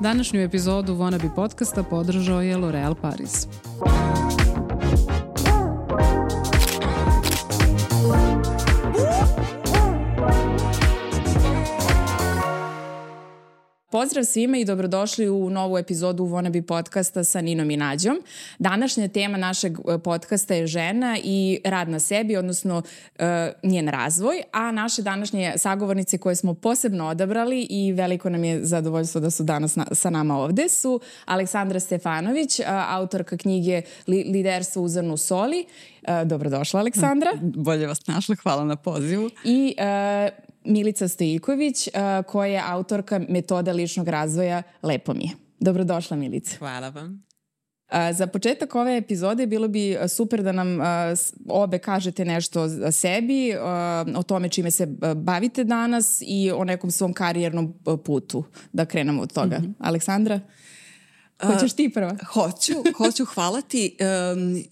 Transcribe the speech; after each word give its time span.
Današnju 0.00 0.40
epizodu 0.40 0.94
Wannabe 0.94 1.34
podcasta 1.34 1.82
podržao 1.82 2.40
je 2.40 2.56
L'Oreal 2.56 2.94
Paris. 2.94 3.48
Pozdrav 13.96 14.24
svima 14.24 14.58
i 14.58 14.64
dobrodošli 14.64 15.28
u 15.28 15.50
novu 15.50 15.78
epizodu 15.78 16.24
Wannabe 16.24 16.62
podcasta 16.62 17.24
sa 17.24 17.40
Ninom 17.40 17.70
i 17.70 17.76
Nađom. 17.76 18.22
Današnja 18.58 19.08
tema 19.08 19.38
našeg 19.38 19.78
e, 19.78 19.98
podcasta 19.98 20.54
je 20.54 20.66
žena 20.66 21.18
i 21.24 21.60
rad 21.64 21.88
na 21.88 22.00
sebi, 22.00 22.36
odnosno 22.36 22.76
uh, 22.78 23.24
njen 23.62 23.88
razvoj, 23.88 24.42
a 24.52 24.70
naše 24.70 25.02
današnje 25.02 25.52
sagovornice 25.56 26.18
koje 26.18 26.36
smo 26.36 26.54
posebno 26.54 27.06
odabrali 27.06 27.66
i 27.70 27.92
veliko 27.92 28.30
nam 28.30 28.44
je 28.44 28.64
zadovoljstvo 28.64 29.20
da 29.20 29.30
su 29.30 29.42
danas 29.42 29.76
na, 29.76 29.86
sa 29.92 30.10
nama 30.10 30.38
ovde 30.38 30.68
su 30.68 31.00
Aleksandra 31.24 31.80
Stefanović, 31.80 32.60
uh, 32.60 32.66
autorka 32.68 33.36
knjige 33.36 33.82
Li, 34.06 34.24
Liderstvo 34.28 34.82
u 34.82 34.88
zrnu 34.88 35.16
soli. 35.16 35.66
Dobrodošla, 36.24 36.80
Aleksandra. 36.80 37.30
Bolje 37.42 37.86
vas 37.86 38.06
našla, 38.06 38.36
hvala 38.42 38.64
na 38.64 38.76
pozivu. 38.76 39.30
I 39.44 39.74
Milica 40.66 41.08
Stojiković, 41.08 41.88
koja 42.26 42.52
je 42.52 42.62
autorka 42.66 43.20
metoda 43.28 43.72
ličnog 43.72 44.08
razvoja 44.08 44.62
Lepo 44.82 45.14
mi 45.14 45.24
je. 45.24 45.30
Dobrodošla 45.60 46.16
Milica. 46.16 46.56
Hvala 46.58 46.88
vam. 46.88 47.26
Za 48.12 48.26
početak 48.26 48.74
ove 48.74 48.96
epizode 48.96 49.46
bilo 49.46 49.68
bi 49.68 49.96
super 50.08 50.42
da 50.42 50.52
nam 50.52 50.78
obe 51.48 51.78
kažete 51.78 52.24
nešto 52.24 52.62
o 52.62 52.92
sebi, 52.92 53.52
o 54.16 54.22
tome 54.22 54.48
čime 54.48 54.70
se 54.70 54.86
bavite 55.16 55.64
danas 55.64 56.22
i 56.26 56.50
o 56.50 56.64
nekom 56.64 56.90
svom 56.90 57.12
karijernom 57.12 57.74
putu. 58.04 58.44
Da 58.72 58.84
krenemo 58.84 59.22
od 59.22 59.32
toga. 59.32 59.58
Mm 59.58 59.62
-hmm. 59.62 59.74
Aleksandra? 59.78 60.40
Hoćeš 61.42 61.72
ti 61.72 61.90
prva? 61.94 62.16
Hoću, 62.32 62.72
hoću, 62.96 63.24
hvala 63.24 63.60
ti. 63.60 63.96
Um, 64.00 64.64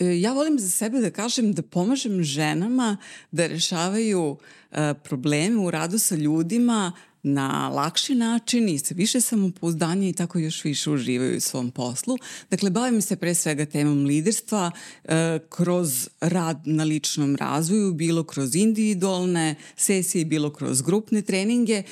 ja 0.00 0.32
volim 0.32 0.58
za 0.58 0.70
sebe 0.70 1.00
da 1.00 1.10
kažem 1.10 1.52
da 1.52 1.62
pomažem 1.62 2.22
ženama 2.22 2.96
da 3.30 3.46
rešavaju 3.46 4.22
uh, 4.30 4.78
probleme 5.04 5.56
u 5.56 5.70
radu 5.70 5.98
sa 5.98 6.14
ljudima 6.14 6.92
na 7.26 7.68
lakši 7.68 8.14
način 8.14 8.68
i 8.68 8.78
sa 8.78 8.94
više 8.94 9.20
samopouzdanja 9.20 10.08
i 10.08 10.12
tako 10.12 10.38
još 10.38 10.64
više 10.64 10.90
uživaju 10.90 11.36
u 11.36 11.40
svom 11.40 11.70
poslu. 11.70 12.18
Dakle, 12.50 12.70
bavim 12.70 13.02
se 13.02 13.16
pre 13.16 13.34
svega 13.34 13.66
temom 13.66 14.04
liderstva 14.04 14.70
e, 15.04 15.38
kroz 15.48 16.08
rad 16.20 16.62
na 16.64 16.84
ličnom 16.84 17.36
razvoju, 17.36 17.92
bilo 17.92 18.24
kroz 18.24 18.54
individualne 18.54 19.54
sesije, 19.76 20.24
bilo 20.24 20.52
kroz 20.52 20.82
grupne 20.82 21.22
treninge, 21.22 21.82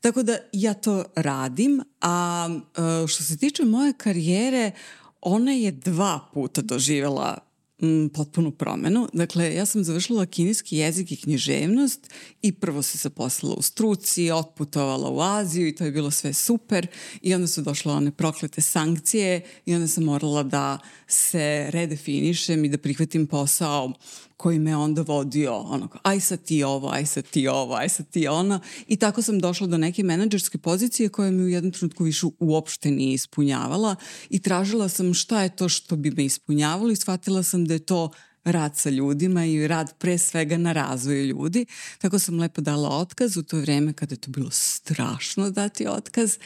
tako 0.00 0.22
da 0.22 0.36
ja 0.52 0.74
to 0.74 1.04
radim, 1.16 1.82
a 2.00 2.48
e, 2.50 3.06
što 3.06 3.22
se 3.22 3.36
tiče 3.36 3.64
moje 3.64 3.92
karijere, 3.96 4.72
ona 5.20 5.52
je 5.52 5.70
dva 5.72 6.28
puta 6.34 6.62
doživela 6.62 7.53
m, 7.82 8.10
potpunu 8.14 8.50
promenu. 8.50 9.08
Dakle, 9.12 9.54
ja 9.54 9.66
sam 9.66 9.84
završila 9.84 10.26
kineski 10.26 10.76
jezik 10.76 11.12
i 11.12 11.16
književnost 11.16 12.10
i 12.42 12.52
prvo 12.52 12.82
se 12.82 12.98
zaposlila 12.98 13.54
u 13.54 13.62
struci, 13.62 14.30
otputovala 14.30 15.10
u 15.10 15.20
Aziju 15.20 15.68
i 15.68 15.74
to 15.74 15.84
je 15.84 15.92
bilo 15.92 16.10
sve 16.10 16.32
super 16.32 16.86
i 17.22 17.34
onda 17.34 17.46
su 17.46 17.62
došle 17.62 17.92
one 17.92 18.10
proklete 18.10 18.60
sankcije 18.60 19.40
i 19.66 19.74
onda 19.74 19.88
sam 19.88 20.04
morala 20.04 20.42
da 20.42 20.78
se 21.06 21.66
redefinišem 21.70 22.64
i 22.64 22.68
da 22.68 22.78
prihvatim 22.78 23.26
posao 23.26 23.92
koji 24.36 24.58
me 24.58 24.76
onda 24.76 25.02
vodio 25.02 25.56
ono, 25.56 25.88
aj 26.02 26.20
sad 26.20 26.42
ti 26.42 26.62
ovo, 26.62 26.88
aj 26.88 27.06
sad 27.06 27.24
ti 27.24 27.48
ovo, 27.48 27.74
aj 27.74 27.88
sad 27.88 28.08
ti 28.08 28.28
ono 28.28 28.60
i 28.88 28.96
tako 28.96 29.22
sam 29.22 29.40
došla 29.40 29.66
do 29.66 29.78
neke 29.78 30.02
menadžerske 30.02 30.58
pozicije 30.58 31.08
koja 31.08 31.30
mi 31.30 31.42
u 31.42 31.48
jednom 31.48 31.72
trenutku 31.72 32.04
više 32.04 32.26
uopšte 32.38 32.90
nije 32.90 33.14
ispunjavala 33.14 33.96
i 34.30 34.38
tražila 34.38 34.88
sam 34.88 35.14
šta 35.14 35.42
je 35.42 35.56
to 35.56 35.68
što 35.68 35.96
bi 35.96 36.10
me 36.10 36.24
ispunjavalo 36.24 36.90
i 36.90 36.96
shvatila 36.96 37.42
sam 37.42 37.64
da 37.64 37.74
je 37.74 37.86
to 37.86 38.10
rad 38.44 38.76
sa 38.76 38.90
ljudima 38.90 39.44
i 39.44 39.68
rad 39.68 39.94
pre 39.98 40.18
svega 40.18 40.56
na 40.56 40.72
razvoju 40.72 41.24
ljudi. 41.24 41.66
Tako 41.98 42.18
sam 42.18 42.40
lepo 42.40 42.60
dala 42.60 42.88
otkaz 42.88 43.36
u 43.36 43.42
to 43.42 43.56
vreme 43.56 43.92
kada 43.92 44.12
je 44.12 44.20
to 44.20 44.30
bilo 44.30 44.50
strašno 44.50 45.50
dati 45.50 45.86
otkaz 45.86 46.38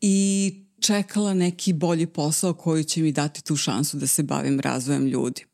i 0.00 0.54
čekala 0.80 1.34
neki 1.34 1.72
bolji 1.72 2.06
posao 2.06 2.54
koji 2.54 2.84
će 2.84 3.02
mi 3.02 3.12
dati 3.12 3.44
tu 3.44 3.56
šansu 3.56 3.96
da 3.96 4.06
se 4.06 4.22
bavim 4.22 4.60
razvojem 4.60 5.06
ljudi. 5.06 5.44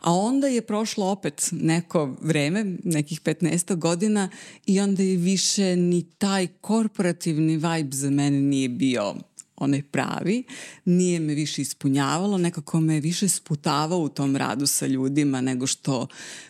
A 0.00 0.12
onda 0.12 0.46
je 0.46 0.62
prošlo 0.62 1.06
opet 1.06 1.48
neko 1.52 2.16
vreme, 2.20 2.76
nekih 2.84 3.20
15 3.20 3.76
godina 3.76 4.28
i 4.66 4.80
onda 4.80 5.02
je 5.02 5.16
više 5.16 5.76
ni 5.76 6.02
taj 6.02 6.46
korporativni 6.46 7.56
vibe 7.56 7.96
za 7.96 8.10
mene 8.10 8.40
nije 8.40 8.68
bio 8.68 9.14
onaj 9.56 9.82
pravi, 9.82 10.44
nije 10.84 11.20
me 11.20 11.34
više 11.34 11.62
ispunjavalo, 11.62 12.38
nekako 12.38 12.80
me 12.80 13.00
više 13.00 13.28
sputavao 13.28 13.98
u 13.98 14.08
tom 14.08 14.36
radu 14.36 14.66
sa 14.66 14.86
ljudima 14.86 15.40
nego 15.40 15.66
što 15.66 16.06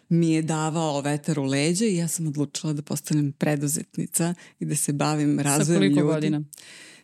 mi 0.09 0.31
je 0.31 0.43
davao 0.43 1.01
vetar 1.01 1.39
u 1.39 1.45
leđe 1.45 1.87
i 1.87 1.97
ja 1.97 2.09
sam 2.09 2.27
odlučila 2.27 2.73
da 2.73 2.83
postanem 2.83 3.33
preduzetnica 3.33 4.35
i 4.61 4.65
da 4.65 4.77
se 4.77 4.93
bavim 4.93 5.41
razvojem 5.41 5.83
ljudi. 5.83 5.95
Sa 5.95 6.01
koliko 6.01 6.15
godina? 6.15 6.43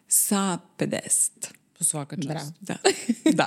Sa 0.09 0.59
50. 0.79 1.58
Svaka 1.81 2.17
čast. 2.17 2.27
Bravo. 2.27 2.53
Da, 2.61 2.77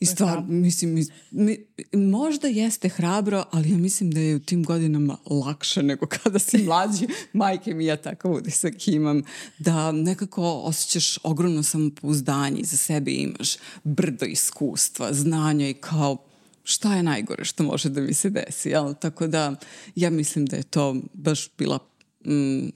I 0.00 0.06
stvar, 0.06 0.42
mislim, 0.48 1.06
mi, 1.30 1.56
možda 1.92 2.48
jeste 2.48 2.88
hrabro, 2.88 3.44
ali 3.50 3.70
ja 3.70 3.78
mislim 3.78 4.10
da 4.10 4.20
je 4.20 4.36
u 4.36 4.38
tim 4.38 4.64
godinama 4.64 5.16
lakše 5.30 5.82
nego 5.82 6.06
kada 6.22 6.38
si 6.38 6.58
mlađi. 6.58 7.06
Majke 7.32 7.74
mi 7.74 7.84
ja 7.84 7.96
takav 7.96 8.32
utisak 8.32 8.88
imam. 8.88 9.22
Da 9.58 9.92
nekako 9.92 10.42
osjećaš 10.64 11.18
ogromno 11.22 11.62
samopouzdanje 11.62 12.60
za 12.64 12.76
sebe 12.76 13.10
imaš 13.10 13.56
brdo 13.84 14.26
iskustva, 14.26 15.12
znanja 15.12 15.68
i 15.68 15.74
kao 15.74 16.16
šta 16.64 16.96
je 16.96 17.02
najgore 17.02 17.44
što 17.44 17.62
može 17.62 17.88
da 17.88 18.00
mi 18.00 18.14
se 18.14 18.30
desi. 18.30 18.68
Jel? 18.68 18.94
Tako 18.94 19.26
da 19.26 19.54
ja 19.94 20.10
mislim 20.10 20.46
da 20.46 20.56
je 20.56 20.62
to 20.62 20.96
baš 21.12 21.48
bila, 21.58 21.78
mm, 22.26 22.68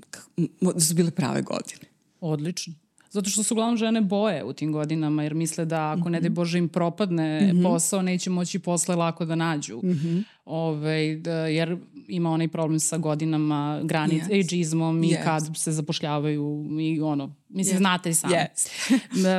da 0.61 0.81
su 0.81 0.95
bile 0.95 1.11
prave 1.11 1.43
godine. 1.43 1.85
Odlično. 2.21 2.82
Zato 3.13 3.31
što 3.31 3.43
su 3.43 3.55
uglavnom 3.55 3.77
žene 3.77 4.01
boje 4.01 4.45
u 4.45 4.53
tim 4.53 4.73
godinama 4.73 5.23
jer 5.23 5.35
misle 5.35 5.65
da 5.65 5.97
ako 5.99 6.09
ne 6.09 6.21
de 6.21 6.29
mhm. 6.29 6.35
Bože 6.35 6.59
im 6.59 6.69
propadne 6.69 7.41
mm 7.41 7.57
-hmm. 7.57 7.63
posao 7.63 8.03
neće 8.03 8.31
moći 8.31 8.59
posle 8.59 8.97
lako 8.97 9.25
da 9.25 9.35
nađu. 9.35 9.77
Mm 9.77 9.89
-hmm. 9.89 10.23
Ove, 10.45 11.17
da, 11.17 11.33
jer 11.33 11.77
ima 12.09 12.31
onaj 12.31 12.49
problem 12.49 12.81
sa 12.81 12.99
godinama, 12.99 13.81
granic, 13.85 14.23
yes. 14.25 14.41
ageizmom 14.41 15.05
i 15.05 15.09
yes. 15.09 15.25
kad 15.25 15.43
se 15.57 15.73
zapošljavaju 15.73 16.67
i 16.81 17.01
ono, 17.01 17.35
mislim, 17.49 17.77
yes. 17.77 17.79
znate 17.79 18.11
i 18.11 18.15
sami. 18.15 18.35
Yes. 18.35 18.69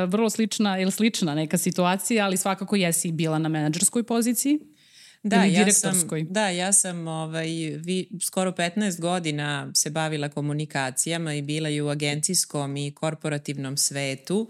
Vrlo 0.12 0.30
slična 0.30 0.78
ili 0.78 0.90
slična 0.90 1.34
neka 1.34 1.58
situacija, 1.58 2.24
ali 2.24 2.36
svakako 2.36 2.76
jesi 2.76 3.12
bila 3.12 3.38
na 3.38 3.48
menadžerskoj 3.48 4.02
poziciji 4.02 4.58
Da, 5.24 5.44
ja 5.44 5.72
sam, 5.72 6.08
da, 6.30 6.48
ja 6.48 6.72
sam 6.72 7.08
ovaj, 7.08 7.46
vi, 7.78 8.08
skoro 8.20 8.50
15 8.50 9.00
godina 9.00 9.70
se 9.74 9.90
bavila 9.90 10.28
komunikacijama 10.28 11.34
i 11.34 11.42
bila 11.42 11.68
i 11.68 11.80
u 11.80 11.88
agencijskom 11.88 12.76
i 12.76 12.94
korporativnom 12.94 13.76
svetu. 13.76 14.48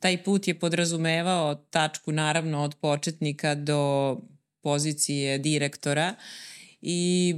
Taj 0.00 0.24
put 0.24 0.48
je 0.48 0.58
podrazumevao 0.58 1.54
tačku 1.54 2.12
naravno 2.12 2.62
od 2.62 2.74
početnika 2.74 3.54
do 3.54 4.16
pozicije 4.62 5.38
direktora 5.38 6.14
i 6.80 7.34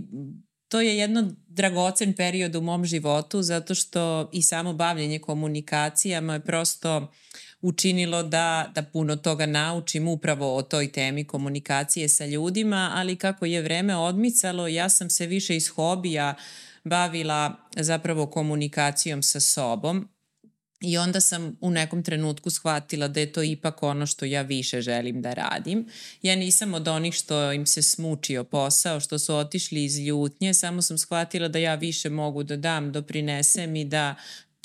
to 0.69 0.81
je 0.81 0.99
jedno 0.99 1.31
dragocen 1.47 2.13
period 2.13 2.57
u 2.57 2.61
mom 2.61 2.85
životu 2.85 3.43
zato 3.43 3.75
što 3.75 4.31
i 4.33 4.43
samo 4.43 4.73
bavljenje 4.73 5.19
komunikacijama 5.19 6.35
je 6.35 6.41
prosto 6.41 6.97
uh, 6.97 7.09
učinilo 7.61 8.23
da, 8.23 8.73
da 8.75 8.83
puno 8.83 9.17
toga 9.17 9.47
naučim 9.47 10.09
upravo 10.09 10.57
o 10.57 10.63
toj 10.63 10.93
temi 10.93 11.25
komunikacije 11.25 12.09
sa 12.09 12.27
ljudima, 12.27 12.93
ali 12.95 13.17
kako 13.17 13.47
je 13.47 13.63
vreme 13.63 13.97
odmicalo, 13.97 14.69
ja 14.69 14.89
sam 14.89 15.11
se 15.11 15.27
više 15.27 15.57
iz 15.57 15.69
hobija 15.69 16.35
bavila 16.85 17.57
zapravo 17.77 18.27
komunikacijom 18.27 19.23
sa 19.23 19.41
sobom, 19.41 20.09
I 20.81 20.99
onda 20.99 21.21
sam 21.21 21.57
u 21.61 21.71
nekom 21.71 22.03
trenutku 22.03 22.51
shvatila 22.51 23.09
da 23.09 23.21
je 23.21 23.33
to 23.33 23.43
ipak 23.43 23.83
ono 23.83 24.07
što 24.07 24.25
ja 24.25 24.43
više 24.43 24.81
želim 24.81 25.23
da 25.23 25.35
radim. 25.35 25.87
Ja 26.23 26.37
nisam 26.37 26.75
od 26.75 26.89
onih 26.89 27.15
što 27.15 27.53
im 27.53 27.67
se 27.67 27.83
smučio 27.83 28.45
posao, 28.45 29.01
što 29.01 29.19
su 29.19 29.35
otišli 29.35 29.85
iz 29.85 29.99
ljutnje, 29.99 30.55
samo 30.55 30.83
sam 30.83 30.99
shvatila 30.99 31.49
da 31.49 31.59
ja 31.59 31.75
više 31.75 32.11
mogu 32.11 32.43
da 32.43 32.57
dam, 32.57 32.93
doprinesem 32.93 33.77
i 33.77 33.85
da 33.85 34.15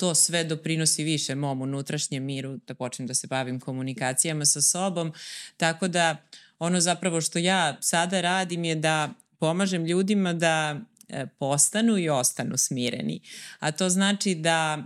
to 0.04 0.14
sve 0.14 0.44
doprinosi 0.44 1.04
više 1.04 1.34
mom 1.34 1.62
unutrašnjem 1.62 2.24
miru, 2.24 2.56
da 2.66 2.74
počnem 2.74 3.08
da 3.08 3.14
se 3.14 3.26
bavim 3.26 3.60
komunikacijama 3.60 4.44
sa 4.44 4.60
sobom. 4.60 5.12
Tako 5.56 5.88
da 5.88 6.16
ono 6.58 6.80
zapravo 6.80 7.20
što 7.20 7.38
ja 7.38 7.76
sada 7.80 8.20
radim 8.20 8.64
je 8.64 8.74
da 8.74 9.12
pomažem 9.38 9.84
ljudima 9.84 10.32
da 10.32 10.80
e, 11.08 11.26
postanu 11.38 11.98
i 11.98 12.08
ostanu 12.08 12.56
smireni. 12.56 13.20
A 13.58 13.72
to 13.72 13.88
znači 13.88 14.34
da 14.34 14.84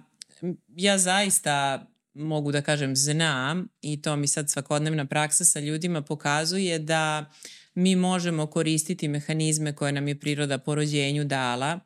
ja 0.77 0.99
zaista 0.99 1.87
mogu 2.15 2.53
da 2.53 2.63
kažem 2.63 2.97
znam 2.97 3.69
i 3.83 4.03
to 4.03 4.17
mi 4.17 4.29
sad 4.29 4.51
svakodnevna 4.51 5.07
praksa 5.07 5.45
sa 5.45 5.61
ljudima 5.61 6.03
pokazuje 6.03 6.79
da 6.79 7.33
mi 7.75 7.97
možemo 7.97 8.47
koristiti 8.47 9.09
mehanizme 9.09 9.75
koje 9.75 9.93
nam 9.93 10.09
je 10.09 10.21
priroda 10.21 10.59
po 10.59 10.75
rođenju 10.75 11.25
dala 11.25 11.81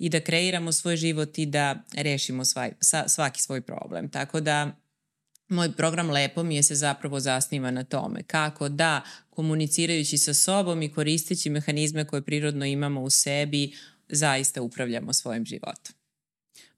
i 0.00 0.08
da 0.08 0.20
kreiramo 0.20 0.72
svoj 0.72 0.96
život 0.96 1.38
i 1.38 1.46
da 1.46 1.82
rešimo 1.96 2.44
svaj, 2.44 2.72
svaki 3.06 3.40
svoj 3.42 3.60
problem. 3.60 4.10
Tako 4.10 4.40
da 4.40 4.76
moj 5.48 5.72
program 5.72 6.10
Lepo 6.10 6.42
mi 6.42 6.56
je 6.56 6.62
se 6.62 6.74
zapravo 6.74 7.20
zasniva 7.20 7.70
na 7.70 7.84
tome 7.84 8.22
kako 8.22 8.68
da 8.68 9.02
komunicirajući 9.30 10.18
sa 10.18 10.34
sobom 10.34 10.82
i 10.82 10.92
koristeći 10.92 11.50
mehanizme 11.50 12.06
koje 12.06 12.22
prirodno 12.22 12.66
imamo 12.66 13.02
u 13.02 13.10
sebi 13.10 13.72
zaista 14.08 14.62
upravljamo 14.62 15.12
svojim 15.12 15.44
životom. 15.44 15.94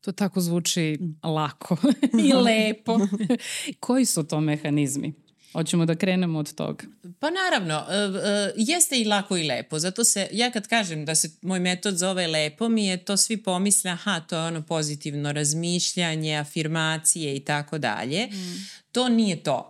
To 0.01 0.13
tako 0.13 0.41
zvuči 0.41 0.99
lako 1.23 1.77
i 2.29 2.33
lepo. 2.33 2.99
Koji 3.81 4.05
su 4.05 4.25
to 4.25 4.41
mehanizmi? 4.41 5.22
Hoćemo 5.53 5.87
da 5.87 5.95
krenemo 5.95 6.39
od 6.39 6.55
toga. 6.55 6.85
Pa 7.21 7.31
naravno, 7.31 7.79
uh, 7.79 8.15
uh, 8.15 8.23
jeste 8.57 9.01
i 9.01 9.05
lako 9.05 9.37
i 9.37 9.45
lepo. 9.45 9.79
Zato 9.79 10.05
se, 10.05 10.29
ja 10.33 10.51
kad 10.51 10.69
kažem 10.69 11.05
da 11.05 11.15
se 11.15 11.31
moj 11.43 11.61
metod 11.61 11.97
zove 11.97 12.27
lepo, 12.27 12.69
mi 12.69 12.87
je 12.87 13.05
to 13.05 13.17
svi 13.17 13.37
pomisle, 13.37 13.91
aha, 13.91 14.21
to 14.21 14.37
je 14.37 14.43
ono 14.43 14.63
pozitivno 14.63 15.33
razmišljanje, 15.33 16.37
afirmacije 16.37 17.37
i 17.37 17.41
tako 17.41 17.79
dalje. 17.79 18.27
Mm. 18.27 18.67
To 18.93 19.09
nije 19.09 19.43
to. 19.43 19.69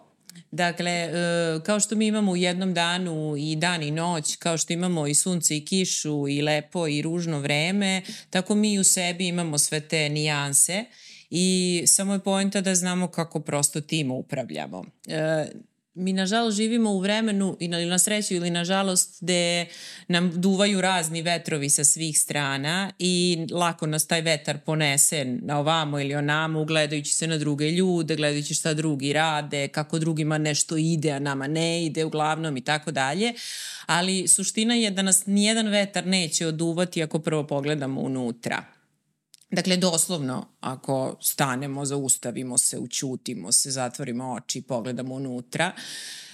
Dakle, 0.51 1.11
uh, 1.57 1.63
kao 1.63 1.81
što 1.81 1.97
mi 1.97 2.07
imamo 2.07 2.33
u 2.33 2.37
jednom 2.37 2.75
danu 2.75 3.35
i 3.39 3.57
dan 3.57 3.83
i 3.83 3.91
noć, 3.91 4.37
kao 4.37 4.59
što 4.59 4.73
imamo 4.73 5.07
i 5.07 5.15
sunce 5.15 5.57
i 5.57 5.65
kišu 5.65 6.29
i 6.29 6.43
lepo 6.43 6.89
i 6.89 7.03
ružno 7.03 7.41
vreme, 7.41 8.03
tako 8.31 8.55
mi 8.55 8.79
u 8.79 8.85
sebi 8.85 9.27
imamo 9.27 9.59
sve 9.59 9.81
te 9.81 10.09
nijanse 10.09 10.85
i 11.31 11.83
samo 11.87 12.13
je 12.13 12.19
pojenta 12.19 12.61
da 12.61 12.75
znamo 12.75 13.09
kako 13.09 13.41
prosto 13.41 13.81
tim 13.81 14.11
upravljamo. 14.11 14.85
Mi 15.95 16.13
nažalost 16.13 16.57
živimo 16.57 16.91
u 16.91 17.01
vremenu 17.01 17.57
ili 17.61 17.87
na 17.87 17.99
sreću 17.99 18.35
ili 18.35 18.51
nažalost 18.51 19.19
gde 19.21 19.67
nam 20.09 20.41
duvaju 20.41 20.81
razni 20.81 21.23
vetrovi 21.23 21.71
sa 21.71 21.85
svih 21.85 22.19
strana 22.19 22.93
i 22.99 23.47
lako 23.51 23.87
nas 23.87 24.07
taj 24.07 24.21
vetar 24.21 24.59
ponese 24.59 25.25
na 25.25 25.59
ovamo 25.59 26.01
ili 26.01 26.15
onamo 26.15 26.65
gledajući 26.65 27.15
se 27.15 27.27
na 27.27 27.39
druge 27.39 27.71
ljude, 27.71 28.17
gledajući 28.17 28.55
šta 28.55 28.75
drugi 28.75 29.13
rade, 29.13 29.69
kako 29.69 29.99
drugima 29.99 30.39
nešto 30.39 30.77
ide, 30.77 31.11
a 31.11 31.19
nama 31.19 31.47
ne 31.47 31.85
ide 31.85 32.05
uglavnom 32.05 32.57
i 32.57 32.65
tako 32.65 32.91
dalje. 32.91 33.33
Ali 33.87 34.29
suština 34.29 34.75
je 34.75 34.91
da 34.91 35.03
nas 35.03 35.27
nijedan 35.27 35.69
vetar 35.69 36.07
neće 36.07 36.47
oduvati 36.47 37.03
ako 37.03 37.19
prvo 37.19 37.47
pogledamo 37.47 38.01
unutra. 38.01 38.72
Dakle, 39.53 39.77
doslovno, 39.77 40.47
ako 40.61 41.17
stanemo, 41.21 41.85
zaustavimo 41.85 42.59
se, 42.59 42.79
učutimo 42.79 43.53
se, 43.53 43.71
zatvorimo 43.71 44.33
oči, 44.33 44.63
pogledamo 44.63 45.15
unutra. 45.15 45.73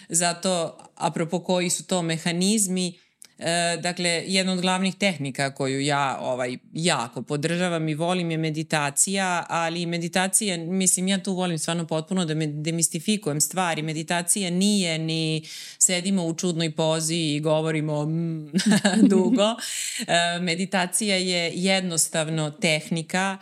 Zato, 0.08 0.78
apropo 0.94 1.40
koji 1.40 1.70
su 1.70 1.86
to 1.86 2.02
mehanizmi, 2.02 2.98
E, 3.38 3.76
dakle, 3.82 4.08
jedna 4.26 4.52
od 4.52 4.60
glavnih 4.60 4.94
tehnika 4.94 5.54
koju 5.54 5.80
ja 5.80 6.18
ovaj, 6.20 6.56
jako 6.72 7.22
podržavam 7.22 7.88
i 7.88 7.94
volim 7.94 8.30
je 8.30 8.38
meditacija, 8.38 9.46
ali 9.48 9.86
meditacija, 9.86 10.56
mislim, 10.56 11.08
ja 11.08 11.22
tu 11.22 11.34
volim 11.34 11.58
stvarno 11.58 11.86
potpuno 11.86 12.24
da 12.24 12.34
me 12.34 12.46
demistifikujem 12.46 13.40
stvari. 13.40 13.82
Meditacija 13.82 14.50
nije 14.50 14.98
ni 14.98 15.42
sedimo 15.78 16.24
u 16.24 16.34
čudnoj 16.34 16.70
pozi 16.70 17.16
i 17.16 17.40
govorimo 17.40 18.04
mm, 18.04 18.50
dugo. 19.10 19.56
E, 20.06 20.40
meditacija 20.40 21.16
je 21.16 21.52
jednostavno 21.54 22.50
tehnika 22.50 23.38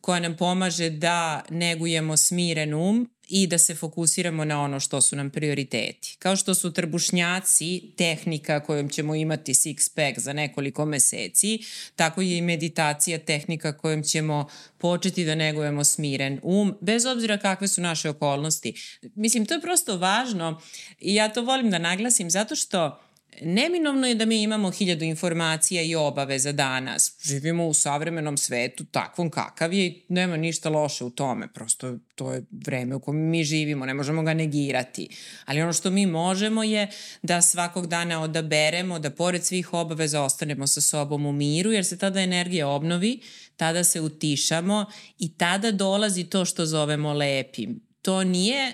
koja 0.00 0.20
nam 0.20 0.36
pomaže 0.36 0.90
da 0.90 1.42
negujemo 1.50 2.16
smiren 2.16 2.74
um 2.74 3.10
i 3.30 3.46
da 3.46 3.58
se 3.58 3.74
fokusiramo 3.74 4.44
na 4.44 4.62
ono 4.62 4.80
što 4.80 5.00
su 5.00 5.16
nam 5.16 5.30
prioriteti. 5.30 6.16
Kao 6.18 6.36
što 6.36 6.54
su 6.54 6.72
trbušnjaci 6.72 7.82
tehnika 7.96 8.60
kojom 8.60 8.88
ćemo 8.88 9.14
imati 9.14 9.54
six 9.54 9.94
pack 9.94 10.18
za 10.18 10.32
nekoliko 10.32 10.84
meseci, 10.84 11.58
tako 11.96 12.20
je 12.20 12.38
i 12.38 12.42
meditacija 12.42 13.18
tehnika 13.18 13.76
kojom 13.78 14.02
ćemo 14.02 14.46
početi 14.78 15.24
da 15.24 15.34
negujemo 15.34 15.84
smiren 15.84 16.40
um, 16.42 16.74
bez 16.80 17.06
obzira 17.06 17.38
kakve 17.38 17.68
su 17.68 17.80
naše 17.80 18.08
okolnosti. 18.08 18.98
Mislim, 19.14 19.46
to 19.46 19.54
je 19.54 19.60
prosto 19.60 19.96
važno 19.96 20.60
i 21.00 21.14
ja 21.14 21.28
to 21.28 21.42
volim 21.42 21.70
da 21.70 21.78
naglasim 21.78 22.30
zato 22.30 22.56
što 22.56 23.09
Neminovno 23.42 24.06
je 24.06 24.14
da 24.14 24.24
mi 24.24 24.42
imamo 24.42 24.70
hiljadu 24.70 25.04
informacija 25.04 25.82
i 25.82 25.94
obaveza 25.94 26.52
danas. 26.52 27.16
Živimo 27.22 27.66
u 27.66 27.74
savremenom 27.74 28.36
svetu 28.36 28.84
takvom 28.84 29.30
kakav 29.30 29.72
je 29.72 29.86
i 29.86 30.02
nema 30.08 30.36
ništa 30.36 30.68
loše 30.68 31.04
u 31.04 31.10
tome. 31.10 31.52
Prosto 31.52 31.98
to 32.14 32.32
je 32.32 32.44
vreme 32.50 32.94
u 32.94 33.00
kojem 33.00 33.20
mi 33.20 33.44
živimo, 33.44 33.86
ne 33.86 33.94
možemo 33.94 34.22
ga 34.22 34.34
negirati. 34.34 35.08
Ali 35.44 35.62
ono 35.62 35.72
što 35.72 35.90
mi 35.90 36.06
možemo 36.06 36.62
je 36.62 36.88
da 37.22 37.42
svakog 37.42 37.86
dana 37.86 38.22
odaberemo, 38.22 38.98
da 38.98 39.10
pored 39.10 39.44
svih 39.44 39.72
obaveza 39.74 40.22
ostanemo 40.22 40.66
sa 40.66 40.80
sobom 40.80 41.26
u 41.26 41.32
miru, 41.32 41.72
jer 41.72 41.84
se 41.84 41.98
tada 41.98 42.20
energija 42.20 42.68
obnovi, 42.68 43.20
tada 43.56 43.84
se 43.84 44.00
utišamo 44.00 44.86
i 45.18 45.34
tada 45.36 45.70
dolazi 45.70 46.24
to 46.24 46.44
što 46.44 46.66
zovemo 46.66 47.12
lepim. 47.12 47.80
To 48.02 48.24
nije... 48.24 48.72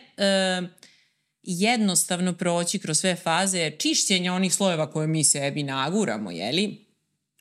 Uh, 0.63 0.86
jednostavno 1.47 2.33
proći 2.33 2.79
kroz 2.79 2.99
sve 2.99 3.17
faze 3.17 3.71
čišćenja 3.71 4.35
onih 4.35 4.55
slojeva 4.55 4.91
koje 4.91 5.07
mi 5.07 5.25
sebi 5.25 5.63
naguramo, 5.63 6.31
jeli? 6.31 6.87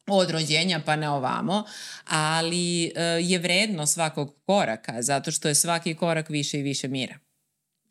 od 0.08 0.30
rođenja 0.30 0.82
pa 0.86 0.96
na 0.96 1.16
ovamo, 1.16 1.64
ali 2.06 2.86
e, 2.86 2.92
je 3.22 3.40
vredno 3.40 3.86
svakog 3.86 4.36
koraka, 4.46 5.02
zato 5.02 5.32
što 5.32 5.48
je 5.48 5.56
svaki 5.56 5.96
korak 5.96 6.30
više 6.30 6.60
i 6.60 6.64
više 6.64 6.88
mira. 6.88 7.16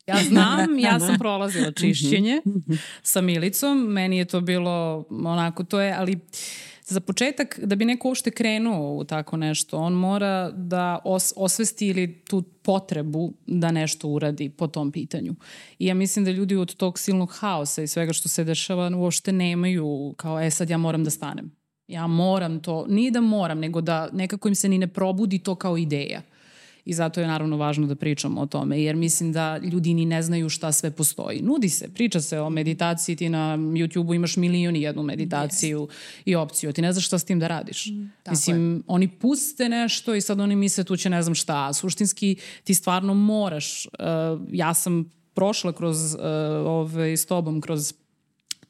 Ja 0.07 0.17
znam, 0.29 0.79
ja 0.79 0.99
sam 0.99 1.17
prolazila 1.17 1.71
čišćenje 1.71 2.41
sa 3.03 3.21
Milicom, 3.21 3.77
meni 3.77 4.17
je 4.17 4.25
to 4.25 4.41
bilo 4.41 5.05
onako, 5.09 5.63
to 5.63 5.81
je, 5.81 5.93
ali 5.93 6.19
za 6.87 6.99
početak, 6.99 7.59
da 7.63 7.75
bi 7.75 7.85
neko 7.85 8.07
uopšte 8.07 8.31
krenuo 8.31 8.95
u 8.95 9.03
tako 9.03 9.37
nešto, 9.37 9.77
on 9.77 9.93
mora 9.93 10.51
da 10.51 10.99
os, 11.03 11.33
osvesti 11.35 11.87
ili 11.87 12.21
tu 12.21 12.41
potrebu 12.41 13.33
da 13.47 13.71
nešto 13.71 14.07
uradi 14.07 14.49
po 14.49 14.67
tom 14.67 14.91
pitanju. 14.91 15.35
I 15.79 15.85
ja 15.85 15.95
mislim 15.95 16.25
da 16.25 16.31
ljudi 16.31 16.55
od 16.55 16.75
tog 16.75 16.99
silnog 16.99 17.31
haosa 17.31 17.81
i 17.81 17.87
svega 17.87 18.13
što 18.13 18.29
se 18.29 18.43
dešava 18.43 18.91
uopšte 18.97 19.31
nemaju 19.31 20.13
kao, 20.17 20.41
e 20.41 20.51
sad 20.51 20.69
ja 20.69 20.77
moram 20.77 21.03
da 21.03 21.09
stanem. 21.09 21.51
Ja 21.87 22.07
moram 22.07 22.59
to, 22.59 22.85
nije 22.89 23.11
da 23.11 23.21
moram, 23.21 23.59
nego 23.59 23.81
da 23.81 24.09
nekako 24.13 24.47
im 24.47 24.55
se 24.55 24.69
ni 24.69 24.77
ne 24.77 24.87
probudi 24.87 25.39
to 25.39 25.55
kao 25.55 25.77
ideja 25.77 26.21
i 26.85 26.93
zato 26.93 27.21
je 27.21 27.27
naravno 27.27 27.57
važno 27.57 27.87
da 27.87 27.95
pričamo 27.95 28.41
o 28.41 28.45
tome, 28.45 28.81
jer 28.81 28.95
mislim 28.95 29.31
da 29.31 29.57
ljudi 29.57 29.93
ni 29.93 30.05
ne 30.05 30.21
znaju 30.21 30.49
šta 30.49 30.71
sve 30.71 30.91
postoji. 30.91 31.41
Nudi 31.41 31.69
se, 31.69 31.93
priča 31.93 32.21
se 32.21 32.39
o 32.39 32.49
meditaciji, 32.49 33.15
ti 33.15 33.29
na 33.29 33.57
YouTube-u 33.57 34.13
imaš 34.13 34.37
milion 34.37 34.75
i 34.75 34.81
jednu 34.81 35.03
meditaciju 35.03 35.79
yes. 35.79 36.21
i 36.25 36.35
opciju, 36.35 36.73
ti 36.73 36.81
ne 36.81 36.93
znaš 36.93 37.05
šta 37.05 37.19
s 37.19 37.23
tim 37.23 37.39
da 37.39 37.47
radiš. 37.47 37.85
Mm, 37.85 38.11
mislim, 38.29 38.75
je. 38.75 38.81
oni 38.87 39.07
puste 39.07 39.69
nešto 39.69 40.15
i 40.15 40.21
sad 40.21 40.39
oni 40.39 40.55
misle 40.55 40.83
tu 40.83 40.97
će 40.97 41.09
ne 41.09 41.21
znam 41.21 41.35
šta, 41.35 41.73
suštinski 41.73 42.35
ti 42.63 42.73
stvarno 42.73 43.13
moraš, 43.13 43.85
uh, 43.85 43.91
ja 44.51 44.73
sam 44.73 45.11
prošla 45.33 45.73
kroz, 45.73 46.13
uh, 46.13 46.19
ovaj, 46.65 47.17
s 47.17 47.25
tobom, 47.25 47.61
kroz 47.61 47.93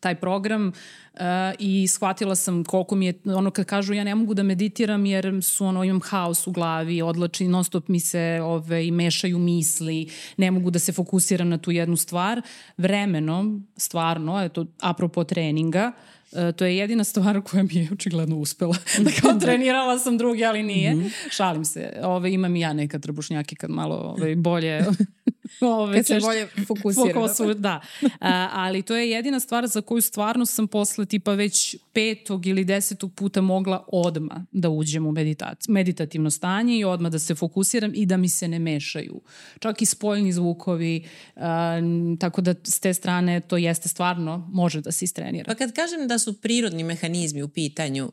taj 0.05 0.15
program 0.15 0.67
uh, 0.67 1.21
i 1.59 1.87
shvatila 1.87 2.35
sam 2.35 2.63
koliko 2.63 2.95
mi 2.95 3.05
je, 3.05 3.13
ono 3.25 3.51
kad 3.51 3.65
kažu 3.65 3.93
ja 3.93 4.03
ne 4.03 4.15
mogu 4.15 4.33
da 4.33 4.43
meditiram 4.43 5.05
jer 5.05 5.43
su 5.43 5.65
ono 5.65 5.83
imam 5.83 6.01
haos 6.01 6.47
u 6.47 6.51
glavi, 6.51 7.01
odlači, 7.01 7.47
non 7.47 7.63
stop 7.63 7.87
mi 7.87 7.99
se 7.99 8.39
ove, 8.43 8.85
i 8.87 8.91
mešaju 8.91 9.39
misli, 9.39 10.09
ne 10.37 10.51
mogu 10.51 10.71
da 10.71 10.79
se 10.79 10.93
fokusiram 10.93 11.49
na 11.49 11.57
tu 11.57 11.71
jednu 11.71 11.97
stvar. 11.97 12.41
Vremenom, 12.77 13.67
stvarno, 13.77 14.43
eto, 14.43 14.65
apropo 14.81 15.23
treninga, 15.23 15.91
Uh, 16.31 16.51
to 16.55 16.65
je 16.65 16.77
jedina 16.77 17.03
stvar 17.03 17.41
koja 17.41 17.63
mi 17.63 17.75
je 17.75 17.89
očigledno 17.93 18.37
uspela. 18.37 18.75
da 19.05 19.11
kao 19.21 19.39
trenirala 19.39 19.99
sam 19.99 20.17
drugi, 20.17 20.45
ali 20.45 20.63
nije. 20.63 20.93
Mm 20.93 20.99
-hmm. 20.99 21.11
Šalim 21.31 21.65
se. 21.65 21.93
Ove, 22.03 22.33
imam 22.33 22.55
i 22.55 22.59
ja 22.59 22.73
neka 22.73 22.99
trbušnjake 22.99 23.55
kad 23.55 23.69
malo 23.69 23.95
ove, 23.95 24.35
bolje 24.35 24.81
Ove, 25.61 25.97
Kad 25.97 26.05
se 26.05 26.19
bolje 26.19 26.47
fokusira. 26.67 27.13
Fokusu, 27.13 27.53
da. 27.53 27.81
A, 28.19 28.49
ali 28.51 28.81
to 28.81 28.95
je 28.95 29.09
jedina 29.09 29.39
stvar 29.39 29.67
za 29.67 29.81
koju 29.81 30.01
stvarno 30.01 30.45
sam 30.45 30.67
posle 30.67 31.05
tipa 31.05 31.33
već 31.33 31.75
petog 31.93 32.45
ili 32.45 32.63
desetog 32.63 33.13
puta 33.13 33.41
mogla 33.41 33.85
odma 33.87 34.45
da 34.51 34.69
uđem 34.69 35.07
u 35.07 35.11
meditaciju, 35.11 35.73
meditativno 35.73 36.31
stanje 36.31 36.77
i 36.77 36.83
odma 36.83 37.09
da 37.09 37.19
se 37.19 37.35
fokusiram 37.35 37.91
i 37.95 38.05
da 38.05 38.17
mi 38.17 38.29
se 38.29 38.47
ne 38.47 38.59
mešaju. 38.59 39.21
Čak 39.59 39.81
i 39.81 39.85
spoljni 39.85 40.33
zvukovi, 40.33 41.07
a, 41.35 41.79
tako 42.19 42.41
da 42.41 42.53
s 42.63 42.79
te 42.79 42.93
strane 42.93 43.41
to 43.41 43.57
jeste 43.57 43.89
stvarno, 43.89 44.49
može 44.51 44.81
da 44.81 44.91
se 44.91 45.05
istrenira. 45.05 45.45
Pa 45.47 45.55
kad 45.55 45.73
kažem 45.73 46.07
da 46.07 46.19
su 46.19 46.41
prirodni 46.41 46.83
mehanizmi 46.83 47.43
u 47.43 47.47
pitanju, 47.47 48.05
uh, 48.05 48.11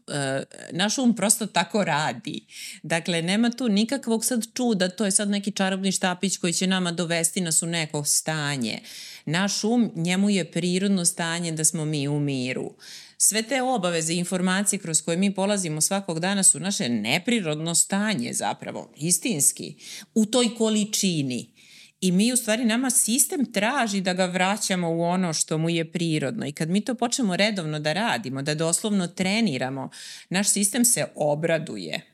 naš 0.73 0.99
um 0.99 1.17
prosto 1.17 1.47
tako 1.47 1.85
radi. 1.85 2.47
Dakle, 2.83 3.23
nema 3.23 3.51
tu 3.51 3.69
nikakvog 3.69 4.25
sad 4.25 4.47
čuda, 4.55 4.89
to 4.89 5.05
je 5.05 5.11
sad 5.11 5.31
neki 5.31 5.51
čarobni 5.51 5.93
štapić 5.93 6.37
koji 6.37 6.53
će 6.53 6.67
nama 6.67 6.93
dovesti 6.93 7.22
dovesti 7.23 7.41
nas 7.41 7.63
u 7.63 7.67
neko 7.67 8.05
stanje. 8.05 8.81
Naš 9.27 9.65
um, 9.65 9.93
njemu 9.95 10.31
je 10.31 10.51
prirodno 10.51 11.05
stanje 11.05 11.53
da 11.53 11.65
smo 11.65 11.85
mi 11.85 12.09
u 12.09 12.21
miru. 12.21 12.75
Sve 13.19 13.43
te 13.43 13.63
obaveze 13.63 14.13
i 14.13 14.19
informacije 14.19 14.79
kroz 14.79 15.03
koje 15.03 15.17
mi 15.17 15.35
polazimo 15.35 15.81
svakog 15.81 16.21
dana 16.21 16.43
su 16.43 16.61
naše 16.61 16.89
neprirodno 16.89 17.75
stanje 17.75 18.33
zapravo, 18.33 18.93
istinski, 18.97 19.77
u 20.15 20.27
toj 20.27 20.55
količini. 20.59 21.53
I 22.01 22.13
mi 22.13 22.33
u 22.33 22.37
stvari 22.37 22.65
nama 22.65 22.91
sistem 22.91 23.53
traži 23.53 24.01
da 24.01 24.13
ga 24.13 24.27
vraćamo 24.27 24.91
u 24.91 25.03
ono 25.03 25.33
što 25.33 25.59
mu 25.59 25.71
je 25.71 25.93
prirodno 25.93 26.47
i 26.47 26.53
kad 26.53 26.69
mi 26.69 26.81
to 26.81 26.95
počnemo 26.95 27.37
redovno 27.37 27.79
da 27.81 27.93
radimo, 27.93 28.43
da 28.43 28.55
doslovno 28.55 29.07
treniramo, 29.07 29.91
naš 30.31 30.49
sistem 30.49 30.85
se 30.85 31.07
obraduje 31.15 32.12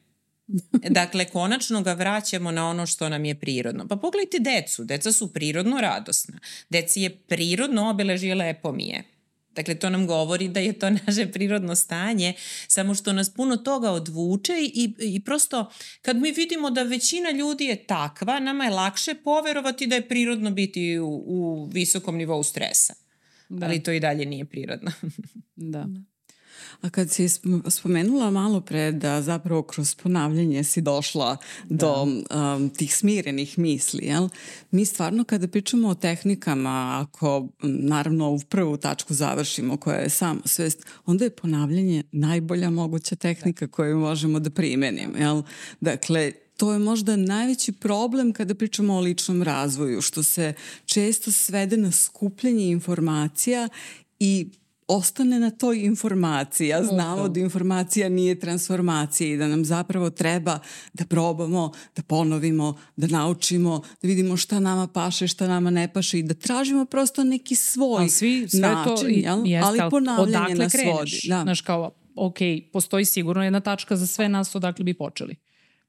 dakle, 0.98 1.24
konačno 1.24 1.82
ga 1.82 1.92
vraćamo 1.92 2.50
na 2.50 2.68
ono 2.68 2.86
što 2.86 3.08
nam 3.08 3.24
je 3.24 3.34
prirodno. 3.34 3.88
Pa 3.88 3.96
pogledajte 3.96 4.38
decu. 4.38 4.84
Deca 4.84 5.12
su 5.12 5.32
prirodno 5.32 5.80
radosna. 5.80 6.38
Deci 6.70 7.02
je 7.02 7.16
prirodno 7.16 7.90
obeležije 7.90 8.34
lepo 8.34 8.72
mi 8.72 8.86
je. 8.86 9.04
Dakle, 9.54 9.74
to 9.74 9.90
nam 9.90 10.06
govori 10.06 10.48
da 10.48 10.60
je 10.60 10.72
to 10.72 10.90
naše 11.06 11.26
prirodno 11.32 11.74
stanje, 11.74 12.34
samo 12.68 12.94
što 12.94 13.12
nas 13.12 13.30
puno 13.30 13.56
toga 13.56 13.90
odvuče 13.90 14.52
i, 14.62 14.94
i 14.98 15.24
prosto 15.24 15.70
kad 16.02 16.16
mi 16.16 16.32
vidimo 16.32 16.70
da 16.70 16.82
većina 16.82 17.30
ljudi 17.30 17.64
je 17.64 17.86
takva, 17.86 18.40
nama 18.40 18.64
je 18.64 18.70
lakše 18.70 19.14
poverovati 19.14 19.86
da 19.86 19.94
je 19.94 20.08
prirodno 20.08 20.50
biti 20.50 20.98
u, 20.98 21.22
u 21.26 21.70
visokom 21.72 22.16
nivou 22.16 22.42
stresa. 22.42 22.94
Da. 23.48 23.66
Ali 23.66 23.82
to 23.82 23.92
i 23.92 24.00
dalje 24.00 24.26
nije 24.26 24.44
prirodno. 24.44 24.92
da. 25.74 25.86
A 26.80 26.90
kad 26.90 27.10
si 27.10 27.28
spomenula 27.68 28.30
malo 28.30 28.60
pre 28.60 28.92
da 28.92 29.22
zapravo 29.22 29.62
kroz 29.62 29.94
ponavljanje 29.94 30.64
si 30.64 30.80
došla 30.80 31.37
da. 31.68 31.76
do 31.76 32.02
um, 32.02 32.70
tih 32.70 32.96
smirenih 32.96 33.58
misli, 33.58 34.06
jel? 34.06 34.28
mi 34.70 34.84
stvarno 34.84 35.25
kada 35.25 35.48
pričamo 35.48 35.88
o 35.88 35.94
tehnikama, 35.94 37.06
ako 37.08 37.48
naravno 37.62 38.30
u 38.30 38.38
prvu 38.48 38.76
tačku 38.76 39.14
završimo 39.14 39.76
koja 39.76 39.96
je 39.96 40.10
samo 40.10 40.40
svest, 40.44 40.87
onda 41.06 41.25
je 41.25 41.30
ponavljanje 41.30 42.02
najbolja 42.12 42.70
moguća 42.70 43.16
tehnika 43.16 43.66
da. 43.66 43.72
koju 43.72 43.98
možemo 43.98 44.40
da 44.40 44.50
primenimo. 44.50 45.16
Jel? 45.18 45.42
Dakle, 45.80 46.32
to 46.56 46.72
je 46.72 46.78
možda 46.78 47.16
najveći 47.16 47.72
problem 47.72 48.32
kada 48.32 48.54
pričamo 48.54 48.94
o 48.94 49.00
ličnom 49.00 49.42
razvoju, 49.42 50.00
što 50.00 50.22
se 50.22 50.52
često 50.84 51.32
svede 51.32 51.76
na 51.76 51.92
skupljanje 51.92 52.70
informacija 52.70 53.68
i 54.18 54.50
ostane 54.88 55.40
na 55.40 55.50
toj 55.50 55.85
informaciji. 55.85 56.68
Ja 56.68 56.85
znamo 56.85 57.28
da 57.28 57.40
informacija 57.40 58.09
nije 58.09 58.40
transformacija 58.40 59.35
i 59.35 59.37
da 59.37 59.49
nam 59.49 59.64
zapravo 59.64 60.11
treba 60.11 60.59
da 60.92 61.04
probamo, 61.04 61.73
da 61.97 62.02
ponovimo, 62.02 62.78
da 62.97 63.07
naučimo, 63.07 63.83
da 64.02 64.09
vidimo 64.09 64.37
šta 64.37 64.61
nama 64.61 64.87
paše, 64.87 65.28
šta 65.28 65.49
nama 65.49 65.71
ne 65.71 65.92
paše 65.92 66.18
i 66.18 66.23
da 66.23 66.35
tražimo 66.35 66.85
prosto 66.85 67.25
neki 67.25 67.54
svoj 67.54 68.04
A 68.04 68.09
svi, 68.09 68.49
sve 68.49 68.61
način, 68.61 68.97
to 68.97 69.09
i, 69.09 69.21
jel? 69.21 69.47
Jest, 69.47 69.66
ali 69.66 69.78
ponavljanje 69.90 70.54
nas 70.54 70.73
kreneš? 70.73 70.95
vodi. 70.95 71.21
Da. 71.28 71.42
Znaš 71.42 71.61
kao, 71.61 71.90
ok, 72.14 72.38
postoji 72.73 73.04
sigurno 73.04 73.45
jedna 73.45 73.61
tačka 73.61 73.97
za 73.97 74.07
sve 74.07 74.28
nas 74.28 74.54
odakle 74.54 74.85
bi 74.85 74.95
počeli. 74.95 75.37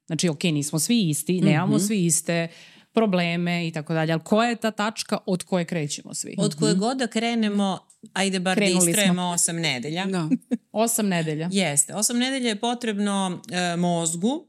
Znači, 0.06 0.28
ok, 0.28 0.42
nismo 0.42 0.78
svi 0.78 1.08
isti, 1.08 1.40
nemamo 1.40 1.76
mm 1.76 1.78
-hmm. 1.78 1.86
svi 1.86 2.04
iste 2.04 2.48
probleme 2.92 3.68
i 3.68 3.72
tako 3.72 3.94
dalje, 3.94 4.12
ali 4.12 4.22
koja 4.24 4.48
je 4.48 4.56
ta 4.56 4.70
tačka 4.70 5.18
od 5.26 5.42
koje 5.42 5.64
krećemo 5.64 6.14
svi? 6.14 6.34
Od 6.38 6.54
koje 6.54 6.74
god 6.74 6.98
da 6.98 7.06
krenemo, 7.06 7.78
ajde 8.12 8.40
bar 8.40 8.56
da 8.56 8.60
Krenuli 8.60 8.84
da 8.84 8.90
istrajemo 8.90 9.14
smo. 9.14 9.30
osam 9.30 9.56
nedelja. 9.56 10.06
Da. 10.06 10.28
osam 10.72 11.08
nedelja. 11.08 11.48
Jeste. 11.60 11.94
Osam 11.94 12.18
nedelja 12.18 12.48
je 12.48 12.60
potrebno 12.60 13.42
e, 13.52 13.76
mozgu, 13.76 14.46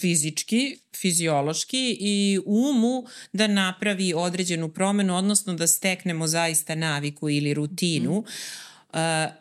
fizički, 0.00 0.76
fiziološki 0.96 1.96
i 2.00 2.38
umu 2.46 3.06
da 3.32 3.46
napravi 3.46 4.14
određenu 4.14 4.68
promenu, 4.68 5.16
odnosno 5.16 5.54
da 5.54 5.66
steknemo 5.66 6.26
zaista 6.26 6.74
naviku 6.74 7.30
ili 7.30 7.54
rutinu. 7.54 8.20
Mm. 8.20 8.24
Uh, 8.92 8.98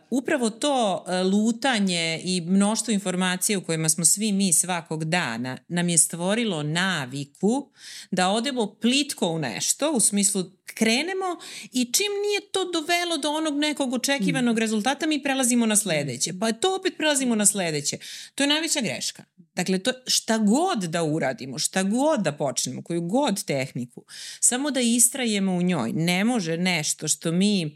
upravo 0.10 0.50
to 0.50 1.06
uh, 1.08 1.34
lutanje 1.34 2.22
i 2.24 2.42
mnoštvo 2.42 2.92
informacija 2.92 3.58
u 3.58 3.62
kojima 3.62 3.90
smo 3.90 4.06
svi 4.06 4.32
mi 4.32 4.54
svakog 4.54 5.06
dana 5.06 5.58
nam 5.68 5.90
je 5.90 5.98
stvorilo 5.98 6.64
naviku 6.64 7.70
da 8.12 8.30
odemo 8.30 8.76
plitko 8.82 9.28
u 9.28 9.40
nešto, 9.40 9.92
u 9.92 10.00
smislu 10.00 10.44
krenemo 10.66 11.26
i 11.72 11.92
čim 11.94 12.12
nije 12.28 12.52
to 12.52 12.72
dovelo 12.72 13.18
do 13.18 13.32
onog 13.32 13.58
nekog 13.58 13.94
očekivanog 13.94 14.56
mm. 14.56 14.60
rezultata, 14.60 15.08
mi 15.08 15.24
prelazimo 15.24 15.66
na 15.66 15.76
sledeće. 15.76 16.34
Pa 16.40 16.52
to 16.52 16.76
opet 16.76 16.94
prelazimo 16.98 17.36
na 17.36 17.46
sledeće. 17.46 17.98
To 18.36 18.44
je 18.44 18.48
najveća 18.48 18.82
greška. 18.82 19.24
Dakle, 19.56 19.80
to 19.80 19.92
šta 20.08 20.38
god 20.38 20.80
da 20.80 21.04
uradimo, 21.04 21.60
šta 21.60 21.84
god 21.84 22.20
da 22.20 22.32
počnemo, 22.32 22.84
koju 22.84 23.02
god 23.02 23.44
tehniku, 23.44 24.06
samo 24.40 24.72
da 24.72 24.80
istrajemo 24.82 25.54
u 25.54 25.62
njoj. 25.62 25.94
Ne 25.94 26.24
može 26.24 26.58
nešto 26.58 27.08
što 27.08 27.32
mi 27.32 27.66
uh, 27.66 27.72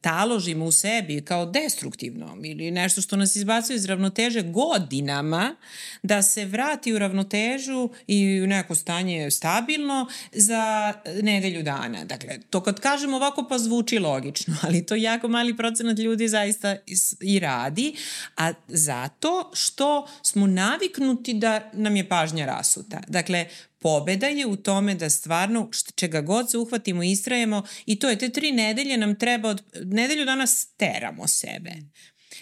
taložimo 0.00 0.64
u 0.64 0.72
sebi 0.72 1.24
kao 1.24 1.46
destruktivno 1.46 2.36
ili 2.44 2.70
nešto 2.70 3.00
što 3.00 3.16
nas 3.16 3.36
izbacuje 3.36 3.76
iz 3.76 3.84
ravnoteže 3.84 4.42
godinama 4.42 5.56
da 6.02 6.22
se 6.22 6.44
vrati 6.44 6.92
u 6.92 6.98
ravnotežu 6.98 7.90
i 8.06 8.40
u 8.42 8.46
neko 8.46 8.74
stanje 8.74 9.30
stabilno 9.30 10.08
za 10.32 10.94
nedelju 11.22 11.62
dana. 11.62 12.04
Dakle, 12.04 12.38
to 12.50 12.60
kad 12.60 12.80
kažem 12.80 13.14
ovako 13.14 13.46
pa 13.48 13.58
zvuči 13.58 13.98
logično, 13.98 14.56
ali 14.62 14.86
to 14.86 14.94
jako 14.94 15.28
mali 15.28 15.56
procenat 15.56 15.98
ljudi 15.98 16.28
zaista 16.28 16.76
i 17.20 17.38
radi, 17.38 17.94
a 18.36 18.52
zato 18.68 19.50
što 19.54 20.08
smo 20.22 20.46
naviknuti 20.46 21.34
da 21.34 21.70
nam 21.72 21.96
je 21.96 22.08
pažnja 22.08 22.46
rasuta. 22.46 23.00
Dakle, 23.08 23.46
pobeda 23.84 24.26
je 24.26 24.46
u 24.46 24.56
tome 24.56 24.94
da 24.94 25.10
stvarno 25.10 25.70
čega 25.94 26.20
god 26.20 26.50
se 26.50 26.58
uhvatimo 26.58 27.02
i 27.02 27.10
istrajemo 27.10 27.62
i 27.86 27.98
to 27.98 28.08
je 28.10 28.18
te 28.18 28.28
tri 28.28 28.52
nedelje 28.52 28.96
nam 28.96 29.18
treba, 29.18 29.48
od, 29.48 29.62
nedelju 29.84 30.24
danas 30.24 30.66
teramo 30.76 31.28
sebe. 31.28 31.70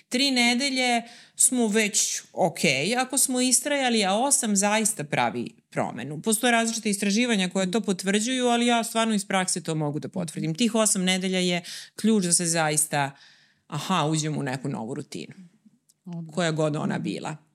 Tri 0.08 0.30
nedelje 0.30 1.02
smo 1.36 1.68
već 1.68 2.22
ok 2.32 2.58
ako 2.98 3.18
smo 3.18 3.40
istrajali, 3.40 4.04
a 4.04 4.14
osam 4.14 4.56
zaista 4.56 5.04
pravi 5.04 5.54
promenu. 5.70 6.22
Postoje 6.22 6.50
različite 6.50 6.90
istraživanja 6.90 7.48
koje 7.48 7.70
to 7.70 7.80
potvrđuju, 7.80 8.46
ali 8.46 8.66
ja 8.66 8.84
stvarno 8.84 9.14
iz 9.14 9.24
prakse 9.24 9.62
to 9.62 9.74
mogu 9.74 9.98
da 9.98 10.08
potvrdim. 10.08 10.54
Tih 10.54 10.74
osam 10.74 11.04
nedelja 11.04 11.38
je 11.38 11.62
ključ 11.96 12.24
da 12.24 12.32
se 12.32 12.46
zaista, 12.46 13.10
aha, 13.66 14.06
uđemo 14.06 14.40
u 14.40 14.42
neku 14.42 14.68
novu 14.68 14.94
rutinu. 14.94 15.34
Koja 16.34 16.50
god 16.50 16.76
ona 16.76 16.98
bila. 16.98 17.51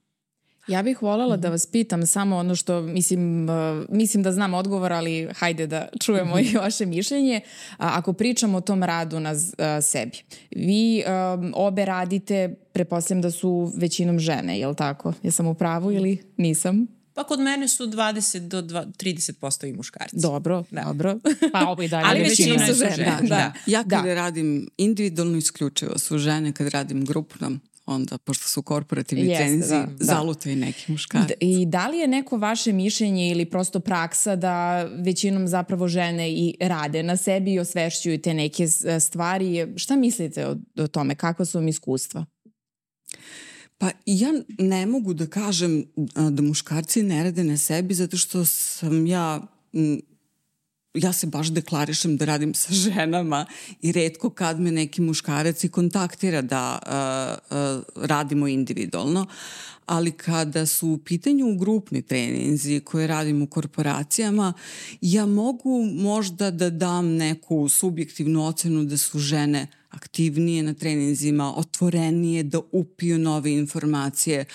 Ja 0.67 0.83
bih 0.83 1.01
voljela 1.01 1.38
da 1.38 1.50
vas 1.50 1.65
pitam 1.65 2.05
samo 2.05 2.38
ono 2.38 2.55
što 2.55 2.81
mislim, 2.81 3.50
uh, 3.50 3.86
mislim 3.89 4.24
da 4.24 4.31
znam 4.31 4.53
odgovor, 4.53 4.93
ali 4.93 5.29
hajde 5.36 5.67
da 5.67 5.88
čujemo 6.01 6.39
i 6.39 6.53
vaše 6.63 6.86
mišljenje. 6.86 7.41
Ako 7.77 8.13
pričamo 8.13 8.57
o 8.57 8.62
tom 8.62 8.83
radu 8.83 9.19
na 9.19 9.31
uh, 9.31 9.38
sebi, 9.81 10.17
vi 10.51 11.03
um, 11.07 11.53
obe 11.55 11.86
radite, 11.86 12.55
prepostavljam 12.71 13.21
da 13.21 13.31
su 13.31 13.71
većinom 13.77 14.19
žene, 14.19 14.59
je 14.59 14.67
li 14.67 14.75
tako? 14.75 15.13
Jesam 15.24 15.47
u 15.47 15.53
pravu 15.53 15.91
ili 15.91 16.17
nisam? 16.38 16.88
Pa 17.13 17.24
kod 17.24 17.39
mene 17.39 17.67
su 17.67 17.88
20 17.88 18.39
do 18.39 18.62
30% 18.62 19.69
i 19.69 19.74
muškarci. 19.74 20.15
Dobro, 20.19 20.63
da. 20.71 20.83
dobro. 20.83 21.19
Pa 21.53 21.67
ovo 21.67 21.83
i 21.83 21.88
dalje. 21.88 22.05
Ali 22.09 22.19
većina 22.19 22.67
su 22.67 22.74
žene. 22.74 22.97
Da, 22.97 23.17
da. 23.21 23.27
da. 23.27 23.53
Ja 23.65 23.83
kad 23.83 24.05
da. 24.05 24.13
radim 24.13 24.69
individualno 24.77 25.38
isključivo 25.38 25.97
su 25.97 26.17
žene, 26.17 26.53
kad 26.53 26.67
radim 26.67 27.05
grupno 27.05 27.51
onda, 27.88 28.17
pošto 28.17 28.50
su 28.50 28.62
korporativni 28.62 29.25
Jeste, 29.25 29.46
cenzi, 29.46 29.70
da, 29.70 29.86
da. 29.86 30.06
zalutaju 30.06 30.56
neki 30.56 30.91
muškarci. 30.91 31.34
I 31.39 31.65
da 31.65 31.88
li 31.88 31.98
je 31.98 32.08
neko 32.08 32.38
vaše 32.38 32.74
mišljenje 32.74 33.32
ili 33.32 33.46
prosto 33.46 33.79
praksa 33.79 34.36
da 34.36 34.84
većinom 34.84 35.48
zapravo 35.48 35.88
žene 35.88 36.32
i 36.32 36.56
rade 36.62 37.03
na 37.03 37.17
sebi 37.17 37.53
i 37.53 37.60
osvešćuju 37.60 38.22
te 38.22 38.34
neke 38.34 38.67
stvari? 39.00 39.74
Šta 39.75 39.96
mislite 39.96 40.48
o, 40.48 40.56
o 40.77 40.88
tome? 40.88 41.15
Kakva 41.15 41.46
su 41.46 41.58
vam 41.58 41.67
iskustva? 41.67 42.25
Pa 43.77 43.91
ja 44.06 44.29
ne 44.60 44.86
mogu 44.86 45.13
da 45.13 45.27
kažem 45.27 45.86
da 46.32 46.41
muškarci 46.41 47.03
ne 47.03 47.24
rade 47.24 47.44
na 47.44 47.58
sebi 47.58 47.94
zato 47.94 48.17
što 48.17 48.46
sam 48.46 49.08
ja 49.08 49.48
ja 50.98 51.13
se 51.13 51.27
baš 51.27 51.48
deklarišem 51.48 52.18
da 52.18 52.25
radim 52.25 52.54
sa 52.54 52.74
ženama 52.84 53.46
i 53.82 53.92
redko 53.92 54.30
kad 54.30 54.60
me 54.60 54.72
neki 54.72 55.01
muškarac 55.01 55.63
i 55.63 55.70
kontaktira 55.70 56.42
da 56.42 56.80
uh, 56.86 57.58
uh, 57.58 58.06
radimo 58.06 58.48
individualno, 58.48 59.25
ali 59.86 60.12
kada 60.12 60.66
su 60.66 60.88
u 60.88 60.98
pitanju 60.98 61.56
grupni 61.56 62.01
treninzi 62.01 62.80
koje 62.80 63.08
radim 63.08 63.42
u 63.42 63.48
korporacijama, 63.48 64.54
ja 65.01 65.25
mogu 65.25 65.86
možda 65.86 66.51
da 66.51 66.70
dam 66.70 67.08
neku 67.08 67.70
subjektivnu 67.70 68.48
ocenu 68.48 68.84
da 68.84 68.98
su 68.98 69.20
žene 69.20 69.68
aktivnije 69.89 70.63
na 70.63 70.74
treninzima, 70.74 71.58
otvorenije 71.58 72.44
da 72.44 72.60
upiju 72.72 73.20
nove 73.20 73.51
informacije, 73.54 74.46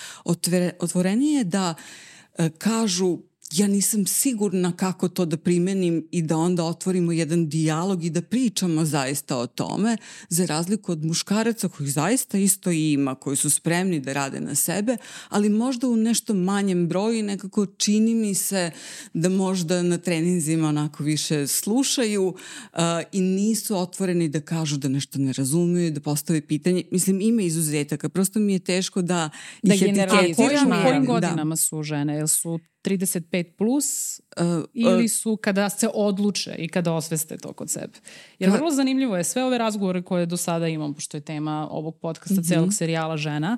otvorenije 0.79 1.43
da 1.43 1.73
uh, 1.73 2.45
kažu 2.57 3.19
ja 3.53 3.67
nisam 3.67 4.05
sigurna 4.05 4.71
kako 4.71 5.07
to 5.07 5.25
da 5.25 5.37
primenim 5.37 6.07
i 6.11 6.21
da 6.21 6.37
onda 6.37 6.63
otvorimo 6.63 7.11
jedan 7.11 7.49
dijalog 7.49 8.03
i 8.03 8.09
da 8.09 8.21
pričamo 8.21 8.85
zaista 8.85 9.37
o 9.37 9.47
tome, 9.47 9.97
za 10.29 10.45
razliku 10.45 10.91
od 10.91 11.05
muškaraca 11.05 11.69
kojih 11.69 11.91
zaista 11.91 12.37
isto 12.37 12.71
ima, 12.71 13.15
koji 13.15 13.35
su 13.35 13.49
spremni 13.49 13.99
da 13.99 14.13
rade 14.13 14.39
na 14.39 14.55
sebe, 14.55 14.97
ali 15.29 15.49
možda 15.49 15.87
u 15.87 15.95
nešto 15.95 16.33
manjem 16.33 16.87
broju 16.87 17.19
i 17.19 17.21
nekako 17.21 17.65
čini 17.65 18.15
mi 18.15 18.35
se 18.35 18.71
da 19.13 19.29
možda 19.29 19.83
na 19.83 19.97
treninzima 19.97 20.67
onako 20.67 21.03
više 21.03 21.47
slušaju 21.47 22.27
uh, 22.27 22.79
i 23.11 23.21
nisu 23.21 23.77
otvoreni 23.77 24.29
da 24.29 24.41
kažu 24.41 24.77
da 24.77 24.87
nešto 24.87 25.19
ne 25.19 25.33
razumeju, 25.33 25.91
da 25.91 26.01
postave 26.01 26.41
pitanje. 26.41 26.83
Mislim, 26.91 27.21
ima 27.21 27.41
izuzetaka, 27.41 28.09
prosto 28.09 28.39
mi 28.39 28.53
je 28.53 28.59
teško 28.59 29.01
da, 29.01 29.29
da 29.63 29.73
ih 29.73 29.81
etiketiram. 29.81 30.33
Kojim, 30.35 30.71
kojim 30.83 31.05
da. 31.05 31.13
godinama 31.13 31.53
da. 31.53 31.57
su 31.57 31.83
žene? 31.83 32.15
Jel 32.15 32.27
su 32.27 32.59
35 32.83 33.51
plus 33.57 34.19
Uh, 34.37 34.63
ili 34.73 35.07
su 35.07 35.37
kada 35.37 35.69
se 35.69 35.89
odluče 35.93 36.55
i 36.57 36.67
kada 36.67 36.93
osveste 36.93 37.37
to 37.37 37.53
kod 37.53 37.69
sebe. 37.69 37.93
Jer 38.39 38.49
vrlo 38.49 38.71
zanimljivo 38.71 39.17
je 39.17 39.23
sve 39.23 39.43
ove 39.43 39.57
razgovore 39.57 40.01
koje 40.01 40.25
do 40.25 40.37
sada 40.37 40.67
imam, 40.67 40.93
pošto 40.93 41.17
je 41.17 41.21
tema 41.21 41.67
ovog 41.71 41.95
podcasta, 41.95 42.33
mm 42.33 42.43
-hmm. 42.43 42.47
celog 42.47 42.73
serijala 42.73 43.17
žena, 43.17 43.57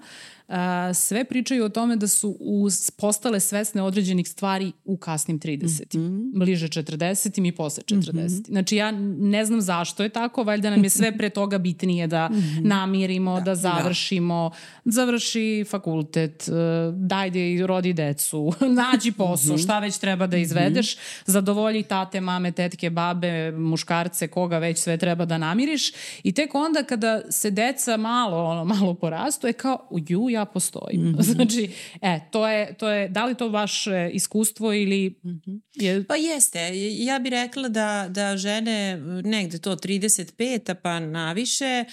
sve 0.94 1.26
pričaju 1.26 1.66
o 1.66 1.70
tome 1.70 1.96
da 1.96 2.08
su 2.08 2.38
uz, 2.40 2.92
postale 2.92 3.40
svesne 3.40 3.82
određenih 3.82 4.30
stvari 4.30 4.72
u 4.84 4.98
kasnim 4.98 5.40
30. 5.40 5.98
Mm 5.98 6.00
-hmm. 6.00 6.40
Bliže 6.40 6.68
40. 6.68 7.48
i 7.48 7.52
posle 7.52 7.84
40. 7.84 8.14
Mm 8.14 8.18
-hmm. 8.18 8.48
Znači 8.48 8.76
ja 8.76 8.92
ne 9.20 9.46
znam 9.46 9.62
zašto 9.62 10.04
je 10.04 10.10
tako, 10.10 10.44
valjda 10.44 10.70
nam 10.70 10.84
je 10.84 10.90
sve 10.90 11.18
pre 11.18 11.30
toga 11.30 11.58
bitnije 11.58 12.08
da 12.08 12.30
mm 12.30 12.34
-hmm. 12.34 12.66
namirimo, 12.66 13.36
da, 13.36 13.42
da 13.42 13.56
završimo, 13.56 14.52
da. 14.86 14.92
završi 14.92 15.66
fakultet, 15.70 16.50
e, 16.50 16.52
dajde 16.94 17.54
i 17.54 17.68
rodi 17.68 17.94
decu, 17.94 18.54
nađi 18.82 19.12
posao, 19.12 19.54
mm 19.54 19.58
-hmm. 19.58 19.64
šta 19.64 19.80
već 19.80 19.98
treba 19.98 20.28
da 20.28 20.38
izvedeš, 20.38 20.96
mm 20.96 21.00
-hmm. 21.00 21.32
zadovolji 21.32 21.84
tate, 21.84 22.22
mame, 22.22 22.52
tetke, 22.52 22.90
babe, 22.90 23.52
muškarce, 23.52 24.28
koga 24.28 24.58
već 24.58 24.78
sve 24.78 24.98
treba 24.98 25.26
da 25.26 25.38
namiriš 25.38 25.92
i 26.24 26.32
tek 26.32 26.56
onda 26.56 26.84
kada 26.84 27.22
se 27.32 27.52
deca 27.52 27.98
malo, 27.98 28.44
ono, 28.44 28.66
malo 28.66 28.94
porastu, 28.94 29.48
je 29.48 29.54
kao, 29.54 29.88
ju, 30.08 30.35
ja 30.36 30.46
postojim. 30.46 31.02
Mm 31.02 31.14
-hmm. 31.16 31.24
znači, 31.34 31.70
e, 32.02 32.20
to 32.32 32.48
je, 32.48 32.74
to 32.78 32.90
je, 32.90 33.10
da 33.10 33.26
li 33.26 33.36
to 33.36 33.50
vaše 33.50 34.10
iskustvo 34.14 34.74
ili... 34.74 35.20
Mm 35.24 35.30
-hmm. 35.30 35.60
je... 35.74 36.04
Pa 36.04 36.16
jeste. 36.16 36.72
Ja 36.98 37.20
bih 37.20 37.32
rekla 37.32 37.70
da, 37.70 38.08
da 38.10 38.38
žene 38.38 38.98
negde 39.24 39.58
to 39.58 39.76
35, 39.76 40.74
pa 40.74 41.00
naviše 41.00 41.86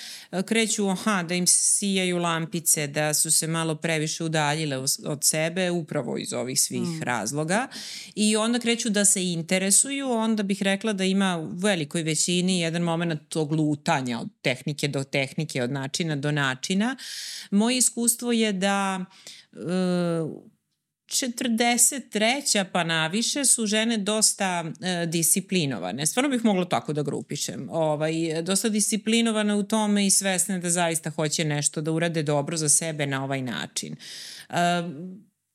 kreću, 0.47 0.89
aha, 0.89 1.23
da 1.23 1.35
im 1.35 1.47
sijaju 1.47 2.19
lampice, 2.19 2.87
da 2.87 3.15
su 3.15 3.31
se 3.31 3.47
malo 3.47 3.75
previše 3.75 4.25
udaljile 4.25 4.77
od 5.07 5.25
sebe, 5.25 5.71
upravo 5.71 6.19
iz 6.19 6.33
ovih 6.33 6.61
svih 6.61 6.83
mm. 6.83 7.03
razloga. 7.03 7.69
I 8.15 8.37
onda 8.37 8.59
kreću 8.59 8.91
da 8.91 9.05
se 9.05 9.33
interesuju, 9.33 10.11
onda 10.11 10.43
bih 10.43 10.63
rekla 10.63 10.93
da 10.93 11.05
ima 11.05 11.39
u 11.39 11.49
velikoj 11.57 12.03
većini 12.03 12.61
jedan 12.61 12.83
moment 12.83 13.21
tog 13.29 13.53
lutanja 13.53 14.21
od 14.21 14.29
tehnike 14.43 14.89
do 14.89 15.05
tehnike, 15.05 15.63
od 15.63 15.71
načina 15.71 16.17
do 16.17 16.33
načina. 16.33 16.97
Moje 17.51 17.77
iskustvo 17.77 18.32
je 18.33 18.53
da 18.53 19.05
uh, 19.53 20.53
43. 21.13 22.65
pa 22.73 22.85
naviše 22.85 23.45
su 23.45 23.67
žene 23.67 23.99
dosta 23.99 24.65
e, 24.81 25.07
disciplinovane. 25.07 26.07
Stvarno 26.07 26.31
bih 26.31 26.45
mogla 26.45 26.65
tako 26.65 26.93
da 26.93 27.03
grupišem. 27.03 27.69
Ovaj, 27.71 28.43
dosta 28.43 28.69
disciplinovane 28.69 29.55
u 29.55 29.63
tome 29.63 30.07
i 30.07 30.11
svesne 30.11 30.59
da 30.59 30.71
zaista 30.71 31.11
hoće 31.11 31.45
nešto 31.45 31.81
da 31.81 31.93
urade 31.93 32.23
dobro 32.23 32.57
za 32.57 32.69
sebe 32.69 33.07
na 33.07 33.25
ovaj 33.25 33.43
način. 33.43 33.97
E, 34.49 34.55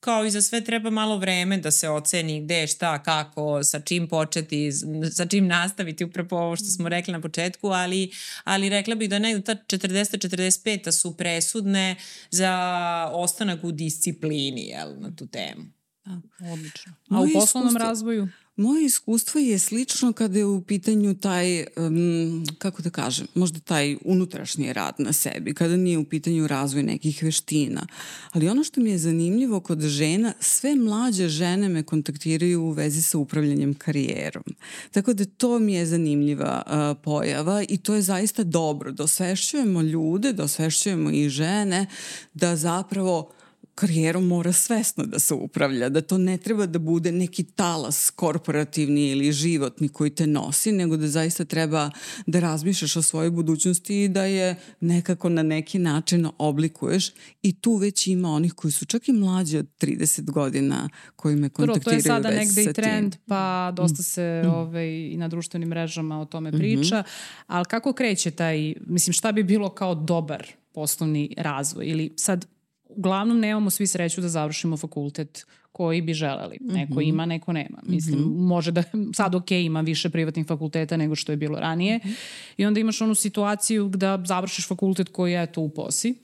kao 0.00 0.24
i 0.24 0.30
za 0.30 0.42
sve 0.42 0.64
treba 0.64 0.90
malo 0.90 1.18
vreme 1.18 1.58
da 1.58 1.70
se 1.70 1.88
oceni 1.88 2.40
gde, 2.40 2.66
šta, 2.66 3.02
kako, 3.02 3.64
sa 3.64 3.80
čim 3.80 4.08
početi, 4.08 4.70
sa 5.12 5.26
čim 5.26 5.46
nastaviti, 5.46 6.04
upravo 6.04 6.42
ovo 6.42 6.56
što 6.56 6.66
smo 6.66 6.88
rekli 6.88 7.12
na 7.12 7.20
početku, 7.20 7.68
ali, 7.68 8.10
ali 8.44 8.68
rekla 8.68 8.94
bih 8.94 9.10
da 9.10 9.18
negde 9.18 9.44
ta 9.44 9.54
40-45 9.76 10.92
su 10.92 11.16
presudne 11.16 11.96
za 12.30 13.10
ostanak 13.12 13.64
u 13.64 13.72
disciplini 13.72 14.66
jel, 14.66 15.00
na 15.00 15.16
tu 15.16 15.26
temu. 15.26 15.64
Da, 16.04 16.20
odlično. 16.52 16.92
A 17.10 17.20
u 17.20 17.26
poslovnom 17.34 17.76
razvoju? 17.76 18.28
Moje 18.58 18.84
iskustvo 18.84 19.40
je 19.40 19.58
slično 19.58 20.12
kada 20.12 20.38
je 20.38 20.44
u 20.44 20.60
pitanju 20.60 21.14
taj, 21.14 21.64
um, 21.76 22.46
kako 22.58 22.82
da 22.82 22.90
kažem, 22.90 23.26
možda 23.34 23.60
taj 23.60 23.96
unutrašnji 24.04 24.72
rad 24.72 24.94
na 24.98 25.12
sebi, 25.12 25.54
kada 25.54 25.76
nije 25.76 25.98
u 25.98 26.04
pitanju 26.04 26.46
razvoj 26.46 26.82
nekih 26.82 27.22
veština. 27.22 27.86
Ali 28.32 28.48
ono 28.48 28.64
što 28.64 28.80
mi 28.80 28.90
je 28.90 28.98
zanimljivo 28.98 29.60
kod 29.60 29.80
žena, 29.80 30.32
sve 30.40 30.74
mlađe 30.74 31.28
žene 31.28 31.68
me 31.68 31.82
kontaktiraju 31.82 32.62
u 32.62 32.70
vezi 32.70 33.02
sa 33.02 33.18
upravljanjem 33.18 33.74
karijerom. 33.74 34.44
Tako 34.90 35.12
da 35.12 35.24
to 35.24 35.58
mi 35.58 35.74
je 35.74 35.86
zanimljiva 35.86 36.62
uh, 36.66 37.02
pojava 37.04 37.64
i 37.68 37.76
to 37.76 37.94
je 37.94 38.02
zaista 38.02 38.42
dobro. 38.42 38.92
Dosvešćujemo 38.92 39.82
ljude, 39.82 40.32
dosvešćujemo 40.32 41.10
i 41.10 41.28
žene 41.28 41.86
da 42.34 42.56
zapravo 42.56 43.30
karijerom 43.78 44.26
mora 44.26 44.52
svesno 44.52 45.04
da 45.04 45.18
se 45.18 45.34
upravlja, 45.34 45.88
da 45.88 46.00
to 46.00 46.18
ne 46.18 46.36
treba 46.36 46.66
da 46.66 46.78
bude 46.78 47.12
neki 47.12 47.44
talas 47.44 48.10
korporativni 48.10 49.10
ili 49.10 49.32
životni 49.32 49.88
koji 49.88 50.10
te 50.10 50.26
nosi, 50.26 50.72
nego 50.72 50.96
da 50.96 51.08
zaista 51.08 51.44
treba 51.44 51.90
da 52.26 52.40
razmišljaš 52.40 52.96
o 52.96 53.02
svojoj 53.02 53.30
budućnosti 53.30 54.02
i 54.02 54.08
da 54.08 54.24
je 54.24 54.56
nekako 54.80 55.28
na 55.28 55.42
neki 55.42 55.78
način 55.78 56.28
oblikuješ 56.38 57.12
i 57.42 57.60
tu 57.60 57.76
već 57.76 58.06
ima 58.06 58.30
onih 58.30 58.52
koji 58.52 58.72
su 58.72 58.86
čak 58.86 59.08
i 59.08 59.12
mlađi 59.12 59.58
od 59.58 59.66
30 59.80 60.30
godina 60.30 60.88
koji 61.16 61.36
me 61.36 61.48
kontaktiraju 61.48 61.96
već 61.96 62.04
sa 62.04 62.14
tim. 62.14 62.22
To 62.22 62.28
je 62.28 62.32
sada 62.32 62.44
negde 62.44 62.70
i 62.70 62.74
trend, 62.74 63.16
pa 63.26 63.72
dosta 63.76 64.02
se 64.02 64.42
mm. 64.44 64.48
ovaj, 64.48 64.88
i 64.88 65.16
na 65.16 65.28
društvenim 65.28 65.68
mrežama 65.68 66.20
o 66.20 66.24
tome 66.24 66.50
mhm. 66.50 66.58
priča, 66.58 67.00
mm 67.00 67.02
-hmm. 67.02 67.42
ali 67.46 67.64
kako 67.64 67.92
kreće 67.92 68.30
taj, 68.30 68.74
mislim 68.86 69.12
šta 69.12 69.32
bi 69.32 69.42
bilo 69.42 69.68
kao 69.68 69.94
dobar 69.94 70.46
poslovni 70.72 71.34
razvoj 71.36 71.86
ili 71.86 72.12
sad 72.16 72.57
uglavnom 72.98 73.40
nemamo 73.40 73.70
svi 73.70 73.86
sreću 73.86 74.20
da 74.20 74.28
završimo 74.28 74.76
fakultet 74.76 75.46
koji 75.72 76.02
bi 76.02 76.14
želeli. 76.14 76.58
Neko 76.60 76.94
mm 76.94 76.96
-hmm. 76.96 77.08
ima, 77.08 77.26
neko 77.26 77.52
nema. 77.52 77.78
Mislim, 77.82 78.20
mm 78.20 78.24
-hmm. 78.24 78.46
može 78.46 78.72
da, 78.72 78.82
sad 79.18 79.34
ok, 79.34 79.50
ima 79.50 79.80
više 79.80 80.10
privatnih 80.10 80.46
fakulteta 80.46 80.96
nego 80.96 81.14
što 81.14 81.32
je 81.32 81.36
bilo 81.36 81.58
ranije. 81.58 81.96
Mm 81.96 82.08
-hmm. 82.08 82.14
I 82.56 82.66
onda 82.66 82.80
imaš 82.80 83.00
onu 83.00 83.14
situaciju 83.14 83.88
da 83.88 84.22
završiš 84.24 84.68
fakultet 84.68 85.08
koji 85.08 85.32
je 85.32 85.52
to 85.52 85.60
u 85.60 85.68
posi. 85.68 86.14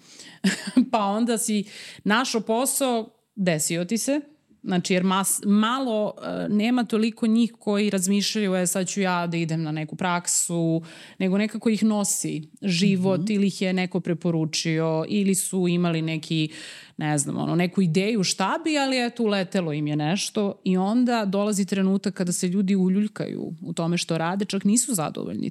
pa 0.93 1.05
onda 1.05 1.39
si 1.39 1.65
našo 2.05 2.41
posao, 2.41 3.11
desio 3.35 3.85
ti 3.85 3.99
se, 3.99 4.21
Znači, 4.65 4.95
jer 4.95 5.05
mas, 5.05 5.41
malo 5.47 6.05
uh, 6.17 6.57
nema 6.57 6.85
toliko 6.85 7.27
njih 7.27 7.53
koji 7.59 7.91
razmišljaju, 7.91 8.55
e, 8.55 8.67
sad 8.67 8.89
ću 8.89 9.01
ja 9.01 9.27
da 9.27 9.37
idem 9.37 9.63
na 9.63 9.73
neku 9.73 9.97
praksu, 9.97 10.83
nego 11.19 11.39
nekako 11.39 11.69
ih 11.69 11.85
nosi 11.85 12.49
život 12.63 13.21
mm 13.21 13.25
-hmm. 13.25 13.35
ili 13.35 13.47
ih 13.47 13.63
je 13.63 13.73
neko 13.73 14.01
preporučio 14.01 15.05
ili 15.09 15.35
su 15.35 15.69
imali 15.69 16.03
neki, 16.03 16.49
ne 16.97 17.19
znam, 17.19 17.37
ono, 17.37 17.55
neku 17.55 17.83
ideju 17.83 18.23
šta 18.25 18.61
bi, 18.65 18.79
ali 18.79 19.07
eto, 19.07 19.23
uletelo 19.23 19.73
im 19.73 19.87
je 19.87 19.97
nešto 19.97 20.61
i 20.65 20.77
onda 20.77 21.25
dolazi 21.25 21.67
trenutak 21.67 22.15
kada 22.15 22.33
se 22.33 22.49
ljudi 22.49 22.77
uljuljkaju 22.77 23.53
u 23.63 23.73
tome 23.73 23.99
što 23.99 24.19
rade, 24.19 24.45
čak 24.45 24.65
nisu 24.65 24.95
zadovoljni 24.95 25.51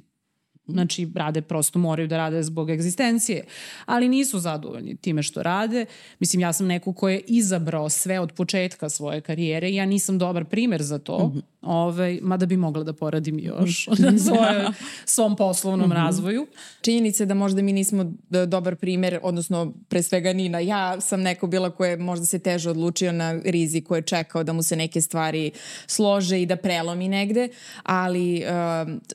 Znači, 0.66 1.08
rade 1.14 1.42
prosto 1.42 1.78
moraju 1.78 2.08
da 2.08 2.16
rade 2.16 2.42
zbog 2.42 2.70
egzistencije, 2.70 3.44
ali 3.86 4.08
nisu 4.08 4.38
zadovoljni 4.38 4.96
time 4.96 5.22
što 5.22 5.42
rade. 5.42 5.86
Mislim, 6.18 6.40
ja 6.40 6.52
sam 6.52 6.66
neko 6.66 6.92
ko 6.92 7.08
je 7.08 7.20
izabrao 7.26 7.88
sve 7.88 8.20
od 8.20 8.32
početka 8.32 8.88
svoje 8.88 9.20
karijere 9.20 9.70
i 9.70 9.74
ja 9.74 9.86
nisam 9.86 10.18
dobar 10.18 10.44
primer 10.44 10.82
za 10.82 10.98
to, 10.98 11.18
mm 11.18 11.32
-hmm. 11.32 11.42
Ovaj, 11.64 12.18
mada 12.22 12.46
bi 12.46 12.56
mogla 12.56 12.84
da 12.84 12.92
poradim 12.92 13.38
još 13.38 13.86
na 13.98 14.18
svoje, 14.18 14.66
svom 15.04 15.36
poslovnom 15.36 15.88
mm 15.88 15.92
-hmm. 15.92 15.96
razvoju. 15.96 16.46
Činjenica 16.80 17.22
je 17.22 17.26
da 17.26 17.34
možda 17.34 17.62
mi 17.62 17.72
nismo 17.72 18.12
dobar 18.46 18.76
primer, 18.76 19.18
odnosno 19.22 19.72
pre 19.88 20.02
svega 20.02 20.32
Nina, 20.32 20.60
ja 20.60 21.00
sam 21.00 21.20
neko 21.20 21.46
bila 21.46 21.70
koja 21.70 21.90
je 21.90 21.96
možda 21.96 22.26
se 22.26 22.38
teže 22.38 22.70
odlučio 22.70 23.12
na 23.12 23.40
rizik, 23.44 23.86
koja 23.86 23.98
je 23.98 24.02
čekao 24.02 24.44
da 24.44 24.52
mu 24.52 24.62
se 24.62 24.76
neke 24.76 25.00
stvari 25.00 25.50
slože 25.86 26.42
i 26.42 26.46
da 26.46 26.56
prelomi 26.56 27.08
negde, 27.08 27.48
ali 27.82 28.44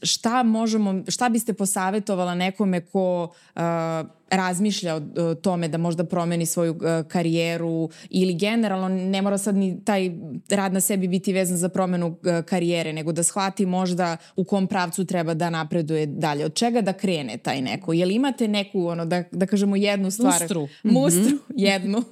šta 0.03 0.43
možemo, 0.43 1.03
šta 1.07 1.29
bi 1.29 1.39
biste 1.39 1.53
posavetovala 1.53 2.35
nekome 2.35 2.81
ko 2.81 3.23
uh, 3.55 3.61
razmišlja 4.31 4.95
o 4.95 5.35
tome 5.35 5.67
da 5.67 5.77
možda 5.77 6.03
promeni 6.03 6.45
svoju 6.45 6.71
uh, 6.71 7.07
karijeru 7.07 7.89
ili 8.09 8.33
generalno 8.33 8.89
ne 8.89 9.21
mora 9.21 9.37
sad 9.37 9.55
ni 9.55 9.85
taj 9.85 10.11
rad 10.49 10.73
na 10.73 10.81
sebi 10.81 11.07
biti 11.07 11.33
vezan 11.33 11.57
za 11.57 11.69
promenu 11.69 12.07
uh, 12.07 12.45
karijere, 12.45 12.93
nego 12.93 13.11
da 13.11 13.23
shvati 13.23 13.65
možda 13.65 14.17
u 14.35 14.43
kom 14.43 14.67
pravcu 14.67 15.05
treba 15.05 15.33
da 15.33 15.49
napreduje 15.49 16.05
dalje. 16.05 16.45
Od 16.45 16.53
čega 16.53 16.81
da 16.81 16.93
krene 16.93 17.37
taj 17.37 17.61
neko? 17.61 17.93
Jel 17.93 18.11
imate 18.11 18.47
neku, 18.47 18.87
ono, 18.87 19.05
da, 19.05 19.23
da 19.31 19.45
kažemo 19.45 19.75
jednu 19.75 20.11
stvar? 20.11 20.41
Mustru. 20.41 20.67
Mustru, 20.83 21.35
mm 21.35 21.39
-hmm. 21.49 21.53
jednu. 21.55 22.03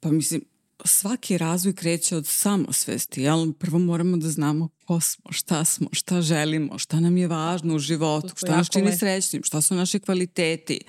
Pa 0.00 0.10
mislim, 0.10 0.49
svaki 0.84 1.38
razvoj 1.38 1.74
kreće 1.74 2.16
od 2.16 2.26
samosvesti, 2.26 3.22
jel? 3.22 3.52
Prvo 3.52 3.78
moramo 3.78 4.16
da 4.16 4.30
znamo 4.30 4.68
ko 4.90 5.00
smo, 5.00 5.32
šta 5.32 5.64
smo, 5.64 5.88
šta 5.92 6.22
želimo, 6.22 6.78
šta 6.78 7.00
nam 7.00 7.16
je 7.16 7.28
važno 7.28 7.74
u 7.74 7.78
životu, 7.78 8.28
šta 8.36 8.56
nas 8.56 8.70
čini 8.70 8.96
srećnim, 8.98 9.42
šta 9.42 9.60
su 9.60 9.74
naše 9.74 9.98
kvaliteti, 9.98 10.80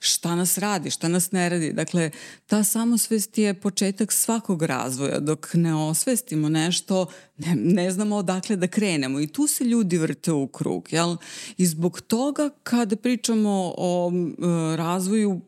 šta 0.00 0.36
nas 0.36 0.58
radi, 0.58 0.90
šta 0.90 1.08
nas 1.08 1.32
ne 1.32 1.48
radi. 1.48 1.72
Dakle, 1.72 2.10
ta 2.46 2.64
samosvest 2.64 3.38
je 3.38 3.54
početak 3.54 4.12
svakog 4.12 4.62
razvoja. 4.62 5.20
Dok 5.20 5.54
ne 5.54 5.74
osvestimo 5.74 6.48
nešto, 6.48 7.06
ne, 7.38 7.54
ne 7.54 7.90
znamo 7.90 8.16
odakle 8.16 8.56
da 8.56 8.66
krenemo. 8.66 9.20
I 9.20 9.26
tu 9.26 9.46
se 9.46 9.64
ljudi 9.64 9.98
vrte 9.98 10.32
u 10.32 10.46
krug, 10.46 10.88
jel? 10.92 11.16
I 11.56 11.66
zbog 11.66 12.00
toga 12.00 12.50
kada 12.62 12.96
pričamo 12.96 13.74
o 13.76 14.06
uh, 14.06 14.14
razvoju 14.74 15.40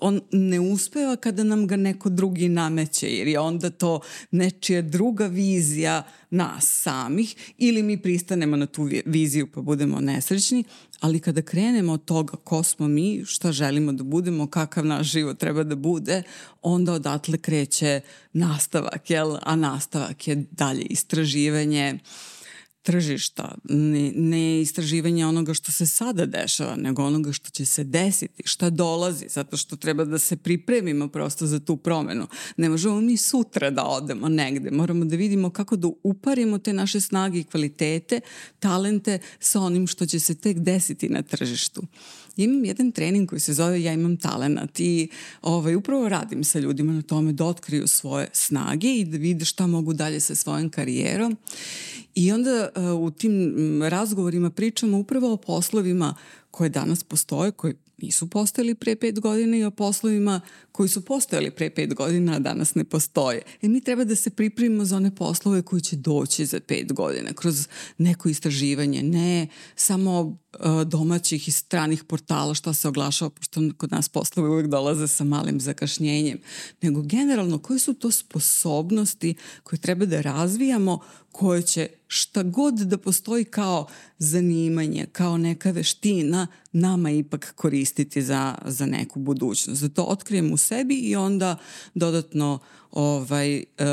on 0.00 0.20
ne 0.32 0.60
uspeva 0.60 1.16
kada 1.16 1.44
nam 1.44 1.66
ga 1.66 1.76
neko 1.76 2.08
drugi 2.08 2.48
nameće, 2.48 3.08
jer 3.08 3.28
je 3.28 3.40
onda 3.40 3.70
to 3.70 4.00
nečija 4.30 4.82
druga 4.82 5.26
vizija 5.26 6.02
nas 6.30 6.64
samih 6.82 7.52
ili 7.58 7.82
mi 7.82 8.02
pristanemo 8.02 8.56
na 8.56 8.66
tu 8.66 8.88
viziju 9.06 9.46
pa 9.54 9.60
budemo 9.60 10.00
nesrećni, 10.00 10.64
ali 11.00 11.20
kada 11.20 11.42
krenemo 11.42 11.92
od 11.92 12.04
toga 12.04 12.36
ko 12.36 12.62
smo 12.62 12.88
mi, 12.88 13.22
šta 13.26 13.52
želimo 13.52 13.92
da 13.92 14.04
budemo, 14.04 14.46
kakav 14.46 14.86
naš 14.86 15.06
život 15.06 15.38
treba 15.38 15.62
da 15.62 15.74
bude, 15.74 16.22
onda 16.62 16.92
odatle 16.92 17.38
kreće 17.38 18.00
nastavak, 18.32 19.10
jel? 19.10 19.36
a 19.42 19.56
nastavak 19.56 20.28
je 20.28 20.44
dalje 20.50 20.82
istraživanje, 20.82 21.94
uh, 21.94 22.39
tržišta, 22.82 23.54
ne, 23.64 24.12
ne 24.16 24.60
istraživanje 24.60 25.26
onoga 25.26 25.54
što 25.54 25.72
se 25.72 25.86
sada 25.86 26.26
dešava, 26.26 26.76
nego 26.76 27.04
onoga 27.04 27.32
što 27.32 27.50
će 27.50 27.64
se 27.66 27.84
desiti, 27.84 28.42
šta 28.44 28.70
dolazi, 28.70 29.26
zato 29.28 29.56
što 29.56 29.76
treba 29.76 30.04
da 30.04 30.18
se 30.18 30.36
pripremimo 30.36 31.08
prosto 31.08 31.46
za 31.46 31.60
tu 31.60 31.76
promenu. 31.76 32.26
Ne 32.56 32.68
možemo 32.68 33.00
mi 33.00 33.16
sutra 33.16 33.70
da 33.70 33.84
odemo 33.84 34.28
negde, 34.28 34.70
moramo 34.70 35.04
da 35.04 35.16
vidimo 35.16 35.50
kako 35.50 35.76
da 35.76 35.88
uparimo 36.02 36.58
te 36.58 36.72
naše 36.72 37.00
snage 37.00 37.38
i 37.38 37.44
kvalitete, 37.44 38.20
talente 38.58 39.18
sa 39.38 39.60
onim 39.60 39.86
što 39.86 40.06
će 40.06 40.20
se 40.20 40.34
tek 40.34 40.58
desiti 40.58 41.08
na 41.08 41.22
tržištu 41.22 41.82
imam 42.44 42.64
jedan 42.64 42.92
trening 42.92 43.28
koji 43.28 43.40
se 43.40 43.54
zove 43.54 43.82
Ja 43.82 43.92
imam 43.92 44.16
talenat 44.16 44.80
i 44.80 45.08
ovaj, 45.42 45.74
upravo 45.74 46.08
radim 46.08 46.44
sa 46.44 46.58
ljudima 46.58 46.92
na 46.92 47.02
tome 47.02 47.32
da 47.32 47.44
otkriju 47.44 47.86
svoje 47.86 48.28
snage 48.32 48.94
i 48.94 49.04
da 49.04 49.16
vide 49.16 49.44
šta 49.44 49.66
mogu 49.66 49.92
dalje 49.92 50.20
sa 50.20 50.34
svojom 50.34 50.70
karijerom. 50.70 51.36
I 52.14 52.32
onda 52.32 52.68
uh, 52.76 53.00
u 53.00 53.10
tim 53.10 53.54
razgovorima 53.82 54.50
pričamo 54.50 54.98
upravo 54.98 55.32
o 55.32 55.36
poslovima 55.36 56.14
koje 56.50 56.70
danas 56.70 57.02
postoje, 57.02 57.52
koji 57.52 57.74
nisu 58.02 58.30
postojali 58.30 58.74
pre 58.74 58.96
pet 58.96 59.20
godina 59.20 59.56
i 59.56 59.64
o 59.64 59.70
poslovima 59.70 60.40
koji 60.72 60.88
su 60.88 61.04
postojali 61.04 61.50
pre 61.50 61.70
pet 61.70 61.94
godina, 61.94 62.36
a 62.36 62.38
danas 62.38 62.74
ne 62.74 62.84
postoje. 62.84 63.42
E 63.62 63.68
mi 63.68 63.80
treba 63.80 64.04
da 64.04 64.14
se 64.14 64.30
pripremimo 64.30 64.84
za 64.84 64.96
one 64.96 65.14
poslove 65.14 65.62
koji 65.62 65.82
će 65.82 65.96
doći 65.96 66.46
za 66.46 66.60
pet 66.60 66.92
godina, 66.92 67.32
kroz 67.32 67.68
neko 67.98 68.28
istraživanje, 68.28 69.02
ne 69.02 69.46
samo 69.76 70.38
domaćih 70.86 71.48
i 71.48 71.50
stranih 71.50 72.04
portala 72.04 72.54
šta 72.54 72.74
se 72.74 72.88
oglašava, 72.88 73.30
pošto 73.30 73.60
kod 73.76 73.92
nas 73.92 74.08
poslove 74.08 74.48
uvek 74.48 74.66
dolaze 74.66 75.08
sa 75.08 75.24
malim 75.24 75.60
zakašnjenjem, 75.60 76.38
nego 76.82 77.02
generalno 77.02 77.58
koje 77.58 77.78
su 77.78 77.94
to 77.94 78.10
sposobnosti 78.10 79.34
koje 79.62 79.78
treba 79.78 80.06
da 80.06 80.20
razvijamo, 80.20 80.98
koje 81.32 81.62
će 81.62 81.88
šta 82.06 82.42
god 82.42 82.74
da 82.74 82.98
postoji 82.98 83.44
kao 83.44 83.86
zanimanje, 84.18 85.06
kao 85.12 85.38
neka 85.38 85.70
veština, 85.70 86.46
nama 86.72 87.10
ipak 87.10 87.52
koristiti 87.56 88.22
za, 88.22 88.54
za 88.64 88.86
neku 88.86 89.20
budućnost. 89.20 89.82
Da 89.82 89.88
to 89.88 90.02
otkrijemo 90.02 90.54
u 90.54 90.56
sebi 90.56 90.94
i 90.94 91.16
onda 91.16 91.56
dodatno 91.94 92.58
ovaj, 92.90 93.56
uh, 93.56 93.86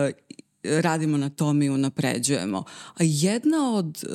radimo 0.82 1.18
na 1.18 1.30
tome 1.30 1.66
i 1.66 1.70
unapređujemo. 1.70 2.64
A 2.94 2.98
jedna 3.00 3.74
od 3.74 4.04
e, 4.04 4.08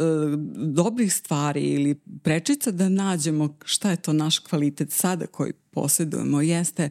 dobrih 0.57 1.15
stvari 1.15 1.61
ili 1.61 1.95
prečica 2.23 2.71
da 2.71 2.89
nađemo 2.89 3.59
šta 3.65 3.91
je 3.91 3.97
to 3.97 4.13
naš 4.13 4.39
kvalitet 4.39 4.91
sada 4.91 5.27
koji 5.27 5.53
posjedujemo 5.53 6.41
jeste 6.41 6.91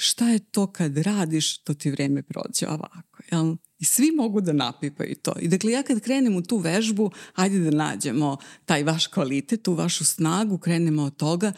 šta 0.00 0.28
je 0.28 0.38
to 0.38 0.66
kad 0.66 0.98
radiš, 0.98 1.58
to 1.58 1.74
ti 1.74 1.90
vreme 1.90 2.22
prođe 2.22 2.68
ovako. 2.68 3.22
Jel? 3.30 3.56
I 3.78 3.84
svi 3.84 4.10
mogu 4.10 4.40
da 4.40 4.52
napipaju 4.52 5.14
to. 5.22 5.32
I 5.40 5.48
dakle, 5.48 5.72
ja 5.72 5.82
kad 5.82 6.00
krenem 6.00 6.36
u 6.36 6.42
tu 6.42 6.56
vežbu, 6.56 7.10
ajde 7.34 7.58
da 7.58 7.70
nađemo 7.70 8.36
taj 8.64 8.82
vaš 8.82 9.06
kvalitet, 9.06 9.62
tu 9.62 9.74
vašu 9.74 10.04
snagu, 10.04 10.58
krenemo 10.58 11.02
od 11.02 11.16
toga 11.16 11.52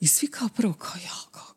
i 0.00 0.06
svi 0.06 0.26
kao 0.26 0.48
prvo 0.48 0.72
kao, 0.72 0.96
ja, 1.04 1.30
kao, 1.30 1.54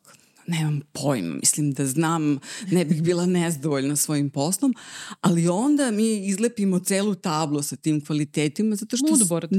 nemam 0.50 0.82
pojma, 0.92 1.36
mislim 1.36 1.72
da 1.72 1.86
znam, 1.86 2.40
ne 2.72 2.86
bih 2.86 3.04
bila 3.04 3.26
nezdovoljna 3.26 3.96
svojim 3.96 4.30
poslom, 4.30 4.76
ali 5.22 5.48
onda 5.48 5.92
mi 5.92 6.28
izlepimo 6.28 6.80
celu 6.80 7.16
tablu 7.16 7.62
sa 7.62 7.76
tim 7.76 8.06
kvalitetima, 8.06 8.76
zato 8.76 8.98
što... 8.98 9.08
Moodboard. 9.08 9.52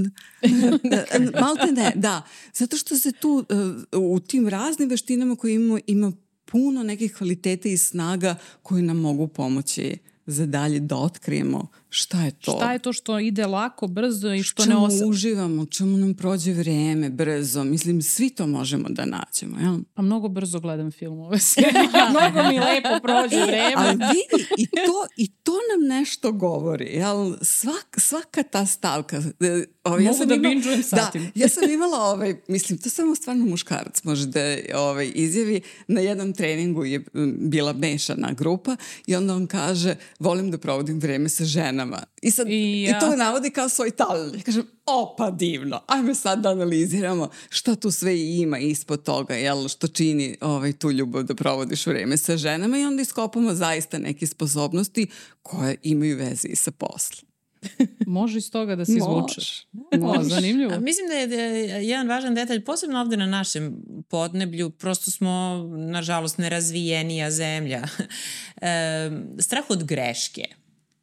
Malte 1.40 1.72
ne, 1.72 1.92
da. 1.94 2.22
Zato 2.55 2.76
što 2.76 2.96
se 2.96 3.12
tu 3.12 3.46
uh, 3.92 4.14
u 4.14 4.20
tim 4.20 4.48
raznim 4.48 4.88
veštinama 4.88 5.37
koje 5.37 5.55
imamo, 5.55 5.79
ima 5.87 6.12
puno 6.44 6.83
nekih 6.83 7.14
kvaliteta 7.14 7.68
i 7.68 7.76
snaga 7.76 8.37
koji 8.62 8.83
nam 8.83 8.96
mogu 8.96 9.29
pomoći 9.29 9.98
za 10.26 10.46
dalje 10.46 10.81
da 10.81 10.96
otkrijemo 10.96 11.66
šta 11.90 12.22
je 12.22 12.31
to. 12.31 12.53
Šta 12.57 12.72
je 12.72 12.79
to 12.79 12.92
što 12.92 13.18
ide 13.18 13.46
lako, 13.46 13.87
brzo 13.87 14.33
i 14.33 14.42
što 14.42 14.66
ne 14.66 14.76
osam... 14.76 14.98
Čemu 14.98 15.11
uživamo, 15.11 15.66
čemu 15.66 15.96
nam 15.96 16.14
prođe 16.14 16.53
vreme 16.53 17.11
brzo. 17.11 17.64
Mislim, 17.64 18.03
svi 18.03 18.31
to 18.31 18.46
možemo 18.46 18.88
da 18.88 19.05
naćemo. 19.05 19.59
Jel? 19.61 19.79
Pa 19.94 20.03
mnogo 20.03 20.29
brzo 20.29 20.61
gledam 20.61 20.90
filmove. 20.90 21.38
mnogo 22.11 22.48
mi 22.48 22.59
lepo 22.59 22.88
prođe 23.03 23.37
e, 23.37 23.46
vreme. 23.46 23.74
Ali 23.76 23.92
vidi, 23.92 24.46
i 24.57 24.66
to, 24.66 25.07
i 25.16 25.29
to 25.29 25.53
nam 25.53 25.88
nešto 25.88 26.33
govori. 26.33 26.85
Jel? 26.85 27.37
Svak, 27.42 27.96
svaka 27.98 28.42
ta 28.42 28.66
stavka. 28.66 29.16
E, 29.40 29.64
ovaj, 29.85 30.05
ja 30.05 30.11
Mogu 30.11 30.24
da 30.24 30.35
imala, 30.35 30.50
binđujem 30.50 30.83
satim. 30.83 31.22
Da, 31.22 31.31
ja 31.35 31.48
sam 31.48 31.70
imala, 31.70 31.98
ovaj, 31.98 32.35
mislim, 32.48 32.79
to 32.79 32.90
samo 32.90 33.14
stvarno 33.14 33.44
muškarac 33.44 34.05
može 34.05 34.26
da 34.26 34.40
ovaj, 34.74 35.12
izjavi. 35.14 35.61
Na 35.88 36.00
jednom 36.00 36.33
treningu 36.33 36.85
je 36.85 37.05
bila 37.38 37.72
mešana 37.72 38.33
grupa 38.33 38.76
i 39.07 39.16
onda 39.16 39.35
on 39.35 39.46
kaže, 39.46 39.96
volim 40.18 40.50
da 40.50 40.59
provodim 40.59 41.00
vreme 41.00 41.29
sa 41.29 41.44
ženama. 41.80 42.02
I, 42.22 42.30
sad, 42.30 42.48
I, 42.48 42.82
ja. 42.82 42.96
i 42.96 43.00
to 43.00 43.16
navodi 43.16 43.50
kao 43.50 43.68
svoj 43.68 43.90
talent. 43.90 44.34
Ja 44.36 44.42
kažem, 44.42 44.66
o 44.86 45.14
pa 45.18 45.30
divno, 45.30 45.80
ajme 45.86 46.14
sad 46.14 46.40
da 46.40 46.50
analiziramo 46.50 47.28
šta 47.48 47.74
tu 47.74 47.90
sve 47.90 48.20
ima 48.20 48.58
ispod 48.58 49.02
toga, 49.02 49.34
jel, 49.34 49.68
što 49.68 49.88
čini 49.88 50.36
ovaj, 50.40 50.72
tu 50.72 50.90
ljubav 50.90 51.22
da 51.22 51.34
provodiš 51.34 51.86
vreme 51.86 52.16
sa 52.16 52.36
ženama 52.36 52.78
i 52.78 52.84
onda 52.84 53.02
iskopamo 53.02 53.54
zaista 53.54 53.98
neke 53.98 54.26
sposobnosti 54.26 55.06
koje 55.42 55.76
imaju 55.82 56.16
veze 56.16 56.48
i 56.48 56.56
sa 56.56 56.70
poslom. 56.70 57.30
Može 58.06 58.38
iz 58.38 58.50
toga 58.50 58.76
da 58.76 58.84
se 58.84 58.92
izvučeš. 58.92 59.66
Može. 60.00 60.28
Zanimljivo. 60.28 60.72
A, 60.72 60.78
mislim 60.78 61.08
da 61.08 61.14
je, 61.14 61.26
da 61.26 61.34
je 61.34 61.88
jedan 61.88 62.08
važan 62.08 62.34
detalj, 62.34 62.64
posebno 62.64 63.00
ovde 63.00 63.16
na 63.16 63.26
našem 63.26 63.82
podneblju, 64.08 64.70
prosto 64.70 65.10
smo, 65.10 65.64
nažalost, 65.76 66.38
nerazvijenija 66.38 67.30
zemlja. 67.30 67.82
e, 68.62 69.10
strah 69.38 69.64
od 69.68 69.84
greške. 69.84 70.44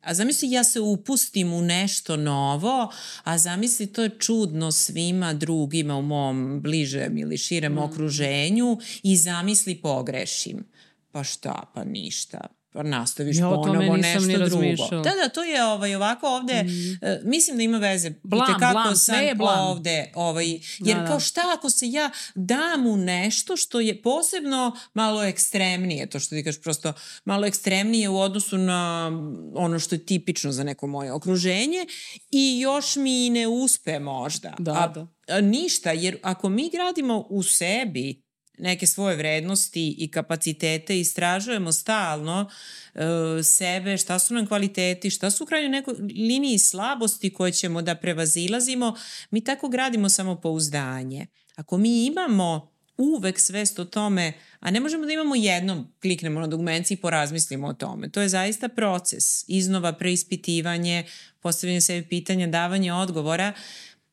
A 0.07 0.13
zamisli 0.13 0.51
ja 0.51 0.63
se 0.63 0.79
upustim 0.79 1.53
u 1.53 1.61
nešto 1.61 2.17
novo, 2.17 2.91
a 3.23 3.37
zamisli 3.37 3.87
to 3.87 4.03
je 4.03 4.09
čudno 4.19 4.71
svima 4.71 5.33
drugima 5.33 5.95
u 5.95 6.01
mom 6.01 6.61
bližem 6.61 7.17
ili 7.17 7.37
širem 7.37 7.73
mm. 7.73 7.77
okruženju 7.77 8.77
i 9.03 9.17
zamisli 9.17 9.75
pogrešim. 9.75 10.65
Pa 11.11 11.23
šta, 11.23 11.71
pa 11.73 11.83
ništa 11.83 12.56
nastaviš 12.73 13.38
ja, 13.38 13.49
ponovo 13.49 13.97
nešto 13.97 14.45
drugo. 14.45 15.03
Da, 15.03 15.12
da, 15.23 15.30
to 15.34 15.43
je 15.43 15.63
ovaj, 15.65 15.95
ovako 15.95 16.27
ovde, 16.27 16.63
mm. 16.63 16.67
uh, 16.67 17.10
mislim 17.23 17.58
da 17.58 17.63
ima 17.63 17.77
veze. 17.77 18.12
Blam, 18.23 18.60
kako 18.60 18.71
blam, 18.71 18.95
sam 18.95 19.23
je 19.23 19.36
blam. 19.36 19.67
ovde, 19.67 20.12
ovaj, 20.15 20.51
jer 20.80 20.97
da, 20.97 21.01
da. 21.01 21.08
kao 21.08 21.19
šta 21.19 21.41
ako 21.58 21.69
se 21.69 21.91
ja 21.91 22.10
dam 22.36 22.88
u 22.88 22.97
nešto 22.97 23.58
što 23.58 23.80
je 23.80 24.01
posebno 24.01 24.77
malo 24.93 25.23
ekstremnije, 25.23 26.10
to 26.10 26.19
što 26.19 26.36
ti 26.36 26.43
kažeš 26.43 26.62
prosto 26.62 26.93
malo 27.25 27.45
ekstremnije 27.45 28.10
u 28.10 28.19
odnosu 28.19 28.58
na 28.58 29.12
ono 29.56 29.80
što 29.80 29.95
je 29.95 30.06
tipično 30.06 30.51
za 30.51 30.63
neko 30.63 30.88
moje 30.88 31.12
okruženje 31.12 31.86
i 32.32 32.60
još 32.60 32.95
mi 32.95 33.30
ne 33.30 33.47
uspe 33.47 33.99
možda. 33.99 34.53
Da, 34.60 34.71
a, 34.71 34.88
da. 34.88 35.41
Ništa, 35.41 35.91
jer 35.91 36.17
ako 36.23 36.49
mi 36.49 36.69
gradimo 36.69 37.25
u 37.30 37.43
sebi 37.43 38.26
neke 38.57 38.87
svoje 38.87 39.15
vrednosti 39.15 39.95
i 39.97 40.11
kapacitete, 40.11 40.99
istražujemo 40.99 41.71
stalno 41.71 42.49
uh, 42.93 43.01
sebe, 43.43 43.97
šta 43.97 44.19
su 44.19 44.33
nam 44.33 44.47
kvaliteti, 44.47 45.09
šta 45.09 45.31
su 45.31 45.43
u 45.43 45.47
krajnjoj 45.47 45.69
nekoj 45.69 45.93
liniji 45.99 46.57
slabosti 46.57 47.33
koje 47.33 47.51
ćemo 47.51 47.81
da 47.81 47.95
prevazilazimo, 47.95 48.95
mi 49.31 49.43
tako 49.43 49.69
gradimo 49.69 50.09
samopouzdanje. 50.09 51.27
Ako 51.55 51.77
mi 51.77 52.05
imamo 52.05 52.71
uvek 52.97 53.39
svest 53.39 53.79
o 53.79 53.85
tome, 53.85 54.33
a 54.59 54.71
ne 54.71 54.79
možemo 54.79 55.05
da 55.05 55.13
imamo 55.13 55.35
jednom, 55.35 55.93
kliknemo 56.01 56.39
na 56.39 56.47
dugmenci 56.47 56.93
i 56.93 56.97
porazmislimo 56.97 57.67
o 57.67 57.73
tome. 57.73 58.09
To 58.09 58.21
je 58.21 58.29
zaista 58.29 58.67
proces, 58.67 59.23
iznova 59.47 59.93
preispitivanje, 59.93 61.05
postavljanje 61.39 61.81
sebi 61.81 62.07
pitanja, 62.07 62.47
davanje 62.47 62.93
odgovora, 62.93 63.53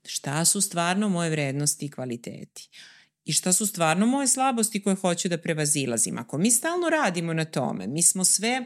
šta 0.05 0.45
su 0.45 0.61
stvarno 0.61 1.09
moje 1.09 1.31
vrednosti 1.31 1.87
i 1.87 1.91
kvaliteti 1.91 2.71
i 3.25 3.33
šta 3.33 3.53
su 3.53 3.67
stvarno 3.67 4.07
moje 4.07 4.29
slabosti 4.29 4.83
koje 4.83 4.97
hoću 4.97 5.29
da 5.29 5.39
prevazilazim. 5.39 6.19
Ako 6.19 6.39
mi 6.39 6.51
stalno 6.51 6.89
radimo 6.89 7.33
na 7.33 7.45
tome, 7.45 7.87
mi 7.87 8.03
smo 8.03 8.25
sve 8.25 8.65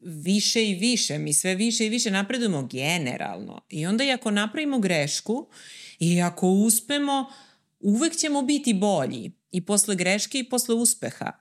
više 0.00 0.64
i 0.70 0.74
više, 0.74 1.18
mi 1.18 1.34
sve 1.34 1.54
više 1.54 1.86
i 1.86 1.88
više 1.88 2.10
napredujemo 2.10 2.62
generalno. 2.62 3.60
I 3.68 3.86
onda 3.86 4.04
i 4.04 4.12
ako 4.12 4.30
napravimo 4.30 4.78
grešku 4.78 5.46
i 5.98 6.20
ako 6.22 6.48
uspemo, 6.48 7.30
uvek 7.80 8.16
ćemo 8.16 8.42
biti 8.42 8.74
bolji 8.74 9.32
i 9.50 9.66
posle 9.66 9.96
greške 9.96 10.38
i 10.38 10.48
posle 10.48 10.74
uspeha 10.74 11.32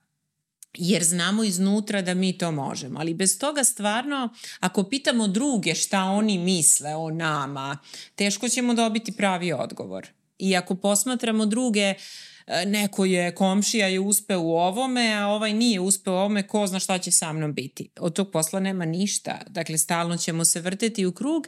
jer 0.77 1.03
znamo 1.03 1.43
iznutra 1.43 2.01
da 2.01 2.13
mi 2.13 2.37
to 2.37 2.51
možemo. 2.51 2.99
Ali 2.99 3.13
bez 3.13 3.39
toga 3.39 3.63
stvarno, 3.63 4.29
ako 4.59 4.83
pitamo 4.83 5.27
druge 5.27 5.75
šta 5.75 6.03
oni 6.03 6.37
misle 6.37 6.95
o 6.95 7.09
nama, 7.09 7.77
teško 8.15 8.49
ćemo 8.49 8.73
dobiti 8.73 9.11
pravi 9.11 9.53
odgovor. 9.53 10.07
I 10.37 10.55
ako 10.55 10.75
posmatramo 10.75 11.45
druge 11.45 11.91
uh, 11.91 12.32
neko 12.65 13.05
je 13.05 13.35
komšija 13.35 13.87
je 13.87 13.99
uspeo 13.99 14.41
u 14.41 14.51
ovome, 14.51 15.13
a 15.13 15.27
ovaj 15.27 15.53
nije 15.53 15.79
uspeo 15.79 16.13
u 16.13 16.17
ovome, 16.17 16.47
ko 16.47 16.67
zna 16.67 16.79
šta 16.79 16.97
će 16.97 17.11
sa 17.11 17.33
mnom 17.33 17.53
biti. 17.53 17.89
Od 17.99 18.13
tog 18.13 18.31
posla 18.31 18.59
nema 18.59 18.85
ništa. 18.85 19.41
Dakle, 19.47 19.77
stalno 19.77 20.17
ćemo 20.17 20.45
se 20.45 20.61
vrteti 20.61 21.05
u 21.05 21.11
krug 21.11 21.47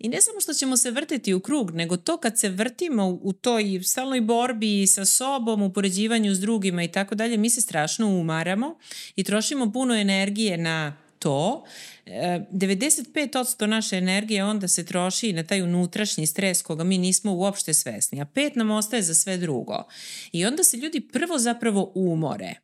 I 0.00 0.08
ne 0.08 0.20
samo 0.20 0.40
što 0.40 0.54
ćemo 0.54 0.76
se 0.76 0.90
vrteti 0.90 1.34
u 1.34 1.40
krug, 1.40 1.70
nego 1.70 1.96
to 1.96 2.16
kad 2.16 2.38
se 2.38 2.48
vrtimo 2.48 3.08
u 3.08 3.32
toj 3.32 3.80
stalnoj 3.82 4.20
borbi 4.20 4.86
sa 4.86 5.04
sobom, 5.04 5.62
u 5.62 5.72
poređivanju 5.72 6.34
s 6.34 6.40
drugima 6.40 6.82
i 6.82 6.88
tako 6.88 7.14
dalje, 7.14 7.36
mi 7.36 7.50
se 7.50 7.60
strašno 7.60 8.06
umaramo 8.08 8.78
i 9.16 9.24
trošimo 9.24 9.72
puno 9.72 9.94
energije 9.94 10.56
na 10.56 10.96
to. 11.20 11.64
95% 12.06 13.64
e, 13.64 13.66
naše 13.66 13.96
energije 13.96 14.44
onda 14.44 14.68
se 14.68 14.84
troši 14.84 15.32
na 15.32 15.42
taj 15.42 15.62
unutrašnji 15.62 16.26
stres 16.26 16.62
koga 16.62 16.84
mi 16.84 16.98
nismo 16.98 17.32
uopšte 17.32 17.74
svesni, 17.74 18.20
a 18.20 18.24
pet 18.24 18.56
nam 18.56 18.70
ostaje 18.70 19.02
za 19.02 19.14
sve 19.14 19.36
drugo. 19.36 19.84
I 20.32 20.46
onda 20.46 20.64
se 20.64 20.76
ljudi 20.76 21.00
prvo 21.00 21.38
zapravo 21.38 21.92
umore. 21.94 22.54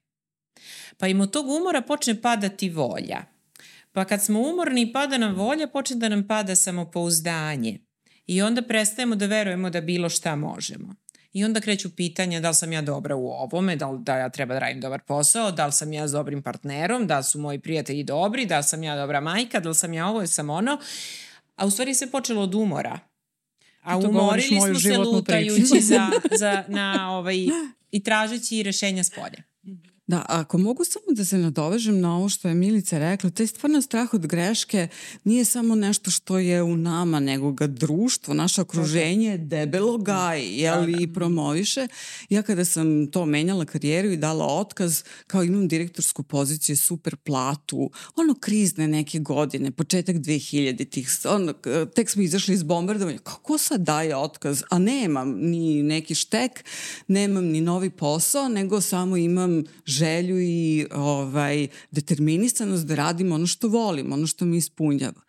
Pa 0.99 1.09
im 1.09 1.21
od 1.21 1.31
tog 1.31 1.49
umora 1.49 1.83
počne 1.83 2.23
padati 2.23 2.69
volja 2.69 3.37
Pa 3.97 4.05
kad 4.05 4.23
smo 4.23 4.41
umorni 4.41 4.83
i 4.83 4.93
pada 4.93 5.19
nam 5.19 5.35
volja, 5.35 5.67
počne 5.67 5.97
da 5.97 6.09
nam 6.09 6.27
pada 6.27 6.55
samopouzdanje. 6.55 7.79
I 8.27 8.43
onda 8.43 8.63
prestajemo 8.63 9.17
da 9.17 9.27
verujemo 9.27 9.71
da 9.71 9.81
bilo 9.81 10.09
šta 10.09 10.37
možemo. 10.37 10.95
I 11.37 11.45
onda 11.45 11.61
kreću 11.61 11.91
pitanja 11.97 12.41
da 12.41 12.49
li 12.49 12.55
sam 12.55 12.73
ja 12.73 12.83
dobra 12.83 13.17
u 13.17 13.29
ovome, 13.29 13.77
da 13.77 13.91
li 13.91 13.99
da 14.03 14.17
ja 14.17 14.29
treba 14.29 14.55
da 14.55 14.61
radim 14.61 14.81
dobar 14.81 15.01
posao, 15.01 15.53
da 15.53 15.67
li 15.67 15.73
sam 15.73 15.93
ja 15.93 16.09
s 16.09 16.13
dobrim 16.13 16.43
partnerom, 16.43 17.07
da 17.07 17.19
li 17.19 17.25
su 17.25 17.39
moji 17.39 17.59
prijatelji 17.59 18.05
dobri, 18.05 18.47
da 18.47 18.57
li 18.57 18.63
sam 18.63 18.83
ja 18.83 18.97
dobra 18.97 19.21
majka, 19.21 19.61
da 19.61 19.69
li 19.69 19.75
sam 19.75 19.93
ja 19.93 20.09
ovo 20.09 20.23
i 20.23 20.27
sam 20.27 20.51
ono. 20.51 20.79
A 21.57 21.67
u 21.67 21.71
stvari 21.71 21.95
se 21.95 22.11
počelo 22.11 22.43
od 22.43 22.55
umora. 22.55 22.99
A 23.83 23.99
umorili 23.99 24.61
smo 24.61 24.81
se 24.81 24.99
lutajući 24.99 25.81
za, 25.81 26.11
za, 26.41 26.65
na, 26.69 27.13
ovaj, 27.19 27.37
i 27.91 28.03
tražeći 28.03 28.63
rešenja 28.63 29.05
s 29.05 29.11
polja. 29.11 29.43
Da, 30.07 30.25
ako 30.29 30.59
mogu 30.59 30.85
samo 30.85 31.05
da 31.09 31.25
se 31.25 31.39
nadovežem 31.39 32.01
na 32.01 32.17
ovo 32.17 32.29
što 32.29 32.49
je 32.49 32.55
Milica 32.55 32.99
rekla, 32.99 33.31
taj 33.31 33.47
stvarno 33.47 33.83
strah 33.83 34.15
od 34.15 34.27
greške 34.27 34.89
nije 35.25 35.45
samo 35.45 35.75
nešto 35.75 36.11
što 36.11 36.39
je 36.39 36.63
u 36.63 36.77
nama, 36.77 37.21
nego 37.21 37.53
ga 37.53 37.67
društvo, 37.67 38.35
naše 38.35 38.61
okruženje 38.61 39.39
debelo 39.39 39.99
gaji, 39.99 40.59
jel, 40.59 40.87
da, 40.87 40.93
da. 40.93 41.03
i 41.03 41.13
promoviše. 41.13 41.89
Ja 42.31 42.43
kada 42.43 42.65
sam 42.65 43.07
to 43.07 43.27
menjala 43.27 43.65
karijeru 43.65 44.09
i 44.09 44.17
dala 44.17 44.47
otkaz, 44.47 45.03
kao 45.27 45.45
imam 45.45 45.69
direktorsku 45.69 46.23
poziciju, 46.23 46.77
super 46.77 47.17
platu, 47.17 47.91
ono 48.17 48.35
krizne 48.35 48.89
neke 48.89 49.19
godine, 49.19 49.71
početak 49.71 50.17
2000-ih, 50.17 51.09
ono, 51.25 51.53
tek 51.95 52.11
smo 52.11 52.23
izašli 52.23 52.55
iz 52.55 52.63
bombardovanja, 52.63 53.19
kako 53.19 53.59
sad 53.59 53.81
daje 53.81 54.17
otkaz? 54.17 54.63
A 54.71 54.79
nemam 54.79 55.31
ni 55.31 55.83
neki 55.83 56.15
štek, 56.15 56.65
nemam 57.09 57.45
ni 57.45 57.61
novi 57.61 57.91
posao, 57.91 58.49
nego 58.49 58.81
samo 58.81 59.17
imam 59.17 59.65
želju 59.97 60.41
i 60.41 60.87
ovaj, 60.93 61.69
determinisanost 61.91 62.87
da 62.87 62.95
radim 62.95 63.33
ono 63.33 63.47
što 63.47 63.69
volim, 63.69 64.13
ono 64.13 64.27
što 64.27 64.45
mi 64.45 64.57
ispunjava. 64.57 65.23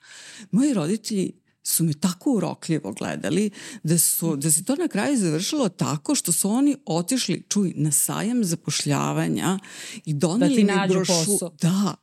Moji 0.52 0.74
roditelji 0.74 1.32
su 1.68 1.84
me 1.84 1.94
tako 1.94 2.32
urokljivo 2.32 2.92
gledali 2.92 3.50
da, 3.84 3.98
su, 3.98 4.36
da 4.36 4.52
se 4.52 4.64
to 4.64 4.76
na 4.76 4.88
kraju 4.88 5.18
završilo 5.18 5.70
tako 5.70 6.16
što 6.16 6.32
su 6.32 6.50
oni 6.50 6.76
otišli, 6.86 7.46
čuj, 7.50 7.74
na 7.76 7.92
sajam 7.92 8.44
zapošljavanja 8.44 9.60
i 10.06 10.14
doneli 10.14 10.64
da 10.64 10.82
mi 10.82 10.88
brošu... 10.88 11.38
Da, 11.62 11.96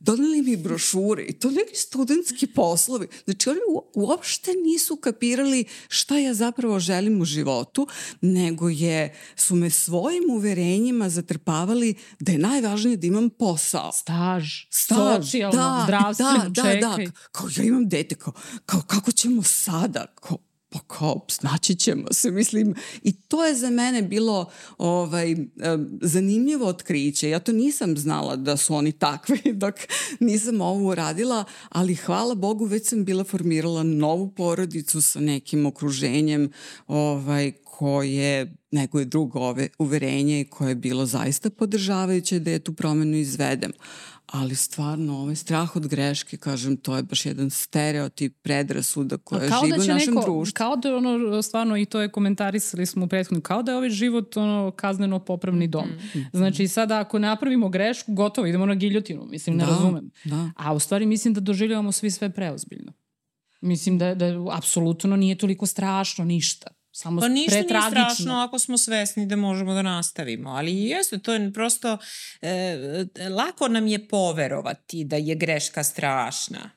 doneli 0.00 0.42
mi 0.42 0.56
brošure 0.56 1.22
i 1.22 1.32
to 1.32 1.50
neki 1.50 1.76
studentski 1.76 2.46
poslovi. 2.46 3.08
Znači 3.24 3.48
oni 3.48 3.58
uopšte 3.94 4.50
nisu 4.64 4.96
kapirali 4.96 5.64
šta 5.88 6.18
ja 6.18 6.34
zapravo 6.34 6.80
želim 6.80 7.20
u 7.20 7.24
životu, 7.24 7.86
nego 8.20 8.68
je, 8.68 9.14
su 9.36 9.54
me 9.54 9.70
svojim 9.70 10.24
uverenjima 10.30 11.08
zatrpavali 11.08 11.94
da 12.20 12.32
je 12.32 12.38
najvažnije 12.38 12.96
da 12.96 13.06
imam 13.06 13.30
posao. 13.30 13.92
Staž, 13.92 14.44
Staž 14.70 14.98
socijalno, 15.22 15.58
da, 15.58 15.82
zdravstveno, 15.84 16.48
da, 16.48 16.62
čekaj. 16.62 16.80
Da, 16.80 16.96
da, 16.96 17.10
kao 17.32 17.48
ja 17.56 17.64
imam 17.64 17.88
dete, 17.88 18.14
kao, 18.14 18.32
kao 18.66 18.82
kako 18.86 19.09
ćemo 19.12 19.42
sada, 19.42 20.06
kao, 20.14 20.38
pa 20.70 20.78
kao, 20.78 21.26
snaći 21.28 21.74
ćemo 21.74 22.12
se, 22.12 22.30
mislim, 22.30 22.74
i 23.02 23.12
to 23.12 23.46
je 23.46 23.54
za 23.54 23.70
mene 23.70 24.02
bilo 24.02 24.50
ovaj, 24.78 25.36
zanimljivo 26.02 26.66
otkriće. 26.66 27.30
Ja 27.30 27.38
to 27.38 27.52
nisam 27.52 27.96
znala 27.96 28.36
da 28.36 28.56
su 28.56 28.74
oni 28.74 28.92
takvi 28.92 29.40
dok 29.62 29.74
nisam 30.20 30.60
ovo 30.60 30.88
uradila, 30.88 31.44
ali 31.68 31.94
hvala 31.94 32.34
Bogu 32.34 32.64
već 32.64 32.88
sam 32.88 33.04
bila 33.04 33.24
formirala 33.24 33.82
novu 33.82 34.30
porodicu 34.30 35.02
sa 35.02 35.20
nekim 35.20 35.66
okruženjem 35.66 36.50
ovaj, 36.86 37.52
koje 37.64 38.54
nego 38.70 38.98
je 38.98 39.04
drugo 39.04 39.38
ove 39.38 39.68
uverenje 39.78 40.40
i 40.40 40.44
koje 40.44 40.68
je 40.70 40.74
bilo 40.74 41.06
zaista 41.06 41.50
podržavajuće 41.50 42.38
da 42.38 42.50
je 42.50 42.58
tu 42.58 42.72
promenu 42.72 43.16
izvedem 43.16 43.72
ali 44.32 44.54
stvarno 44.54 45.18
ovaj 45.18 45.36
strah 45.36 45.76
od 45.76 45.86
greške, 45.86 46.36
kažem, 46.36 46.76
to 46.76 46.96
je 46.96 47.02
baš 47.02 47.26
jedan 47.26 47.50
stereotip 47.50 48.36
predrasuda 48.42 49.16
koja 49.16 49.40
živi 49.40 49.78
da 49.78 49.84
u 49.84 49.86
našem 49.86 50.14
neko, 50.14 50.26
društvu. 50.26 50.54
Kao 50.56 50.76
da 50.76 50.88
je 50.88 50.96
ono, 50.96 51.42
stvarno, 51.42 51.76
i 51.76 51.84
to 51.84 52.00
je 52.00 52.12
komentarisali 52.12 52.86
smo 52.86 53.04
u 53.04 53.08
prethodnu, 53.08 53.40
kao 53.40 53.62
da 53.62 53.72
je 53.72 53.76
ovaj 53.76 53.90
život 53.90 54.36
ono, 54.36 54.70
kazneno 54.70 55.18
popravni 55.18 55.68
dom. 55.68 55.88
Mm. 55.88 56.18
Znači, 56.32 56.68
sada 56.68 57.00
ako 57.00 57.18
napravimo 57.18 57.68
grešku, 57.68 58.12
gotovo, 58.12 58.46
idemo 58.46 58.66
na 58.66 58.74
giljotinu, 58.74 59.26
mislim, 59.26 59.56
ne 59.56 59.64
da, 59.64 59.70
razumem. 59.70 60.10
Da. 60.24 60.50
A 60.56 60.74
u 60.74 60.78
stvari 60.78 61.06
mislim 61.06 61.34
da 61.34 61.40
doživljavamo 61.40 61.92
svi 61.92 62.10
sve 62.10 62.30
preozbiljno. 62.30 62.92
Mislim 63.60 63.98
da, 63.98 64.14
da 64.14 64.26
apsolutno 64.52 65.16
nije 65.16 65.38
toliko 65.38 65.66
strašno 65.66 66.24
ništa. 66.24 66.79
Samo 66.92 67.20
pa 67.20 67.28
ništa 67.28 67.54
nije 67.54 67.64
strašno 67.90 68.34
ako 68.34 68.58
smo 68.58 68.78
svesni 68.78 69.26
da 69.26 69.36
možemo 69.36 69.74
da 69.74 69.82
nastavimo, 69.82 70.50
ali 70.50 70.82
jeste, 70.84 71.18
to 71.18 71.32
je 71.32 71.52
prosto, 71.52 71.98
e, 72.42 72.76
lako 73.30 73.68
nam 73.68 73.86
je 73.86 74.08
poverovati 74.08 75.04
da 75.04 75.16
je 75.16 75.34
greška 75.34 75.84
strašna 75.84 76.70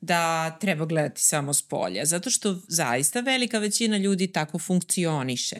da 0.00 0.50
treba 0.58 0.84
gledati 0.84 1.20
samo 1.20 1.54
s 1.54 1.62
polja, 1.62 2.04
zato 2.04 2.30
što 2.30 2.60
zaista 2.68 3.20
velika 3.20 3.58
većina 3.58 3.96
ljudi 3.96 4.32
tako 4.32 4.58
funkcioniše. 4.58 5.56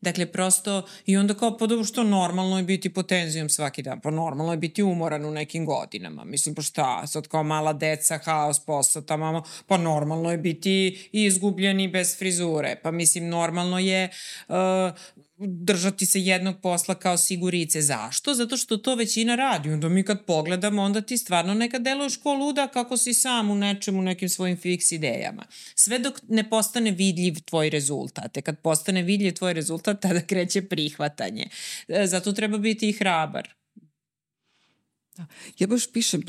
Dakle, 0.00 0.26
prosto, 0.26 0.82
i 1.06 1.16
onda 1.16 1.34
kao, 1.34 1.58
pa 1.58 1.66
dobro 1.66 1.84
što 1.84 2.02
normalno 2.04 2.56
je 2.56 2.64
biti 2.64 2.94
pod 2.94 3.06
tenzijom 3.08 3.48
svaki 3.48 3.82
dan, 3.82 4.00
pa 4.00 4.10
normalno 4.10 4.52
je 4.52 4.58
biti 4.58 4.82
umoran 4.82 5.24
u 5.24 5.30
nekim 5.30 5.66
godinama. 5.66 6.24
Mislim, 6.24 6.54
pa 6.54 6.62
šta, 6.62 7.06
sad 7.06 7.28
kao 7.28 7.42
mala 7.42 7.72
deca, 7.72 8.18
haos, 8.24 8.60
posao, 8.60 9.02
ta 9.02 9.16
mama, 9.16 9.42
pa 9.66 9.76
normalno 9.76 10.30
je 10.30 10.38
biti 10.38 11.08
izgubljeni 11.12 11.88
bez 11.88 12.18
frizure. 12.18 12.76
Pa 12.82 12.90
mislim, 12.90 13.28
normalno 13.28 13.78
je 13.78 14.08
uh, 14.48 14.54
držati 15.46 16.06
se 16.06 16.20
jednog 16.20 16.60
posla 16.62 16.94
kao 16.94 17.16
sigurice. 17.16 17.82
Zašto? 17.82 18.34
Zato 18.34 18.56
što 18.56 18.76
to 18.76 18.94
većina 18.94 19.34
radi. 19.34 19.70
Onda 19.70 19.88
mi 19.88 20.02
kad 20.02 20.24
pogledamo, 20.24 20.82
onda 20.82 21.00
ti 21.00 21.18
stvarno 21.18 21.54
nekad 21.54 21.82
deluješ 21.82 22.16
ko 22.16 22.34
luda 22.34 22.68
kako 22.68 22.96
si 22.96 23.14
sam 23.14 23.50
u 23.50 23.54
nečemu, 23.54 24.02
nekim 24.02 24.28
svojim 24.28 24.56
fiks 24.56 24.92
idejama. 24.92 25.44
Sve 25.74 25.98
dok 25.98 26.20
ne 26.28 26.50
postane 26.50 26.90
vidljiv 26.90 27.34
tvoj 27.44 27.70
rezultat. 27.70 28.36
E 28.36 28.42
kad 28.42 28.58
postane 28.58 29.02
vidljiv 29.02 29.32
tvoj 29.32 29.52
rezultat, 29.52 30.00
tada 30.00 30.20
kreće 30.20 30.62
prihvatanje. 30.62 31.48
E, 31.88 32.06
zato 32.06 32.32
treba 32.32 32.58
biti 32.58 32.88
i 32.88 32.92
hrabar. 32.92 33.61
Da. 35.16 35.26
Ja 35.58 35.66
baš 35.66 35.92
pišem, 35.92 36.22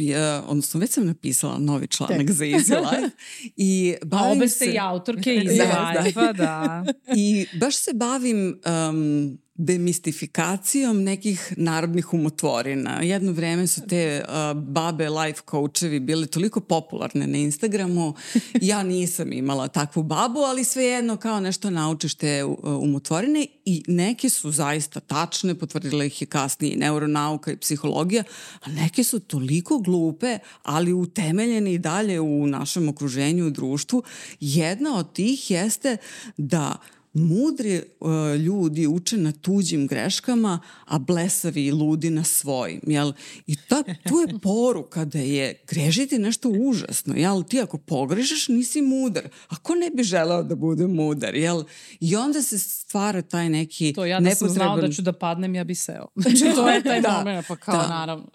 odnosno 0.47 0.79
već 0.79 0.91
sam 0.91 1.05
napisala 1.05 1.57
novi 1.57 1.87
članak 1.87 2.17
Tek. 2.17 2.31
za 2.31 2.45
Easy 2.45 2.79
Life. 2.79 3.15
I 3.57 3.95
bavim 4.05 4.27
A 4.27 4.31
obe 4.31 4.47
ste 4.47 4.65
se... 4.65 4.71
i 4.71 4.79
autorke 4.79 5.29
Easy 5.45 5.57
da. 5.57 6.01
Life, 6.01 6.33
da. 6.33 6.85
I 7.15 7.45
baš 7.59 7.75
se 7.75 7.93
bavim 7.93 8.61
um, 8.89 9.37
demistifikacijom 9.55 11.03
nekih 11.03 11.53
narodnih 11.57 12.13
umotvorina. 12.13 13.01
Jedno 13.01 13.31
vreme 13.31 13.67
su 13.67 13.81
te 13.87 14.23
uh, 14.27 14.61
babe 14.61 15.09
life 15.09 15.41
coachevi 15.49 15.99
bile 15.99 16.27
toliko 16.27 16.61
popularne 16.61 17.27
na 17.27 17.37
Instagramu. 17.37 18.13
Ja 18.61 18.83
nisam 18.83 19.33
imala 19.33 19.67
takvu 19.67 20.03
babu, 20.03 20.39
ali 20.39 20.63
svejedno 20.63 21.17
kao 21.17 21.39
nešto 21.39 21.69
naučiš 21.69 22.15
te 22.15 22.43
uh, 22.43 22.57
umotvorine 22.63 23.47
i 23.65 23.83
neke 23.87 24.29
su 24.29 24.51
zaista 24.51 24.99
tačne, 24.99 25.55
potvrdila 25.55 26.05
ih 26.05 26.21
je 26.21 26.25
kasnije 26.27 26.77
neuronauka 26.77 27.51
i 27.51 27.57
psihologija, 27.57 28.23
a 28.61 28.69
neke 28.69 29.03
su 29.03 29.19
toliko 29.19 29.79
glupe, 29.79 30.39
ali 30.63 30.93
utemeljene 30.93 31.73
i 31.73 31.77
dalje 31.77 32.21
u 32.21 32.47
našem 32.47 32.89
okruženju 32.89 33.47
i 33.47 33.51
društvu. 33.51 34.03
Jedna 34.39 34.97
od 34.97 35.13
tih 35.13 35.51
jeste 35.51 35.97
da 36.37 36.77
mudri 37.13 37.81
uh, 37.99 38.35
ljudi 38.35 38.87
uče 38.87 39.17
na 39.17 39.31
tuđim 39.31 39.87
greškama, 39.87 40.59
a 40.85 40.99
blesavi 40.99 41.65
i 41.65 41.71
ludi 41.71 42.09
na 42.09 42.23
svojim. 42.23 42.81
Jel? 42.87 43.13
I 43.47 43.55
ta, 43.55 43.83
tu 43.83 44.19
je 44.19 44.39
poruka 44.43 45.05
da 45.05 45.19
je 45.19 45.63
grežiti 45.67 46.19
nešto 46.19 46.49
užasno. 46.49 47.13
Jel? 47.15 47.43
Ti 47.43 47.61
ako 47.61 47.77
pogrežeš 47.77 48.47
nisi 48.47 48.81
mudar. 48.81 49.27
Ako 49.47 49.75
ne 49.75 49.89
bi 49.89 50.03
želeo 50.03 50.43
da 50.43 50.55
bude 50.55 50.87
mudar? 50.87 51.35
Jel? 51.35 51.63
I 51.99 52.15
onda 52.15 52.41
se 52.41 52.59
stvara 52.59 53.21
taj 53.21 53.49
neki 53.49 53.93
To 53.93 54.05
ja 54.05 54.19
da 54.19 54.35
sam 54.35 54.49
znao 54.49 54.81
da 54.81 54.89
ću 54.89 55.01
da 55.01 55.13
padnem, 55.13 55.55
ja 55.55 55.63
bi 55.63 55.75
seo. 55.75 56.07
Znači 56.15 56.45
to 56.55 56.69
je 56.69 56.83
taj 56.83 57.01
da, 57.01 57.11
moment, 57.17 57.47
pa 57.47 57.55
kao 57.55 57.77
da. 57.77 57.87
naravno. 57.87 58.27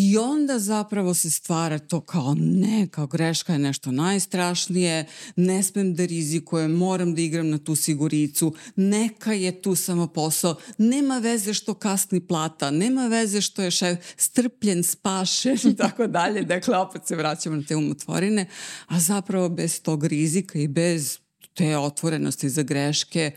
I 0.00 0.18
onda 0.18 0.58
zapravo 0.58 1.14
se 1.14 1.30
stvara 1.30 1.78
to 1.78 2.00
kao 2.00 2.34
ne, 2.38 2.88
kao 2.90 3.06
greška 3.06 3.52
je 3.52 3.58
nešto 3.58 3.90
najstrašnije, 3.90 5.06
ne 5.36 5.62
smem 5.62 5.94
da 5.94 6.04
rizikujem, 6.04 6.72
moram 6.72 7.14
da 7.14 7.20
igram 7.20 7.50
na 7.50 7.58
tu 7.58 7.74
siguricu, 7.74 8.54
neka 8.76 9.32
je 9.32 9.62
tu 9.62 9.74
samo 9.74 10.06
posao, 10.06 10.56
nema 10.78 11.18
veze 11.18 11.54
što 11.54 11.74
kasni 11.74 12.20
plata, 12.20 12.70
nema 12.70 13.06
veze 13.06 13.40
što 13.40 13.62
je 13.62 13.70
šef 13.70 13.98
strpljen, 14.16 14.82
spašen 14.82 15.58
i 15.64 15.76
tako 15.76 16.06
dalje. 16.06 16.42
Dakle, 16.42 16.76
opet 16.76 17.06
se 17.06 17.16
vraćamo 17.16 17.56
na 17.56 17.62
te 17.62 17.76
umotvorine, 17.76 18.46
a 18.86 19.00
zapravo 19.00 19.48
bez 19.48 19.82
tog 19.82 20.04
rizika 20.04 20.58
i 20.58 20.68
bez 20.68 21.18
te 21.54 21.78
otvorenosti 21.78 22.48
za 22.48 22.62
greške, 22.62 23.30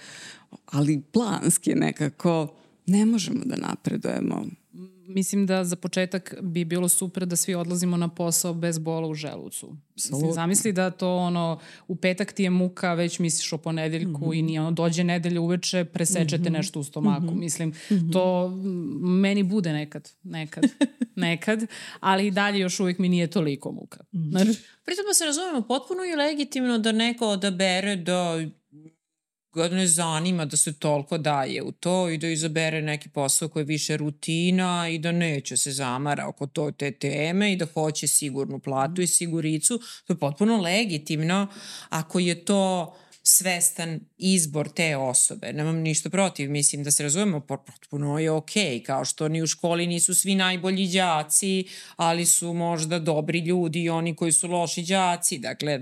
ali 0.66 1.02
planski 1.14 1.76
nekako 1.76 2.56
ne 2.86 3.06
možemo 3.06 3.42
da 3.46 3.56
napredujemo 3.56 4.61
mislim 5.16 5.46
da 5.46 5.64
za 5.64 5.76
početak 5.76 6.36
bi 6.42 6.66
bilo 6.66 6.90
super 6.90 7.26
da 7.26 7.36
svi 7.36 7.56
odlazimo 7.56 7.98
na 7.98 8.08
posao 8.08 8.54
bez 8.54 8.80
bola 8.80 9.08
u 9.08 9.14
želucu. 9.14 9.78
Mislim, 9.96 10.34
zamisli 10.34 10.74
da 10.74 10.92
to 10.92 11.16
ono, 11.16 11.60
u 11.88 11.96
petak 11.96 12.34
ti 12.34 12.44
je 12.44 12.50
muka, 12.50 12.94
već 12.94 13.20
misliš 13.20 13.54
o 13.54 13.58
ponedeljku 13.58 14.26
mm 14.26 14.30
-hmm. 14.30 14.40
i 14.40 14.42
nije 14.42 14.62
ono, 14.62 14.72
dođe 14.72 15.04
nedelja 15.04 15.42
uveče, 15.42 15.86
presečete 15.86 16.44
mm 16.44 16.46
-hmm. 16.46 16.58
nešto 16.58 16.80
u 16.80 16.84
stomaku. 16.84 17.26
Mm 17.26 17.30
-hmm. 17.30 17.40
Mislim, 17.40 17.70
mm 17.70 17.74
-hmm. 17.90 18.14
to 18.14 18.50
meni 19.02 19.44
bude 19.44 19.74
nekad, 19.74 20.10
nekad, 20.24 20.64
nekad, 21.16 21.66
ali 22.00 22.28
i 22.28 22.32
dalje 22.32 22.60
još 22.60 22.80
uvijek 22.80 23.00
mi 23.00 23.10
nije 23.10 23.28
toliko 23.28 23.72
muka. 23.72 24.04
Mm 24.12 24.18
-hmm. 24.18 24.60
Pritom 24.86 25.06
da 25.10 25.14
se 25.14 25.26
razumemo, 25.26 25.62
potpuno 25.62 26.04
je 26.04 26.16
legitimno 26.16 26.78
da 26.78 26.92
neko 26.92 27.28
odabere 27.28 27.96
da 27.96 28.46
ne 29.56 29.88
zanima 29.88 30.46
da 30.46 30.58
se 30.58 30.74
toliko 30.74 31.18
daje 31.18 31.64
u 31.64 31.72
to 31.72 32.10
i 32.10 32.18
da 32.18 32.28
izabere 32.28 32.82
neki 32.82 33.10
posao 33.10 33.50
koji 33.50 33.62
je 33.62 33.66
više 33.66 33.98
rutina 33.98 34.90
i 34.90 35.00
da 35.00 35.12
neće 35.12 35.58
se 35.58 35.72
zamara 35.72 36.28
oko 36.28 36.48
to 36.48 36.72
te 36.72 36.92
teme 36.92 37.54
i 37.54 37.56
da 37.56 37.66
hoće 37.66 38.08
sigurnu 38.08 38.60
platu 38.60 39.02
i 39.02 39.08
siguricu. 39.08 39.80
To 40.08 40.14
je 40.14 40.20
potpuno 40.20 40.62
legitimno 40.62 41.48
ako 41.90 42.20
je 42.20 42.46
to 42.46 42.94
svestan 43.24 44.00
izbor 44.18 44.70
te 44.70 44.98
osobe. 44.98 45.54
Nemam 45.54 45.76
ništa 45.76 46.10
protiv, 46.10 46.52
mislim 46.52 46.84
da 46.84 46.92
se 46.92 47.04
razumemo, 47.04 47.40
potpuno 47.40 48.20
je 48.20 48.32
okej, 48.32 48.64
okay, 48.64 48.86
kao 48.86 49.06
što 49.06 49.28
ni 49.28 49.42
u 49.42 49.48
školi 49.48 49.88
nisu 49.88 50.16
svi 50.16 50.36
najbolji 50.36 50.88
đaci, 50.88 51.66
ali 51.96 52.26
su 52.26 52.54
možda 52.54 53.00
dobri 53.00 53.40
ljudi 53.40 53.84
i 53.84 53.90
oni 53.90 54.16
koji 54.16 54.32
su 54.32 54.48
loši 54.48 54.82
đaci. 54.82 55.38
Dakle, 55.38 55.80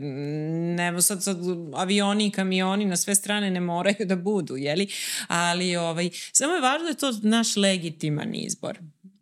nema 0.76 1.02
sad, 1.02 1.24
sad 1.24 1.38
avioni 1.76 2.28
i 2.28 2.32
kamioni 2.32 2.86
na 2.86 2.98
sve 2.98 3.16
strane 3.16 3.52
ne 3.52 3.60
moraju 3.60 4.06
da 4.06 4.16
budu, 4.16 4.58
jeli? 4.58 4.88
Ali 5.28 5.76
ovaj, 5.76 6.10
samo 6.32 6.54
je 6.54 6.62
važno 6.62 6.84
da 6.84 6.90
je 6.90 6.98
to 6.98 7.28
naš 7.28 7.56
legitiman 7.56 8.36
izbor. 8.36 8.80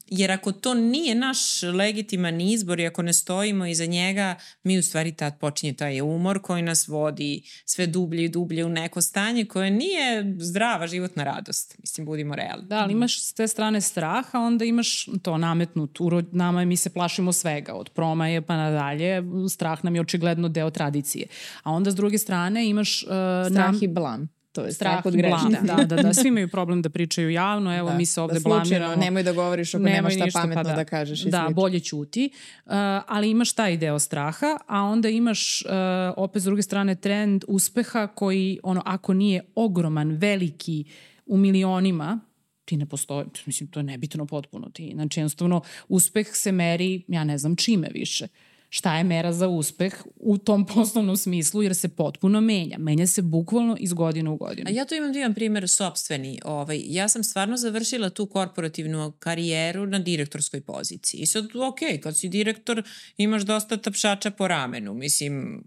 Jer 0.09 0.31
ako 0.31 0.51
to 0.51 0.73
nije 0.73 1.15
naš 1.15 1.63
legitiman 1.63 2.41
izbor 2.41 2.79
i 2.79 2.87
ako 2.87 3.01
ne 3.01 3.13
stojimo 3.13 3.65
iza 3.65 3.85
njega, 3.85 4.35
mi 4.63 4.77
u 4.77 4.83
stvari 4.83 5.11
tad 5.11 5.39
počinje 5.39 5.73
taj 5.73 6.01
umor 6.01 6.41
koji 6.41 6.61
nas 6.61 6.87
vodi 6.87 7.41
sve 7.65 7.87
dublje 7.87 8.25
i 8.25 8.29
dublje 8.29 8.65
u 8.65 8.69
neko 8.69 9.01
stanje 9.01 9.45
koje 9.45 9.71
nije 9.71 10.35
zdrava 10.39 10.87
životna 10.87 11.23
radost. 11.23 11.75
Mislim, 11.79 12.05
budimo 12.05 12.35
realni. 12.35 12.67
Da, 12.67 12.77
ali 12.77 12.93
imaš 12.93 13.23
s 13.23 13.33
te 13.33 13.47
strane 13.47 13.81
strah, 13.81 14.35
a 14.35 14.39
onda 14.39 14.65
imaš 14.65 15.05
to 15.21 15.37
nametnut. 15.37 15.99
Urod, 15.99 16.35
nama 16.35 16.65
mi 16.65 16.77
se 16.77 16.89
plašimo 16.89 17.33
svega, 17.33 17.73
od 17.73 17.89
promaje 17.89 18.41
pa 18.41 18.57
nadalje. 18.57 19.23
Strah 19.49 19.83
nam 19.83 19.95
je 19.95 20.01
očigledno 20.01 20.49
deo 20.49 20.69
tradicije. 20.69 21.27
A 21.63 21.71
onda 21.71 21.91
s 21.91 21.95
druge 21.95 22.17
strane 22.17 22.69
imaš... 22.69 23.03
Uh, 23.03 23.09
strah 23.51 23.71
nam... 23.71 23.79
i 23.81 23.87
blam 23.87 24.36
to 24.57 24.65
je 24.65 24.73
strah, 24.73 24.91
strah 24.91 25.05
od 25.05 25.15
greška. 25.15 25.61
Da, 25.61 25.95
da, 25.95 26.03
da, 26.03 26.13
svi 26.13 26.27
imaju 26.27 26.47
problem 26.47 26.81
da 26.81 26.89
pričaju 26.89 27.29
javno, 27.29 27.77
evo 27.77 27.89
da, 27.89 27.97
mi 27.97 28.05
se 28.05 28.21
ovde 28.21 28.33
da 28.33 28.49
blamiramo. 28.49 28.95
Nemoj 28.95 29.23
da 29.23 29.33
govoriš 29.33 29.75
ako 29.75 29.83
nemaš 29.83 30.13
šta 30.13 30.25
pametno 30.33 30.63
pa 30.63 30.69
da, 30.69 30.75
da 30.75 30.85
kažeš. 30.85 31.19
Da, 31.19 31.29
slično. 31.29 31.53
bolje 31.53 31.79
ćuti, 31.79 32.29
uh, 32.65 32.71
ali 33.07 33.29
imaš 33.29 33.53
taj 33.53 33.77
deo 33.77 33.99
straha, 33.99 34.57
a 34.67 34.83
onda 34.83 35.09
imaš 35.09 35.61
uh, 35.61 35.71
opet 36.17 36.41
s 36.41 36.45
druge 36.45 36.61
strane 36.61 36.95
trend 36.95 37.43
uspeha 37.47 38.07
koji, 38.07 38.59
ono, 38.63 38.81
ako 38.85 39.13
nije 39.13 39.41
ogroman, 39.55 40.11
veliki, 40.11 40.83
u 41.25 41.37
milionima, 41.37 42.19
ti 42.65 42.77
ne 42.77 42.85
postoji, 42.85 43.25
mislim, 43.45 43.69
to 43.69 43.79
je 43.79 43.83
nebitno 43.83 44.25
potpuno 44.25 44.69
ti. 44.69 44.91
Znači, 44.93 45.19
jednostavno, 45.19 45.61
uspeh 45.87 46.27
se 46.33 46.51
meri, 46.51 47.03
ja 47.07 47.23
ne 47.23 47.37
znam 47.37 47.55
čime 47.55 47.89
više. 47.93 48.23
Uh, 48.25 48.46
šta 48.69 48.97
je 48.97 49.03
mera 49.03 49.33
za 49.33 49.47
uspeh 49.47 49.93
u 50.15 50.37
tom 50.37 50.65
poslovnom 50.65 51.17
smislu, 51.17 51.63
jer 51.63 51.75
se 51.75 51.89
potpuno 51.89 52.41
menja. 52.41 52.77
Menja 52.77 53.07
se 53.07 53.21
bukvalno 53.21 53.77
iz 53.79 53.93
godine 53.93 54.29
u 54.29 54.37
godinu. 54.37 54.67
A 54.69 54.71
ja 54.71 54.85
tu 54.85 54.95
imam 54.95 55.13
divan 55.13 55.33
primjer 55.33 55.69
sobstveni. 55.69 56.39
Ovaj, 56.45 56.81
ja 56.85 57.07
sam 57.07 57.23
stvarno 57.23 57.57
završila 57.57 58.09
tu 58.09 58.25
korporativnu 58.25 59.13
karijeru 59.19 59.85
na 59.85 59.99
direktorskoj 59.99 60.61
poziciji. 60.61 61.19
I 61.19 61.25
sad, 61.25 61.45
ok, 61.55 61.79
kad 62.03 62.17
si 62.17 62.29
direktor, 62.29 62.83
imaš 63.17 63.41
dosta 63.41 63.77
tapšača 63.77 64.31
po 64.31 64.47
ramenu. 64.47 64.93
Mislim, 64.93 65.63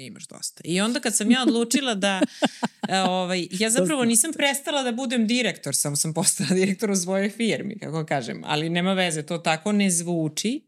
imaš 0.00 0.26
dosta. 0.26 0.60
I 0.64 0.80
onda 0.80 1.00
kad 1.00 1.16
sam 1.16 1.30
ja 1.30 1.42
odlučila 1.42 1.94
da, 1.94 2.20
e, 2.88 3.00
ovaj, 3.00 3.48
ja 3.50 3.70
zapravo 3.70 4.04
nisam 4.04 4.32
prestala 4.32 4.82
da 4.82 4.92
budem 4.92 5.26
direktor, 5.26 5.76
samo 5.76 5.96
sam 5.96 6.14
postala 6.14 6.50
direktor 6.60 6.90
u 6.90 6.96
svojoj 6.96 7.30
firmi, 7.30 7.78
kako 7.78 8.04
kažem, 8.06 8.42
ali 8.44 8.68
nema 8.70 8.92
veze, 8.92 9.22
to 9.22 9.38
tako 9.38 9.72
ne 9.72 9.90
zvuči. 9.90 10.60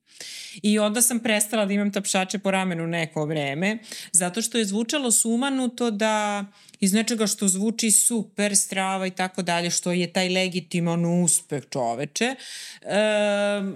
I 0.63 0.79
onda 0.79 1.03
sam 1.03 1.21
prestala 1.21 1.67
da 1.67 1.73
imam 1.73 1.93
tapšače 1.93 2.39
po 2.39 2.51
ramenu 2.51 2.87
neko 2.87 3.25
vreme, 3.25 3.79
zato 4.13 4.43
što 4.43 4.59
je 4.59 4.65
zvučalo 4.65 5.11
sumanuto 5.11 5.91
da 5.91 6.45
iz 6.81 6.93
nečega 6.93 7.27
što 7.27 7.49
zvuči 7.49 7.91
super, 7.91 8.57
strava 8.57 9.07
i 9.07 9.11
tako 9.11 9.43
dalje, 9.43 9.71
što 9.71 9.93
je 9.93 10.13
taj 10.13 10.29
legitiman 10.29 11.23
uspeh 11.23 11.65
čoveče, 11.71 12.25
e, 12.25 12.37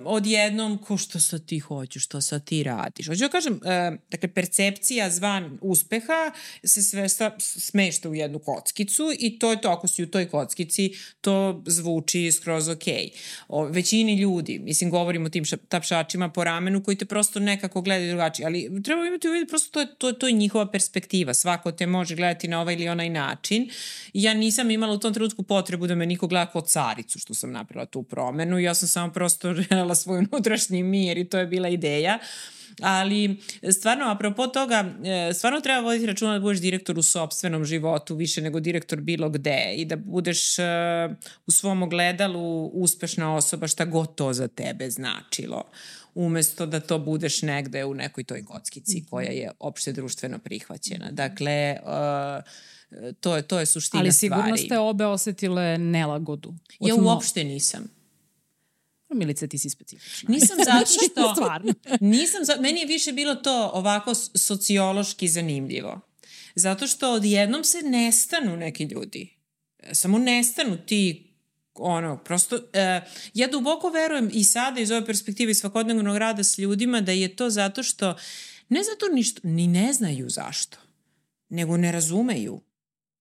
odjednom 0.05 0.79
ko 0.79 0.97
što 0.97 1.21
sad 1.21 1.47
ti 1.47 1.59
hoćeš, 1.59 2.05
što 2.05 2.21
sad 2.21 2.45
ti 2.45 2.63
radiš. 2.63 3.07
Hoću 3.07 3.21
da 3.21 3.29
kažem, 3.29 3.61
e, 3.65 3.97
dakle, 4.11 4.29
percepcija 4.29 5.11
zvan 5.11 5.59
uspeha 5.61 6.33
se 6.65 6.83
sve 6.83 7.09
sa, 7.09 7.31
smešta 7.39 8.09
u 8.09 8.15
jednu 8.15 8.39
kockicu 8.39 9.13
i 9.19 9.39
to 9.39 9.51
je 9.51 9.61
to, 9.61 9.69
ako 9.69 9.87
si 9.87 10.03
u 10.03 10.11
toj 10.11 10.29
kockici, 10.29 10.93
to 11.21 11.63
zvuči 11.67 12.33
skroz 12.33 12.69
ok. 12.69 12.85
O, 13.49 13.65
većini 13.65 14.15
ljudi, 14.15 14.59
mislim, 14.59 14.91
govorimo 14.91 15.27
o 15.27 15.29
tim 15.29 15.45
tapšačima 15.69 16.29
po 16.29 16.45
ramenu 16.45 16.83
koji 16.83 16.97
te 16.97 17.05
prosto 17.05 17.41
nekako 17.41 17.81
gledaju 17.81 18.11
drugačije, 18.11 18.47
ali 18.47 18.83
treba 18.85 19.07
imati 19.07 19.29
u 19.29 19.33
vidu, 19.33 19.47
prosto 19.47 19.71
to 19.73 19.81
je, 19.81 19.87
to, 19.99 20.13
to 20.13 20.27
je 20.27 20.33
njihova 20.33 20.71
perspektiva. 20.71 21.35
Svako 21.35 21.73
te 21.73 21.87
može 21.87 22.17
gledati 22.17 22.49
na 22.49 22.61
ovaj 22.61 22.75
ili 22.75 22.89
onaj 22.91 23.11
način. 23.11 23.71
Ja 24.13 24.35
nisam 24.35 24.71
imala 24.71 24.93
u 24.93 24.99
tom 24.99 25.15
trenutku 25.15 25.43
potrebu 25.43 25.87
da 25.87 25.95
me 25.95 26.07
niko 26.07 26.27
gleda 26.27 26.47
kao 26.47 26.61
caricu 26.61 27.19
što 27.19 27.35
sam 27.35 27.53
napravila 27.53 27.87
tu 27.87 28.03
promenu. 28.03 28.59
Ja 28.59 28.75
sam 28.75 28.89
samo 28.89 29.13
prosto 29.13 29.55
žela 29.71 29.95
svoj 29.95 30.19
unutrašnji 30.19 30.83
mir 30.83 31.19
i 31.19 31.29
to 31.29 31.39
je 31.39 31.47
bila 31.47 31.69
ideja. 31.69 32.19
Ali 32.83 33.37
stvarno, 33.73 34.11
apropo 34.11 34.47
toga, 34.47 34.85
e, 35.05 35.33
stvarno 35.35 35.61
treba 35.61 35.81
voditi 35.81 36.07
računa 36.07 36.33
da 36.33 36.41
budeš 36.41 36.61
direktor 36.61 36.99
u 36.99 37.03
sobstvenom 37.03 37.65
životu 37.65 38.15
više 38.15 38.43
nego 38.43 38.61
direktor 38.61 39.01
bilo 39.01 39.29
gde 39.29 39.75
i 39.77 39.85
da 39.85 39.97
budeš 39.97 40.59
e, 40.59 40.63
u 41.47 41.51
svom 41.51 41.83
ogledalu 41.83 42.67
uspešna 42.67 43.35
osoba 43.35 43.67
šta 43.67 43.85
god 43.85 44.15
to 44.15 44.33
za 44.33 44.49
tebe 44.49 44.91
značilo 44.91 45.65
umesto 46.15 46.67
da 46.67 46.81
to 46.81 46.99
budeš 46.99 47.43
negde 47.43 47.85
u 47.85 47.95
nekoj 47.95 48.25
toj 48.25 48.45
kockici 48.45 49.05
koja 49.11 49.31
je 49.31 49.51
opšte 49.59 49.93
društveno 49.93 50.39
prihvaćena. 50.39 51.11
Dakle, 51.11 51.77
uh, 51.83 52.45
to 53.21 53.37
je, 53.37 53.43
to 53.43 53.61
je 53.61 53.67
suština 53.67 54.01
Ali 54.01 54.13
stvari. 54.13 54.33
Ali 54.33 54.43
sigurno 54.43 54.57
ste 54.57 54.79
obe 54.79 55.07
osetile 55.07 55.79
nelagodu. 55.79 56.55
Ja 56.81 56.95
uopšte 56.95 57.45
nisam. 57.45 58.01
Milice, 59.15 59.49
ti 59.49 59.59
si 59.59 59.71
specifična. 59.71 60.31
Nisam 60.33 60.57
zato 60.65 60.87
što... 61.11 61.35
Stvarno. 61.35 61.73
nisam, 62.01 62.45
za, 62.45 62.57
meni 62.61 62.81
je 62.81 62.87
više 62.87 63.13
bilo 63.13 63.35
to 63.35 63.71
ovako 63.75 64.15
sociološki 64.35 65.29
zanimljivo. 65.29 66.01
Zato 66.55 66.87
što 66.87 67.13
odjednom 67.13 67.65
se 67.65 67.83
nestanu 67.83 68.57
neki 68.57 68.85
ljudi. 68.85 69.37
Samo 69.93 70.19
nestanu 70.19 70.77
ti 70.87 71.27
ono, 71.75 72.17
prosto, 72.17 72.57
uh, 72.57 72.63
ja 73.35 73.49
duboko 73.49 73.89
verujem 73.89 74.31
i 74.33 74.45
sada 74.45 74.81
iz 74.81 74.91
ove 74.91 75.07
perspektive 75.07 75.55
svakodnevnog 75.55 76.17
rada 76.17 76.45
s 76.45 76.59
ljudima 76.59 77.01
da 77.01 77.13
je 77.13 77.37
to 77.37 77.51
zato 77.51 77.83
što, 77.83 78.15
ne 78.69 78.81
zato 78.83 79.15
ništo, 79.15 79.41
ni 79.45 79.67
ne 79.67 79.93
znaju 79.93 80.31
zašto, 80.31 80.79
nego 81.49 81.77
ne 81.77 81.93
razumeju 81.93 82.61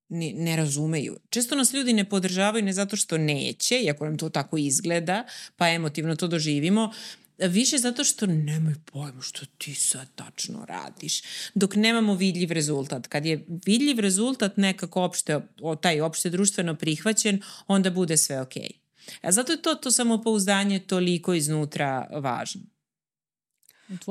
ne, 0.09 0.33
ne 0.33 0.55
razumeju. 0.55 1.17
Često 1.29 1.55
nas 1.55 1.73
ljudi 1.73 1.93
ne 1.93 2.03
podržavaju 2.03 2.65
ne 2.65 2.73
zato 2.73 2.95
što 2.95 3.17
neće, 3.17 3.79
iako 3.79 4.05
nam 4.05 4.17
to 4.17 4.29
tako 4.29 4.57
izgleda, 4.57 5.25
pa 5.57 5.69
emotivno 5.69 6.15
to 6.15 6.27
doživimo, 6.27 6.91
više 7.37 7.77
zato 7.77 8.03
što 8.03 8.25
nemaju 8.25 8.75
pojma 8.85 9.21
što 9.21 9.45
ti 9.57 9.75
sad 9.75 10.07
tačno 10.15 10.65
radiš. 10.65 11.21
Dok 11.55 11.75
nemamo 11.75 12.15
vidljiv 12.15 12.51
rezultat. 12.51 13.07
Kad 13.07 13.25
je 13.25 13.45
vidljiv 13.65 13.99
rezultat 13.99 14.57
nekako 14.57 15.03
opšte, 15.03 15.39
taj 15.81 16.01
opšte 16.01 16.29
društveno 16.29 16.75
prihvaćen, 16.75 17.41
onda 17.67 17.89
bude 17.89 18.17
sve 18.17 18.41
okej. 18.41 18.63
Okay. 18.63 19.17
A 19.21 19.31
zato 19.31 19.51
je 19.51 19.61
to, 19.61 19.75
to 19.75 19.91
samopouzdanje 19.91 20.79
toliko 20.79 21.33
iznutra 21.33 22.07
važno. 22.11 22.61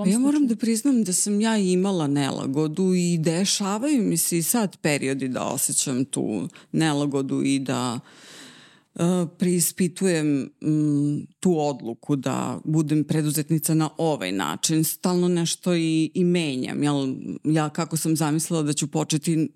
Ja 0.07 0.19
moram 0.19 0.47
da 0.47 0.57
priznam 0.57 1.05
da 1.05 1.12
sam 1.12 1.41
ja 1.41 1.57
imala 1.57 2.07
nelagodu 2.07 2.95
i 2.95 3.19
dešavaju 3.19 4.03
mi 4.03 4.17
se 4.17 4.38
i 4.38 4.43
sad 4.43 4.77
periodi 4.77 5.29
da 5.29 5.45
osjećam 5.45 6.05
tu 6.05 6.49
nelagodu 6.73 7.43
i 7.43 7.59
da 7.59 8.01
preispitujem 9.39 10.51
m, 10.63 11.27
tu 11.41 11.61
odluku 11.61 12.17
da 12.17 12.61
budem 12.65 13.05
preduzetnica 13.05 13.75
na 13.75 13.91
ovaj 13.99 14.33
način. 14.33 14.85
Stalno 14.85 15.29
nešto 15.29 15.75
i, 15.75 16.11
i 16.14 16.25
menjam. 16.25 16.83
Jel, 16.83 17.14
ja 17.45 17.68
kako 17.68 17.97
sam 17.97 18.16
zamislila 18.16 18.62
da 18.62 18.72
ću 18.72 18.87
početi 18.87 19.49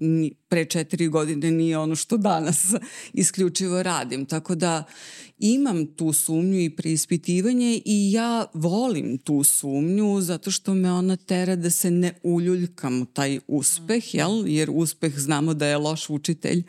pre 0.49 0.64
četiri 0.64 1.09
godine 1.09 1.51
nije 1.51 1.79
ono 1.79 1.97
što 1.97 2.16
danas 2.16 2.64
isključivo 3.12 3.83
radim. 3.83 4.27
Tako 4.27 4.55
da 4.55 4.85
imam 5.39 5.87
tu 5.87 6.12
sumnju 6.12 6.61
i 6.61 6.71
preispitivanje 6.71 7.81
i 7.85 8.12
ja 8.12 8.47
volim 8.55 9.19
tu 9.19 9.43
sumnju 9.43 10.21
zato 10.21 10.51
što 10.51 10.75
me 10.75 10.93
ona 10.93 11.16
tera 11.16 11.57
da 11.57 11.71
se 11.71 11.91
ne 11.91 12.21
uljuljkam 12.23 13.03
u 13.03 13.05
taj 13.05 13.39
uspeh, 13.49 14.14
jel? 14.14 14.49
jer 14.49 14.71
uspeh 14.73 15.19
znamo 15.19 15.55
da 15.55 15.66
je 15.66 15.79
loš 15.79 16.11
učitelj 16.11 16.62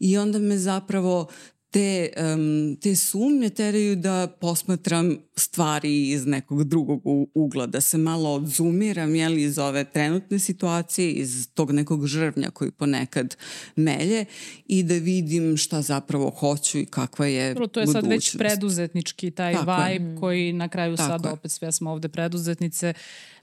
i 0.00 0.18
onda 0.18 0.38
me 0.38 0.58
zapravo 0.58 1.28
te, 1.72 2.10
um, 2.34 2.76
te 2.76 2.96
sumnje 2.96 3.50
teraju 3.50 3.96
da 3.96 4.26
posmatram 4.40 5.18
stvari 5.36 6.08
iz 6.08 6.26
nekog 6.26 6.64
drugog 6.64 7.02
ugla, 7.34 7.66
da 7.66 7.80
se 7.80 7.98
malo 7.98 8.34
odzumiram 8.34 9.14
jeli, 9.14 9.42
iz 9.42 9.58
ove 9.58 9.84
trenutne 9.84 10.38
situacije, 10.38 11.12
iz 11.12 11.48
tog 11.54 11.70
nekog 11.72 12.06
žrvnja 12.06 12.50
koji 12.50 12.70
ponekad 12.70 13.36
melje 13.76 14.24
i 14.66 14.82
da 14.82 14.94
vidim 14.94 15.56
šta 15.56 15.82
zapravo 15.82 16.30
hoću 16.30 16.78
i 16.78 16.86
kakva 16.86 17.26
je 17.26 17.54
Dobro, 17.54 17.66
to 17.66 17.80
je 17.80 17.86
budućnost. 17.86 18.04
sad 18.04 18.10
već 18.10 18.36
preduzetnički 18.38 19.30
taj 19.30 19.54
Tako 19.54 19.76
vibe 19.88 20.10
je. 20.10 20.16
koji 20.20 20.52
na 20.52 20.68
kraju 20.68 20.96
Tako 20.96 21.08
sad 21.08 21.24
je. 21.24 21.30
opet 21.30 21.50
sve 21.50 21.72
smo 21.72 21.90
ovde 21.90 22.08
preduzetnice. 22.08 22.94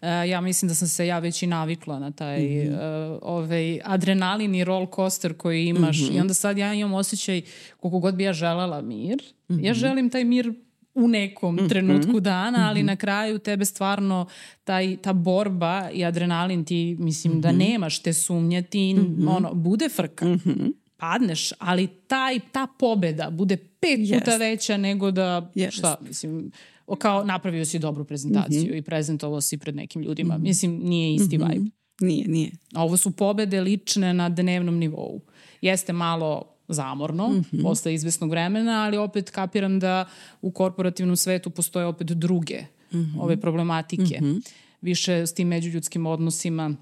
Uh, 0.01 0.07
ja 0.29 0.41
mislim 0.41 0.69
da 0.69 0.75
sam 0.75 0.87
se 0.87 1.07
ja 1.07 1.19
već 1.19 1.43
i 1.43 1.47
navikla 1.47 1.99
na 1.99 2.11
taj 2.11 2.39
mm 2.39 2.49
-hmm. 2.49 3.13
uh, 3.13 3.19
ovaj 3.21 3.79
adrenalin 3.83 4.55
i 4.55 4.63
roll 4.63 4.87
coaster 4.95 5.37
koji 5.37 5.65
imaš 5.65 5.99
mm 5.99 6.03
-hmm. 6.03 6.17
i 6.17 6.19
onda 6.19 6.33
sad 6.33 6.57
ja 6.57 6.73
imam 6.73 6.93
osjećaj 6.93 7.41
koliko 7.79 7.99
god 7.99 8.18
bi 8.19 8.23
ja 8.23 8.33
želela 8.33 8.81
mir, 8.81 9.17
mm 9.49 9.55
-hmm. 9.55 9.65
ja 9.65 9.71
mhm. 9.71 9.79
želim 9.79 10.09
taj 10.09 10.23
mir 10.23 10.53
u 10.93 11.07
nekom 11.07 11.55
mm 11.55 11.59
-hmm. 11.59 11.69
trenutku 11.69 12.19
dana, 12.19 12.69
ali 12.69 12.79
mm 12.79 12.83
-hmm. 12.83 12.87
na 12.87 12.95
kraju 12.95 13.39
tebe 13.39 13.65
stvarno 13.65 14.27
taj, 14.63 14.97
ta 14.97 15.13
borba 15.13 15.89
i 15.93 16.05
adrenalin 16.05 16.65
ti, 16.65 16.95
mislim, 16.99 17.33
mm 17.33 17.37
-hmm. 17.37 17.41
da 17.41 17.49
mhm. 17.49 17.57
nemaš 17.57 17.99
te 17.99 18.13
sumnje, 18.13 18.61
ti 18.61 18.93
mm 18.93 18.99
-hmm. 18.99 19.35
ono, 19.35 19.53
bude 19.53 19.89
frka. 19.89 20.25
Mm 20.25 20.39
-hmm. 20.45 20.73
Padneš, 20.97 21.53
ali 21.59 21.87
taj, 21.87 22.39
ta 22.51 22.67
pobeda 22.79 23.29
bude 23.29 23.57
pet 23.57 23.99
yes. 23.99 24.19
puta 24.19 24.37
veća 24.37 24.77
nego 24.77 25.11
da, 25.11 25.51
yes. 25.55 25.71
šta, 25.71 25.97
mislim, 26.01 26.51
kao 26.97 27.23
napravio 27.23 27.65
si 27.65 27.79
dobru 27.79 28.05
prezentaciju 28.05 28.63
mm 28.63 28.73
-hmm. 28.73 28.77
i 28.77 28.81
prezentovao 28.81 29.41
si 29.41 29.57
pred 29.57 29.75
nekim 29.75 30.01
ljudima. 30.01 30.37
Mm 30.37 30.41
-hmm. 30.41 30.43
Mislim, 30.43 30.79
nije 30.83 31.15
isti 31.15 31.37
mm 31.37 31.41
-hmm. 31.41 31.53
vibe. 31.53 31.69
Nije, 32.01 32.27
nije. 32.27 32.51
A 32.73 32.83
ovo 32.83 32.97
su 32.97 33.11
pobede 33.11 33.61
lične 33.61 34.13
na 34.13 34.29
dnevnom 34.29 34.77
nivou. 34.77 35.21
Jeste 35.61 35.93
malo 35.93 36.58
zamorno 36.69 37.29
mm 37.29 37.43
-hmm. 37.51 37.61
posle 37.61 37.93
izvesnog 37.93 38.29
vremena, 38.29 38.83
ali 38.83 38.97
opet 38.97 39.29
kapiram 39.29 39.79
da 39.79 40.05
u 40.41 40.51
korporativnom 40.51 41.15
svetu 41.15 41.49
postoje 41.49 41.85
opet 41.85 42.07
druge 42.07 42.63
mm 42.91 42.97
-hmm. 42.97 43.21
ove 43.21 43.37
problematike. 43.41 44.19
Mm 44.21 44.25
-hmm. 44.25 44.41
Više 44.81 45.13
s 45.13 45.33
tim 45.33 45.47
međuljudskim 45.47 46.05
odnosima 46.05 46.75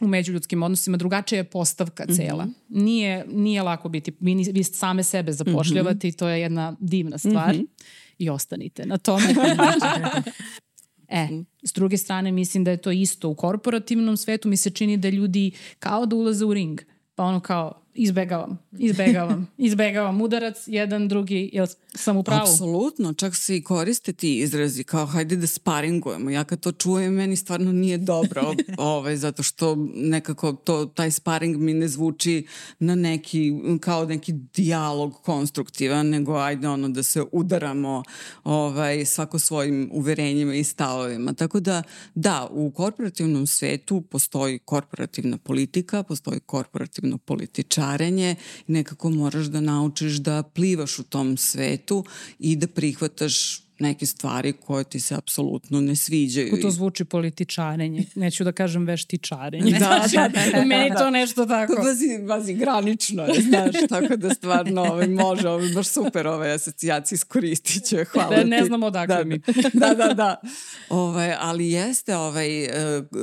u 0.00 0.06
međuljudskim 0.06 0.62
odnosima 0.62 0.96
drugačija 0.96 1.36
je 1.36 1.44
postavka 1.44 2.04
mhm. 2.04 2.12
cela. 2.12 2.44
Mm 2.44 2.48
-hmm. 2.48 2.82
Nije, 2.82 3.26
nije 3.28 3.62
lako 3.62 3.88
biti, 3.88 4.12
vi, 4.20 4.34
vi 4.34 4.64
same 4.64 5.02
sebe 5.02 5.32
zapošljavate 5.32 6.06
mm 6.06 6.10
-hmm. 6.10 6.14
i 6.14 6.16
to 6.16 6.28
je 6.28 6.40
jedna 6.40 6.76
divna 6.80 7.18
stvar. 7.18 7.54
Mm 7.54 7.58
-hmm. 7.58 7.66
I 8.18 8.30
ostanite 8.30 8.86
na 8.86 8.98
tome. 8.98 9.26
E, 11.10 11.28
s 11.62 11.72
druge 11.72 11.96
strane 11.96 12.32
mislim 12.32 12.64
da 12.64 12.70
je 12.70 12.76
to 12.76 12.90
isto 12.90 13.28
u 13.28 13.34
korporativnom 13.34 14.16
svetu. 14.16 14.48
Mi 14.48 14.56
se 14.56 14.70
čini 14.70 14.96
da 14.96 15.08
ljudi 15.08 15.50
kao 15.78 16.06
da 16.06 16.16
ulaze 16.16 16.44
u 16.44 16.54
ring. 16.54 16.80
Pa 17.14 17.24
ono 17.24 17.40
kao, 17.40 17.82
izbegavam, 17.98 18.58
izbegavam, 18.78 19.50
izbegavam 19.68 20.20
udarac, 20.20 20.56
jedan, 20.66 21.08
drugi, 21.08 21.50
jel 21.52 21.66
sam 21.94 22.16
u 22.16 22.22
pravu? 22.22 22.42
Apsolutno, 22.42 23.12
čak 23.12 23.36
se 23.36 23.56
i 23.56 23.62
koriste 23.62 24.12
ti 24.12 24.38
izrazi 24.38 24.84
kao 24.84 25.06
hajde 25.06 25.36
da 25.36 25.46
sparingujemo. 25.46 26.30
Ja 26.30 26.44
kad 26.44 26.60
to 26.60 26.72
čujem, 26.72 27.14
meni 27.14 27.36
stvarno 27.36 27.72
nije 27.72 27.98
dobro, 27.98 28.54
ovaj, 28.78 29.16
zato 29.16 29.42
što 29.42 29.76
nekako 29.94 30.52
to, 30.52 30.86
taj 30.86 31.10
sparing 31.10 31.56
mi 31.56 31.74
ne 31.74 31.88
zvuči 31.88 32.46
na 32.78 32.94
neki, 32.94 33.52
kao 33.80 34.04
neki 34.04 34.32
dijalog 34.32 35.14
konstruktivan, 35.22 36.08
nego 36.08 36.36
ajde 36.36 36.68
ono 36.68 36.88
da 36.88 37.02
se 37.02 37.24
udaramo 37.32 38.02
ovaj, 38.44 39.04
svako 39.04 39.38
svojim 39.38 39.90
uverenjima 39.92 40.54
i 40.54 40.64
stavovima. 40.64 41.32
Tako 41.32 41.60
da, 41.60 41.82
da, 42.14 42.48
u 42.50 42.70
korporativnom 42.70 43.46
svetu 43.46 44.00
postoji 44.00 44.58
korporativna 44.58 45.38
politika, 45.38 46.02
postoji 46.02 46.40
korporativno 46.40 47.18
političar 47.18 47.87
šarenje 47.88 48.36
i 48.68 48.72
nekako 48.72 49.10
moraš 49.10 49.46
da 49.46 49.60
naučiš 49.60 50.12
da 50.12 50.42
plivaš 50.42 50.98
u 50.98 51.02
tom 51.02 51.36
svetu 51.36 52.04
i 52.38 52.56
da 52.56 52.66
prihvataš 52.66 53.67
neke 53.78 54.06
stvari 54.06 54.52
koje 54.52 54.84
ti 54.84 55.00
se 55.00 55.14
apsolutno 55.14 55.80
ne 55.80 55.96
sviđaju. 55.96 56.50
Kako 56.50 56.62
to 56.62 56.70
zvuči 56.70 57.04
političarenje? 57.04 58.04
Neću 58.14 58.44
da 58.44 58.52
kažem 58.52 58.86
veštičarenje. 58.86 59.70
da, 59.78 59.78
da, 59.78 60.06
da, 60.12 60.28
da, 60.28 60.58
da, 60.58 60.64
Meni 60.64 60.90
to 60.98 61.10
nešto 61.10 61.46
tako. 61.46 61.74
Bazi, 61.82 62.18
bazi 62.28 62.54
granično 62.54 63.22
je, 63.22 63.42
znaš, 63.42 63.74
tako 63.88 64.16
da 64.16 64.34
stvarno 64.34 64.82
ovaj, 64.82 65.08
može, 65.08 65.48
ovaj, 65.48 65.68
baš 65.68 65.88
super 65.88 66.26
ovaj 66.26 66.52
asocijacije 66.52 67.16
iskoristit 67.16 67.84
ću. 67.88 67.96
Hvala 68.12 68.36
da, 68.36 68.44
ne 68.44 68.64
znam 68.64 68.82
odakle 68.82 69.16
da, 69.16 69.24
mi. 69.24 69.40
da, 69.72 69.94
da, 69.94 70.14
da. 70.14 70.40
Ovaj, 70.88 71.34
ali 71.38 71.70
jeste, 71.70 72.16
ovaj, 72.16 72.48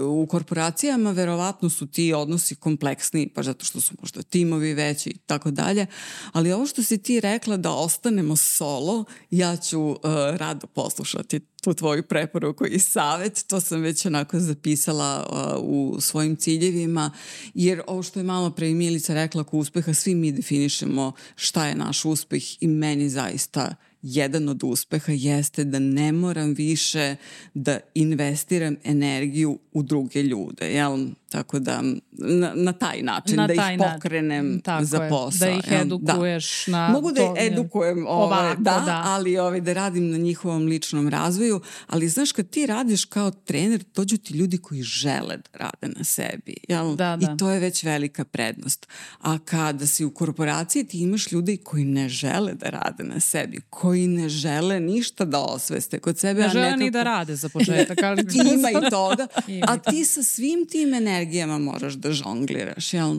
u 0.03 0.27
korporacijama 0.27 1.11
verovatno 1.11 1.69
su 1.69 1.87
ti 1.87 2.13
odnosi 2.13 2.55
kompleksni, 2.55 3.29
pa 3.29 3.43
zato 3.43 3.65
što 3.65 3.81
su 3.81 3.93
možda 4.01 4.23
timovi 4.23 4.73
veći 4.73 5.09
i 5.09 5.17
tako 5.17 5.51
dalje, 5.51 5.85
ali 6.31 6.51
ovo 6.51 6.65
što 6.65 6.83
si 6.83 6.97
ti 6.97 7.19
rekla 7.19 7.57
da 7.57 7.71
ostanemo 7.71 8.35
solo, 8.35 9.03
ja 9.31 9.57
ću 9.57 9.81
uh, 9.81 9.97
rado 10.45 10.67
poslušati 10.67 11.39
tu 11.39 11.73
tvoju 11.73 12.03
preporuku 12.03 12.65
i 12.65 12.79
savet. 12.79 13.45
To 13.47 13.61
sam 13.61 13.81
već 13.81 14.05
onako 14.05 14.39
zapisala 14.39 15.27
uh, 15.29 15.63
u 15.63 16.01
svojim 16.01 16.35
ciljevima, 16.35 17.11
jer 17.53 17.81
ovo 17.87 18.03
što 18.03 18.19
je 18.19 18.23
malo 18.23 18.49
pre 18.49 18.73
Milica 18.73 19.13
rekla 19.13 19.41
oko 19.41 19.57
uspeha, 19.57 19.93
svi 19.93 20.15
mi 20.15 20.31
definišemo 20.31 21.11
šta 21.35 21.67
je 21.67 21.75
naš 21.75 22.05
uspeh 22.05 22.63
i 22.63 22.67
meni 22.67 23.09
zaista 23.09 23.75
jedan 24.07 24.49
od 24.49 24.63
uspeha 24.63 25.11
jeste 25.11 25.63
da 25.63 25.79
ne 25.79 26.11
moram 26.11 26.53
više 26.53 27.15
da 27.53 27.79
investiram 27.93 28.75
energiju 28.83 29.59
u 29.73 29.83
druge 29.83 30.23
ljude, 30.23 30.73
jel? 30.73 31.07
Tako 31.29 31.59
da 31.59 31.81
na, 32.11 32.51
na 32.55 32.73
taj 32.73 33.01
način, 33.01 33.35
na 33.35 33.47
da 33.47 33.55
taj 33.55 33.73
ih 33.73 33.79
pokrenem 33.79 34.61
način. 34.65 34.85
za 34.85 35.07
posao. 35.09 35.47
Da 35.47 35.49
ih 35.49 35.81
edukuješ 35.81 36.65
da. 36.65 36.71
na 36.71 36.89
Mogu 36.89 37.11
da 37.11 37.21
ih 37.21 37.29
edukujem 37.37 38.07
ovaj, 38.07 38.25
ovako, 38.25 38.61
da, 38.61 38.83
da, 38.85 39.01
ali 39.05 39.37
ovaj, 39.37 39.61
da 39.61 39.73
radim 39.73 40.09
na 40.09 40.17
njihovom 40.17 40.65
ličnom 40.65 41.09
razvoju, 41.09 41.61
ali 41.87 42.09
znaš 42.09 42.31
kad 42.31 42.49
ti 42.49 42.65
radiš 42.65 43.05
kao 43.05 43.31
trener, 43.31 43.83
dođu 43.95 44.17
ti 44.17 44.33
ljudi 44.33 44.57
koji 44.57 44.81
žele 44.81 45.37
da 45.37 45.57
rade 45.57 45.93
na 45.97 46.03
sebi, 46.03 46.55
jel? 46.69 46.95
Da, 46.95 47.17
da. 47.17 47.33
I 47.33 47.37
to 47.37 47.49
je 47.49 47.59
već 47.59 47.83
velika 47.83 48.25
prednost. 48.25 48.87
A 49.21 49.37
kada 49.37 49.87
si 49.87 50.05
u 50.05 50.09
korporaciji 50.09 50.83
ti 50.83 50.99
imaš 50.99 51.31
ljudi 51.31 51.57
koji 51.57 51.85
ne 51.85 52.09
žele 52.09 52.53
da 52.53 52.69
rade 52.69 53.03
na 53.03 53.19
sebi, 53.19 53.61
koji 53.69 53.94
ne 53.97 54.29
žele 54.29 54.79
ništa 54.79 55.25
da 55.25 55.39
osveste 55.39 55.99
kod 55.99 56.17
sebe. 56.17 56.41
Ne 56.41 56.49
žele 56.49 56.63
nekako... 56.63 56.83
ni 56.83 56.91
da 56.91 57.03
rade 57.03 57.35
za 57.35 57.49
početak, 57.49 58.03
ali... 58.03 58.21
Ima 58.53 58.69
i 58.71 58.89
toga, 58.89 59.27
a 59.69 59.77
ti 59.77 60.05
sa 60.05 60.23
svim 60.23 60.67
tim 60.67 60.93
energijama 60.93 61.57
moraš 61.57 61.93
da 61.93 62.11
žongliraš, 62.11 62.93
jel? 62.93 63.15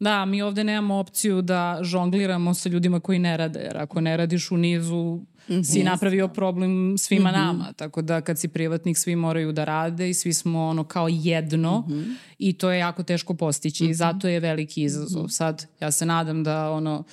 Da, 0.00 0.24
mi 0.24 0.42
ovde 0.42 0.64
nemamo 0.64 0.94
opciju 0.94 1.42
da 1.42 1.78
žongliramo 1.82 2.54
sa 2.54 2.68
ljudima 2.68 3.00
koji 3.00 3.18
ne 3.18 3.36
rade, 3.36 3.60
jer 3.60 3.76
ako 3.76 4.00
ne 4.00 4.16
radiš 4.16 4.50
u 4.50 4.56
nizu, 4.56 5.20
Mm 5.48 5.54
-hmm. 5.54 5.64
si 5.64 5.82
napravio 5.82 6.28
problem 6.28 6.98
svima 6.98 7.30
mm 7.30 7.34
-hmm. 7.34 7.36
nama, 7.36 7.72
tako 7.72 8.02
da 8.02 8.20
kad 8.20 8.38
si 8.38 8.48
privatnik 8.48 8.98
svi 8.98 9.16
moraju 9.16 9.52
da 9.52 9.64
rade 9.64 10.10
i 10.10 10.14
svi 10.14 10.32
smo 10.32 10.64
ono 10.64 10.84
kao 10.84 11.08
jedno 11.10 11.84
mm 11.88 11.92
-hmm. 11.92 12.14
i 12.38 12.52
to 12.52 12.70
je 12.70 12.78
jako 12.78 13.02
teško 13.02 13.34
postići 13.34 13.84
mm 13.84 13.86
-hmm. 13.86 13.90
i 13.90 13.94
zato 13.94 14.28
je 14.28 14.40
veliki 14.40 14.82
izazov. 14.82 15.22
Mm 15.22 15.26
-hmm. 15.26 15.36
Sad 15.36 15.66
ja 15.80 15.90
se 15.90 16.06
nadam 16.06 16.44
da 16.44 16.70
ono 16.70 17.04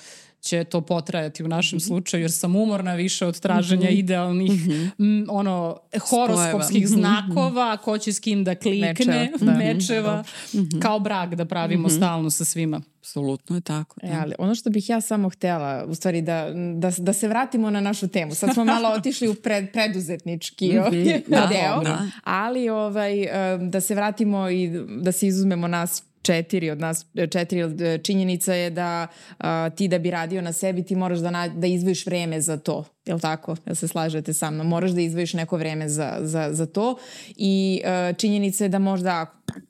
će 0.42 0.64
to 0.64 0.82
potrajati 0.82 1.44
u 1.44 1.48
našem 1.48 1.78
mm 1.78 1.80
-hmm. 1.80 1.88
slučaju, 1.88 2.24
jer 2.24 2.32
sam 2.32 2.56
umorna 2.56 2.96
više 2.96 3.26
od 3.26 3.40
traženja 3.40 3.90
mm 3.90 3.94
-hmm. 3.94 4.00
idealnih 4.00 4.52
mm 4.52 4.92
-hmm. 4.98 5.26
ono, 5.30 5.78
horoskopskih 6.10 6.88
Spojeva. 6.88 7.22
znakova, 7.24 7.78
ko 7.78 7.98
će 7.98 8.14
s 8.14 8.20
kim 8.20 8.44
da 8.44 8.56
klikne, 8.56 8.88
mečeva, 8.88 9.28
da. 9.52 9.58
mečeva 9.58 10.24
mm 10.54 10.58
-hmm. 10.58 10.82
kao 10.82 11.00
brak 11.00 11.36
da 11.36 11.46
pravimo 11.46 11.88
mm 11.88 11.92
-hmm. 11.92 11.98
stalno 11.98 12.30
sa 12.30 12.46
svima. 12.46 12.82
Apsolutno 13.00 13.56
je 13.56 13.62
tako. 13.62 13.96
Da. 14.02 14.08
E, 14.08 14.16
ali 14.22 14.34
ono 14.40 14.56
što 14.56 14.70
bih 14.70 14.90
ja 14.90 15.02
samo 15.02 15.30
htela, 15.30 15.86
u 15.88 15.96
stvari 15.96 16.22
da, 16.22 16.50
da, 16.76 16.92
da 16.98 17.14
se 17.14 17.28
vratimo 17.28 17.70
na 17.70 17.82
našu 17.82 18.08
temu. 18.08 18.36
Sad 18.36 18.54
smo 18.54 18.66
malo 18.66 18.90
otišli 18.98 19.28
u 19.28 19.36
pred, 19.36 19.72
preduzetnički 19.72 20.68
mm 20.68 20.76
-hmm. 20.76 21.24
da, 21.28 21.50
deo, 21.52 21.84
da. 21.84 22.08
ali 22.24 22.70
ovaj, 22.70 23.28
da 23.70 23.82
se 23.82 23.96
vratimo 23.96 24.50
i 24.50 24.72
da 25.02 25.12
se 25.12 25.28
izuzmemo 25.28 25.68
nas 25.68 26.04
četiri 26.22 26.70
od 26.70 26.80
nas, 26.80 27.06
četiri 27.32 27.64
od 27.64 27.82
e, 27.82 27.98
činjenica 27.98 28.54
je 28.54 28.70
da 28.70 29.08
a, 29.38 29.70
ti 29.70 29.88
da 29.88 30.00
bi 30.00 30.12
radio 30.12 30.42
na 30.42 30.54
sebi 30.54 30.84
ti 30.84 30.96
moraš 30.96 31.20
da, 31.20 31.32
na, 31.32 31.48
da 31.48 31.68
izvojiš 31.68 32.06
vreme 32.06 32.42
za 32.42 32.58
to. 32.58 32.86
Jel 33.06 33.20
tako? 33.20 33.56
Jel 33.66 33.76
se 33.76 33.88
slažete 33.88 34.34
sa 34.34 34.52
mnom? 34.52 34.68
Moraš 34.68 34.92
da 34.92 35.02
izvojiš 35.02 35.34
neko 35.34 35.58
vreme 35.58 35.90
za, 35.90 36.18
za, 36.22 36.50
za 36.52 36.66
to 36.66 36.98
i 37.36 37.82
a, 37.86 38.14
činjenica 38.18 38.64
je 38.64 38.70
da 38.70 38.80
možda, 38.80 39.26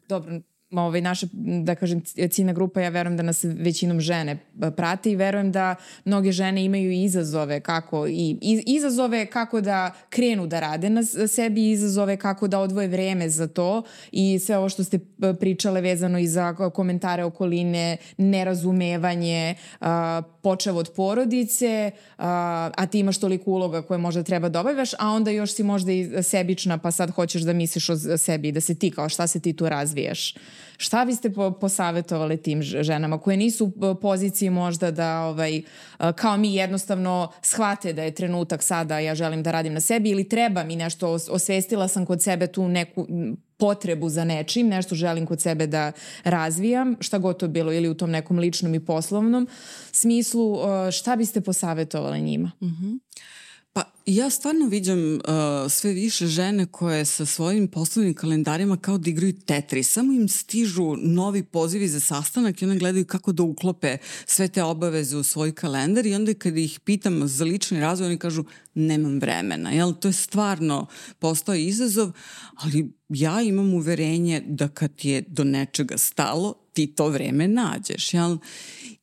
dobro, 0.10 0.39
ovaj, 0.72 1.01
naša, 1.01 1.28
da 1.63 1.76
kažem, 1.76 2.01
ciljna 2.30 2.53
grupa, 2.53 2.82
ja 2.82 2.89
verujem 2.89 3.17
da 3.17 3.24
nas 3.24 3.43
većinom 3.43 3.99
žene 3.99 4.38
prate 4.78 5.11
i 5.11 5.15
verujem 5.15 5.51
da 5.51 5.76
mnoge 6.05 6.32
žene 6.32 6.65
imaju 6.65 6.91
izazove 6.91 7.59
kako 7.59 8.07
i, 8.07 8.38
i 8.41 8.63
izazove 8.65 9.26
kako 9.26 9.61
da 9.61 9.91
krenu 10.09 10.47
da 10.47 10.59
rade 10.59 10.89
na 10.89 11.03
sebi, 11.28 11.72
izazove 11.72 12.17
kako 12.17 12.47
da 12.47 12.59
odvoje 12.59 12.88
vreme 12.88 13.30
za 13.30 13.47
to 13.47 13.84
i 14.11 14.39
sve 14.39 14.57
ovo 14.57 14.69
što 14.69 14.84
ste 14.84 14.99
pričale 15.39 15.82
vezano 15.82 16.19
i 16.19 16.28
za 16.28 16.69
komentare 16.69 17.24
okoline, 17.24 17.97
nerazumevanje, 18.17 19.55
a, 19.82 20.22
počev 20.41 20.78
od 20.78 20.91
porodice, 20.95 21.91
a, 22.17 22.69
a 22.78 22.86
ti 22.86 22.99
imaš 22.99 23.19
toliko 23.19 23.51
uloga 23.51 23.82
koje 23.82 23.97
možda 23.97 24.24
treba 24.24 24.49
da 24.49 24.59
obavljaš, 24.59 24.93
a 24.99 25.09
onda 25.09 25.32
još 25.32 25.53
si 25.53 25.63
možda 25.63 25.91
i 25.91 26.24
sebična 26.24 26.78
pa 26.78 26.91
sad 26.91 27.11
hoćeš 27.11 27.41
da 27.41 27.53
misliš 27.53 27.89
o 27.89 27.97
sebi, 28.17 28.51
da 28.51 28.61
se 28.61 28.76
ti 28.76 28.91
kao 28.91 29.09
šta 29.09 29.28
se 29.28 29.39
ti 29.39 29.53
tu 29.53 29.69
razvijaš. 29.69 30.36
Šta 30.82 31.06
biste 31.06 31.30
po, 31.30 31.52
posavetovali 31.52 32.38
tim 32.38 32.62
ženama 32.62 33.18
koje 33.18 33.38
nisu 33.38 33.66
u 33.66 33.96
poziciji 33.96 34.50
možda 34.50 34.92
da 34.92 35.22
ovaj, 35.22 35.62
kao 36.16 36.38
mi 36.38 36.56
jednostavno 36.56 37.32
shvate 37.42 37.94
da 37.94 38.04
je 38.04 38.16
trenutak 38.16 38.64
sada 38.64 39.00
ja 39.00 39.16
želim 39.16 39.44
da 39.44 39.52
radim 39.52 39.74
na 39.74 39.80
sebi 39.80 40.10
ili 40.10 40.30
treba 40.30 40.64
mi 40.64 40.76
nešto, 40.76 41.10
osvestila 41.30 41.88
sam 41.88 42.06
kod 42.06 42.22
sebe 42.22 42.48
tu 42.48 42.68
neku 42.68 43.08
potrebu 43.58 44.10
za 44.10 44.24
nečim, 44.24 44.68
nešto 44.68 44.96
želim 44.96 45.26
kod 45.26 45.42
sebe 45.42 45.68
da 45.68 45.92
razvijam, 46.24 46.96
šta 47.00 47.18
god 47.18 47.38
to 47.38 47.48
bilo 47.48 47.74
ili 47.74 47.90
u 47.90 47.94
tom 47.94 48.12
nekom 48.12 48.40
ličnom 48.40 48.76
i 48.76 48.86
poslovnom 48.86 49.48
smislu, 49.92 50.58
šta 50.92 51.16
biste 51.16 51.42
posavetovali 51.42 52.22
njima? 52.22 52.52
Mhm. 52.62 52.72
Mm 52.72 52.78
-hmm. 52.80 53.00
Pa 53.74 53.84
ja 54.06 54.30
stvarno 54.30 54.68
viđam 54.68 55.14
uh, 55.14 55.22
sve 55.70 55.93
više 55.93 56.28
žene 56.28 56.66
koje 56.66 57.06
sa 57.06 57.26
svojim 57.26 57.68
poslovnim 57.68 58.14
kalendarima 58.14 58.78
kao 58.78 58.97
da 58.97 59.10
igraju 59.10 59.34
Tetris. 59.34 59.91
Samo 59.91 60.14
im 60.14 60.28
stižu 60.28 60.95
novi 60.97 61.43
pozivi 61.43 61.88
za 61.88 61.99
sastanak 61.99 62.62
i 62.62 62.66
one 62.66 62.78
gledaju 62.78 63.06
kako 63.06 63.32
da 63.32 63.43
uklope 63.43 63.97
sve 64.26 64.47
te 64.47 64.64
obaveze 64.64 65.18
u 65.18 65.24
svoj 65.24 65.56
kalendar 65.56 66.06
i 66.06 66.16
onda 66.16 66.34
kada 66.34 66.60
ih 66.60 66.80
pitam 66.80 67.28
za 67.28 67.45
lični 67.45 67.80
razvoj 67.80 68.08
oni 68.08 68.18
kažu 68.18 68.43
nemam 68.74 69.20
vremena. 69.20 69.72
Jel? 69.72 69.93
To 69.93 70.08
je 70.08 70.14
stvarno 70.14 70.88
postao 71.20 71.56
izazov, 71.56 72.12
ali 72.56 72.91
ja 73.10 73.41
imam 73.41 73.74
uverenje 73.74 74.43
da 74.47 74.68
kad 74.68 74.91
je 75.04 75.22
do 75.28 75.43
nečega 75.43 75.97
stalo, 75.97 76.54
ti 76.74 76.88
to 76.88 77.08
vreme 77.08 77.47
nađeš. 77.47 78.14
Jel? 78.14 78.38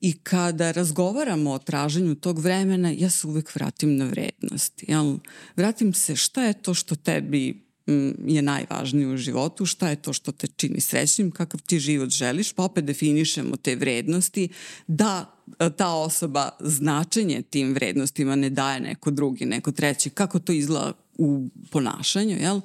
I 0.01 0.12
kada 0.12 0.70
razgovaramo 0.70 1.51
o 1.51 1.59
traženju 1.59 2.14
tog 2.14 2.38
vremena, 2.38 2.90
ja 2.90 3.11
se 3.11 3.26
uvek 3.26 3.55
vratim 3.55 3.96
na 3.96 4.05
vrednosti. 4.05 4.86
Jel? 4.89 5.18
Vratim 5.57 5.95
se 5.95 6.16
šta 6.16 6.45
je 6.45 6.53
to 6.53 6.74
što 6.74 6.97
tebi 6.97 7.62
mm, 7.86 8.28
je 8.28 8.43
najvažnije 8.43 9.09
u 9.09 9.16
životu, 9.16 9.66
šta 9.66 9.91
je 9.91 9.97
to 9.97 10.12
što 10.12 10.32
te 10.32 10.47
čini 10.47 10.80
srećnim, 10.80 11.30
kakav 11.30 11.61
ti 11.62 11.78
život 11.78 12.11
želiš, 12.11 12.53
pa 12.53 12.62
opet 12.62 12.84
definišemo 12.84 13.57
te 13.57 13.76
vrednosti, 13.76 14.49
da 14.86 15.34
ta 15.76 15.95
osoba 15.95 16.49
značenje 16.61 17.43
tim 17.43 17.74
vrednostima 17.74 18.36
ne 18.36 18.51
daje 18.51 18.80
neko 18.80 19.11
drugi, 19.11 19.47
neko 19.47 19.72
treći, 19.72 20.11
kako 20.11 20.39
to 20.39 20.53
izgleda 20.53 20.93
u 21.18 21.49
ponašanju, 21.70 22.36
jel? 22.41 22.61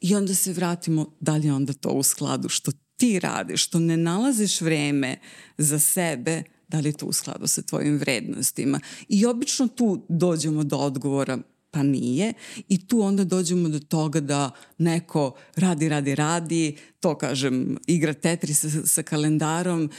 I 0.00 0.14
onda 0.14 0.34
se 0.34 0.52
vratimo 0.52 1.06
da 1.20 1.36
li 1.36 1.46
je 1.46 1.52
onda 1.52 1.72
to 1.72 1.88
u 1.88 2.02
skladu 2.02 2.48
što 2.48 2.72
ti 2.96 3.18
radiš, 3.18 3.64
što 3.64 3.78
ne 3.78 3.96
nalaziš 3.96 4.60
vreme 4.60 5.16
za 5.58 5.78
sebe, 5.78 6.42
da 6.68 6.80
li 6.80 6.88
je 6.88 6.92
to 6.92 7.06
u 7.06 7.12
skladu 7.12 7.46
sa 7.46 7.62
tvojim 7.62 7.98
vrednostima. 7.98 8.80
I 9.08 9.26
obično 9.26 9.68
tu 9.68 10.06
dođemo 10.08 10.64
do 10.64 10.76
odgovora 10.76 11.38
pa 11.72 11.82
nije 11.82 12.32
i 12.68 12.86
tu 12.86 13.00
onda 13.00 13.24
dođemo 13.24 13.68
do 13.68 13.78
toga 13.78 14.20
da 14.20 14.50
neko 14.78 15.34
radi, 15.56 15.88
radi, 15.88 16.14
radi, 16.14 16.76
to 17.00 17.18
kažem, 17.18 17.78
igra 17.86 18.12
Tetris 18.12 18.60
sa, 18.60 18.86
sa 18.86 19.02
kalendarom, 19.02 19.90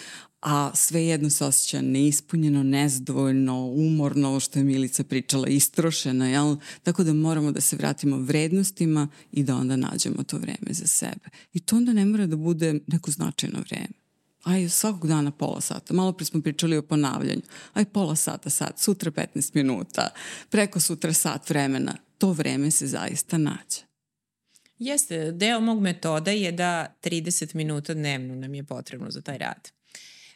a 0.42 0.72
svejedno 0.76 1.30
se 1.30 1.46
osjeća 1.46 1.82
neispunjeno, 1.82 2.64
nezadovoljno, 2.64 3.66
umorno, 3.66 4.30
ovo 4.30 4.40
što 4.40 4.60
je 4.60 4.66
Milica 4.66 5.04
pričala, 5.04 5.48
istrošena, 5.48 6.30
jel? 6.30 6.56
Tako 6.84 7.04
da 7.04 7.14
moramo 7.14 7.52
da 7.52 7.62
se 7.62 7.76
vratimo 7.76 8.18
vrednostima 8.18 9.08
i 9.32 9.44
da 9.44 9.56
onda 9.56 9.76
nađemo 9.76 10.24
to 10.24 10.38
vreme 10.38 10.70
za 10.70 10.88
sebe. 10.88 11.30
I 11.54 11.60
to 11.60 11.76
onda 11.76 11.94
ne 11.94 12.06
mora 12.06 12.28
da 12.28 12.36
bude 12.36 12.80
neko 12.88 13.12
značajno 13.12 13.60
vreme. 13.70 14.03
Aj, 14.44 14.70
svakog 14.70 15.08
dana 15.08 15.32
pola 15.32 15.62
sata. 15.62 15.94
Malo 15.94 16.14
pre 16.14 16.26
smo 16.26 16.42
pričali 16.42 16.78
o 16.78 16.82
ponavljanju. 16.82 17.42
Aj, 17.74 17.86
pola 17.86 18.16
sata 18.16 18.50
sad, 18.50 18.80
sutra 18.80 19.12
15 19.12 19.52
minuta, 19.54 20.10
preko 20.50 20.80
sutra 20.80 21.14
sat 21.14 21.50
vremena. 21.50 21.96
To 22.18 22.32
vreme 22.32 22.72
se 22.72 22.88
zaista 22.88 23.38
nađe. 23.38 23.82
Jeste, 24.80 25.32
deo 25.32 25.60
mog 25.60 25.82
metoda 25.82 26.32
je 26.32 26.52
da 26.52 26.96
30 27.04 27.56
minuta 27.56 27.94
dnevno 27.94 28.36
nam 28.36 28.54
je 28.56 28.64
potrebno 28.64 29.12
za 29.12 29.22
taj 29.22 29.38
rad. 29.38 29.72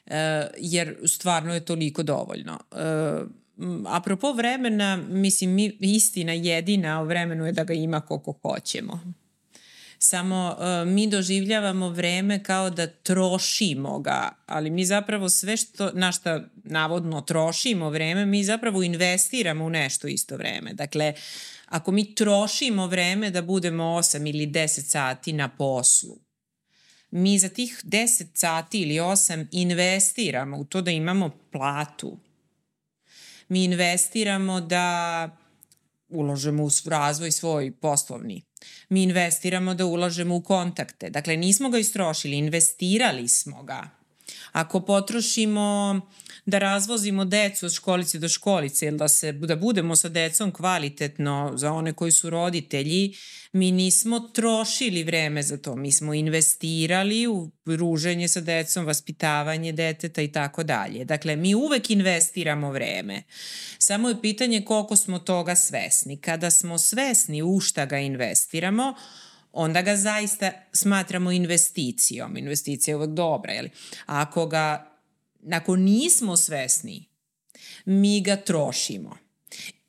E, 0.05 0.47
jer 0.58 0.97
stvarno 1.05 1.53
je 1.53 1.66
toliko 1.66 2.03
dovoljno. 2.03 2.60
E, 2.72 2.78
apropo 3.88 4.34
vremena, 4.34 4.97
mislim, 5.10 5.53
mi, 5.53 5.78
istina 5.80 6.34
jedina 6.34 7.01
o 7.01 7.05
vremenu 7.05 7.45
je 7.45 7.51
da 7.51 7.64
ga 7.64 7.74
ima 7.74 8.01
koliko 8.01 8.39
hoćemo 8.41 9.01
samo 10.00 10.56
uh, 10.58 10.93
mi 10.93 11.08
doživljavamo 11.08 11.89
vreme 11.89 12.43
kao 12.43 12.70
da 12.70 12.88
trošimo 12.88 14.00
ga, 14.00 14.32
ali 14.45 14.70
mi 14.70 14.86
zapravo 14.86 15.30
sve 15.30 15.58
što, 15.58 15.91
na 15.93 16.12
šta 16.12 16.43
navodno 16.64 17.22
trošimo 17.22 17.89
vreme, 17.89 18.26
mi 18.26 18.43
zapravo 18.43 18.84
investiramo 18.84 19.66
u 19.66 19.70
nešto 19.70 20.08
isto 20.08 20.38
vreme. 20.38 20.74
Dakle, 20.74 21.14
ako 21.66 21.91
mi 21.91 22.16
trošimo 22.16 22.88
vreme 22.88 23.32
da 23.32 23.41
budemo 23.41 23.84
8 23.84 24.30
ili 24.30 24.48
10 24.48 24.68
sati 24.68 25.34
na 25.34 25.50
poslu, 25.50 26.18
mi 27.12 27.39
za 27.39 27.50
tih 27.50 27.82
10 27.84 28.26
sati 28.34 28.82
ili 28.82 28.95
8 28.95 29.48
investiramo 29.52 30.58
u 30.58 30.66
to 30.66 30.82
da 30.82 30.91
imamo 30.91 31.30
platu. 31.52 32.18
Mi 33.50 33.64
investiramo 33.64 34.62
da 34.62 35.30
uložemo 36.10 36.64
u 36.64 36.70
razvoj 36.86 37.32
svoj 37.32 37.72
poslovni. 37.72 38.47
Mi 38.89 39.03
investiramo 39.03 39.74
da 39.74 39.86
ulažemo 39.86 40.36
u 40.36 40.41
kontakte. 40.41 41.09
Dakle, 41.09 41.38
nismo 41.38 41.70
ga 41.70 41.78
istrošili, 41.78 42.38
investirali 42.38 43.28
smo 43.28 43.63
ga. 43.63 43.89
Ako 44.51 44.82
potrošimo 44.82 46.01
da 46.48 46.60
razvozimo 46.60 47.26
decu 47.26 47.66
od 47.66 47.72
školice 47.72 48.20
do 48.20 48.30
školice 48.30 48.88
ili 48.88 48.98
da, 48.98 49.08
se, 49.08 49.32
da 49.32 49.56
budemo 49.56 49.95
sa 49.95 50.10
decom 50.10 50.52
kvalitetno 50.52 51.52
za 51.56 51.72
one 51.72 51.93
koji 51.93 52.12
su 52.12 52.30
roditelji, 52.30 53.14
mi 53.54 53.72
nismo 53.72 54.20
trošili 54.20 55.04
vreme 55.04 55.43
za 55.43 55.58
to. 55.58 55.76
Mi 55.76 55.91
smo 55.91 56.14
investirali 56.14 57.28
u 57.28 57.52
ruženje 57.66 58.28
sa 58.28 58.41
decom, 58.41 58.86
vaspitavanje 58.86 59.72
deteta 59.72 60.22
i 60.22 60.32
tako 60.32 60.64
dalje. 60.64 61.06
Dakle, 61.06 61.36
mi 61.36 61.56
uvek 61.56 61.89
investiramo 61.89 62.72
vreme. 62.72 63.24
Samo 63.80 64.10
je 64.10 64.22
pitanje 64.22 64.62
koliko 64.66 64.95
smo 64.95 65.20
toga 65.20 65.56
svesni. 65.56 66.22
Kada 66.22 66.52
smo 66.52 66.78
svesni 66.78 67.41
u 67.41 67.60
šta 67.60 67.86
ga 67.86 67.98
investiramo, 67.98 68.93
onda 69.52 69.82
ga 69.82 69.95
zaista 69.95 70.52
smatramo 70.74 71.32
investicijom. 71.32 72.38
Investicija 72.38 72.91
je 72.91 72.95
uvek 72.95 73.10
dobra, 73.10 73.54
jeli? 73.54 73.70
A 74.06 74.22
ako 74.22 74.45
ga, 74.45 74.97
ako 75.56 75.76
nismo 75.76 76.38
svesni, 76.38 77.10
mi 77.86 78.22
ga 78.22 78.36
trošimo. 78.36 79.18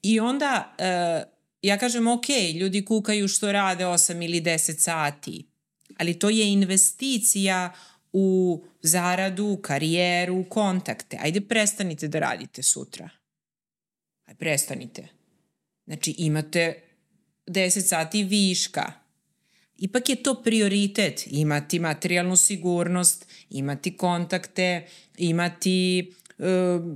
I 0.02 0.20
onda, 0.20 0.74
uh, 0.78 1.32
ja 1.62 1.78
kažem, 1.78 2.06
ok, 2.06 2.28
ljudi 2.54 2.84
kukaju 2.84 3.28
što 3.28 3.52
rade 3.52 3.84
8 3.84 4.24
ili 4.24 4.40
10 4.40 4.78
sati, 4.78 5.46
ali 5.98 6.18
to 6.18 6.30
je 6.30 6.52
investicija 6.52 7.72
u 8.12 8.64
zaradu, 8.82 9.58
karijeru, 9.62 10.44
kontakte. 10.48 11.18
Ajde, 11.20 11.40
prestanite 11.40 12.08
da 12.08 12.18
radite 12.18 12.62
sutra. 12.62 13.10
Ajde, 14.24 14.38
prestanite. 14.38 15.08
Znači, 15.86 16.14
imate 16.18 16.82
10 17.46 17.80
sati 17.80 18.24
viška 18.24 18.92
ipak 19.78 20.08
je 20.08 20.22
to 20.22 20.42
prioritet 20.42 21.24
imati 21.26 21.78
materijalnu 21.78 22.36
sigurnost, 22.36 23.26
imati 23.50 23.96
kontakte, 23.96 24.86
imati 25.18 26.12
e, 26.38 26.44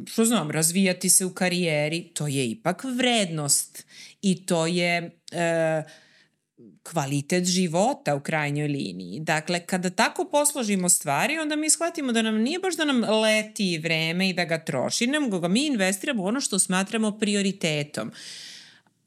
što 0.07 0.25
znam, 0.25 0.51
razvijati 0.51 1.11
se 1.11 1.25
u 1.25 1.35
karijeri, 1.35 2.03
to 2.15 2.27
je 2.27 2.51
ipak 2.51 2.85
vrednost 2.85 3.87
i 4.23 4.47
to 4.47 4.67
je 4.67 5.11
e, 5.33 5.83
kvalitet 6.83 7.45
života 7.45 8.15
u 8.15 8.21
krajnjoj 8.21 8.69
liniji. 8.69 9.21
Dakle, 9.21 9.61
kada 9.67 9.91
tako 9.91 10.25
posložimo 10.25 10.89
stvari, 10.89 11.39
onda 11.39 11.57
mi 11.57 11.71
shvatimo 11.71 12.13
da 12.13 12.23
nam 12.23 12.35
nije 12.35 12.59
baš 12.59 12.77
da 12.77 12.85
nam 12.85 13.21
leti 13.21 13.79
vreme 13.79 14.29
i 14.29 14.33
da 14.33 14.45
ga 14.45 14.65
troši, 14.65 15.07
nego 15.07 15.41
ga 15.41 15.49
mi 15.49 15.67
investiramo 15.67 16.25
ono 16.25 16.41
što 16.41 16.59
smatramo 16.59 17.19
prioritetom. 17.19 18.13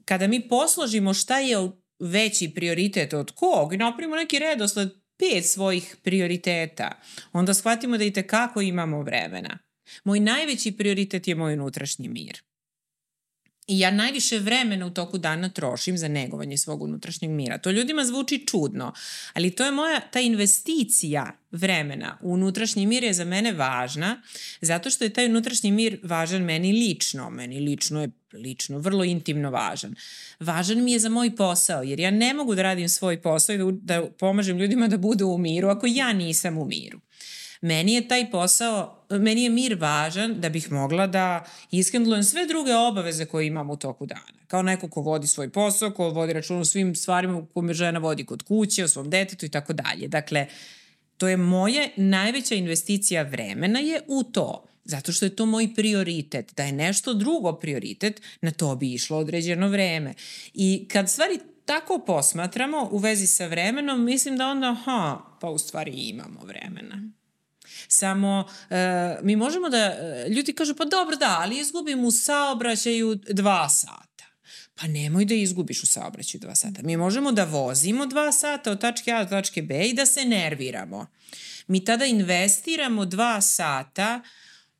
Kada 0.05 0.27
mi 0.27 0.47
posložimo 0.47 1.13
šta 1.13 1.39
je 1.39 1.57
veći 1.99 2.51
prioritet 2.55 3.13
od 3.13 3.31
kog 3.31 3.73
i 3.73 3.77
napravimo 3.77 4.15
neki 4.15 4.39
redosled 4.39 4.89
pet 5.17 5.45
svojih 5.45 5.95
prioriteta, 6.03 7.01
onda 7.33 7.53
shvatimo 7.53 7.97
da 7.97 8.03
i 8.03 8.13
tekako 8.13 8.61
imamo 8.61 9.01
vremena. 9.01 9.57
Moj 10.03 10.19
najveći 10.19 10.71
prioritet 10.71 11.27
je 11.27 11.35
moj 11.35 11.53
unutrašnji 11.53 12.09
mir. 12.09 12.41
I 13.67 13.79
ja 13.79 13.91
najviše 13.91 14.39
vremena 14.39 14.85
u 14.85 14.89
toku 14.89 15.17
dana 15.17 15.49
trošim 15.49 15.97
za 15.97 16.07
negovanje 16.07 16.57
svog 16.57 16.81
unutrašnjeg 16.81 17.31
mira. 17.31 17.57
To 17.57 17.71
ljudima 17.71 18.05
zvuči 18.05 18.45
čudno, 18.47 18.93
ali 19.33 19.51
to 19.51 19.65
je 19.65 19.71
moja, 19.71 19.99
ta 19.99 20.19
investicija 20.19 21.31
vremena 21.51 22.17
u 22.21 22.33
unutrašnji 22.33 22.85
mir 22.87 23.03
je 23.03 23.13
za 23.13 23.25
mene 23.25 23.51
važna, 23.51 24.21
zato 24.61 24.89
što 24.89 25.03
je 25.03 25.13
taj 25.13 25.25
unutrašnji 25.25 25.71
mir 25.71 25.99
važan 26.03 26.43
meni 26.43 26.71
lično. 26.71 27.29
Meni 27.29 27.59
lično 27.59 28.01
je 28.01 28.11
lično 28.33 28.79
vrlo 28.79 29.03
intimno 29.03 29.51
važan. 29.51 29.95
Važan 30.39 30.83
mi 30.83 30.91
je 30.91 30.99
za 30.99 31.09
moj 31.09 31.35
posao, 31.35 31.83
jer 31.83 31.99
ja 31.99 32.11
ne 32.11 32.33
mogu 32.33 32.55
da 32.55 32.61
radim 32.61 32.89
svoj 32.89 33.21
posao 33.21 33.53
i 33.53 33.57
da, 33.57 33.71
da 33.71 34.09
pomažem 34.09 34.57
ljudima 34.57 34.87
da 34.87 34.97
budu 34.97 35.27
u 35.27 35.37
miru 35.37 35.69
ako 35.69 35.87
ja 35.89 36.13
nisam 36.13 36.57
u 36.57 36.65
miru. 36.65 36.99
Meni 37.65 37.93
je 37.93 38.07
taj 38.07 38.31
posao, 38.31 39.05
meni 39.09 39.43
je 39.43 39.49
mir 39.49 39.77
važan 39.81 40.35
da 40.41 40.49
bih 40.49 40.71
mogla 40.71 41.07
da 41.07 41.45
iskendlujem 41.71 42.23
sve 42.23 42.45
druge 42.45 42.75
obaveze 42.75 43.25
koje 43.25 43.47
imam 43.47 43.69
u 43.69 43.77
toku 43.77 44.05
dana. 44.05 44.45
Kao 44.47 44.61
neko 44.61 44.89
ko 44.89 45.01
vodi 45.01 45.27
svoj 45.27 45.49
posao, 45.49 45.91
ko 45.91 46.09
vodi 46.09 46.33
račun 46.33 46.57
o 46.57 46.65
svim 46.65 46.95
stvarima 46.95 47.45
kome 47.53 47.73
žena 47.73 47.99
vodi 47.99 48.25
kod 48.25 48.43
kuće, 48.43 48.83
o 48.83 48.87
svom 48.87 49.09
detetu 49.09 49.45
i 49.45 49.49
tako 49.49 49.73
dalje. 49.73 50.07
Dakle, 50.07 50.47
to 51.17 51.27
je 51.27 51.37
moje 51.37 51.89
najveća 51.95 52.55
investicija 52.55 53.23
vremena 53.23 53.79
je 53.79 54.01
u 54.07 54.23
to. 54.23 54.65
Zato 54.83 55.11
što 55.11 55.25
je 55.25 55.35
to 55.35 55.45
moj 55.45 55.73
prioritet. 55.75 56.53
Da 56.57 56.63
je 56.63 56.71
nešto 56.71 57.13
drugo 57.13 57.53
prioritet, 57.53 58.21
na 58.41 58.51
to 58.51 58.75
bi 58.75 58.93
išlo 58.93 59.17
određeno 59.17 59.69
vreme. 59.69 60.13
I 60.53 60.87
kad 60.91 61.09
stvari 61.09 61.39
tako 61.65 61.99
posmatramo 62.07 62.89
u 62.91 62.97
vezi 62.97 63.27
sa 63.27 63.47
vremenom, 63.47 64.05
mislim 64.05 64.37
da 64.37 64.47
onda, 64.47 64.75
ha, 64.85 65.21
pa 65.41 65.49
u 65.49 65.57
stvari 65.57 65.91
imamo 65.91 66.39
vremena. 66.43 67.24
Samo 67.87 68.45
e, 68.69 69.17
mi 69.21 69.35
možemo 69.35 69.69
da, 69.69 69.77
e, 69.77 70.25
ljudi 70.29 70.53
kažu 70.53 70.75
pa 70.75 70.85
dobro 70.85 71.15
da, 71.15 71.37
ali 71.41 71.59
izgubim 71.59 72.05
u 72.05 72.11
saobraćaju 72.11 73.15
dva 73.15 73.69
sata. 73.69 74.25
Pa 74.75 74.87
nemoj 74.87 75.25
da 75.25 75.33
izgubiš 75.33 75.83
u 75.83 75.87
saobraćaju 75.87 76.41
dva 76.41 76.55
sata. 76.55 76.81
Mi 76.83 76.97
možemo 76.97 77.31
da 77.31 77.43
vozimo 77.43 78.05
dva 78.05 78.31
sata 78.31 78.71
od 78.71 78.81
tačke 78.81 79.11
A 79.11 79.23
do 79.23 79.29
tačke 79.29 79.61
B 79.61 79.87
i 79.87 79.93
da 79.93 80.05
se 80.05 80.25
nerviramo. 80.25 81.07
Mi 81.67 81.85
tada 81.85 82.05
investiramo 82.05 83.05
dva 83.05 83.41
sata 83.41 84.21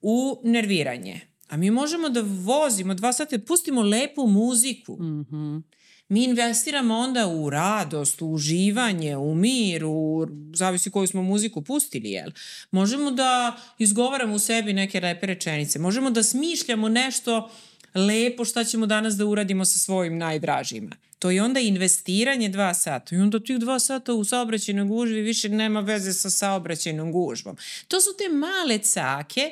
u 0.01 0.41
nerviranje. 0.43 1.22
A 1.49 1.58
mi 1.58 1.72
možemo 1.72 2.10
da 2.10 2.22
vozimo 2.26 2.93
dva 2.93 3.14
sata, 3.14 3.39
pustimo 3.47 3.82
lepu 3.82 4.28
muziku. 4.28 4.93
Mm 4.93 5.26
-hmm 5.26 5.74
mi 6.08 6.24
investiramo 6.24 6.97
onda 6.97 7.28
u 7.28 7.49
radost, 7.49 8.22
u 8.22 8.32
uživanje, 8.32 9.18
u 9.18 9.36
mir, 9.36 9.86
u, 9.86 10.28
zavisi 10.53 10.91
koju 10.91 11.08
smo 11.08 11.24
muziku 11.24 11.62
pustili, 11.62 12.12
jel? 12.12 12.32
Možemo 12.72 13.12
da 13.12 13.58
izgovaramo 13.78 14.36
u 14.36 14.39
sebi 14.39 14.74
neke 14.74 14.99
lepe 14.99 15.26
rečenice, 15.26 15.80
možemo 15.80 16.12
da 16.12 16.24
smišljamo 16.24 16.89
nešto 16.89 17.51
lepo 17.95 18.45
šta 18.45 18.64
ćemo 18.64 18.86
danas 18.86 19.14
da 19.16 19.26
uradimo 19.26 19.66
sa 19.66 19.80
svojim 19.80 20.18
najdražima. 20.18 20.95
To 21.20 21.32
je 21.32 21.43
onda 21.43 21.60
investiranje 21.60 22.49
dva 22.49 22.74
sata 22.74 23.16
i 23.16 23.18
onda 23.18 23.39
tih 23.39 23.58
dva 23.58 23.80
sata 23.80 24.14
u 24.14 24.24
saobraćajnoj 24.24 24.86
gužvi 24.86 25.22
više 25.22 25.49
nema 25.49 25.80
veze 25.80 26.14
sa 26.14 26.30
saobraćajnom 26.30 27.12
gužvom. 27.12 27.58
To 27.88 28.01
su 28.01 28.10
te 28.18 28.30
male 28.30 28.78
cake 28.78 29.51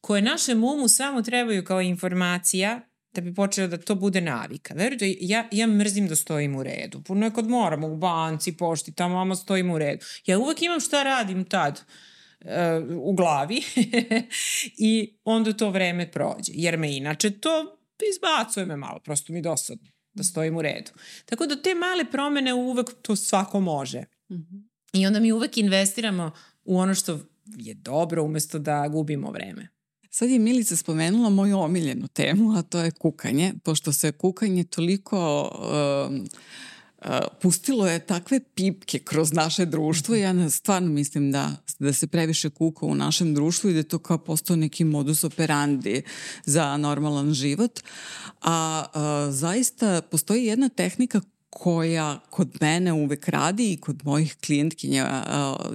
koje 0.00 0.22
našem 0.22 0.64
umu 0.64 0.88
samo 0.88 1.22
trebaju 1.22 1.64
kao 1.64 1.82
informacija 1.82 2.80
da 3.16 3.22
bi 3.22 3.34
počela 3.34 3.68
da 3.68 3.76
to 3.76 3.94
bude 3.94 4.20
navika. 4.20 4.74
Verujte, 4.74 5.14
ja, 5.20 5.48
ja 5.52 5.66
mrzim 5.66 6.08
da 6.08 6.16
stojim 6.16 6.56
u 6.56 6.62
redu. 6.62 7.02
Ponekad 7.02 7.48
moram 7.48 7.84
u 7.84 7.96
banci, 7.96 8.56
pošti, 8.56 8.92
tamo 8.92 9.14
mama 9.14 9.36
stojim 9.36 9.70
u 9.70 9.78
redu. 9.78 10.04
Ja 10.26 10.38
uvek 10.38 10.62
imam 10.62 10.80
šta 10.80 11.02
radim 11.02 11.44
tad 11.44 11.80
uh, 12.40 12.50
u 13.00 13.12
glavi 13.12 13.62
i 14.90 15.18
onda 15.24 15.52
to 15.52 15.70
vreme 15.70 16.10
prođe. 16.10 16.52
Jer 16.54 16.78
me 16.78 16.96
inače 16.96 17.30
to 17.30 17.78
izbacuje 18.12 18.66
me 18.66 18.76
malo, 18.76 19.00
prosto 19.04 19.32
mi 19.32 19.42
dosadno 19.42 19.88
da 20.14 20.24
stojim 20.24 20.56
u 20.56 20.62
redu. 20.62 20.90
Tako 21.24 21.46
da 21.46 21.62
te 21.62 21.74
male 21.74 22.04
promene 22.10 22.54
uvek 22.54 22.86
to 23.02 23.16
svako 23.16 23.60
može. 23.60 24.04
Mm 24.30 24.34
-hmm. 24.34 24.62
I 24.92 25.06
onda 25.06 25.20
mi 25.20 25.32
uvek 25.32 25.58
investiramo 25.58 26.30
u 26.64 26.78
ono 26.78 26.94
što 26.94 27.20
je 27.56 27.74
dobro 27.74 28.22
umesto 28.22 28.58
da 28.58 28.88
gubimo 28.88 29.30
vreme. 29.30 29.68
Sad 30.16 30.30
je 30.30 30.38
Milica 30.38 30.76
spomenula 30.76 31.30
moju 31.30 31.58
omiljenu 31.58 32.08
temu, 32.08 32.58
a 32.58 32.62
to 32.62 32.78
je 32.78 32.90
kukanje, 32.90 33.54
pošto 33.64 33.92
se 33.92 34.12
kukanje 34.12 34.64
toliko... 34.64 35.50
Uh, 36.10 36.26
Uh, 37.04 37.10
pustilo 37.42 37.86
je 37.86 37.98
takve 37.98 38.40
pipke 38.40 38.98
kroz 38.98 39.32
naše 39.32 39.66
društvo 39.66 40.14
ja 40.14 40.50
stvarno 40.50 40.88
mislim 40.88 41.32
da, 41.32 41.56
da 41.78 41.92
se 41.92 42.06
previše 42.06 42.50
kuka 42.50 42.86
u 42.86 42.94
našem 42.94 43.34
društvu 43.34 43.70
i 43.70 43.72
da 43.72 43.78
je 43.78 43.88
to 43.88 43.98
kao 43.98 44.18
postao 44.18 44.56
neki 44.56 44.84
modus 44.84 45.24
operandi 45.24 46.02
za 46.44 46.76
normalan 46.76 47.34
život. 47.34 47.80
A 48.42 48.84
uh, 48.86 49.34
zaista 49.34 50.02
postoji 50.02 50.44
jedna 50.44 50.68
tehnika 50.68 51.20
koja 51.58 52.20
kod 52.30 52.56
mene 52.60 52.92
uvek 52.92 53.28
radi 53.28 53.72
i 53.72 53.76
kod 53.76 54.00
mojih 54.04 54.36
klijentkinja 54.46 55.24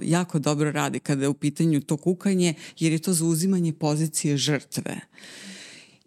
jako 0.02 0.38
dobro 0.38 0.72
radi 0.72 1.00
kada 1.00 1.22
je 1.22 1.28
u 1.28 1.34
pitanju 1.34 1.80
to 1.80 1.96
kukanje, 1.96 2.54
jer 2.78 2.92
je 2.92 2.98
to 2.98 3.12
zauzimanje 3.12 3.72
pozicije 3.72 4.36
žrtve. 4.36 5.00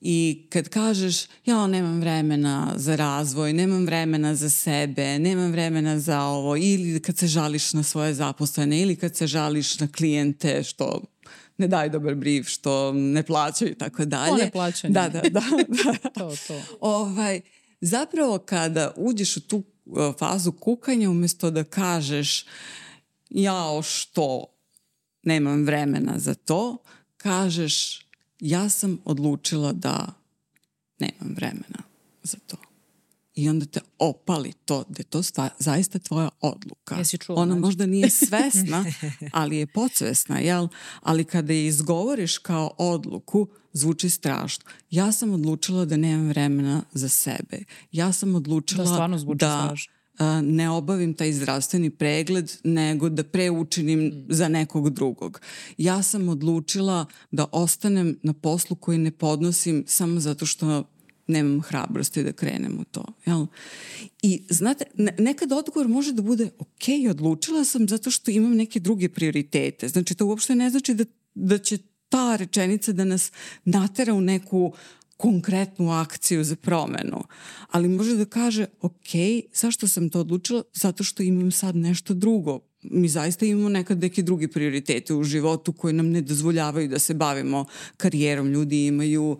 I 0.01 0.47
kad 0.49 0.69
kažeš, 0.69 1.25
ja 1.45 1.67
nemam 1.67 1.99
vremena 1.99 2.73
za 2.75 2.95
razvoj, 2.95 3.53
nemam 3.53 3.85
vremena 3.85 4.35
za 4.35 4.49
sebe, 4.49 5.19
nemam 5.19 5.51
vremena 5.51 5.99
za 5.99 6.21
ovo, 6.21 6.57
ili 6.57 6.99
kad 6.99 7.17
se 7.17 7.27
žališ 7.27 7.73
na 7.73 7.83
svoje 7.83 8.13
zaposlene, 8.13 8.81
ili 8.81 8.95
kad 8.95 9.15
se 9.15 9.27
žališ 9.27 9.79
na 9.79 9.87
klijente 9.87 10.63
što 10.63 11.01
ne 11.57 11.67
daju 11.67 11.89
dobar 11.89 12.15
brief, 12.15 12.47
što 12.47 12.93
ne 12.93 13.23
plaćaju 13.23 13.71
i 13.71 13.75
tako 13.75 14.05
dalje. 14.05 14.33
O 14.33 14.37
neplaćanje. 14.37 14.93
Da, 14.93 15.09
da, 15.09 15.21
da. 15.21 15.29
da. 15.83 16.09
to, 16.09 16.35
to. 16.47 16.61
Ovaj, 16.79 17.41
zapravo 17.81 18.37
kada 18.37 18.93
uđeš 18.97 19.37
u 19.37 19.41
tu 19.41 19.63
e, 19.85 19.91
fazu 20.19 20.51
kukanja 20.51 21.09
umesto 21.09 21.51
da 21.51 21.63
kažeš 21.63 22.45
jao 23.29 23.81
što 23.81 24.45
nemam 25.23 25.65
vremena 25.65 26.19
za 26.19 26.33
to, 26.33 26.77
kažeš 27.17 28.05
ja 28.39 28.69
sam 28.69 28.97
odlučila 29.05 29.73
da 29.73 30.13
nemam 30.99 31.35
vremena 31.35 31.83
za 32.23 32.37
to. 32.47 32.57
I 33.35 33.49
onda 33.49 33.65
te 33.65 33.79
opali 33.99 34.53
to, 34.65 34.83
da 34.89 34.99
je 34.99 35.03
to 35.03 35.23
stva, 35.23 35.49
zaista 35.59 35.99
tvoja 35.99 36.29
odluka. 36.41 36.95
Jesi 36.95 37.17
čula? 37.17 37.41
Ona 37.41 37.55
možda 37.55 37.85
nije 37.85 38.09
svesna, 38.09 38.85
ali 39.31 39.57
je 39.57 39.67
podsvesna, 39.67 40.39
jel? 40.39 40.67
Ali 41.01 41.23
kada 41.23 41.53
je 41.53 41.67
izgovoriš 41.67 42.37
kao 42.37 42.71
odluku, 42.77 43.47
zvuči 43.75 44.09
strašno. 44.09 44.65
Ja 44.91 45.11
sam 45.11 45.33
odlučila 45.33 45.85
da 45.85 45.97
nemam 45.97 46.27
vremena 46.27 46.83
za 46.91 47.09
sebe. 47.09 47.63
Ja 47.91 48.11
sam 48.11 48.35
odlučila 48.35 48.83
da, 48.83 49.17
da 49.33 49.65
strašno. 49.65 49.93
ne 50.41 50.69
obavim 50.69 51.13
taj 51.13 51.33
zdravstveni 51.33 51.89
pregled, 51.89 52.51
nego 52.63 53.09
da 53.09 53.23
preučinim 53.23 53.99
mm. 53.99 54.25
za 54.29 54.47
nekog 54.47 54.89
drugog. 54.89 55.41
Ja 55.77 56.03
sam 56.03 56.29
odlučila 56.29 57.05
da 57.31 57.45
ostanem 57.51 58.19
na 58.23 58.33
poslu 58.33 58.75
koji 58.75 58.97
ne 58.97 59.11
podnosim 59.11 59.83
samo 59.87 60.19
zato 60.19 60.45
što 60.45 60.83
nemam 61.27 61.61
hrabrosti 61.61 62.23
da 62.23 62.31
krenem 62.33 62.79
u 62.79 62.83
to. 62.83 63.05
Jel? 63.25 63.45
I 64.21 64.43
znate, 64.49 64.85
nekad 65.19 65.51
odgovor 65.51 65.87
može 65.87 66.13
da 66.13 66.21
bude 66.21 66.49
ok, 66.59 67.09
odlučila 67.09 67.63
sam 67.63 67.87
zato 67.87 68.11
što 68.11 68.31
imam 68.31 68.55
neke 68.55 68.79
druge 68.79 69.09
prioritete. 69.09 69.87
Znači, 69.87 70.15
to 70.15 70.25
uopšte 70.25 70.55
ne 70.55 70.69
znači 70.69 70.93
da, 70.93 71.05
da 71.33 71.57
će 71.57 71.77
ta 72.15 72.35
rečenica 72.35 72.91
da 72.91 73.03
nas 73.03 73.31
natera 73.65 74.13
u 74.13 74.21
neku 74.21 74.73
konkretnu 75.17 75.91
akciju 75.91 76.43
za 76.43 76.55
promenu. 76.55 77.23
Ali 77.71 77.89
može 77.89 78.15
da 78.15 78.25
kaže, 78.25 78.65
ok, 78.81 79.11
zašto 79.53 79.87
sam 79.87 80.09
to 80.09 80.19
odlučila? 80.19 80.63
Zato 80.73 81.03
što 81.03 81.23
imam 81.23 81.51
sad 81.51 81.75
nešto 81.75 82.13
drugo. 82.13 82.59
Mi 82.83 83.07
zaista 83.07 83.45
imamo 83.45 83.69
nekad 83.69 83.99
neke 84.01 84.23
drugi 84.23 84.47
prioritete 84.47 85.13
u 85.13 85.23
životu 85.23 85.73
koji 85.73 85.93
nam 85.93 86.09
ne 86.09 86.21
dozvoljavaju 86.21 86.87
da 86.87 86.99
se 86.99 87.13
bavimo 87.13 87.65
karijerom. 87.97 88.47
Ljudi 88.47 88.85
imaju 88.85 89.39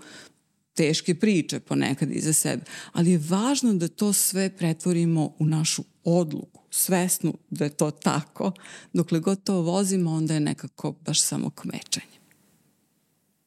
teške 0.74 1.16
priče 1.16 1.60
ponekad 1.60 2.12
iza 2.12 2.34
sebe. 2.34 2.64
Ali 2.92 3.12
je 3.12 3.22
važno 3.30 3.74
da 3.74 3.88
to 3.88 4.14
sve 4.14 4.50
pretvorimo 4.50 5.34
u 5.40 5.46
našu 5.46 5.84
odluku, 6.04 6.62
svesnu 6.70 7.38
da 7.50 7.64
je 7.64 7.78
to 7.78 7.92
tako. 7.92 8.52
Dokle 8.94 9.20
god 9.20 9.44
to 9.44 9.62
vozimo, 9.62 10.12
onda 10.12 10.34
je 10.34 10.40
nekako 10.40 10.92
baš 10.92 11.22
samo 11.22 11.50
kmečanje. 11.50 12.16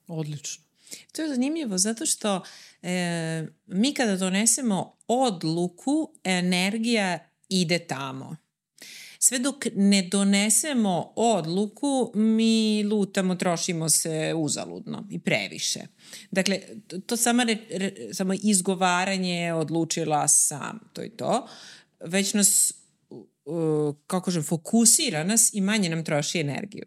Odlično. 0.08 0.64
To 1.12 1.22
je 1.22 1.28
zanimljivo 1.28 1.78
zato 1.78 2.06
što 2.06 2.42
e, 2.82 3.46
mi 3.66 3.94
kada 3.94 4.16
donesemo 4.16 4.96
odluku, 5.06 6.14
energija 6.24 7.18
ide 7.48 7.78
tamo. 7.78 8.36
Sve 9.18 9.38
dok 9.38 9.66
ne 9.74 10.02
donesemo 10.02 11.12
odluku, 11.16 12.12
mi 12.14 12.84
lutamo, 12.84 13.34
trošimo 13.34 13.88
se 13.88 14.34
uzaludno 14.36 15.06
i 15.10 15.18
previše. 15.18 15.80
Dakle, 16.30 16.60
to 17.06 17.16
samo, 17.16 17.44
re, 17.44 17.56
re, 17.70 17.92
samo 18.12 18.34
izgovaranje 18.42 19.52
odlučila 19.52 20.28
sam, 20.28 20.78
to 20.92 21.02
je 21.02 21.16
to, 21.16 21.48
već 22.00 22.34
nas, 22.34 22.72
uh, 23.44 23.94
kako 24.06 24.24
kažem, 24.24 24.42
fokusira 24.42 25.24
nas 25.24 25.50
i 25.54 25.60
manje 25.60 25.88
nam 25.88 26.04
troši 26.04 26.40
energiju. 26.40 26.84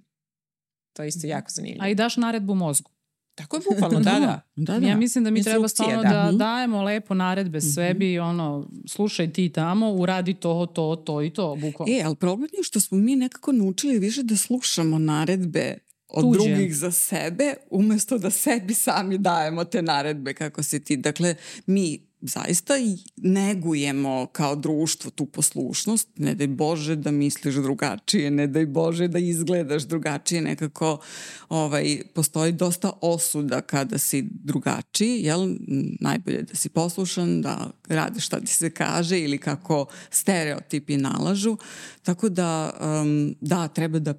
To 0.93 1.03
je 1.03 1.07
isto 1.07 1.27
jako 1.27 1.47
zanimljivo. 1.49 1.85
A 1.85 1.89
i 1.89 1.95
daš 1.95 2.17
naredbu 2.17 2.55
mozgu. 2.55 2.91
Tako 3.35 3.57
je 3.57 3.61
bukvalno, 3.69 3.99
da, 4.09 4.19
da. 4.19 4.41
da, 4.55 4.79
da. 4.79 4.87
Ja 4.87 4.97
mislim 4.97 5.23
da 5.23 5.31
mi 5.31 5.43
treba 5.43 5.67
stvarno 5.67 6.01
da. 6.01 6.09
da 6.09 6.31
dajemo 6.31 6.83
lepo 6.83 7.13
naredbe 7.13 7.57
mm 7.57 7.61
-hmm. 7.61 7.75
sebi, 7.75 8.19
ono, 8.19 8.69
slušaj 8.87 9.33
ti 9.33 9.49
tamo, 9.49 9.91
uradi 9.91 10.33
to, 10.33 10.65
to, 10.65 10.95
to 10.95 11.21
i 11.21 11.29
to, 11.29 11.55
bukvalno. 11.55 11.93
E, 11.93 12.01
ali 12.05 12.15
problem 12.15 12.49
je 12.57 12.63
što 12.63 12.79
smo 12.79 12.97
mi 12.97 13.15
nekako 13.15 13.51
naučili 13.51 13.99
više 13.99 14.23
da 14.23 14.37
slušamo 14.37 14.99
naredbe 14.99 15.77
od 16.07 16.23
Tuđe. 16.23 16.49
drugih 16.49 16.75
za 16.75 16.91
sebe, 16.91 17.53
umesto 17.71 18.17
da 18.17 18.29
sebi 18.29 18.73
sami 18.73 19.17
dajemo 19.17 19.63
te 19.63 19.81
naredbe 19.81 20.33
kako 20.33 20.63
si 20.63 20.83
ti. 20.83 20.97
Dakle, 20.97 21.35
mi 21.65 22.10
zaista 22.21 22.73
negujemo 23.17 24.27
kao 24.31 24.55
društvo 24.55 25.11
tu 25.11 25.25
poslušnost, 25.25 26.07
ne 26.17 26.35
daj 26.35 26.47
Bože 26.47 26.95
da 26.95 27.11
misliš 27.11 27.55
drugačije, 27.55 28.31
ne 28.31 28.47
daj 28.47 28.65
Bože 28.65 29.07
da 29.07 29.19
izgledaš 29.19 29.83
drugačije, 29.83 30.41
nekako 30.41 30.99
ovaj, 31.49 32.01
postoji 32.13 32.51
dosta 32.51 32.91
osuda 33.01 33.61
kada 33.61 33.97
si 33.97 34.27
drugačiji, 34.31 35.19
jel? 35.23 35.55
Najbolje 35.99 36.41
da 36.41 36.55
si 36.55 36.69
poslušan, 36.69 37.41
da 37.41 37.71
radiš 37.87 38.25
šta 38.25 38.39
ti 38.39 38.53
se 38.53 38.69
kaže 38.69 39.19
ili 39.19 39.37
kako 39.37 39.85
stereotipi 40.09 40.97
nalažu, 40.97 41.57
tako 42.03 42.29
da 42.29 42.71
um, 42.81 43.35
da, 43.41 43.67
treba 43.67 43.99
da 43.99 44.13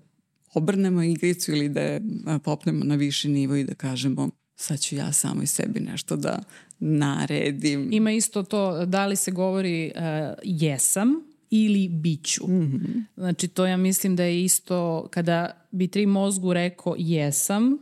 obrnemo 0.55 1.03
igricu 1.03 1.53
ili 1.53 1.69
da 1.69 2.01
popnemo 2.45 2.85
na 2.85 2.95
viši 2.95 3.29
nivo 3.29 3.57
i 3.57 3.65
da 3.65 3.75
kažemo 3.75 4.31
sad 4.57 4.81
ću 4.81 4.97
ja 4.97 5.13
samo 5.13 5.43
i 5.43 5.47
sebi 5.47 5.81
nešto 5.81 6.17
da 6.17 6.43
naredim. 6.85 7.89
Ima 7.93 8.13
isto 8.13 8.43
to 8.43 8.87
da 8.87 9.07
li 9.07 9.17
se 9.17 9.31
govori 9.31 9.93
uh, 9.95 10.03
jesam 10.43 11.09
ili 11.51 11.89
biću. 11.89 12.47
Mm 12.49 12.53
-hmm. 12.53 13.05
Znači 13.17 13.49
to 13.49 13.67
ja 13.67 13.77
mislim 13.77 14.17
da 14.17 14.23
je 14.23 14.45
isto 14.45 15.09
kada 15.11 15.67
bi 15.71 15.89
tri 15.89 16.07
mozgu 16.07 16.53
rekao 16.53 16.95
jesam 16.99 17.79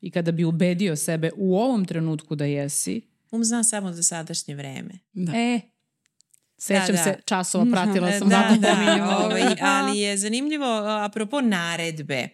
i 0.00 0.10
kada 0.10 0.32
bi 0.32 0.44
ubedio 0.44 0.96
sebe 0.96 1.30
u 1.36 1.56
ovom 1.56 1.84
trenutku 1.84 2.34
da 2.34 2.44
jesi. 2.44 3.02
Um 3.30 3.44
zna 3.44 3.64
samo 3.64 3.92
za 3.92 4.02
sadašnje 4.02 4.54
vreme. 4.54 4.98
Da. 5.12 5.32
E, 5.36 5.60
Sećam 6.58 6.86
da, 6.86 6.92
da. 6.92 7.02
se 7.02 7.16
časova, 7.24 7.66
pratila 7.72 8.12
sam 8.18 8.28
da, 8.28 8.56
da, 8.60 8.68
da 8.96 9.18
ovaj, 9.18 9.42
ali 9.74 9.98
je 9.98 10.16
zanimljivo, 10.16 10.66
apropo 11.04 11.40
naredbe, 11.40 12.28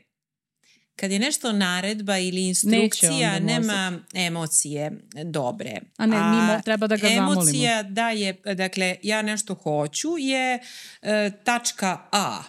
kad 0.96 1.10
je 1.10 1.18
nešto 1.18 1.52
naredba 1.52 2.18
ili 2.18 2.48
instrukcija, 2.48 3.38
nema 3.38 3.98
emocije 4.14 4.90
dobre. 5.24 5.80
A 5.96 6.06
ne, 6.06 6.16
mi 6.16 6.62
treba 6.62 6.86
da 6.86 6.96
ga 6.96 7.08
emocija, 7.08 7.16
zamolimo. 7.16 7.40
Emocija 7.42 7.82
da 7.82 8.10
je, 8.10 8.32
dakle, 8.54 8.96
ja 9.02 9.22
nešto 9.22 9.54
hoću 9.54 10.18
je 10.18 10.58
e, 11.02 11.30
tačka 11.44 11.98
A, 12.12 12.42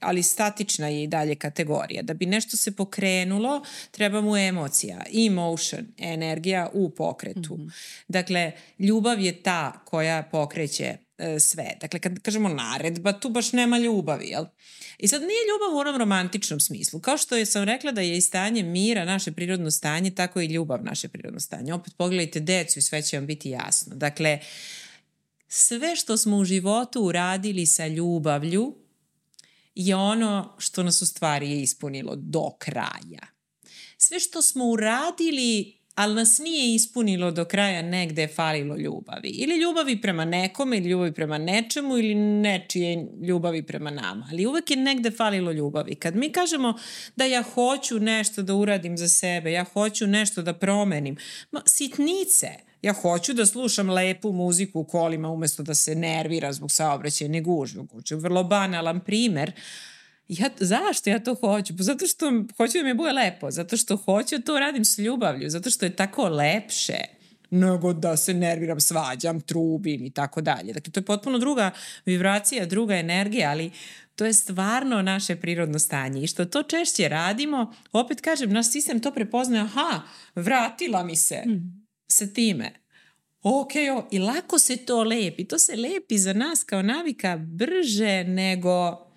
ali 0.00 0.22
statična 0.22 0.88
je 0.88 1.02
i 1.02 1.06
dalje 1.06 1.34
kategorija. 1.34 2.02
Da 2.02 2.14
bi 2.14 2.26
nešto 2.26 2.56
se 2.56 2.76
pokrenulo, 2.76 3.62
treba 3.90 4.20
mu 4.20 4.36
emocija, 4.36 5.02
emotion, 5.26 5.86
energija 5.96 6.70
u 6.72 6.90
pokretu. 6.90 7.54
Mm 7.54 7.60
-hmm. 7.60 7.70
Dakle, 8.08 8.52
ljubav 8.78 9.20
je 9.20 9.42
ta 9.42 9.72
koja 9.84 10.22
pokreće 10.22 11.07
sve. 11.40 11.76
Dakle, 11.80 12.00
kad 12.00 12.22
kažemo 12.22 12.48
naredba, 12.48 13.12
tu 13.12 13.28
baš 13.28 13.52
nema 13.52 13.78
ljubavi, 13.78 14.26
jel? 14.26 14.44
I 14.98 15.08
sad 15.08 15.20
nije 15.20 15.40
ljubav 15.48 15.76
u 15.76 15.80
onom 15.80 15.96
romantičnom 15.96 16.60
smislu. 16.60 17.00
Kao 17.00 17.16
što 17.16 17.46
sam 17.46 17.64
rekla 17.64 17.92
da 17.92 18.00
je 18.00 18.16
i 18.16 18.20
stanje 18.20 18.62
mira 18.62 19.04
naše 19.04 19.32
prirodno 19.32 19.70
stanje, 19.70 20.10
tako 20.10 20.40
i 20.40 20.46
ljubav 20.46 20.84
naše 20.84 21.08
prirodno 21.08 21.40
stanje. 21.40 21.74
Opet 21.74 21.94
pogledajte 21.96 22.40
decu 22.40 22.78
i 22.78 22.82
sve 22.82 23.02
će 23.02 23.16
vam 23.16 23.26
biti 23.26 23.50
jasno. 23.50 23.96
Dakle, 23.96 24.38
sve 25.48 25.96
što 25.96 26.16
smo 26.16 26.36
u 26.36 26.44
životu 26.44 27.02
uradili 27.02 27.66
sa 27.66 27.86
ljubavlju 27.86 28.74
je 29.74 29.96
ono 29.96 30.54
što 30.58 30.82
nas 30.82 31.02
u 31.02 31.06
stvari 31.06 31.50
je 31.50 31.62
ispunilo 31.62 32.16
do 32.16 32.50
kraja. 32.58 33.26
Sve 33.96 34.20
što 34.20 34.42
smo 34.42 34.64
uradili 34.64 35.77
ali 35.98 36.14
nas 36.14 36.38
nije 36.38 36.74
ispunilo 36.74 37.30
do 37.30 37.44
kraja 37.44 37.82
negde 37.82 38.22
je 38.22 38.28
falilo 38.28 38.76
ljubavi. 38.76 39.28
Ili 39.28 39.56
ljubavi 39.56 40.00
prema 40.00 40.24
nekome, 40.24 40.76
ili 40.76 40.90
ljubavi 40.90 41.12
prema 41.12 41.38
nečemu, 41.38 41.98
ili 41.98 42.14
nečije 42.14 43.06
ljubavi 43.22 43.62
prema 43.62 43.90
nama. 43.90 44.28
Ali 44.30 44.46
uvek 44.46 44.70
je 44.70 44.76
negde 44.76 45.10
falilo 45.10 45.52
ljubavi. 45.52 45.94
Kad 45.94 46.16
mi 46.16 46.32
kažemo 46.32 46.74
da 47.16 47.24
ja 47.24 47.42
hoću 47.42 48.00
nešto 48.00 48.42
da 48.42 48.54
uradim 48.54 48.98
za 48.98 49.08
sebe, 49.08 49.52
ja 49.52 49.64
hoću 49.64 50.06
nešto 50.06 50.42
da 50.42 50.52
promenim, 50.52 51.16
ma, 51.50 51.62
sitnice, 51.66 52.48
ja 52.82 52.92
hoću 52.92 53.32
da 53.32 53.46
slušam 53.46 53.90
lepu 53.90 54.32
muziku 54.32 54.80
u 54.80 54.84
kolima 54.84 55.28
umesto 55.28 55.62
da 55.62 55.74
se 55.74 55.94
nervira 55.94 56.52
zbog 56.52 56.72
saobraćajne 56.72 57.40
gužve. 57.40 57.82
Vrlo 58.10 58.44
banalan 58.44 59.00
primer, 59.00 59.52
ja, 60.28 60.48
zašto 60.60 61.10
ja 61.10 61.18
to 61.18 61.34
hoću? 61.34 61.76
Pa 61.76 61.82
zato 61.82 62.06
što 62.06 62.26
hoću 62.56 62.78
da 62.78 62.84
mi 62.84 62.94
bude 62.94 63.12
lepo, 63.12 63.50
zato 63.50 63.76
što 63.76 63.96
hoću 63.96 64.38
da 64.38 64.44
to 64.44 64.58
radim 64.58 64.84
s 64.84 64.98
ljubavlju, 64.98 65.50
zato 65.50 65.70
što 65.70 65.86
je 65.86 65.96
tako 65.96 66.28
lepše 66.28 66.98
nego 67.50 67.92
da 67.92 68.16
se 68.16 68.34
nerviram, 68.34 68.80
svađam, 68.80 69.40
trubim 69.40 70.04
i 70.04 70.10
tako 70.10 70.40
dalje. 70.40 70.72
Dakle, 70.72 70.92
to 70.92 71.00
je 71.00 71.04
potpuno 71.04 71.38
druga 71.38 71.70
vibracija, 72.06 72.66
druga 72.66 72.94
energija, 72.94 73.50
ali 73.50 73.70
to 74.16 74.24
je 74.24 74.32
stvarno 74.32 75.02
naše 75.02 75.36
prirodno 75.36 75.78
stanje 75.78 76.22
i 76.22 76.26
što 76.26 76.44
to 76.44 76.62
češće 76.62 77.08
radimo, 77.08 77.74
opet 77.92 78.20
kažem, 78.20 78.52
naš 78.52 78.70
sistem 78.70 79.00
to 79.00 79.12
prepoznaje, 79.12 79.62
aha, 79.62 80.02
vratila 80.34 81.04
mi 81.04 81.16
se 81.16 81.42
mm. 81.46 81.86
sa 82.06 82.26
time. 82.26 82.72
Ok, 83.42 83.70
o, 83.96 84.08
i 84.10 84.18
lako 84.18 84.58
se 84.58 84.76
to 84.76 85.02
lepi. 85.02 85.44
To 85.44 85.58
se 85.58 85.76
lepi 85.76 86.18
za 86.18 86.32
nas 86.32 86.64
kao 86.64 86.82
navika 86.82 87.36
brže 87.36 88.24
nego 88.24 89.07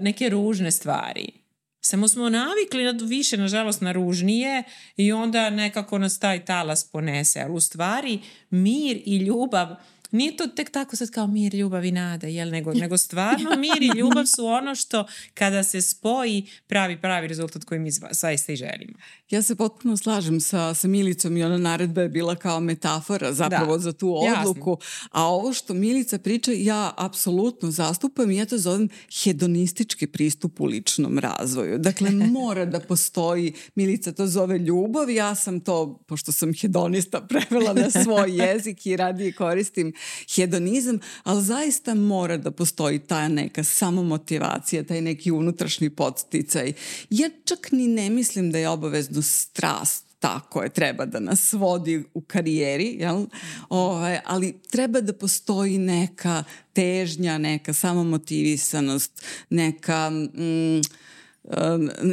neke 0.00 0.28
ružne 0.28 0.70
stvari. 0.70 1.32
Samo 1.80 2.08
smo 2.08 2.28
navikli 2.28 2.84
na 2.84 2.94
više, 3.02 3.36
nažalost, 3.36 3.80
na 3.80 3.92
ružnije 3.92 4.62
i 4.96 5.12
onda 5.12 5.50
nekako 5.50 5.98
nas 5.98 6.18
taj 6.18 6.44
talas 6.44 6.90
ponese. 6.90 7.40
Ali 7.40 7.52
u 7.52 7.60
stvari 7.60 8.18
mir 8.50 9.02
i 9.06 9.16
ljubav 9.16 9.76
Nije 10.10 10.36
to 10.36 10.46
tek 10.46 10.70
tako 10.70 10.96
sad 10.96 11.10
kao 11.10 11.26
mir, 11.26 11.54
ljubav 11.54 11.84
i 11.84 11.92
nada, 11.92 12.26
jel? 12.26 12.50
Nego, 12.50 12.74
nego 12.74 12.98
stvarno 12.98 13.50
mir 13.56 13.82
i 13.82 13.90
ljubav 13.98 14.26
su 14.26 14.46
ono 14.46 14.74
što 14.74 15.06
kada 15.34 15.62
se 15.62 15.82
spoji 15.82 16.46
pravi 16.66 17.00
pravi 17.00 17.28
rezultat 17.28 17.64
koji 17.64 17.80
mi 17.80 17.90
zaista 18.10 18.52
i 18.52 18.56
želimo. 18.56 18.98
Ja 19.30 19.42
se 19.42 19.56
potpuno 19.56 19.96
slažem 19.96 20.40
sa, 20.40 20.74
sa 20.74 20.88
Milicom 20.88 21.36
i 21.36 21.42
ona 21.42 21.58
naredba 21.58 22.02
je 22.02 22.08
bila 22.08 22.36
kao 22.36 22.60
metafora 22.60 23.32
zapravo 23.32 23.72
da. 23.72 23.78
za 23.78 23.92
tu 23.92 24.14
odluku. 24.16 24.70
Jasno. 24.80 25.08
A 25.10 25.26
ovo 25.26 25.52
što 25.52 25.74
Milica 25.74 26.18
priča 26.18 26.50
ja 26.54 26.94
apsolutno 26.96 27.70
zastupam 27.70 28.30
i 28.30 28.36
ja 28.36 28.46
to 28.46 28.58
zovem 28.58 28.88
hedonistički 29.22 30.06
pristup 30.06 30.60
u 30.60 30.64
ličnom 30.64 31.18
razvoju. 31.18 31.78
Dakle, 31.78 32.10
mora 32.40 32.64
da 32.64 32.80
postoji, 32.80 33.52
Milica 33.74 34.12
to 34.12 34.26
zove 34.26 34.58
ljubav, 34.58 35.10
ja 35.10 35.34
sam 35.34 35.60
to, 35.60 35.98
pošto 36.06 36.32
sam 36.32 36.54
hedonista, 36.54 37.20
prevela 37.30 37.72
na 37.72 37.90
svoj 37.90 38.36
jezik 38.36 38.86
i 38.86 38.96
radije 38.96 39.32
koristim 39.32 39.92
hedonizam, 40.34 40.98
ali 41.22 41.44
zaista 41.44 41.94
mora 41.94 42.36
da 42.36 42.50
postoji 42.50 42.98
ta 42.98 43.28
neka 43.28 43.64
samomotivacija, 43.64 44.84
taj 44.84 45.00
neki 45.00 45.30
unutrašnji 45.30 45.90
podsticaj. 45.90 46.72
Ja 47.10 47.30
čak 47.44 47.72
ni 47.72 47.88
ne 47.88 48.10
mislim 48.10 48.52
da 48.52 48.58
je 48.58 48.68
obavezno 48.68 49.22
strast 49.22 50.10
tako 50.20 50.62
je, 50.62 50.68
treba 50.68 51.04
da 51.06 51.20
nas 51.20 51.52
vodi 51.52 52.04
u 52.14 52.20
karijeri, 52.20 52.96
jel? 53.00 53.16
Ove, 53.16 53.28
ovaj, 53.68 54.18
ali 54.24 54.60
treba 54.70 55.00
da 55.00 55.12
postoji 55.12 55.78
neka 55.78 56.44
težnja, 56.72 57.38
neka 57.38 57.72
samomotivisanost, 57.72 59.22
neka... 59.50 60.10
Mm, 60.10 60.80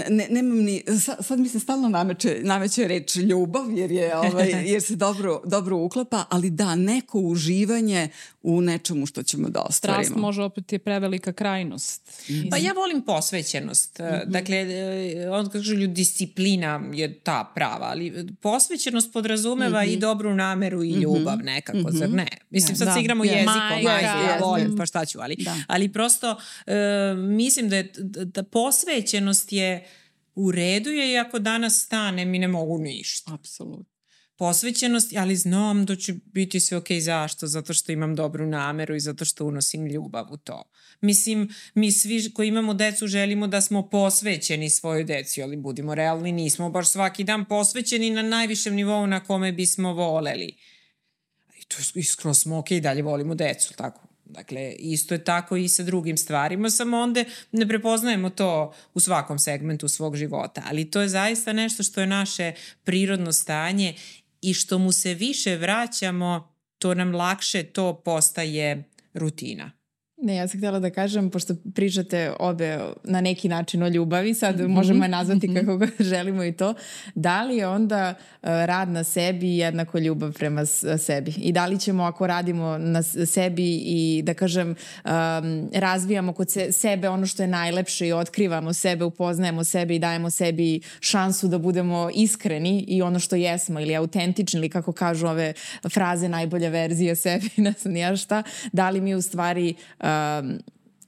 ne, 0.10 0.28
nemam 0.30 0.58
ni, 0.58 0.84
sad, 1.02 1.26
sad 1.26 1.40
mi 1.40 1.50
se 1.50 1.60
stalno 1.60 1.90
nameće, 1.90 2.40
nameće 2.44 2.88
reč 2.88 3.16
ljubav 3.16 3.72
jer, 3.72 3.92
je, 3.92 4.18
ovaj, 4.18 4.50
jer 4.72 4.82
se 4.82 4.96
dobro, 4.96 5.42
dobro 5.46 5.78
uklapa, 5.78 6.26
ali 6.30 6.50
da, 6.50 6.76
neko 6.76 7.20
uživanje 7.20 8.10
u 8.42 8.62
nečemu 8.62 9.06
što 9.06 9.24
ćemo 9.24 9.50
da 9.50 9.62
ostvarimo. 9.62 10.04
Strast 10.04 10.20
može 10.22 10.42
opet 10.42 10.74
je 10.74 10.80
prevelika 10.80 11.34
krajnost. 11.34 12.12
Pa 12.52 12.58
ja 12.58 12.74
volim 12.74 13.02
posvećenost. 13.02 14.00
Mm 14.00 14.04
-hmm. 14.04 14.26
Dakle, 14.26 14.58
e, 14.58 15.30
on 15.30 15.50
kažu 15.50 15.74
ljudi, 15.74 15.94
disciplina 15.94 16.82
je 16.94 17.20
ta 17.20 17.52
prava, 17.56 17.86
ali 17.86 18.28
posvećenost 18.42 19.14
podrazumeva 19.14 19.84
mm 19.84 19.86
-hmm. 19.86 19.94
i 19.94 19.98
dobru 19.98 20.36
nameru 20.36 20.84
i 20.84 20.92
mhm. 20.92 21.02
ljubav 21.02 21.38
nekako, 21.44 21.78
mm 21.78 21.84
-hmm. 21.86 21.98
zar 21.98 22.10
ne? 22.10 22.28
Mislim, 22.50 22.76
sad 22.76 22.88
da. 22.88 22.94
se 22.94 23.00
igramo 23.00 23.24
yeah. 23.24 23.32
jezikom, 23.32 23.54
majka, 23.54 23.90
majka, 23.90 24.08
ja 24.08 24.38
volim, 24.42 24.78
pa 24.78 24.86
šta 24.86 25.06
ću, 25.06 25.20
ali, 25.22 25.36
da. 25.36 25.56
ali 25.68 25.94
prosto 25.94 26.32
uh, 26.32 26.74
mislim 27.18 27.70
da 27.70 27.76
je 27.76 27.92
da 28.26 28.44
posvećenost 28.44 29.17
je 29.52 29.88
u 30.36 30.52
redu 30.52 30.90
je 30.90 31.12
i 31.12 31.18
ako 31.18 31.40
danas 31.40 31.84
stane 31.84 32.26
mi 32.26 32.40
ne 32.40 32.48
mogu 32.48 32.78
ništa. 32.78 33.34
Apsolutno 33.34 33.98
posvećenost, 34.38 35.14
ali 35.18 35.36
znam 35.36 35.86
da 35.86 35.96
će 35.96 36.14
biti 36.26 36.60
sve 36.60 36.78
okej. 36.78 36.98
Okay. 36.98 37.02
Zašto? 37.02 37.48
Zato 37.48 37.74
što 37.74 37.92
imam 37.92 38.16
dobru 38.16 38.48
nameru 38.48 38.96
i 38.96 39.00
zato 39.00 39.26
što 39.26 39.46
unosim 39.46 39.86
ljubav 39.86 40.26
u 40.32 40.38
to. 40.38 40.64
Mislim, 41.02 41.50
mi 41.74 41.92
svi 41.92 42.34
koji 42.34 42.48
imamo 42.48 42.74
decu 42.74 43.08
želimo 43.08 43.48
da 43.48 43.62
smo 43.62 43.90
posvećeni 43.90 44.70
svojoj 44.70 45.04
deci, 45.04 45.44
ali 45.44 45.58
budimo 45.58 45.96
realni, 45.96 46.32
nismo 46.32 46.70
baš 46.70 46.90
svaki 46.90 47.24
dan 47.24 47.46
posvećeni 47.46 48.10
na 48.10 48.22
najvišem 48.22 48.76
nivou 48.76 49.08
na 49.08 49.24
kome 49.24 49.52
bismo 49.52 49.94
voleli. 49.94 50.58
I 51.60 51.66
to 51.68 51.78
iskro 51.96 52.34
smo 52.34 52.58
okej, 52.58 52.78
okay, 52.78 52.82
dalje 52.82 53.02
volimo 53.02 53.36
decu, 53.36 53.74
tako? 53.74 54.07
Dakle, 54.30 54.76
isto 54.80 55.14
je 55.14 55.24
tako 55.24 55.56
i 55.56 55.68
sa 55.68 55.84
drugim 55.84 56.18
stvarima, 56.18 56.70
samo 56.70 56.98
onda 56.98 57.24
ne 57.52 57.68
prepoznajemo 57.68 58.30
to 58.30 58.74
u 58.94 59.00
svakom 59.00 59.40
segmentu 59.40 59.88
svog 59.88 60.16
života. 60.16 60.64
Ali 60.70 60.92
to 60.92 61.02
je 61.02 61.10
zaista 61.10 61.54
nešto 61.54 61.84
što 61.84 62.02
je 62.02 62.08
naše 62.08 62.54
prirodno 62.84 63.32
stanje 63.32 63.96
i 64.42 64.54
što 64.54 64.78
mu 64.78 64.92
se 64.92 65.14
više 65.14 65.56
vraćamo, 65.56 66.54
to 66.80 66.94
nam 66.94 67.16
lakše 67.16 67.64
to 67.64 68.02
postaje 68.06 68.84
rutina. 69.14 69.77
Ne, 70.22 70.36
ja 70.36 70.48
sam 70.48 70.60
htjela 70.60 70.80
da 70.80 70.90
kažem, 70.90 71.30
pošto 71.30 71.56
pričate 71.76 72.34
obe 72.40 72.80
na 73.04 73.22
neki 73.22 73.50
način 73.50 73.84
o 73.84 73.88
ljubavi, 73.88 74.34
sad 74.34 74.60
mm 74.60 74.64
-hmm. 74.64 74.68
možemo 74.68 75.04
je 75.04 75.10
nazvati 75.10 75.48
mhm. 75.48 75.60
kako 75.60 75.78
ga 75.78 75.88
želimo 76.14 76.44
i 76.44 76.52
to, 76.52 76.74
da 77.16 77.44
li 77.44 77.58
je 77.58 77.68
onda 77.68 78.14
uh, 78.18 78.50
rad 78.50 78.90
na 78.90 79.04
sebi 79.04 79.58
jednako 79.58 80.00
ljubav 80.00 80.34
prema 80.34 80.66
sebi? 80.98 81.34
I 81.38 81.52
da 81.52 81.66
li 81.66 81.80
ćemo 81.80 82.04
ako 82.04 82.28
radimo 82.28 82.78
na 82.78 83.04
sebi 83.04 83.76
i 83.76 84.22
da 84.26 84.34
kažem 84.34 84.70
um, 84.70 85.70
razvijamo 85.74 86.34
kod 86.34 86.52
se, 86.52 86.72
sebe 86.72 87.10
ono 87.10 87.26
što 87.26 87.44
je 87.44 87.48
najlepše 87.48 88.08
i 88.08 88.14
otkrivamo 88.14 88.74
sebe, 88.74 89.06
upoznajemo 89.06 89.64
sebe 89.64 89.96
i 89.96 90.00
dajemo 90.00 90.30
sebi 90.30 90.82
šansu 91.00 91.48
da 91.48 91.58
budemo 91.58 92.10
iskreni 92.14 92.86
i 92.88 93.02
ono 93.02 93.20
što 93.20 93.36
jesmo 93.36 93.80
ili 93.80 93.96
autentični 93.96 94.58
ili 94.58 94.70
kako 94.70 94.92
kažu 94.92 95.28
ove 95.28 95.54
fraze 95.94 96.30
najbolja 96.30 96.70
verzija 96.70 97.16
sebi, 97.16 97.50
ne 97.68 97.74
znam 97.80 97.96
ja 97.96 98.16
šta, 98.16 98.44
da 98.72 98.90
li 98.90 99.02
mi 99.02 99.16
u 99.16 99.22
stvari 99.22 99.74
uh, 100.00 100.07
um, 100.08 100.60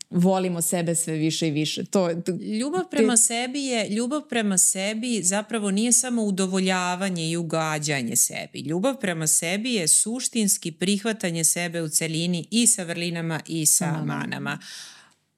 volimo 0.10 0.62
sebe 0.62 0.95
sve 0.95 1.14
više 1.14 1.47
i 1.47 1.52
više. 1.52 1.86
To, 1.86 2.14
to 2.26 2.32
ljubav 2.32 2.89
prema 2.91 3.14
te... 3.14 3.18
sebi 3.18 3.60
je 3.64 3.89
ljubav 3.89 4.22
prema 4.30 4.58
sebi 4.58 5.22
zapravo 5.24 5.72
nije 5.72 5.91
samo 5.93 6.24
udovoljavanje 6.24 7.30
i 7.30 7.38
ugađanje 7.38 8.16
sebi. 8.16 8.60
Ljubav 8.60 9.00
prema 9.00 9.28
sebi 9.28 9.74
je 9.74 9.88
suštinski 9.88 10.72
prihvatanje 10.72 11.43
sebe 11.43 11.82
u 11.82 11.89
celini 11.89 12.47
i 12.52 12.68
sa 12.68 12.84
vrlinama 12.84 13.39
i 13.47 13.66
sa 13.66 13.86
Aha. 13.86 14.06
manama. 14.06 14.60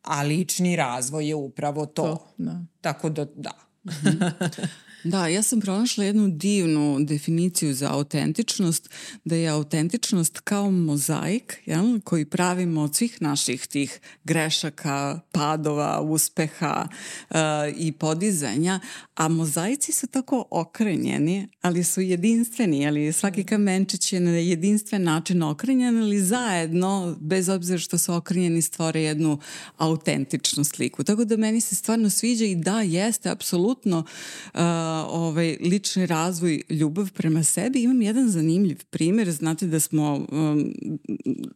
A 0.02 0.24
lični 0.24 0.76
razvoj 0.76 1.28
je 1.28 1.36
upravo 1.36 1.86
to. 1.86 2.04
to 2.04 2.34
da. 2.38 2.66
Tako 2.82 3.10
da, 3.10 3.26
da. 3.36 3.52
Da, 5.04 5.28
ja 5.28 5.44
sam 5.44 5.62
pronašla 5.62 6.04
jednu 6.04 6.28
divnu 6.28 6.98
definiciju 7.00 7.74
za 7.74 7.92
autentičnost, 7.92 8.90
da 9.26 9.36
je 9.36 9.50
autentičnost 9.50 10.40
kao 10.40 10.72
mozaik 10.72 11.58
jel, 11.66 12.00
koji 12.04 12.26
pravimo 12.26 12.82
od 12.82 12.96
svih 12.96 13.22
naših 13.22 13.68
tih 13.68 14.00
grešaka, 14.24 15.20
padova, 15.32 16.02
uspeha 16.02 16.88
uh, 17.30 17.38
i 17.78 17.92
podizanja, 17.92 18.80
a 19.16 19.28
mozaici 19.28 19.92
su 19.92 20.08
tako 20.08 20.46
okrenjeni, 20.52 21.48
ali 21.62 21.84
su 21.84 22.02
jedinstveni, 22.02 22.88
ali 22.88 23.14
svaki 23.14 23.44
kamenčić 23.44 24.14
je 24.14 24.20
na 24.20 24.32
jedinstven 24.32 25.04
način 25.04 25.44
okrenjen, 25.44 25.98
ali 25.98 26.20
zajedno, 26.20 27.18
bez 27.20 27.50
obzira 27.50 27.80
što 27.80 27.98
su 27.98 28.14
okrenjeni, 28.14 28.62
stvore 28.62 29.02
jednu 29.02 29.40
autentičnu 29.78 30.64
sliku. 30.64 31.04
Tako 31.04 31.26
da 31.26 31.38
meni 31.38 31.62
se 31.62 31.76
stvarno 31.76 32.10
sviđa 32.10 32.46
i 32.46 32.56
da, 32.56 32.82
jeste, 32.82 33.30
apsolutno 33.30 34.00
uh, 34.00 34.91
ovaj, 35.10 35.58
lični 35.62 36.06
razvoj, 36.06 36.62
ljubav 36.70 37.12
prema 37.12 37.44
sebi. 37.44 37.84
Imam 37.84 38.02
jedan 38.02 38.30
zanimljiv 38.30 38.84
primer, 38.90 39.32
znate 39.32 39.68
da 39.68 39.80
smo, 39.80 40.26
um, 40.32 40.74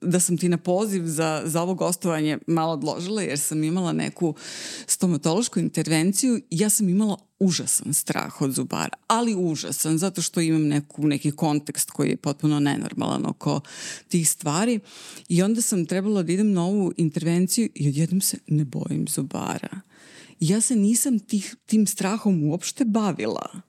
da 0.02 0.20
sam 0.20 0.38
ti 0.38 0.50
na 0.50 0.58
poziv 0.58 1.04
za, 1.06 1.42
za 1.46 1.62
ovo 1.62 1.74
gostovanje 1.74 2.38
malo 2.48 2.74
odložila 2.74 3.22
jer 3.22 3.40
sam 3.40 3.64
imala 3.64 3.94
neku 3.94 4.36
stomatološku 4.88 5.60
intervenciju. 5.60 6.42
Ja 6.50 6.70
sam 6.70 6.90
imala 6.90 7.18
užasan 7.40 7.94
strah 7.94 8.42
od 8.42 8.52
zubara, 8.52 8.98
ali 9.08 9.36
užasan 9.36 9.98
zato 9.98 10.22
što 10.22 10.42
imam 10.42 10.68
neku, 10.68 11.08
neki 11.08 11.32
kontekst 11.32 11.92
koji 11.92 12.10
je 12.10 12.18
potpuno 12.18 12.60
nenormalan 12.60 13.26
oko 13.26 13.62
tih 14.08 14.30
stvari 14.30 14.80
i 15.30 15.42
onda 15.42 15.62
sam 15.62 15.86
trebala 15.86 16.24
da 16.24 16.32
idem 16.32 16.54
na 16.54 16.66
ovu 16.66 16.94
intervenciju 16.98 17.70
i 17.76 17.90
odjednom 17.90 18.22
se 18.22 18.38
ne 18.48 18.66
bojim 18.66 19.08
zubara 19.08 19.82
ja 20.40 20.62
se 20.62 20.76
nisam 20.76 21.20
tih, 21.20 21.56
tim 21.66 21.88
strahom 21.88 22.44
uopšte 22.44 22.86
bavila, 22.86 23.62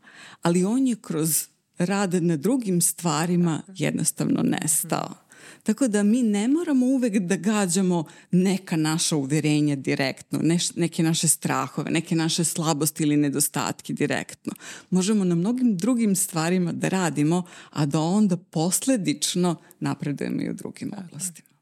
ali 0.43 0.65
on 0.65 0.87
je 0.87 0.97
kroz 0.97 1.47
rad 1.79 2.15
na 2.15 2.37
drugim 2.37 2.81
stvarima 2.81 3.63
jednostavno 3.77 4.43
nestao. 4.43 5.15
Tako 5.63 5.89
da 5.89 6.03
mi 6.03 6.23
ne 6.23 6.49
moramo 6.49 6.87
uvek 6.87 7.19
da 7.19 7.37
gađamo 7.37 8.05
neka 8.31 8.77
naša 8.77 9.17
uverenja 9.17 9.77
direktno, 9.77 10.39
neš, 10.43 10.75
neke 10.75 11.03
naše 11.03 11.29
strahove, 11.29 11.91
neke 11.91 12.15
naše 12.15 12.45
slabosti 12.45 13.03
ili 13.03 13.17
nedostatke 13.17 13.93
direktno. 13.93 14.53
Možemo 14.91 15.25
na 15.25 15.35
mnogim 15.35 15.77
drugim 15.77 16.17
stvarima 16.17 16.73
da 16.73 16.89
radimo, 16.89 17.43
a 17.71 17.87
da 17.87 18.01
onda 18.01 18.37
posledično 18.37 19.57
napredujemo 19.81 20.43
i 20.43 20.51
u 20.51 20.55
drugim 20.55 20.93
oblastima 21.07 21.56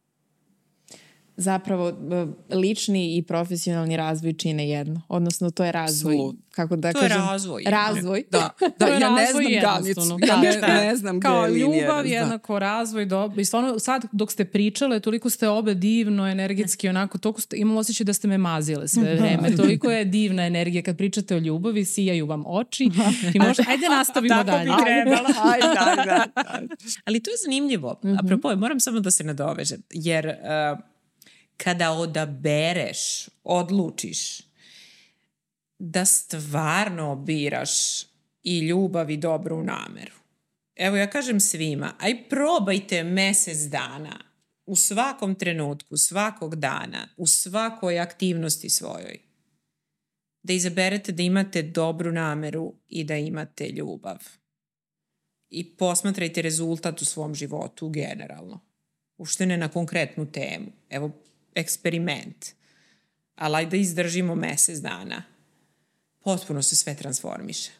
zapravo 1.36 1.92
lični 2.50 3.16
i 3.16 3.22
profesionalni 3.22 3.96
razvoj 3.96 4.32
čine 4.32 4.68
jedno. 4.68 5.00
Odnosno 5.08 5.50
to 5.50 5.64
je 5.64 5.72
razvoj. 5.72 6.14
Absolut. 6.14 6.36
Kako 6.50 6.76
da 6.76 6.92
to 6.92 7.00
kažem, 7.00 7.16
je 7.16 7.26
razvoj. 7.26 7.64
Razvoj. 7.66 8.24
Da, 8.30 8.50
da 8.78 8.86
ja 8.86 9.10
ne 9.10 9.26
znam 9.32 9.44
granicu. 9.60 10.18
Ja 10.26 10.36
ne, 10.36 10.84
ne 10.84 10.96
znam 10.96 11.20
Kao 11.20 11.42
gde 11.42 11.58
je 11.58 11.60
ljubav, 11.60 12.06
jednako 12.06 12.52
da. 12.52 12.58
razvoj. 12.58 13.06
Do, 13.06 13.32
I 13.36 13.44
stvarno 13.44 13.78
sad 13.78 14.04
dok 14.12 14.32
ste 14.32 14.44
pričale, 14.44 15.00
toliko 15.00 15.30
ste 15.30 15.48
obe 15.48 15.74
divno, 15.74 16.28
energetski, 16.28 16.88
onako, 16.88 17.18
toliko 17.18 17.40
ste, 17.40 17.56
imamo 17.56 17.80
osjećaj 17.80 18.04
da 18.04 18.12
ste 18.12 18.28
me 18.28 18.38
mazile 18.38 18.88
sve 18.88 19.14
vreme. 19.14 19.56
Toliko 19.56 19.90
je 19.90 20.04
divna 20.04 20.46
energija. 20.46 20.82
Kad 20.82 20.96
pričate 20.96 21.36
o 21.36 21.38
ljubavi, 21.38 21.84
sijaju 21.84 22.26
vam 22.26 22.44
oči. 22.46 22.90
I 23.34 23.38
možda, 23.38 23.64
ajde 23.70 23.88
nastavimo 23.90 24.34
Tako 24.34 24.50
dalje. 24.50 24.70
Tako 24.70 24.84
bi 24.84 24.86
trebala. 24.86 25.28
Ajde, 25.52 25.66
ajde, 25.80 26.26
ajde. 26.46 26.74
Ali 27.04 27.20
to 27.20 27.30
je 27.30 27.36
zanimljivo. 27.44 28.00
-hmm. 28.02 28.24
Apropo, 28.24 28.56
moram 28.56 28.80
samo 28.80 29.00
da 29.00 29.10
se 29.10 29.24
nadovežem. 29.24 29.82
Jer 29.90 30.26
uh, 30.26 30.93
kada 31.56 31.92
odabereš, 31.92 33.28
odlučiš 33.44 34.40
da 35.78 36.04
stvarno 36.04 37.16
biraš 37.16 38.02
i 38.42 38.58
ljubav 38.58 39.10
i 39.10 39.16
dobru 39.16 39.62
nameru. 39.62 40.14
Evo 40.76 40.96
ja 40.96 41.10
kažem 41.10 41.40
svima, 41.40 41.94
aj 41.98 42.28
probajte 42.28 43.04
mesec 43.04 43.58
dana 43.58 44.24
u 44.66 44.76
svakom 44.76 45.34
trenutku, 45.34 45.96
svakog 45.96 46.56
dana, 46.56 47.08
u 47.16 47.26
svakoj 47.26 48.00
aktivnosti 48.00 48.70
svojoj. 48.70 49.20
Da 50.42 50.52
izaberete 50.52 51.12
da 51.12 51.22
imate 51.22 51.62
dobru 51.62 52.12
nameru 52.12 52.74
i 52.88 53.04
da 53.04 53.16
imate 53.16 53.68
ljubav. 53.68 54.18
I 55.50 55.76
posmatrajte 55.76 56.42
rezultat 56.42 57.02
u 57.02 57.04
svom 57.04 57.34
životu 57.34 57.88
generalno. 57.88 58.60
Ušte 59.16 59.46
ne 59.46 59.56
na 59.56 59.68
konkretnu 59.68 60.32
temu. 60.32 60.66
Evo, 60.90 61.23
eksperiment, 61.54 62.46
ali 63.36 63.56
ajde 63.56 63.70
da 63.70 63.76
izdržimo 63.76 64.34
mesec 64.34 64.78
dana, 64.78 65.22
potpuno 66.24 66.62
se 66.62 66.76
sve 66.76 66.96
transformiše. 66.96 67.70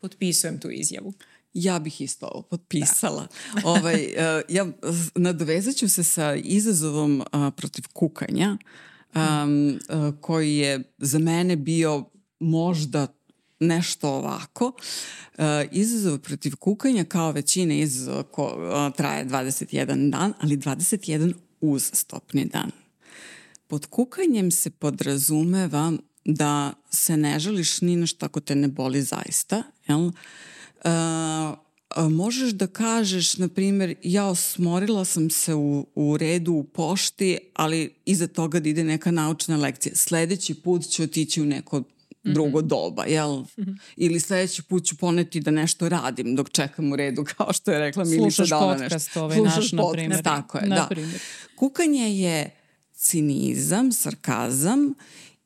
Potpisujem 0.00 0.60
tu 0.60 0.70
izjavu. 0.70 1.12
Ja 1.54 1.78
bih 1.78 2.00
isto 2.00 2.26
ovo 2.26 2.42
potpisala. 2.42 3.26
Da. 3.54 3.60
ovaj, 3.70 4.04
uh, 4.04 4.42
ja 4.48 4.66
nadovezat 5.14 5.76
ću 5.76 5.88
se 5.88 6.04
sa 6.04 6.34
izazovom 6.34 7.20
uh, 7.20 7.52
protiv 7.56 7.84
kukanja, 7.92 8.56
um, 9.14 9.68
uh, 9.68 10.14
koji 10.20 10.56
je 10.56 10.82
za 10.98 11.18
mene 11.18 11.56
bio 11.56 12.04
možda 12.40 13.06
nešto 13.60 14.08
ovako. 14.08 14.64
Uh, 15.38 15.44
izazov 15.72 16.18
protiv 16.18 16.56
kukanja 16.56 17.04
kao 17.04 17.32
većina 17.32 17.74
izazova 17.74 18.22
ko, 18.22 18.44
uh, 18.44 18.96
traje 18.96 19.26
21 19.26 20.10
dan, 20.10 20.32
ali 20.40 20.56
21 20.56 21.34
uz 21.62 21.90
stopni 21.92 22.44
dan. 22.44 22.70
Pod 23.66 23.86
kukanjem 23.86 24.50
se 24.50 24.70
podrazumeva 24.70 25.92
da 26.24 26.72
se 26.90 27.16
ne 27.16 27.38
žališ 27.40 27.80
ni 27.80 27.96
na 27.96 28.06
ako 28.20 28.40
te 28.40 28.54
ne 28.54 28.68
boli 28.68 29.02
zaista, 29.02 29.62
jel? 29.88 30.00
Uh, 30.00 30.12
možeš 32.10 32.50
da 32.52 32.66
kažeš, 32.66 33.36
na 33.36 33.48
primjer, 33.48 33.94
ja 34.02 34.26
osmorila 34.26 35.04
sam 35.04 35.30
se 35.30 35.54
u, 35.54 35.86
u 35.94 36.16
redu 36.16 36.52
u 36.52 36.64
pošti, 36.64 37.38
ali 37.54 37.94
iza 38.04 38.26
toga 38.26 38.60
da 38.60 38.68
ide 38.68 38.84
neka 38.84 39.10
naučna 39.10 39.56
lekcija. 39.56 39.96
Sledeći 39.96 40.54
put 40.54 40.90
ću 40.90 41.02
otići 41.02 41.42
u 41.42 41.46
neko 41.46 41.82
drugo 42.24 42.60
mm 42.60 42.64
-hmm. 42.64 42.68
doba, 42.68 43.04
jel? 43.04 43.36
Mm 43.36 43.46
-hmm. 43.56 43.78
Ili 43.96 44.20
sledeći 44.20 44.62
put 44.62 44.84
ću 44.84 44.96
poneti 44.96 45.40
da 45.40 45.50
nešto 45.50 45.88
radim 45.88 46.36
dok 46.36 46.50
čekam 46.50 46.92
u 46.92 46.96
redu, 46.96 47.24
kao 47.36 47.52
što 47.52 47.72
je 47.72 47.78
rekla 47.78 48.04
Milica 48.04 48.44
Dala 48.44 48.76
nešto. 48.76 48.98
Slušaš 48.98 49.14
podcast 49.14 49.16
ovaj 49.16 49.40
naš, 49.40 49.72
na 49.72 49.82
primjer. 49.92 50.22
Tako 50.22 50.58
je, 50.58 50.68
da. 50.68 50.88
Kukanje 51.56 52.20
je 52.20 52.50
cinizam, 52.94 53.92
sarkazam 53.92 54.94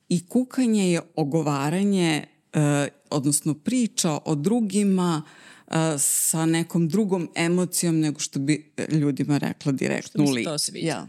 i 0.09 0.27
kukanje 0.27 0.93
je 0.93 1.01
ogovaranje 1.17 2.25
uh, 2.55 2.61
odnosno 3.11 3.55
priča 3.55 4.19
o 4.25 4.35
drugima 4.35 5.23
sa 5.99 6.47
nekom 6.47 6.89
drugom 6.89 7.29
emocijom 7.35 8.01
nego 8.01 8.21
što 8.21 8.39
bi 8.39 8.73
ljudima 8.91 9.39
rekla 9.39 9.73
direktno 9.73 10.25
u 10.25 10.31
lik. 10.31 10.49
Ja. 10.75 11.07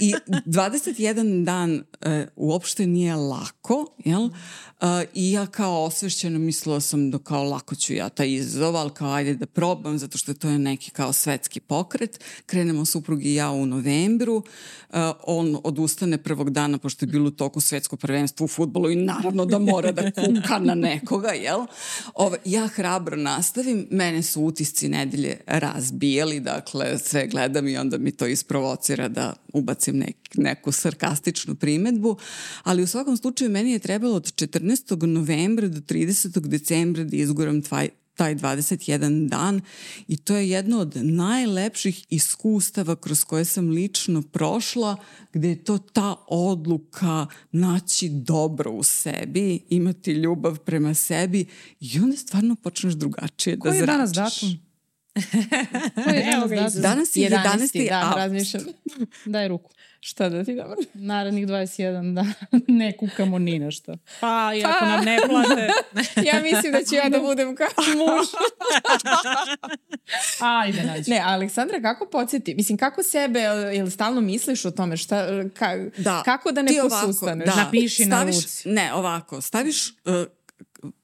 I 0.00 0.14
21 0.28 1.44
dan 1.44 1.74
uh, 1.74 2.12
uopšte 2.36 2.86
nije 2.86 3.16
lako, 3.16 3.86
jel? 4.04 4.22
Uh, 4.22 4.30
I 5.14 5.32
ja 5.32 5.46
kao 5.46 5.84
osvešćena 5.84 6.38
mislila 6.38 6.80
sam 6.80 7.10
da 7.10 7.18
kao 7.18 7.44
lako 7.44 7.74
ću 7.74 7.94
ja 7.94 8.08
taj 8.08 8.32
izazov, 8.32 8.76
ali 8.76 8.90
kao 8.90 9.12
ajde 9.12 9.34
da 9.34 9.46
probam, 9.46 9.98
zato 9.98 10.18
što 10.18 10.34
to 10.34 10.48
je 10.48 10.58
neki 10.58 10.90
kao 10.90 11.12
svetski 11.12 11.60
pokret. 11.60 12.20
Krenemo 12.46 12.84
suprug 12.84 13.24
i 13.24 13.34
ja 13.34 13.50
u 13.50 13.66
novembru. 13.66 14.36
Uh, 14.36 14.98
on 15.26 15.58
odustane 15.64 16.18
prvog 16.22 16.50
dana, 16.50 16.78
pošto 16.78 17.04
je 17.04 17.10
bilo 17.10 17.30
toku 17.30 17.60
svetsko 17.60 17.96
prvenstvo 17.96 18.44
u 18.44 18.48
futbolu 18.48 18.90
i 18.90 18.96
naravno 18.96 19.44
da 19.44 19.58
mora 19.58 19.92
da 19.92 20.10
kuka 20.10 20.58
na 20.58 20.74
nekoga, 20.74 21.28
jel? 21.28 21.66
Ove, 22.14 22.38
ja 22.44 22.66
hrabro 22.66 23.16
nastavim, 23.16 23.88
mene 23.90 24.22
su 24.22 24.42
utisci 24.42 24.88
nedelje 24.88 25.40
razbijali, 25.46 26.40
dakle 26.40 26.98
sve 26.98 27.26
gledam 27.26 27.68
i 27.68 27.76
onda 27.76 27.98
mi 27.98 28.12
to 28.12 28.26
isprovocira 28.26 29.08
da 29.08 29.34
ubacim 29.52 29.98
nek, 29.98 30.16
neku 30.34 30.72
sarkastičnu 30.72 31.54
primetbu, 31.54 32.16
ali 32.62 32.82
u 32.82 32.86
svakom 32.86 33.16
slučaju 33.16 33.50
meni 33.50 33.72
je 33.72 33.78
trebalo 33.78 34.14
od 34.14 34.32
14. 34.32 35.06
novembra 35.06 35.68
do 35.68 35.80
30. 35.80 36.40
decembra 36.40 37.04
da 37.04 37.16
izguram 37.16 37.62
tvaj, 37.62 37.88
taj 38.18 38.34
21 38.34 39.28
dan 39.28 39.60
i 40.08 40.16
to 40.16 40.36
je 40.36 40.50
jedno 40.50 40.78
od 40.78 40.96
najlepših 40.96 42.04
iskustava 42.10 42.96
kroz 42.96 43.24
koje 43.24 43.44
sam 43.44 43.70
lično 43.70 44.22
prošla, 44.22 44.96
gde 45.32 45.48
je 45.48 45.64
to 45.64 45.78
ta 45.78 46.14
odluka 46.28 47.26
naći 47.52 48.08
dobro 48.08 48.70
u 48.70 48.82
sebi, 48.82 49.60
imati 49.68 50.12
ljubav 50.12 50.58
prema 50.58 50.94
sebi 50.94 51.46
i 51.80 51.98
onda 51.98 52.16
stvarno 52.16 52.54
počneš 52.54 52.94
drugačije 52.94 53.58
Koji 53.58 53.72
da 53.72 53.78
zračiš. 53.78 53.86
Koji 53.86 53.94
je 53.94 53.98
danas 53.98 54.12
datum? 54.12 54.67
Evo 56.34 56.46
ga 56.48 56.68
Danas 56.74 57.16
je 57.16 57.30
11. 57.30 57.68
11. 57.74 57.88
dan, 57.88 58.12
razmišljam. 58.16 58.64
Daj 59.24 59.48
ruku. 59.48 59.70
Šta 60.00 60.28
da 60.28 60.44
ti 60.44 60.54
dobro? 60.54 60.76
Narednih 60.94 61.46
21 61.46 62.14
dana 62.14 62.34
ne 62.68 62.96
kukamo 62.96 63.38
ni 63.38 63.58
na 63.58 63.70
što. 63.70 63.94
Pa, 64.20 64.52
i 64.56 64.64
ako 64.64 64.84
nam 64.84 65.04
ne 65.04 65.18
plate... 65.28 65.68
ja 66.32 66.42
mislim 66.42 66.72
da 66.72 66.78
ću 66.84 66.94
ja 66.94 67.08
da 67.08 67.20
budem 67.20 67.56
kao 67.56 67.68
muž. 67.86 68.26
Ajde, 70.40 70.82
nađi. 70.82 71.10
Ne, 71.10 71.22
Aleksandra, 71.24 71.82
kako 71.82 72.06
podsjeti? 72.06 72.54
Mislim, 72.54 72.78
kako 72.78 73.02
sebe, 73.02 73.40
jel 73.74 73.90
stalno 73.90 74.20
misliš 74.20 74.64
o 74.64 74.70
tome? 74.70 74.96
Šta, 74.96 75.26
ka, 75.54 75.76
da. 75.96 76.22
Kako 76.24 76.52
da 76.52 76.62
ne 76.62 76.72
posustaneš? 76.82 77.46
Da. 77.46 77.56
Napiši 77.56 78.04
staviš, 78.04 78.34
na 78.34 78.40
ruci. 78.40 78.68
Ne, 78.68 78.94
ovako, 78.94 79.40
staviš... 79.40 79.88
Uh, 79.88 79.94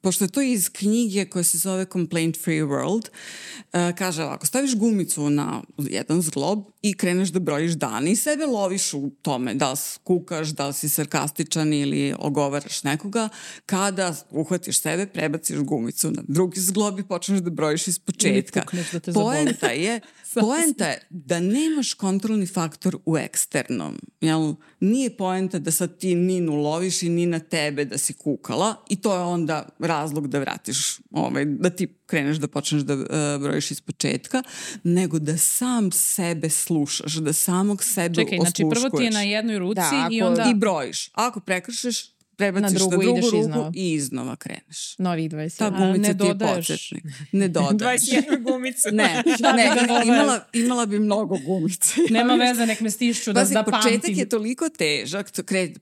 pošto 0.05 0.25
je 0.25 0.29
to 0.29 0.41
iz 0.41 0.69
knjige 0.69 1.25
koja 1.25 1.45
se 1.45 1.59
zove 1.59 1.87
Complaint 1.93 2.37
Free 2.45 2.63
World, 2.63 3.09
uh, 3.09 3.97
kaže 3.99 4.25
ovako, 4.25 4.47
staviš 4.47 4.77
gumicu 4.77 5.31
na 5.31 5.63
jedan 5.79 6.23
zglob 6.23 6.65
i 6.83 6.95
kreneš 6.95 7.29
da 7.29 7.41
brojiš 7.41 7.73
dane 7.73 8.13
i 8.13 8.17
sebe 8.17 8.47
loviš 8.47 8.95
u 8.95 9.11
tome, 9.23 9.55
da 9.55 9.71
li 9.71 9.79
kukaš, 10.05 10.49
da 10.49 10.67
li 10.67 10.73
si 10.73 10.89
sarkastičan 10.89 11.73
ili 11.73 12.15
ogovaraš 12.19 12.83
nekoga, 12.83 13.29
kada 13.67 14.15
uhvatiš 14.31 14.81
sebe, 14.81 15.07
prebaciš 15.07 15.59
gumicu 15.59 16.11
na 16.11 16.23
drugi 16.29 16.61
zglob 16.61 16.99
i 16.99 17.09
počneš 17.09 17.41
da 17.41 17.51
brojiš 17.51 17.89
iz 17.89 17.99
početka. 17.99 18.65
Da 18.93 19.01
te 19.01 19.13
Poenta 19.13 19.67
je 19.67 20.01
Poenta 20.41 20.85
je 20.85 21.07
da 21.11 21.41
nemaš 21.41 21.95
kontrolni 21.95 22.47
faktor 22.47 22.97
u 23.07 23.19
eksternom. 23.19 23.99
Jel? 24.21 24.55
Nije 24.81 25.17
poenta 25.17 25.59
da 25.59 25.71
sad 25.71 25.99
ti 25.99 26.15
Ninu 26.15 26.55
loviš 26.55 27.03
i 27.03 27.09
Nina 27.09 27.39
tebe 27.39 27.85
da 27.85 27.99
si 27.99 28.13
kukala 28.13 28.75
i 28.89 28.97
to 28.97 29.15
je 29.15 29.21
onda 29.21 29.69
razlog 30.01 30.29
da 30.29 30.39
vratiš, 30.39 30.99
ovaj, 31.11 31.45
da 31.45 31.71
ti 31.71 31.89
kreneš 32.07 32.37
da 32.37 32.49
počneš 32.49 32.83
da 32.83 32.95
uh, 32.95 33.07
brojiš 33.41 33.71
iz 33.71 33.81
početka, 33.81 34.43
nego 34.85 35.19
da 35.19 35.37
sam 35.39 35.93
sebe 35.93 36.51
slušaš, 36.51 37.15
da 37.15 37.33
samog 37.33 37.85
sebe 37.85 38.15
Čekaj, 38.15 38.39
osluškuješ. 38.39 38.69
znači 38.69 38.81
prvo 38.81 38.99
ti 38.99 39.05
je 39.05 39.11
na 39.11 39.23
jednoj 39.23 39.59
ruci 39.59 39.75
da, 39.75 40.03
ako, 40.05 40.15
i 40.15 40.23
onda... 40.23 40.51
I 40.51 40.55
brojiš. 40.55 41.11
Ako 41.15 41.41
prekršiš, 41.41 42.15
prebaciš 42.37 42.73
na 42.73 42.79
drugu, 42.79 42.97
na 42.97 43.03
drugu 43.03 43.21
ruku 43.21 43.37
iznova. 43.37 43.73
i 43.75 43.93
iznova 43.93 44.37
kreneš. 44.37 44.99
Novih 44.99 45.31
20. 45.31 45.59
Ta 45.59 45.71
gumica 45.71 46.09
ne 46.09 46.19
ti 46.19 46.27
je 46.27 46.55
početnik. 46.55 47.05
Ne 47.33 47.49
dodaješ. 47.49 48.03
21 48.03 48.43
gumica. 48.43 48.91
ne, 48.91 49.23
ne 49.57 49.87
da 49.89 50.03
imala, 50.05 50.41
imala 50.53 50.87
bi 50.87 50.99
mnogo 50.99 51.39
gumica. 51.47 51.95
Nema 52.11 52.35
veze, 52.35 52.67
nek 52.67 52.81
me 52.81 52.91
stišću 52.91 53.33
da, 53.33 53.41
Pazi, 53.41 53.55
da 53.55 53.63
pamtim. 53.63 53.81
početak 53.83 54.17
je 54.17 54.29
toliko 54.29 54.69
težak, 54.69 55.31
to 55.31 55.43
kre, 55.43 55.73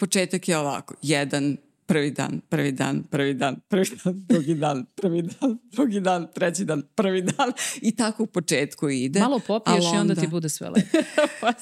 početak 0.00 0.48
je 0.48 0.58
ovako, 0.58 0.94
jedan, 1.02 1.56
prvi 1.86 2.10
dan, 2.10 2.40
prvi 2.48 2.72
dan, 2.72 3.02
prvi 3.02 3.34
dan, 3.34 3.60
prvi 3.68 3.84
dan, 4.04 4.24
drugi 4.28 4.54
dan, 4.54 4.86
prvi 4.94 5.22
dan, 5.22 5.58
drugi 5.72 6.00
dan, 6.00 6.28
treći 6.34 6.64
dan, 6.64 6.82
prvi 6.94 7.22
dan 7.22 7.52
i 7.80 7.96
tako 7.96 8.22
u 8.22 8.26
početku 8.26 8.88
ide. 8.88 9.20
Malo 9.20 9.40
popiješ 9.46 9.84
onda... 9.84 9.96
i 9.96 10.00
onda 10.00 10.14
ti 10.14 10.26
bude 10.26 10.48
sve 10.48 10.68
lepo. 10.68 10.98
pa 11.40 11.52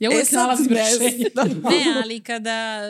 Ja 0.00 0.10
uvijek 0.10 0.32
e, 0.32 0.36
nalazim 0.36 0.68
rešenje. 0.68 1.26
ne, 1.70 2.02
ali 2.04 2.20
kada 2.20 2.80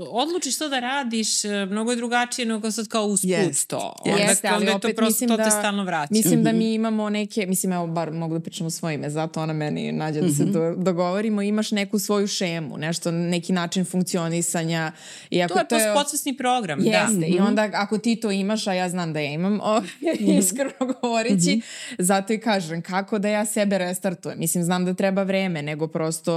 uh, 0.00 0.08
odlučiš 0.10 0.58
to 0.58 0.68
da 0.68 0.80
radiš, 0.80 1.44
uh, 1.44 1.50
mnogo 1.70 1.90
je 1.90 1.96
drugačije 1.96 2.46
nego 2.46 2.70
sad 2.70 2.88
kao 2.88 3.06
usput 3.06 3.30
yes. 3.30 3.66
to. 3.66 3.94
Onda, 4.04 4.22
Jeste, 4.22 4.48
ali 4.48 4.64
onda 4.64 4.76
opet 4.76 4.96
to 4.96 5.04
mislim 5.04 5.30
to 5.30 5.36
da, 5.36 5.44
te 5.44 5.50
stalno 5.50 5.84
vraća. 5.84 6.08
Mislim 6.10 6.34
mm 6.34 6.42
-hmm. 6.42 6.44
da 6.44 6.52
mi 6.52 6.74
imamo 6.74 7.10
neke, 7.10 7.46
mislim 7.46 7.72
evo 7.72 7.86
bar 7.86 8.12
mogu 8.12 8.34
da 8.34 8.40
pričamo 8.40 8.70
svoje 8.70 8.94
ime, 8.94 9.10
zato 9.10 9.42
ona 9.42 9.52
meni 9.52 9.92
nađe 9.92 10.20
da 10.20 10.26
mm 10.26 10.30
-hmm. 10.30 10.36
se 10.36 10.42
mhm. 10.42 10.52
do, 10.52 10.74
dogovorimo, 10.76 11.42
imaš 11.42 11.70
neku 11.70 11.98
svoju 11.98 12.26
šemu, 12.26 12.78
nešto, 12.78 13.10
neki 13.10 13.52
način 13.52 13.84
funkcionisanja. 13.84 14.92
I 15.30 15.42
ako 15.42 15.54
to 15.54 15.60
je, 15.60 15.68
to 15.68 15.76
je 15.76 15.94
podsvesni 15.94 16.36
program, 16.36 16.80
jeste, 16.80 16.90
da. 16.90 17.26
Jeste, 17.26 17.36
i 17.36 17.38
onda 17.38 17.70
ako 17.74 17.98
ti 17.98 18.16
to 18.16 18.30
imaš, 18.30 18.66
a 18.66 18.72
ja 18.72 18.88
znam 18.88 19.12
da 19.12 19.20
ja 19.20 19.30
imam, 19.32 19.60
o, 19.70 19.80
mhm. 19.80 20.38
iskreno 20.38 20.94
govoreći, 21.02 21.56
mm 21.56 21.60
-hmm. 21.60 21.94
zato 21.98 22.32
i 22.32 22.40
kažem, 22.40 22.82
kako 22.82 23.18
da 23.18 23.28
ja 23.28 23.44
sebe 23.44 23.78
restartujem. 23.78 24.38
Mislim, 24.38 24.64
znam 24.64 24.84
da 24.84 24.94
treba 24.94 25.22
vreme, 25.22 25.62
nego 25.62 25.86
prosto 25.86 26.27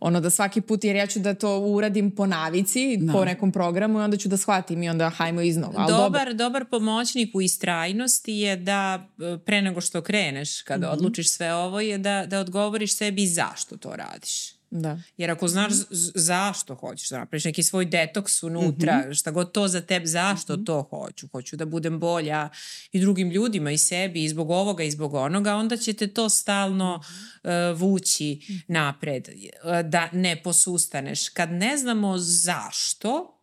ono 0.00 0.20
da 0.20 0.30
svaki 0.30 0.60
put, 0.60 0.84
jer 0.84 0.96
ja 0.96 1.06
ću 1.06 1.18
da 1.18 1.34
to 1.34 1.58
uradim 1.58 2.10
po 2.10 2.26
navici, 2.26 2.96
no. 2.96 3.06
Da. 3.06 3.18
po 3.18 3.24
nekom 3.24 3.52
programu 3.52 4.00
i 4.00 4.02
onda 4.02 4.16
ću 4.16 4.28
da 4.28 4.36
shvatim 4.36 4.82
i 4.82 4.88
onda 4.88 5.10
hajmo 5.10 5.40
iznova. 5.40 5.74
Ali 5.76 5.92
dobar, 5.92 6.26
dobar, 6.26 6.34
dobar 6.34 6.64
pomoćnik 6.64 7.34
u 7.34 7.42
istrajnosti 7.42 8.32
je 8.32 8.56
da 8.56 9.08
e, 9.18 9.38
pre 9.38 9.62
nego 9.62 9.80
što 9.80 10.02
kreneš, 10.02 10.62
kada 10.62 10.86
mm 10.86 10.90
-hmm. 10.90 10.92
odlučiš 10.92 11.30
sve 11.30 11.54
ovo, 11.54 11.80
je 11.80 11.98
da, 11.98 12.26
da 12.26 12.40
odgovoriš 12.40 12.96
sebi 12.96 13.26
zašto 13.26 13.76
to 13.76 13.96
radiš. 13.96 14.55
Da. 14.80 14.98
Jer 15.16 15.30
ako 15.30 15.48
znaš 15.48 15.72
zašto 16.14 16.74
hoćeš 16.74 17.08
da 17.08 17.18
napraviš 17.18 17.44
neki 17.44 17.62
svoj 17.62 17.84
detoks 17.84 18.42
unutra, 18.42 18.98
mm 18.98 19.02
-hmm. 19.10 19.18
šta 19.18 19.30
god 19.30 19.52
to 19.52 19.68
za 19.68 19.80
tebe, 19.80 20.06
zašto 20.06 20.52
mm 20.52 20.56
-hmm. 20.56 20.66
to 20.66 20.82
hoću? 20.82 21.28
Hoću 21.28 21.56
da 21.56 21.64
budem 21.64 21.98
bolja 21.98 22.48
i 22.92 23.00
drugim 23.00 23.30
ljudima 23.30 23.70
i 23.70 23.78
sebi 23.78 24.24
i 24.24 24.28
zbog 24.28 24.50
ovoga 24.50 24.84
i 24.84 24.90
zbog 24.90 25.14
onoga, 25.14 25.54
onda 25.54 25.76
ćete 25.76 26.06
to 26.06 26.28
stalno 26.28 27.00
uh, 27.42 27.50
vući 27.80 28.24
-hmm. 28.24 28.60
napred, 28.68 29.28
uh, 29.28 29.90
da 29.90 30.08
ne 30.12 30.42
posustaneš. 30.42 31.28
Kad 31.28 31.52
ne 31.52 31.76
znamo 31.76 32.18
zašto, 32.18 33.40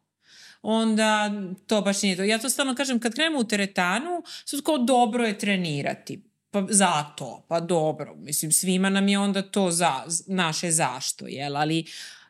onda 0.61 1.31
to 1.67 1.81
baš 1.81 2.01
nije 2.01 2.15
to. 2.15 2.23
Ja 2.23 2.39
to 2.39 2.49
stalno 2.49 2.75
kažem, 2.75 2.99
kad 2.99 3.13
krenemo 3.13 3.39
u 3.39 3.43
teretanu, 3.43 4.23
sad 4.45 4.61
kao 4.61 4.77
dobro 4.77 5.25
je 5.25 5.37
trenirati 5.37 6.32
Pa 6.53 6.65
zato, 6.69 7.45
pa 7.47 7.59
dobro. 7.59 8.15
Mislim, 8.15 8.51
svima 8.51 8.89
nam 8.89 9.07
je 9.07 9.19
onda 9.19 9.41
to 9.41 9.71
za, 9.71 10.03
naše 10.27 10.71
zašto, 10.71 11.27
jel? 11.27 11.57
Ali 11.57 11.85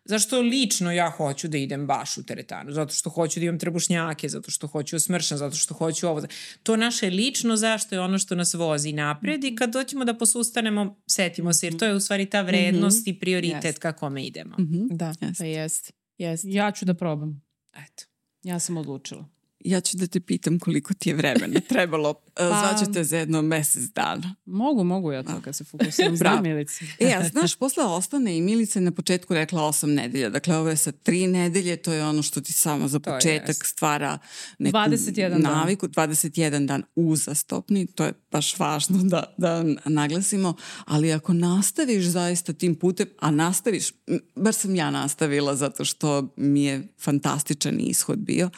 zašto 0.06 0.42
lično 0.42 0.92
ja 0.92 1.10
hoću 1.10 1.48
da 1.48 1.58
idem 1.58 1.88
baš 1.88 2.18
u 2.18 2.26
teretanu? 2.26 2.72
Zato 2.72 2.94
što 2.94 3.10
hoću 3.10 3.40
da 3.40 3.44
imam 3.44 3.60
trbušnjake, 3.60 4.30
zato 4.30 4.52
što 4.52 4.68
hoću 4.68 5.00
smršan, 5.00 5.38
zato 5.38 5.56
što 5.56 5.74
hoću 5.74 6.08
ovo. 6.08 6.22
To 6.64 6.76
naše 6.76 7.10
lično 7.10 7.56
zašto 7.56 7.96
je 7.96 8.02
ono 8.02 8.20
što 8.20 8.36
nas 8.36 8.54
vozi 8.54 8.94
napred 8.94 9.44
i 9.44 9.56
kad 9.56 9.74
doćemo 9.74 10.06
da 10.06 10.18
posustanemo, 10.18 11.02
setimo 11.08 11.54
se, 11.54 11.68
jer 11.68 11.78
to 11.78 11.86
je 11.86 11.96
u 11.96 12.00
stvari 12.00 12.26
ta 12.26 12.42
vrednost 12.42 13.06
mm 13.06 13.10
-hmm. 13.10 13.16
i 13.16 13.20
prioritet 13.20 13.76
yes. 13.76 13.80
kako 13.80 14.10
me 14.10 14.26
idemo. 14.26 14.56
Mm 14.60 14.64
-hmm. 14.64 14.98
Da, 14.98 15.06
yes. 15.06 15.38
pa 15.38 15.46
jest. 15.46 15.92
jest. 16.18 16.44
Ja 16.48 16.72
ću 16.72 16.86
da 16.86 16.94
probam. 16.94 17.42
Eto. 17.74 18.04
Ja 18.44 18.60
sam 18.60 18.78
odlučila 18.78 19.34
ja 19.66 19.82
ću 19.82 19.98
da 19.98 20.08
te 20.08 20.20
pitam 20.20 20.60
koliko 20.60 20.94
ti 20.94 21.10
je 21.10 21.16
vremena 21.16 21.60
trebalo. 21.70 22.10
E, 22.10 22.34
pa, 22.36 22.76
Zvaću 22.76 22.94
te 22.94 23.04
za 23.04 23.18
jedno 23.18 23.42
mesec 23.42 23.84
dana. 23.84 24.36
Mogu, 24.46 24.84
mogu 24.84 25.12
ja 25.12 25.24
to 25.24 25.42
kad 25.44 25.56
se 25.56 25.64
fokusiram. 25.64 26.18
Znam 26.24 26.44
Milici. 26.44 26.86
e, 27.00 27.14
a 27.14 27.28
znaš, 27.30 27.56
posle 27.56 27.84
ostane 27.84 28.38
i 28.38 28.42
Milica 28.42 28.80
je 28.80 28.84
na 28.84 28.92
početku 28.92 29.34
rekla 29.34 29.64
osam 29.66 29.94
nedelja. 29.94 30.30
Dakle, 30.30 30.58
ovo 30.58 30.70
je 30.70 30.78
sa 30.78 30.92
tri 30.92 31.28
nedelje, 31.28 31.76
to 31.76 31.94
je 31.94 32.06
ono 32.06 32.22
što 32.24 32.42
ti 32.42 32.54
samo 32.54 32.88
za 32.88 33.00
početak 33.00 33.66
stvara 33.66 34.18
neku 34.60 34.78
21 34.78 35.42
naviku. 35.42 35.88
Dan. 35.88 36.10
21 36.10 36.66
dan 36.66 36.84
uzastopni, 36.96 37.88
to 37.88 38.06
je 38.06 38.14
baš 38.32 38.60
važno 38.60 39.04
da, 39.04 39.24
da 39.38 39.64
naglasimo. 39.86 40.56
Ali 40.86 41.14
ako 41.14 41.34
nastaviš 41.34 42.06
zaista 42.06 42.54
tim 42.54 42.76
putem, 42.76 43.08
a 43.20 43.32
nastaviš, 43.32 43.92
bar 44.36 44.54
sam 44.54 44.76
ja 44.76 44.92
nastavila 44.92 45.56
zato 45.56 45.86
što 45.86 46.34
mi 46.38 46.64
je 46.64 46.88
fantastičan 47.00 47.80
ishod 47.80 48.20
bio, 48.20 48.50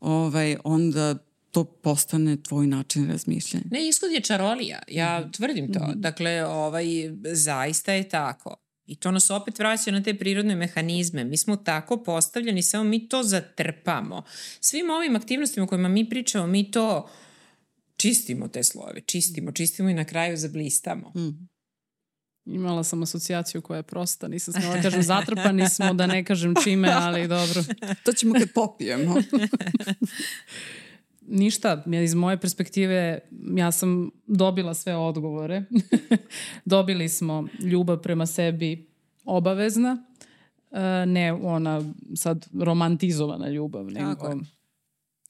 ovaj, 0.00 0.53
onda 0.64 1.14
to 1.50 1.64
postane 1.64 2.42
tvoj 2.42 2.66
način 2.66 3.10
razmišljanja. 3.10 3.64
Ne, 3.70 3.88
ishod 3.88 4.12
je 4.12 4.20
čarolija. 4.20 4.82
Ja 4.88 5.30
tvrdim 5.30 5.72
to. 5.72 5.80
Mm. 5.80 6.00
Dakle, 6.00 6.44
ovaj, 6.44 6.86
zaista 7.32 7.92
je 7.92 8.08
tako. 8.08 8.56
I 8.86 8.96
to 8.96 9.10
nas 9.10 9.30
opet 9.30 9.58
vraća 9.58 9.90
na 9.90 10.02
te 10.02 10.14
prirodne 10.14 10.56
mehanizme. 10.56 11.24
Mi 11.24 11.36
smo 11.36 11.56
tako 11.56 12.02
postavljeni, 12.02 12.62
samo 12.62 12.84
mi 12.84 13.08
to 13.08 13.22
zatrpamo. 13.22 14.22
Svim 14.60 14.90
ovim 14.90 15.16
aktivnostima 15.16 15.66
kojima 15.66 15.88
mi 15.88 16.08
pričamo, 16.08 16.46
mi 16.46 16.70
to 16.70 17.08
čistimo 17.96 18.48
te 18.48 18.62
slojeve, 18.62 19.00
čistimo, 19.00 19.52
čistimo 19.52 19.88
i 19.88 19.94
na 19.94 20.04
kraju 20.04 20.36
zablistamo. 20.36 21.12
Mm. 21.16 21.48
Imala 22.46 22.84
sam 22.84 23.02
asocijaciju 23.02 23.62
koja 23.62 23.76
je 23.76 23.82
prosta, 23.82 24.28
nisam 24.28 24.54
smela 24.54 24.76
da 24.76 24.82
kažem 24.82 25.02
zatrpani 25.02 25.68
smo, 25.68 25.94
da 25.94 26.06
ne 26.06 26.24
kažem 26.24 26.54
čime, 26.64 26.92
ali 26.92 27.28
dobro. 27.28 27.62
to 28.04 28.12
ćemo 28.12 28.34
kad 28.34 28.52
popijemo. 28.54 29.14
Ništa, 31.26 31.84
iz 32.04 32.14
moje 32.14 32.40
perspektive 32.40 33.18
ja 33.56 33.72
sam 33.72 34.10
dobila 34.26 34.74
sve 34.74 34.96
odgovore. 34.96 35.64
Dobili 36.64 37.08
smo 37.08 37.48
ljubav 37.60 37.98
prema 38.02 38.26
sebi 38.26 38.86
obavezna, 39.24 40.04
e, 40.70 41.06
ne 41.06 41.32
ona 41.32 41.82
sad 42.16 42.46
romantizovana 42.60 43.48
ljubav, 43.48 43.84
nego 43.90 44.40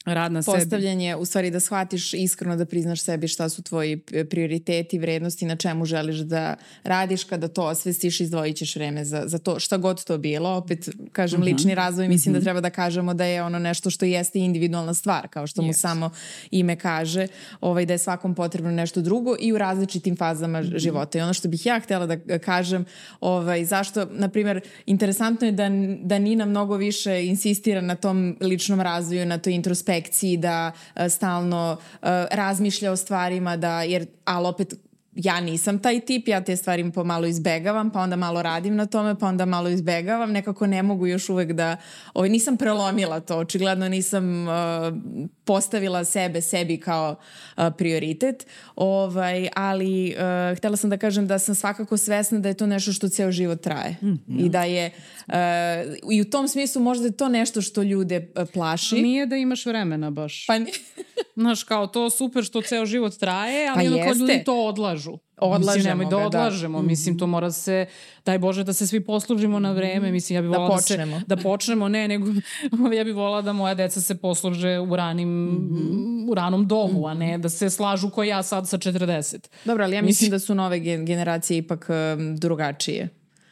rad 0.05 0.33
na 0.33 0.43
sebi. 0.43 0.59
Postavljanje, 0.59 1.17
u 1.17 1.25
stvari 1.25 1.51
da 1.51 1.61
shvatiš 1.61 2.15
iskreno 2.15 2.57
da 2.57 2.65
priznaš 2.65 3.03
sebi 3.03 3.29
šta 3.29 3.49
su 3.49 3.63
tvoji 3.63 3.97
prioriteti, 4.31 4.99
vrednosti, 4.99 5.47
na 5.47 5.57
čemu 5.57 5.85
želiš 5.85 6.17
da 6.17 6.57
radiš, 6.83 7.25
kada 7.25 7.49
to 7.49 7.63
osvestiš, 7.65 8.21
izdvojit 8.21 8.57
ćeš 8.57 8.77
vreme 8.77 9.05
za, 9.05 9.23
za 9.27 9.39
to, 9.39 9.61
šta 9.61 9.77
god 9.77 10.05
to 10.05 10.19
bilo. 10.19 10.51
Opet, 10.51 10.89
kažem, 11.13 11.41
uh 11.41 11.45
mhm. 11.45 11.53
-huh. 11.53 11.57
lični 11.57 11.75
razvoj, 11.75 12.09
mislim 12.09 12.33
uh 12.33 12.37
-huh. 12.37 12.39
da 12.39 12.39
mhm. 12.39 12.45
treba 12.45 12.61
da 12.61 12.71
kažemo 12.71 13.15
da 13.15 13.25
je 13.25 13.43
ono 13.43 13.59
nešto 13.59 13.91
što 13.91 14.05
jeste 14.05 14.39
individualna 14.39 14.95
stvar, 14.95 15.29
kao 15.29 15.47
što 15.47 15.63
yes. 15.63 15.67
mu 15.67 15.73
samo 15.73 16.11
ime 16.51 16.77
kaže, 16.77 17.27
ovaj, 17.61 17.87
da 17.87 17.93
je 17.93 17.99
svakom 17.99 18.35
potrebno 18.35 18.71
nešto 18.71 19.01
drugo 19.01 19.37
i 19.41 19.53
u 19.53 19.59
različitim 19.59 20.17
fazama 20.17 20.59
uh 20.59 20.65
mhm. 20.65 20.75
-huh. 20.75 20.79
života. 20.79 21.19
I 21.19 21.21
ono 21.21 21.35
što 21.35 21.49
bih 21.49 21.67
ja 21.67 21.81
htjela 21.81 22.07
da 22.07 22.39
kažem, 22.39 22.85
ovaj, 23.21 23.65
zašto, 23.65 24.07
na 24.11 24.29
primjer, 24.29 24.61
interesantno 24.87 25.47
je 25.47 25.53
da, 25.53 25.71
da 26.03 26.19
Nina 26.19 26.45
mnogo 26.45 26.77
više 26.77 27.27
insistira 27.27 27.81
na 27.81 27.95
tom 27.95 28.37
ličnom 28.41 28.81
razvoju, 28.81 29.27
na 29.27 29.39
toj 29.39 29.53
introspekciji 29.53 29.94
introspekciji, 29.95 30.37
da 30.37 30.73
uh, 30.97 31.03
stalno 31.09 31.73
uh, 31.73 32.09
razmišlja 32.31 32.93
o 32.93 32.97
stvarima, 32.97 33.57
da, 33.57 33.83
jer, 33.83 34.07
ali 34.25 34.47
opet 34.47 34.75
ja 35.17 35.41
nisam 35.41 35.79
taj 35.79 36.01
tip, 36.01 36.29
ja 36.29 36.45
te 36.45 36.57
stvari 36.57 36.93
pomalo 36.93 37.27
izbegavam, 37.27 37.91
pa 37.91 38.01
onda 38.01 38.17
malo 38.17 38.43
radim 38.43 38.77
na 38.77 38.87
tome, 38.87 39.19
pa 39.19 39.27
onda 39.27 39.45
malo 39.45 39.69
izbegavam, 39.69 40.33
nekako 40.33 40.67
ne 40.67 40.83
mogu 40.83 41.07
još 41.07 41.29
uvek 41.29 41.53
da, 41.53 41.77
ovaj, 42.15 42.29
nisam 42.29 42.57
prelomila 42.57 43.21
to, 43.21 43.37
očigledno 43.37 43.89
nisam 43.89 44.49
uh, 44.49 44.55
postavila 45.45 46.05
sebe 46.05 46.41
sebi 46.41 46.81
kao 46.81 47.17
uh, 47.57 47.65
prioritet, 47.79 48.47
ovaj, 48.77 49.49
ali 49.57 50.15
uh, 50.17 50.59
htela 50.59 50.77
sam 50.77 50.91
da 50.91 50.97
kažem 50.97 51.27
da 51.27 51.39
sam 51.39 51.55
svakako 51.55 51.97
svesna 51.97 52.39
da 52.39 52.49
je 52.49 52.55
to 52.55 52.67
nešto 52.67 52.93
što 52.93 53.09
ceo 53.09 53.31
život 53.31 53.61
traje 53.61 53.97
mm, 54.03 54.39
i 54.39 54.49
da 54.49 54.65
je 54.65 54.91
uh, 55.27 55.35
i 56.13 56.21
u 56.21 56.25
tom 56.25 56.49
smislu 56.49 56.83
možda 56.83 57.07
je 57.07 57.17
to 57.17 57.29
nešto 57.29 57.63
što 57.63 57.83
ljude 57.83 58.33
uh, 58.37 58.49
plaši. 58.53 59.03
Nije 59.03 59.27
da 59.27 59.37
imaš 59.37 59.67
vremena 59.67 60.11
baš. 60.11 60.47
Pa 60.47 60.55
Znaš, 61.37 61.65
kao 61.65 61.87
to 61.87 62.11
super 62.11 62.45
što 62.45 62.63
ceo 62.63 62.87
život 62.87 63.19
traje, 63.19 63.69
ali 63.69 63.89
pa 63.89 64.11
ono 64.11 64.15
ljudi 64.15 64.45
to 64.45 64.65
odlažu. 64.65 65.04
Odlažemo 65.37 65.75
mislim, 65.75 65.85
nemoj 65.85 66.05
da, 66.05 66.11
da 66.11 66.27
odlažemo. 66.27 66.81
Da. 66.81 66.87
Mislim, 66.87 67.19
to 67.19 67.27
mora 67.27 67.51
se, 67.51 67.87
daj 68.25 68.39
Bože, 68.39 68.65
da 68.65 68.73
se 68.73 68.87
svi 68.87 69.05
poslužimo 69.05 69.59
na 69.59 69.73
vreme. 69.73 70.13
Mislim, 70.13 70.35
ja 70.35 70.43
bih 70.43 70.51
da 70.51 70.67
počnemo. 70.67 71.13
Da, 71.13 71.21
se, 71.21 71.27
da 71.27 71.37
počnemo, 71.37 71.89
ne, 71.89 72.09
nego 72.09 72.27
ja 72.99 73.05
bih 73.05 73.15
volala 73.15 73.43
da 73.43 73.53
moja 73.53 73.75
deca 73.75 74.01
se 74.01 74.15
posluže 74.15 74.79
u 74.79 74.97
ranim, 74.97 75.29
mm 75.29 75.69
-hmm. 75.71 76.31
u 76.31 76.35
ranom 76.35 76.69
dobu, 76.69 76.93
mm 76.93 77.03
-hmm. 77.03 77.11
a 77.11 77.15
ne 77.15 77.39
da 77.39 77.49
se 77.49 77.71
slažu 77.71 78.11
ko 78.11 78.23
ja 78.23 78.43
sad 78.43 78.69
sa 78.69 78.79
40. 78.79 79.49
Dobro, 79.65 79.85
ali 79.85 79.97
ja 79.97 80.03
mislim, 80.03 80.09
mislim 80.09 80.31
da 80.31 80.39
su 80.39 80.55
nove 80.55 80.81
generacije 80.81 81.59
ipak 81.59 81.89
um, 81.89 82.37
drugačije. 82.37 83.09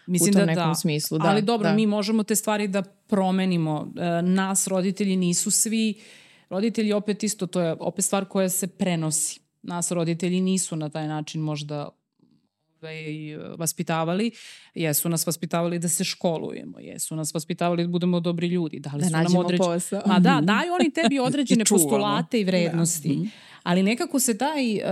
Mislim 0.06 0.30
u 0.30 0.32
tom 0.32 0.40
da 0.40 0.46
nekom 0.46 0.68
da. 0.68 0.74
smislu. 0.74 1.18
Da, 1.18 1.28
ali 1.28 1.42
dobro, 1.42 1.68
da. 1.68 1.74
mi 1.74 1.86
možemo 1.86 2.22
te 2.22 2.36
stvari 2.36 2.68
da 2.68 2.82
promenimo. 2.82 3.92
E, 3.96 4.22
nas, 4.22 4.66
roditelji, 4.66 5.16
nisu 5.16 5.50
svi 5.50 5.94
roditelji 6.52 6.92
opet 6.92 7.22
isto, 7.22 7.46
to 7.46 7.60
je 7.60 7.76
opet 7.80 8.04
stvar 8.04 8.24
koja 8.24 8.48
se 8.48 8.66
prenosi. 8.66 9.41
Nas 9.62 9.90
roditelji 9.90 10.40
nisu 10.40 10.76
na 10.76 10.88
taj 10.88 11.08
način 11.08 11.40
možda 11.40 11.88
ovaj, 12.82 12.96
vaspitavali, 13.58 14.30
jesu 14.74 15.08
nas 15.08 15.26
vaspitavali 15.26 15.78
da 15.78 15.88
se 15.88 16.04
školujemo, 16.04 16.78
jesu 16.78 17.16
nas 17.16 17.34
vaspitavali 17.34 17.82
da 17.82 17.88
budemo 17.88 18.20
dobri 18.20 18.46
ljudi, 18.46 18.80
da 18.80 18.90
li 18.94 18.98
da 18.98 19.06
su 19.06 19.12
nam 19.12 19.36
određeni... 19.36 19.66
posao. 19.66 20.02
Ma 20.06 20.18
da, 20.18 20.40
daju 20.42 20.72
oni 20.80 20.90
tebi 20.90 21.18
određene 21.28 21.62
I 21.62 21.64
postulate 21.64 22.40
i 22.40 22.44
vrednosti. 22.44 23.08
Da. 23.08 23.14
Mhm. 23.14 23.28
Ali 23.62 23.82
nekako 23.82 24.20
se 24.20 24.38
taj 24.38 24.74
uh, 24.74 24.82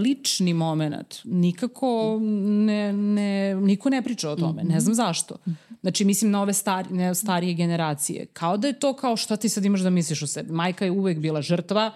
lični 0.00 0.54
moment 0.54 1.14
nikako 1.24 2.18
ne, 2.42 2.92
ne, 2.92 3.54
niko 3.54 3.90
ne 3.90 4.02
priča 4.02 4.30
o 4.30 4.36
tome. 4.36 4.64
Ne 4.64 4.80
znam 4.80 4.94
zašto. 4.94 5.36
Znači, 5.80 6.04
mislim 6.04 6.30
na 6.30 6.42
ove 6.42 6.52
stari, 6.52 6.94
ne, 6.94 7.14
starije 7.14 7.54
generacije. 7.54 8.26
Kao 8.26 8.56
da 8.56 8.66
je 8.66 8.78
to 8.78 8.92
kao 8.94 9.16
šta 9.16 9.36
ti 9.36 9.48
sad 9.48 9.64
imaš 9.64 9.80
da 9.80 9.90
misliš 9.90 10.22
o 10.22 10.26
sebi. 10.26 10.52
Majka 10.52 10.84
je 10.84 10.90
uvek 10.90 11.18
bila 11.18 11.42
žrtva, 11.42 11.92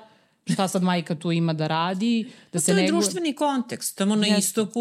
šta 0.53 0.69
sad 0.69 0.83
majka 0.83 1.15
tu 1.15 1.33
ima 1.33 1.53
da 1.53 1.67
radi, 1.67 2.31
da 2.53 2.61
se 2.61 2.73
To 2.73 2.79
je 2.79 2.85
nego... 2.85 2.97
društveni 2.97 3.33
kontekst, 3.33 3.99
tamo 3.99 4.17
na 4.17 4.37
istoku 4.37 4.81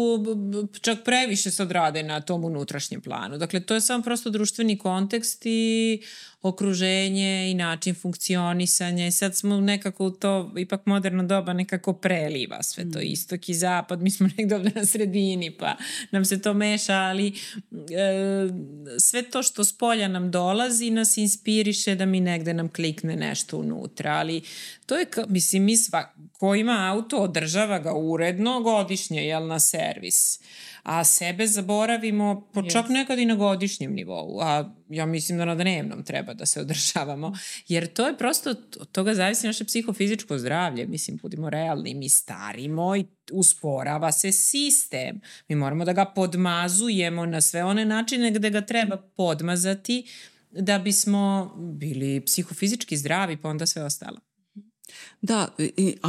čak 0.80 1.04
previše 1.04 1.50
sad 1.50 1.70
rade 1.70 2.02
na 2.02 2.20
tom 2.20 2.44
unutrašnjem 2.44 3.00
planu. 3.00 3.38
Dakle, 3.38 3.60
to 3.60 3.74
je 3.74 3.80
samo 3.80 4.02
prosto 4.02 4.30
društveni 4.30 4.78
kontekst 4.78 5.42
i 5.46 6.02
okruženje 6.44 7.50
i 7.50 7.54
način 7.54 7.94
funkcionisanja. 7.94 9.06
I 9.06 9.12
sad 9.12 9.36
smo 9.36 9.60
nekako 9.60 10.06
u 10.06 10.10
to, 10.10 10.52
ipak 10.58 10.86
moderno 10.86 11.22
doba 11.22 11.52
nekako 11.52 11.92
preliva 11.92 12.62
sve 12.62 12.90
to, 12.90 12.98
mm. 12.98 13.02
istok 13.02 13.48
i 13.48 13.54
zapad, 13.54 14.02
mi 14.02 14.10
smo 14.10 14.28
nekdo 14.36 14.56
ovde 14.56 14.70
na 14.74 14.86
sredini 14.86 15.50
pa 15.50 15.76
nam 16.10 16.24
se 16.24 16.42
to 16.42 16.54
meša, 16.54 16.94
ali 16.94 17.28
e, 17.28 17.32
sve 18.98 19.22
to 19.22 19.42
što 19.42 19.64
s 19.64 19.78
polja 19.78 20.08
nam 20.08 20.30
dolazi 20.30 20.90
nas 20.90 21.16
inspiriše 21.16 21.94
da 21.94 22.06
mi 22.06 22.20
negde 22.20 22.54
nam 22.54 22.68
klikne 22.68 23.16
nešto 23.16 23.58
unutra, 23.58 24.12
ali 24.12 24.42
to 24.86 24.98
je, 24.98 25.06
mislim, 25.28 25.64
mi 25.64 25.76
sva, 25.76 26.14
ko 26.32 26.54
ima 26.54 26.92
auto 26.92 27.18
održava 27.18 27.78
ga 27.78 27.94
uredno 27.94 28.60
godišnje, 28.60 29.26
jel, 29.26 29.46
na 29.46 29.60
servis. 29.60 30.40
A 30.82 31.04
sebe 31.04 31.46
zaboravimo 31.46 32.50
po 32.52 32.62
čak 32.62 32.88
nekad 32.88 33.18
i 33.18 33.24
na 33.24 33.34
godišnjem 33.34 33.94
nivou, 33.94 34.40
a 34.40 34.74
ja 34.88 35.06
mislim 35.06 35.38
da 35.38 35.44
na 35.44 35.54
dnevnom 35.54 36.04
treba 36.04 36.34
da 36.34 36.46
se 36.46 36.60
održavamo, 36.64 37.32
jer 37.68 37.86
to 37.86 38.06
je 38.06 38.18
prosto, 38.18 38.50
od 38.50 38.90
toga 38.92 39.14
zavisi 39.14 39.46
naše 39.46 39.64
psihofizičko 39.64 40.38
zdravlje, 40.38 40.86
mislim, 40.86 41.18
budimo 41.22 41.50
realni, 41.50 41.94
mi 41.94 42.08
starimo 42.08 42.96
i 42.96 43.04
usporava 43.32 44.12
se 44.12 44.32
sistem. 44.32 45.20
Mi 45.48 45.56
moramo 45.56 45.84
da 45.84 45.92
ga 45.92 46.04
podmazujemo 46.04 47.26
na 47.26 47.40
sve 47.40 47.64
one 47.64 47.84
načine 47.84 48.30
gde 48.30 48.50
ga 48.50 48.60
treba 48.60 48.96
podmazati 48.96 50.06
da 50.50 50.78
bismo 50.78 51.54
bili 51.58 52.20
psihofizički 52.20 52.96
zdravi, 52.96 53.36
pa 53.36 53.48
onda 53.48 53.66
sve 53.66 53.84
ostalo. 53.84 54.18
Da, 55.22 55.48
a 56.02 56.08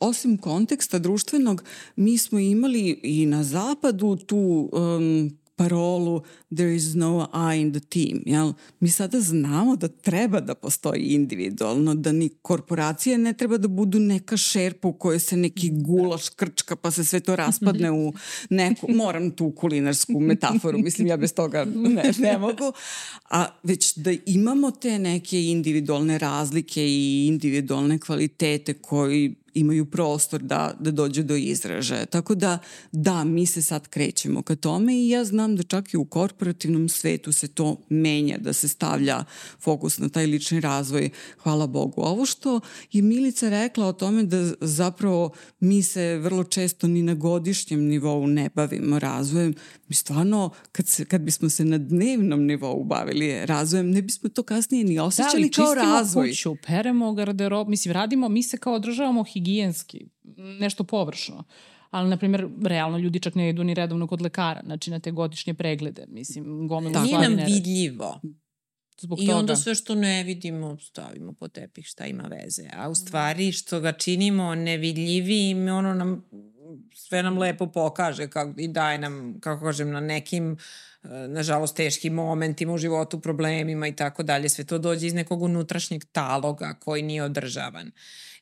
osim 0.00 0.38
konteksta 0.38 0.98
društvenog, 0.98 1.64
mi 1.96 2.18
smo 2.18 2.38
imali 2.38 3.00
i 3.02 3.26
na 3.26 3.44
zapadu 3.44 4.16
tu 4.16 4.70
um, 4.72 5.39
parolu 5.60 6.22
there 6.56 6.74
is 6.74 6.94
no 6.94 7.28
I 7.52 7.60
in 7.60 7.72
the 7.72 7.80
team. 7.80 8.22
Jel? 8.26 8.52
Mi 8.80 8.88
sada 8.88 9.20
znamo 9.20 9.76
da 9.76 9.88
treba 9.88 10.40
da 10.40 10.54
postoji 10.54 11.02
individualno, 11.02 11.94
da 11.94 12.12
ni 12.12 12.28
korporacije 12.42 13.18
ne 13.18 13.32
treba 13.32 13.58
da 13.58 13.68
budu 13.68 13.98
neka 13.98 14.36
šerpa 14.36 14.88
u 14.88 14.92
kojoj 14.92 15.18
se 15.18 15.36
neki 15.36 15.70
gulaš 15.72 16.28
krčka 16.28 16.76
pa 16.76 16.90
se 16.90 17.04
sve 17.04 17.20
to 17.20 17.36
raspadne 17.36 17.90
u 17.90 18.12
neku, 18.50 18.86
moram 18.92 19.30
tu 19.30 19.50
kulinarsku 19.50 20.20
metaforu, 20.20 20.78
mislim 20.78 21.08
ja 21.08 21.16
bez 21.16 21.34
toga 21.34 21.64
ne, 21.64 22.12
ne 22.18 22.38
mogu, 22.38 22.72
a 23.30 23.46
već 23.62 23.96
da 23.96 24.12
imamo 24.26 24.70
te 24.70 24.98
neke 24.98 25.42
individualne 25.42 26.18
razlike 26.18 26.86
i 26.86 27.26
individualne 27.26 27.98
kvalitete 27.98 28.74
koji 28.74 29.34
imaju 29.54 29.86
prostor 29.86 30.42
da, 30.42 30.76
da 30.80 30.90
dođu 30.90 31.22
do 31.22 31.36
izražaja. 31.36 32.06
Tako 32.06 32.34
da, 32.34 32.58
da, 32.92 33.24
mi 33.24 33.46
se 33.46 33.62
sad 33.62 33.88
krećemo 33.88 34.42
ka 34.42 34.56
tome 34.56 34.94
i 34.94 35.08
ja 35.08 35.24
znam 35.24 35.56
da 35.56 35.62
čak 35.62 35.94
i 35.94 35.96
u 35.96 36.04
korporativnom 36.04 36.88
svetu 36.88 37.32
se 37.32 37.48
to 37.48 37.76
menja, 37.88 38.38
da 38.38 38.52
se 38.52 38.68
stavlja 38.68 39.24
fokus 39.60 39.98
na 39.98 40.08
taj 40.08 40.26
lični 40.26 40.60
razvoj, 40.60 41.10
hvala 41.38 41.66
Bogu. 41.66 42.02
Ovo 42.02 42.26
što 42.26 42.60
je 42.92 43.02
Milica 43.02 43.48
rekla 43.48 43.86
o 43.86 43.92
tome 43.92 44.22
da 44.22 44.52
zapravo 44.60 45.30
mi 45.60 45.82
se 45.82 46.16
vrlo 46.16 46.44
često 46.44 46.88
ni 46.88 47.02
na 47.02 47.14
godišnjem 47.14 47.84
nivou 47.84 48.26
ne 48.26 48.50
bavimo 48.54 48.98
razvojem, 48.98 49.54
mi 49.90 49.94
stvarno, 49.94 50.50
kad, 50.72 50.86
se, 50.86 51.04
kad 51.04 51.20
bismo 51.20 51.48
se 51.48 51.64
na 51.64 51.78
dnevnom 51.78 52.46
nivou 52.46 52.84
bavili 52.84 53.46
razvojem, 53.46 53.90
ne 53.90 54.02
bismo 54.02 54.28
to 54.28 54.42
kasnije 54.42 54.84
ni 54.84 54.98
osjećali 54.98 55.50
da, 55.50 55.62
kao 55.62 55.74
razvoj. 55.74 56.26
Da, 56.26 56.32
kuću, 56.32 56.56
peremo 56.66 57.12
garderob, 57.14 57.68
mislim, 57.68 57.92
radimo, 57.92 58.28
mi 58.28 58.42
se 58.42 58.56
kao 58.56 58.74
održavamo 58.74 59.24
higijenski, 59.24 60.06
nešto 60.60 60.84
površno 60.84 61.44
ali, 61.90 62.10
na 62.10 62.16
primjer, 62.16 62.48
realno 62.64 62.98
ljudi 62.98 63.20
čak 63.20 63.34
ne 63.34 63.48
idu 63.48 63.64
ni 63.64 63.74
redovno 63.74 64.06
kod 64.06 64.22
lekara, 64.22 64.60
znači 64.64 64.90
na 64.90 65.00
te 65.00 65.10
godišnje 65.10 65.54
preglede, 65.54 66.04
mislim, 66.08 66.68
gomilu 66.68 66.92
stvari. 66.92 67.08
Nije 67.08 67.28
nam 67.28 67.46
vidljivo. 67.46 68.20
Zbog 69.00 69.20
I 69.20 69.26
toga. 69.26 69.38
onda 69.38 69.56
sve 69.56 69.74
što 69.74 69.94
ne 69.94 70.24
vidimo 70.24 70.78
stavimo 70.80 71.32
po 71.32 71.48
tepih 71.48 71.86
šta 71.86 72.06
ima 72.06 72.22
veze. 72.22 72.68
A 72.72 72.88
u 72.88 72.94
stvari 72.94 73.52
što 73.52 73.80
ga 73.80 73.92
činimo 73.92 74.54
nevidljivim, 74.54 75.68
ono 75.68 75.94
nam 75.94 76.24
sve 76.94 77.22
nam 77.22 77.38
lepo 77.38 77.66
pokaže 77.66 78.30
kako, 78.30 78.52
i 78.56 78.68
daje 78.68 78.98
nam, 78.98 79.40
kako 79.40 79.64
kažem, 79.64 79.90
na 79.90 80.00
nekim 80.00 80.56
nažalost, 81.28 81.76
teškim 81.76 82.12
momentima 82.12 82.72
u 82.72 82.78
životu, 82.78 83.20
problemima 83.20 83.86
i 83.86 83.96
tako 83.96 84.22
dalje. 84.22 84.48
Sve 84.48 84.64
to 84.64 84.78
dođe 84.78 85.06
iz 85.06 85.14
nekog 85.14 85.42
unutrašnjeg 85.42 86.04
taloga 86.12 86.74
koji 86.80 87.02
nije 87.02 87.22
održavan. 87.22 87.90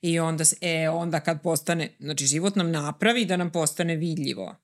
I 0.02 0.18
onda, 0.20 0.44
e, 0.60 0.88
onda 0.88 1.20
kad 1.20 1.42
postane, 1.42 1.88
znači 1.98 2.26
život 2.26 2.56
nam 2.56 2.70
napravi 2.70 3.24
da 3.24 3.36
nam 3.36 3.50
postane 3.50 3.96
vidljivo 3.96 4.56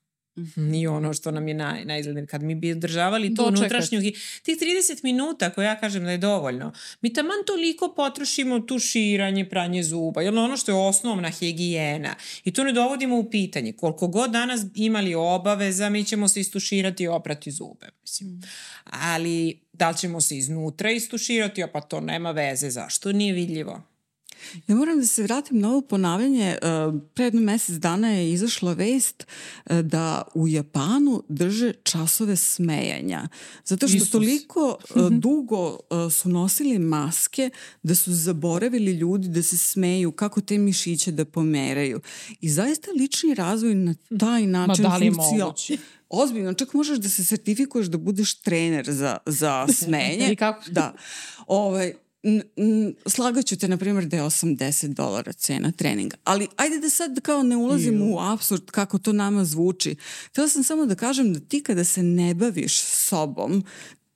Nije 0.55 0.89
ono 0.89 1.13
što 1.13 1.31
nam 1.31 1.47
je 1.47 1.53
naj, 1.53 1.85
najizglednije. 1.85 2.27
Kad 2.27 2.43
mi 2.43 2.55
bi 2.55 2.71
održavali 2.71 3.35
tu 3.35 3.45
unutrašnju... 3.47 4.01
Tih 4.43 4.57
30 4.57 5.03
minuta 5.03 5.49
koje 5.49 5.65
ja 5.65 5.79
kažem 5.79 6.03
da 6.03 6.11
je 6.11 6.17
dovoljno. 6.17 6.71
Mi 7.01 7.13
taman 7.13 7.37
toliko 7.45 7.93
potrošimo 7.95 8.59
tuširanje, 8.59 9.49
pranje 9.49 9.83
zuba. 9.83 10.21
Jel 10.21 10.39
ono 10.39 10.57
što 10.57 10.71
je 10.71 10.87
osnovna 10.87 11.29
higijena. 11.29 12.15
I 12.43 12.53
to 12.53 12.63
ne 12.63 12.71
dovodimo 12.71 13.19
u 13.19 13.29
pitanje. 13.29 13.73
Koliko 13.73 14.07
god 14.07 14.31
danas 14.31 14.61
imali 14.75 15.15
obaveza, 15.15 15.89
mi 15.89 16.03
ćemo 16.03 16.27
se 16.27 16.39
istuširati 16.39 17.03
i 17.03 17.07
oprati 17.07 17.51
zube. 17.51 17.87
Mislim. 18.01 18.29
Mm. 18.29 18.41
Ali 18.83 19.59
da 19.73 19.89
li 19.89 19.97
ćemo 19.97 20.21
se 20.21 20.37
iznutra 20.37 20.91
istuširati, 20.91 21.63
a 21.63 21.67
pa 21.67 21.81
to 21.81 22.01
nema 22.01 22.31
veze. 22.31 22.69
Zašto? 22.69 23.11
Nije 23.11 23.33
vidljivo. 23.33 23.94
Ja 24.67 24.75
moram 24.75 24.99
da 24.99 25.05
se 25.05 25.23
vratim 25.23 25.59
na 25.59 25.69
ovo 25.69 25.81
ponavljanje. 25.81 26.49
E, 26.49 26.57
pre 27.13 27.25
jedno 27.25 27.41
mesec 27.41 27.75
dana 27.75 28.09
je 28.09 28.31
izašla 28.31 28.73
vest 28.73 29.27
e, 29.65 29.81
da 29.81 30.23
u 30.33 30.47
Japanu 30.47 31.23
drže 31.29 31.73
časove 31.83 32.35
smejanja. 32.35 33.27
Zato 33.65 33.87
što 33.87 33.97
Isus. 33.97 34.09
toliko 34.09 34.77
e, 34.89 34.99
dugo 35.11 35.79
su 36.11 36.29
nosili 36.29 36.79
maske 36.79 37.49
da 37.83 37.95
su 37.95 38.13
zaboravili 38.13 38.91
ljudi 38.91 39.27
da 39.27 39.43
se 39.43 39.57
smeju, 39.57 40.11
kako 40.11 40.41
te 40.41 40.57
mišiće 40.57 41.11
da 41.11 41.25
pomeraju. 41.25 42.01
I 42.41 42.49
zaista 42.49 42.91
lični 42.91 43.33
razvoj 43.33 43.75
na 43.75 43.95
taj 44.19 44.45
način 44.47 44.83
Ma 44.83 44.89
da 44.89 44.97
li 44.97 45.09
moguće? 45.09 45.77
Ozbiljno, 46.09 46.53
čak 46.53 46.73
možeš 46.73 46.97
da 46.97 47.09
se 47.09 47.23
sertifikuješ 47.23 47.87
da 47.87 47.97
budeš 47.97 48.33
trener 48.33 48.85
za, 48.91 49.17
za 49.25 49.67
smenje. 49.83 50.25
Ili 50.25 50.35
kako? 50.35 50.63
Da. 50.69 50.93
Ovaj, 51.47 51.93
slagaću 53.05 53.57
te, 53.57 53.67
na 53.67 53.77
primjer, 53.77 54.05
da 54.05 54.17
je 54.17 54.23
80 54.23 54.87
dolara 54.87 55.33
cena 55.33 55.71
treninga. 55.71 56.17
Ali 56.23 56.47
ajde 56.55 56.79
da 56.79 56.89
sad 56.89 57.21
kao 57.21 57.43
ne 57.43 57.55
ulazim 57.55 58.01
u 58.01 58.19
absurd 58.19 58.65
kako 58.71 58.97
to 58.97 59.13
nama 59.13 59.45
zvuči. 59.45 59.95
Htela 60.29 60.47
sam 60.47 60.63
samo 60.63 60.85
da 60.85 60.95
kažem 60.95 61.33
da 61.33 61.39
ti 61.39 61.63
kada 61.63 61.83
se 61.83 62.03
ne 62.03 62.33
baviš 62.33 62.81
sobom, 62.81 63.63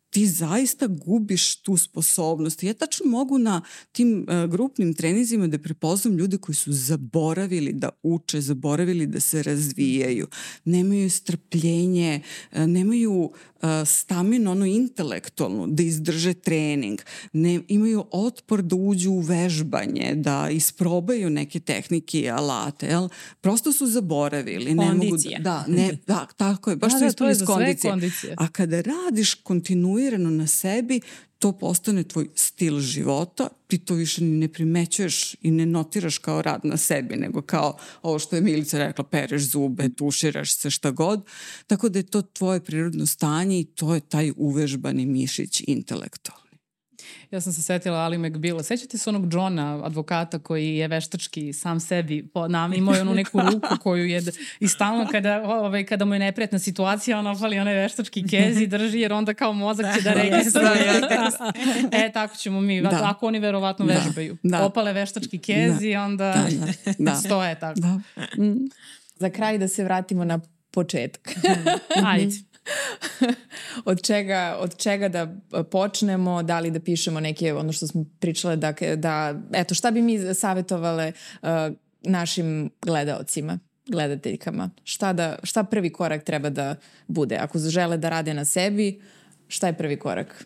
ti 0.10 0.28
zaista 0.28 0.88
gubiš 0.88 1.56
tu 1.56 1.78
sposobnost. 1.78 2.64
Ja 2.64 2.74
tačno 2.74 3.06
mogu 3.06 3.38
na 3.38 3.62
tim 3.92 4.26
uh, 4.28 4.52
grupnim 4.52 4.94
trenizima 4.94 5.48
da 5.48 5.58
prepoznam 5.58 6.18
ljude 6.18 6.38
koji 6.38 6.56
su 6.56 6.72
zaboravili 6.74 7.74
da 7.74 7.90
uče, 8.04 8.42
zaboravili 8.42 9.08
da 9.08 9.20
se 9.20 9.44
razvijaju, 9.44 10.28
nemaju 10.66 11.10
strpljenje, 11.10 12.22
uh, 12.52 12.60
nemaju 12.60 13.32
staminu, 13.86 14.52
ono 14.52 14.66
intelektualnu, 14.66 15.68
da 15.68 15.84
izdrže 15.84 16.34
trening, 16.34 17.02
ne, 17.34 17.60
imaju 17.68 18.06
otpor 18.12 18.62
da 18.62 18.76
uđu 18.76 19.12
u 19.12 19.20
vežbanje, 19.20 20.14
da 20.16 20.50
isprobaju 20.50 21.30
neke 21.30 21.60
tehnike 21.60 22.20
i 22.20 22.30
alate, 22.30 22.88
jel? 22.88 23.10
Prosto 23.42 23.72
su 23.72 23.88
zaboravili. 23.88 24.74
Ne 24.76 24.94
mogu 24.94 25.18
da, 25.40 25.66
ne, 25.68 25.98
da, 26.08 26.28
tako 26.38 26.70
je, 26.70 26.76
baš 26.76 26.92
da, 26.92 26.98
su 26.98 27.04
da, 27.04 27.08
ispali 27.08 27.46
kondicije. 27.46 27.92
kondicije. 27.92 28.36
A 28.38 28.48
kada 28.48 28.82
radiš 28.82 29.34
kontinuirano 29.34 30.30
na 30.30 30.48
sebi, 30.48 31.02
to 31.40 31.52
postane 31.52 32.04
tvoj 32.04 32.30
stil 32.36 32.80
života, 32.80 33.48
ti 33.68 33.78
to 33.78 33.94
više 33.94 34.24
ne 34.24 34.48
primećuješ 34.48 35.36
i 35.42 35.52
ne 35.52 35.66
notiraš 35.66 36.18
kao 36.18 36.42
rad 36.42 36.62
na 36.64 36.78
sebi, 36.78 37.16
nego 37.16 37.42
kao 37.42 37.78
ovo 38.02 38.20
što 38.20 38.36
je 38.36 38.42
Milica 38.42 38.78
rekla, 38.78 39.04
pereš 39.04 39.42
zube, 39.42 39.90
tuširaš 39.90 40.58
se 40.58 40.70
šta 40.70 40.92
god, 40.92 41.26
tako 41.68 41.90
da 41.90 42.00
je 42.00 42.04
to 42.04 42.22
tvoje 42.22 42.60
prirodno 42.60 43.06
stanje 43.06 43.60
i 43.60 43.66
to 43.66 43.96
je 43.96 44.02
taj 44.02 44.32
uvežbani 44.38 45.06
mišić 45.06 45.64
intelektualni. 45.68 46.49
Ja 47.32 47.42
sam 47.42 47.54
se 47.54 47.62
setila 47.62 47.98
Ali 47.98 48.18
McBilla. 48.18 48.64
Sećate 48.64 48.98
se 48.98 49.10
onog 49.10 49.34
Johna, 49.34 49.86
advokata 49.86 50.40
koji 50.40 50.76
je 50.76 50.88
veštački 50.88 51.54
sam 51.54 51.80
sebi 51.80 52.28
po 52.34 52.48
nam, 52.48 52.74
imao 52.74 52.96
je 52.96 53.02
onu 53.02 53.14
neku 53.14 53.40
ruku 53.52 53.68
koju 53.84 54.06
je 54.06 54.22
i 54.60 54.68
stalno 54.68 55.08
kada, 55.12 55.44
ovaj, 55.44 55.86
kada 55.86 56.06
mu 56.06 56.16
je 56.16 56.20
neprijatna 56.20 56.60
situacija 56.60 57.20
on 57.20 57.28
opali 57.28 57.60
onaj 57.60 57.76
veštački 57.76 58.28
kez 58.28 58.62
i 58.62 58.68
drži 58.68 59.00
jer 59.00 59.14
onda 59.14 59.34
kao 59.34 59.54
mozak 59.54 59.96
će 59.96 60.02
da, 60.02 60.14
da 60.14 60.22
registruje. 60.22 61.02
e, 62.06 62.12
tako 62.12 62.36
ćemo 62.36 62.62
mi. 62.62 62.82
Da. 62.82 63.02
Ako 63.04 63.28
oni 63.28 63.40
verovatno 63.40 63.86
da. 63.86 63.94
vežbaju. 63.94 64.38
Da. 64.44 64.66
Opale 64.66 64.94
veštački 64.94 65.38
kez 65.38 65.80
da. 65.80 65.86
i 65.86 65.96
onda 65.96 66.34
da, 66.50 66.66
da. 66.86 66.94
da. 67.12 67.16
stoje 67.16 67.60
tako. 67.60 67.80
Da. 67.80 68.00
Mm. 68.44 68.70
Za 69.16 69.30
kraj 69.30 69.58
da 69.58 69.68
se 69.68 69.84
vratimo 69.84 70.26
na 70.26 70.40
početak. 70.72 71.36
Ajde. 72.06 72.49
od, 73.86 74.02
čega, 74.02 74.58
od 74.60 74.78
čega 74.78 75.10
da 75.10 75.36
počnemo, 75.72 76.44
da 76.44 76.60
li 76.60 76.72
da 76.72 76.80
pišemo 76.80 77.20
neke, 77.20 77.54
ono 77.54 77.72
što 77.72 77.88
smo 77.88 78.06
pričale, 78.20 78.56
da, 78.56 78.74
da 78.96 79.36
eto, 79.54 79.76
šta 79.76 79.92
bi 79.92 80.02
mi 80.02 80.34
savjetovale 80.34 81.12
uh, 81.42 81.50
našim 82.02 82.70
gledaocima? 82.82 83.60
gledateljkama. 83.90 84.70
Šta, 84.84 85.14
da, 85.14 85.36
šta 85.44 85.64
prvi 85.64 85.90
korak 85.90 86.24
treba 86.24 86.50
da 86.50 86.76
bude? 87.08 87.36
Ako 87.36 87.60
žele 87.60 87.98
da 87.98 88.10
rade 88.10 88.34
na 88.34 88.46
sebi, 88.46 89.02
šta 89.48 89.68
je 89.68 89.78
prvi 89.78 90.00
korak? 90.00 90.46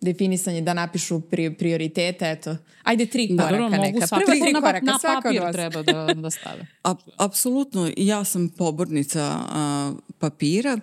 Definisanje, 0.00 0.60
da 0.60 0.74
napišu 0.74 1.20
pri, 1.20 1.54
prioritete, 1.54 2.30
eto. 2.30 2.56
Ajde 2.82 3.06
tri 3.06 3.28
da, 3.30 3.42
koraka 3.42 3.62
dobro, 3.62 3.82
neka. 3.82 4.06
Prva 4.06 4.20
tri 4.26 4.52
na, 4.52 4.60
koraka. 4.60 4.86
Na 4.86 4.98
papir 5.02 5.52
treba 5.52 5.82
da, 5.82 6.14
da 6.14 6.30
stave. 6.30 6.66
A, 6.84 6.94
apsolutno, 7.16 7.90
ja 7.96 8.24
sam 8.24 8.48
pobornica 8.48 9.22
a, 9.22 9.92
papira. 10.18 10.78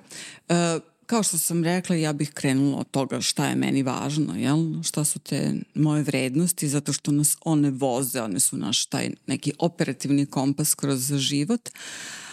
A, 0.50 0.80
kao 1.06 1.24
što 1.24 1.38
sam 1.38 1.64
rekla, 1.64 1.96
ja 1.96 2.14
bih 2.14 2.32
krenula 2.34 2.78
od 2.78 2.92
toga 2.92 3.22
šta 3.22 3.48
je 3.48 3.56
meni 3.56 3.84
važno, 3.84 4.36
jel? 4.36 4.84
šta 4.84 5.04
su 5.04 5.20
te 5.20 5.54
moje 5.74 6.04
vrednosti, 6.04 6.68
zato 6.68 6.94
što 6.94 7.12
nas 7.12 7.38
one 7.46 7.72
voze, 7.72 8.22
one 8.22 8.40
su 8.40 8.58
naš 8.58 8.86
taj 8.86 9.10
neki 9.28 9.54
operativni 9.60 10.26
kompas 10.26 10.74
kroz 10.74 11.14
život. 11.14 11.70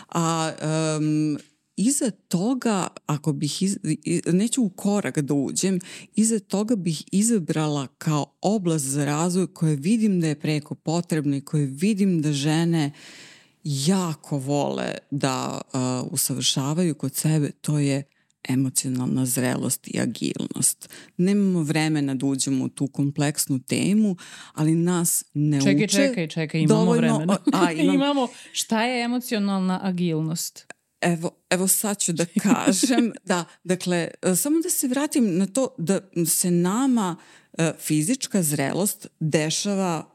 A 0.09 0.53
um, 0.99 1.39
iza 1.77 2.11
toga, 2.11 2.89
ako 3.07 3.33
bih, 3.33 3.63
iz, 3.63 3.79
neću 4.27 4.63
u 4.63 4.69
korak 4.69 5.19
da 5.19 5.35
uđem, 5.35 5.79
iza 6.15 6.39
toga 6.39 6.77
bih 6.77 7.03
izabrala 7.13 7.87
kao 7.99 8.27
oblast 8.41 8.85
za 8.85 9.05
razvoj 9.05 9.47
koje 9.47 9.77
vidim 9.77 10.21
da 10.21 10.27
je 10.27 10.41
preko 10.41 10.75
potrebna 10.75 11.37
i 11.37 11.41
koje 11.41 11.67
vidim 11.67 12.23
da 12.23 12.33
žene 12.33 12.91
jako 13.65 14.39
vole 14.39 14.95
da 15.11 15.61
uh, 15.73 16.13
usavršavaju 16.13 16.95
kod 16.95 17.15
sebe, 17.15 17.51
to 17.51 17.79
je 17.79 18.03
emocionalna 18.49 19.27
zrelost 19.27 19.89
i 19.89 20.01
agilnost. 20.01 20.89
Nemamo 21.17 21.63
vremena 21.63 22.15
da 22.15 22.27
uđemo 22.27 22.65
u 22.65 22.69
tu 22.69 22.87
kompleksnu 22.87 23.59
temu, 23.59 24.17
ali 24.55 24.75
nas 24.75 25.25
ne 25.35 25.61
čekaj, 25.61 25.85
uče 25.85 25.97
Čekaj, 25.97 26.29
čekaj, 26.29 26.61
imamo 26.61 26.81
dovoljno, 26.81 27.17
vremena. 27.17 27.39
A, 27.53 27.73
imam, 27.83 27.95
imamo, 27.95 28.29
šta 28.53 28.85
je 28.85 29.05
emocionalna 29.05 29.81
agilnost? 29.83 30.73
Evo, 31.03 31.31
evo 31.51 31.69
sad 31.69 31.99
ću 31.99 32.13
da 32.13 32.25
kažem, 32.43 33.13
da, 33.25 33.45
dakle, 33.65 34.09
e, 34.23 34.37
samo 34.37 34.61
da 34.61 34.71
se 34.71 34.89
vratim 34.89 35.39
na 35.39 35.47
to 35.47 35.75
da 35.79 36.01
se 36.27 36.51
nama 36.51 37.17
e, 37.53 37.73
fizička 37.79 38.43
zrelost 38.43 39.07
dešava 39.21 40.12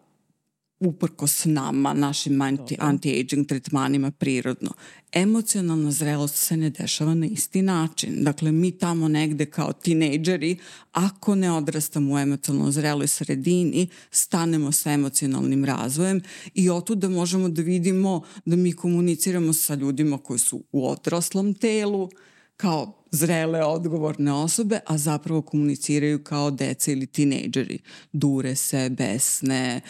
uprkos 0.80 1.46
nama, 1.46 1.94
našim 1.94 2.42
anti-aging 2.80 3.48
tretmanima 3.48 4.12
prirodno. 4.12 4.72
Emocionalna 5.12 5.92
zrelost 5.92 6.36
se 6.36 6.58
ne 6.58 6.70
dešava 6.70 7.14
na 7.14 7.26
isti 7.26 7.62
način. 7.62 8.24
Dakle, 8.24 8.52
mi 8.52 8.72
tamo 8.72 9.08
negde 9.08 9.46
kao 9.46 9.74
tinejdžeri, 9.74 10.58
ako 10.92 11.36
ne 11.36 11.52
odrastamo 11.52 12.14
u 12.14 12.18
emocionalno 12.18 12.72
zreloj 12.72 13.08
sredini, 13.08 13.88
stanemo 14.12 14.72
sa 14.72 14.92
emocionalnim 14.92 15.66
razvojem 15.66 16.22
i 16.54 16.70
otud 16.70 16.98
da 16.98 17.10
možemo 17.10 17.50
da 17.50 17.62
vidimo 17.62 18.22
da 18.46 18.56
mi 18.56 18.74
komuniciramo 18.74 19.54
sa 19.54 19.76
ljudima 19.76 20.18
koji 20.18 20.40
su 20.40 20.64
u 20.72 20.90
odraslom 20.90 21.54
telu, 21.54 22.10
kao 22.58 22.94
zrele, 23.12 23.66
odgovorne 23.66 24.34
osobe, 24.34 24.80
a 24.86 24.98
zapravo 24.98 25.42
komuniciraju 25.42 26.24
kao 26.24 26.52
deca 26.52 26.92
ili 26.92 27.08
tinejdžeri. 27.08 27.80
Dure 28.14 28.56
se, 28.56 28.90
besne, 28.90 29.82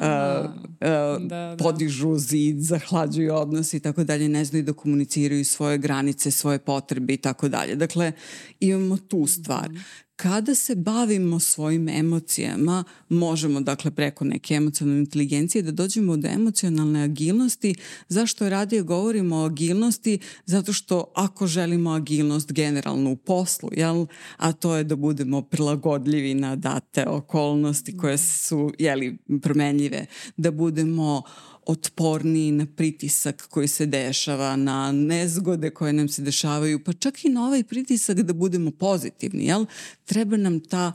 a, 0.00 0.42
uh, 0.44 0.50
uh, 0.54 1.28
da, 1.28 1.54
da. 1.56 1.56
podižu 1.58 2.18
zid, 2.18 2.60
zahlađuju 2.60 3.34
odnos 3.34 3.74
i 3.74 3.80
tako 3.80 4.04
dalje, 4.04 4.28
ne 4.28 4.44
znaju 4.44 4.64
da 4.64 4.72
komuniciraju 4.72 5.44
svoje 5.44 5.78
granice, 5.78 6.30
svoje 6.30 6.58
potrebe 6.58 7.14
i 7.14 7.16
tako 7.16 7.48
dalje. 7.48 7.74
Dakle, 7.74 8.12
imamo 8.60 8.96
tu 8.96 9.26
stvar. 9.26 9.70
Mm 9.70 10.05
kada 10.16 10.54
se 10.54 10.74
bavimo 10.74 11.40
svojim 11.40 11.88
emocijama, 11.88 12.84
možemo 13.08 13.60
dakle 13.60 13.90
preko 13.90 14.24
neke 14.24 14.54
emocionalne 14.54 15.00
inteligencije 15.00 15.62
da 15.62 15.70
dođemo 15.70 16.16
do 16.16 16.28
emocionalne 16.28 17.02
agilnosti. 17.02 17.74
Zašto 18.08 18.48
radije 18.48 18.82
govorimo 18.82 19.36
o 19.36 19.46
agilnosti? 19.46 20.18
Zato 20.46 20.72
što 20.72 21.12
ako 21.14 21.46
želimo 21.46 21.90
agilnost 21.90 22.52
generalno 22.52 23.10
u 23.10 23.16
poslu, 23.16 23.68
jel? 23.72 24.06
a 24.36 24.52
to 24.52 24.76
je 24.76 24.84
da 24.84 24.96
budemo 24.96 25.42
prilagodljivi 25.42 26.34
na 26.34 26.56
date 26.56 27.06
okolnosti 27.08 27.96
koje 27.96 28.18
su 28.18 28.72
jeli, 28.78 29.18
promenljive, 29.42 30.06
da 30.36 30.50
budemo 30.50 31.22
otporniji 31.66 32.52
na 32.52 32.66
pritisak 32.66 33.46
koji 33.50 33.68
se 33.68 33.86
dešava, 33.86 34.56
na 34.56 34.92
nezgode 34.92 35.70
koje 35.70 35.92
nam 35.92 36.08
se 36.08 36.22
dešavaju, 36.22 36.84
pa 36.84 36.92
čak 36.92 37.24
i 37.24 37.28
na 37.28 37.46
ovaj 37.46 37.62
pritisak 37.64 38.16
da 38.16 38.32
budemo 38.32 38.70
pozitivni, 38.70 39.44
jel? 39.44 39.66
Treba 40.04 40.36
nam 40.36 40.60
ta 40.60 40.92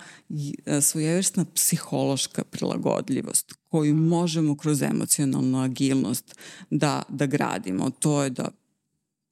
e, 0.65 0.81
svojevrsna 0.81 1.45
psihološka 1.45 2.43
prilagodljivost 2.43 3.53
koju 3.69 3.95
možemo 3.95 4.57
kroz 4.57 4.81
emocionalnu 4.81 5.61
agilnost 5.63 6.35
da, 6.69 7.03
da 7.09 7.25
gradimo. 7.25 7.89
To 7.89 8.23
je 8.23 8.29
da 8.29 8.60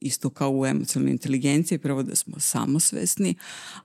isto 0.00 0.30
kao 0.30 0.50
u 0.50 0.66
emocionalnoj 0.66 1.12
inteligenciji, 1.12 1.78
prvo 1.78 2.02
da 2.02 2.16
smo 2.16 2.40
samosvesni, 2.40 3.34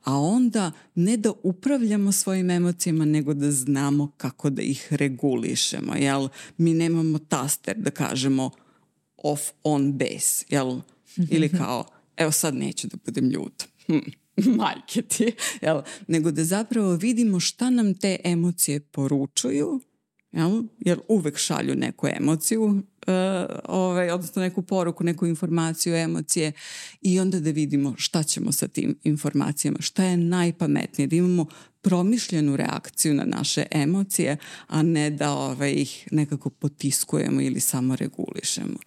a 0.03 0.17
onda 0.17 0.71
ne 0.95 1.17
da 1.17 1.31
upravljamo 1.43 2.11
svojim 2.11 2.49
emocijama, 2.49 3.05
nego 3.05 3.33
da 3.33 3.51
znamo 3.51 4.11
kako 4.17 4.49
da 4.49 4.61
ih 4.61 4.93
regulišemo, 4.93 5.95
jel? 5.95 6.27
Mi 6.57 6.73
nemamo 6.73 7.19
taster 7.19 7.77
da 7.77 7.91
kažemo 7.91 8.49
off 9.17 9.41
on 9.63 9.93
base, 9.93 10.45
jel? 10.49 10.79
Ili 11.29 11.49
kao, 11.59 11.85
evo 12.17 12.31
sad 12.31 12.55
neću 12.55 12.87
da 12.87 12.97
budem 13.05 13.29
ljuta. 13.29 13.65
Hm 13.87 13.97
majke 14.57 15.01
ti, 15.01 15.31
jel? 15.61 15.81
nego 16.07 16.31
da 16.31 16.43
zapravo 16.43 16.95
vidimo 16.95 17.39
šta 17.39 17.69
nam 17.69 17.93
te 17.93 18.17
emocije 18.23 18.79
poručuju, 18.79 19.81
jel? 20.31 20.63
jer 20.79 20.99
uvek 21.07 21.37
šalju 21.37 21.75
neku 21.75 22.07
emociju, 22.07 22.81
ovaj, 23.63 24.09
odnosno 24.09 24.41
neku 24.41 24.61
poruku, 24.61 25.03
neku 25.03 25.25
informaciju, 25.25 25.95
emocije 25.95 26.51
i 27.01 27.19
onda 27.19 27.39
da 27.39 27.51
vidimo 27.51 27.93
šta 27.97 28.23
ćemo 28.23 28.51
sa 28.51 28.67
tim 28.67 28.99
informacijama, 29.03 29.77
šta 29.81 30.03
je 30.03 30.17
najpametnije, 30.17 31.07
da 31.07 31.15
imamo 31.15 31.45
promišljenu 31.81 32.55
reakciju 32.55 33.13
na 33.13 33.23
naše 33.23 33.63
emocije, 33.71 34.37
a 34.67 34.81
ne 34.81 35.09
da 35.09 35.31
ovaj, 35.31 35.71
ih 35.71 36.07
nekako 36.11 36.49
potiskujemo 36.49 37.41
ili 37.41 37.59
samo 37.59 37.95
regulišemo. 37.95 38.77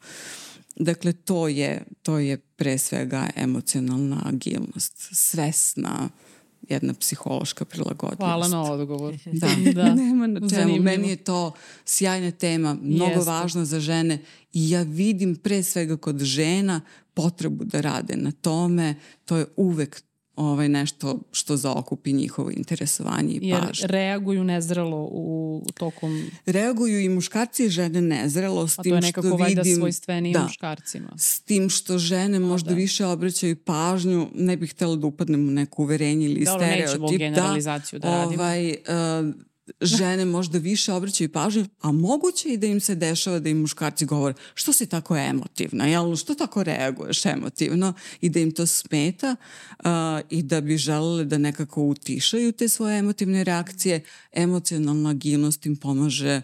Dakle, 0.76 1.12
to 1.12 1.48
je, 1.48 1.82
to 2.02 2.18
je 2.18 2.36
pre 2.36 2.78
svega 2.78 3.30
emocionalna 3.36 4.22
agilnost, 4.26 5.08
svesna, 5.12 5.98
uh, 6.04 6.27
jedna 6.62 6.94
psihološka 6.94 7.64
prilagodljivost. 7.64 8.18
Hvala 8.18 8.48
na 8.48 8.72
odgovor. 8.72 9.14
Da, 9.32 9.48
da. 9.82 9.94
nema 9.94 10.26
na 10.26 10.40
čemu. 10.40 10.48
Zanimljivo. 10.48 10.85
Meni 10.85 11.09
je 11.09 11.16
to 11.16 11.52
sjajna 11.85 12.30
tema, 12.30 12.76
mnogo 12.82 13.10
Jeste. 13.10 13.30
važna 13.30 13.64
za 13.64 13.80
žene 13.80 14.18
i 14.52 14.70
ja 14.70 14.82
vidim 14.82 15.36
pre 15.36 15.62
svega 15.62 15.97
kod 15.97 16.18
žena 16.18 16.80
potrebu 17.14 17.64
da 17.64 17.80
rade 17.80 18.16
na 18.16 18.32
tome. 18.32 18.94
To 19.24 19.36
je 19.36 19.47
uvek 19.56 20.02
ovaj, 20.39 20.69
nešto 20.69 21.19
što 21.32 21.56
zaokupi 21.56 22.12
njihovo 22.12 22.51
interesovanje 22.51 23.32
i 23.32 23.48
Jer 23.48 23.60
pažnje. 23.60 23.86
reaguju 23.86 24.44
nezrelo 24.44 25.09
u 25.10 25.62
tokom... 25.74 26.31
Reaguju 26.47 27.01
i 27.01 27.09
muškarci 27.09 27.65
i 27.65 27.69
žene 27.69 28.01
nezrelo 28.01 28.69
s 28.69 28.77
tim 28.77 28.82
što 28.82 28.90
vidim... 28.90 28.98
A 28.98 29.01
to 29.01 29.06
je 29.06 29.31
nekako 29.31 29.36
valjda 29.36 29.65
svojstvenije 29.77 30.32
da, 30.32 30.43
muškarcima. 30.43 31.09
S 31.16 31.40
tim 31.40 31.70
što 31.70 31.98
žene 31.98 32.39
možda 32.39 32.70
da. 32.70 32.74
više 32.74 33.06
obraćaju 33.06 33.56
pažnju, 33.56 34.28
ne 34.35 34.56
bih 34.56 34.70
htela 34.70 34.97
da 34.97 35.06
upadnem 35.06 35.48
u 35.48 35.51
neku 35.51 35.82
uverenje 35.82 36.27
ili 36.27 36.44
Dobro, 36.44 36.66
stereotip. 36.66 37.01
Dobro, 37.01 37.12
nećemo 37.12 37.19
generalizaciju 37.19 37.98
da, 37.98 38.09
da 38.09 38.16
radimo. 38.16 38.43
Ovaj, 38.43 38.70
uh, 38.70 39.47
žene 39.80 40.24
možda 40.24 40.58
više 40.58 40.92
obraćaju 40.92 41.32
pažnju, 41.32 41.66
a 41.80 41.92
moguće 41.92 42.48
i 42.48 42.56
da 42.56 42.66
im 42.66 42.80
se 42.80 42.94
dešava 42.94 43.38
da 43.38 43.48
im 43.48 43.60
muškarci 43.60 44.06
govore 44.06 44.34
što 44.54 44.72
si 44.72 44.86
tako 44.86 45.16
emotivna, 45.16 45.86
jel, 45.86 46.16
što 46.16 46.34
tako 46.34 46.62
reaguješ 46.62 47.26
emotivno? 47.26 47.92
I 48.20 48.28
da 48.28 48.40
im 48.40 48.52
to 48.52 48.66
smeta 48.66 49.36
uh, 49.78 49.84
i 50.30 50.42
da 50.42 50.60
bi 50.60 50.76
želele 50.76 51.24
da 51.24 51.38
nekako 51.38 51.82
utišaju 51.82 52.52
te 52.52 52.68
svoje 52.68 52.98
emotivne 52.98 53.44
reakcije. 53.44 54.00
Emocionalna 54.32 55.10
agilnost 55.10 55.66
im 55.66 55.76
pomaže 55.76 56.42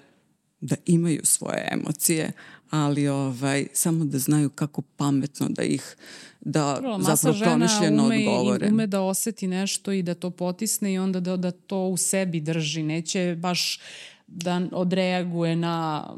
da 0.60 0.76
imaju 0.86 1.20
svoje 1.24 1.68
emocije, 1.72 2.32
ali 2.70 3.08
ovaj, 3.08 3.66
samo 3.72 4.04
da 4.04 4.18
znaju 4.18 4.50
kako 4.50 4.82
pametno 4.82 5.48
da 5.48 5.62
ih 5.62 5.96
da 6.40 6.76
Prvo, 6.80 6.98
zapravo 7.02 7.38
promišljeno 7.44 8.04
odgovore. 8.04 8.68
Ume 8.68 8.86
da 8.86 9.00
oseti 9.00 9.46
nešto 9.46 9.92
i 9.92 10.02
da 10.02 10.14
to 10.14 10.30
potisne 10.30 10.92
i 10.92 10.98
onda 10.98 11.20
da, 11.20 11.36
da 11.36 11.50
to 11.50 11.86
u 11.86 11.96
sebi 11.96 12.40
drži. 12.40 12.82
Neće 12.82 13.36
baš 13.38 13.80
da 14.26 14.68
odreaguje 14.72 15.56
na, 15.56 16.08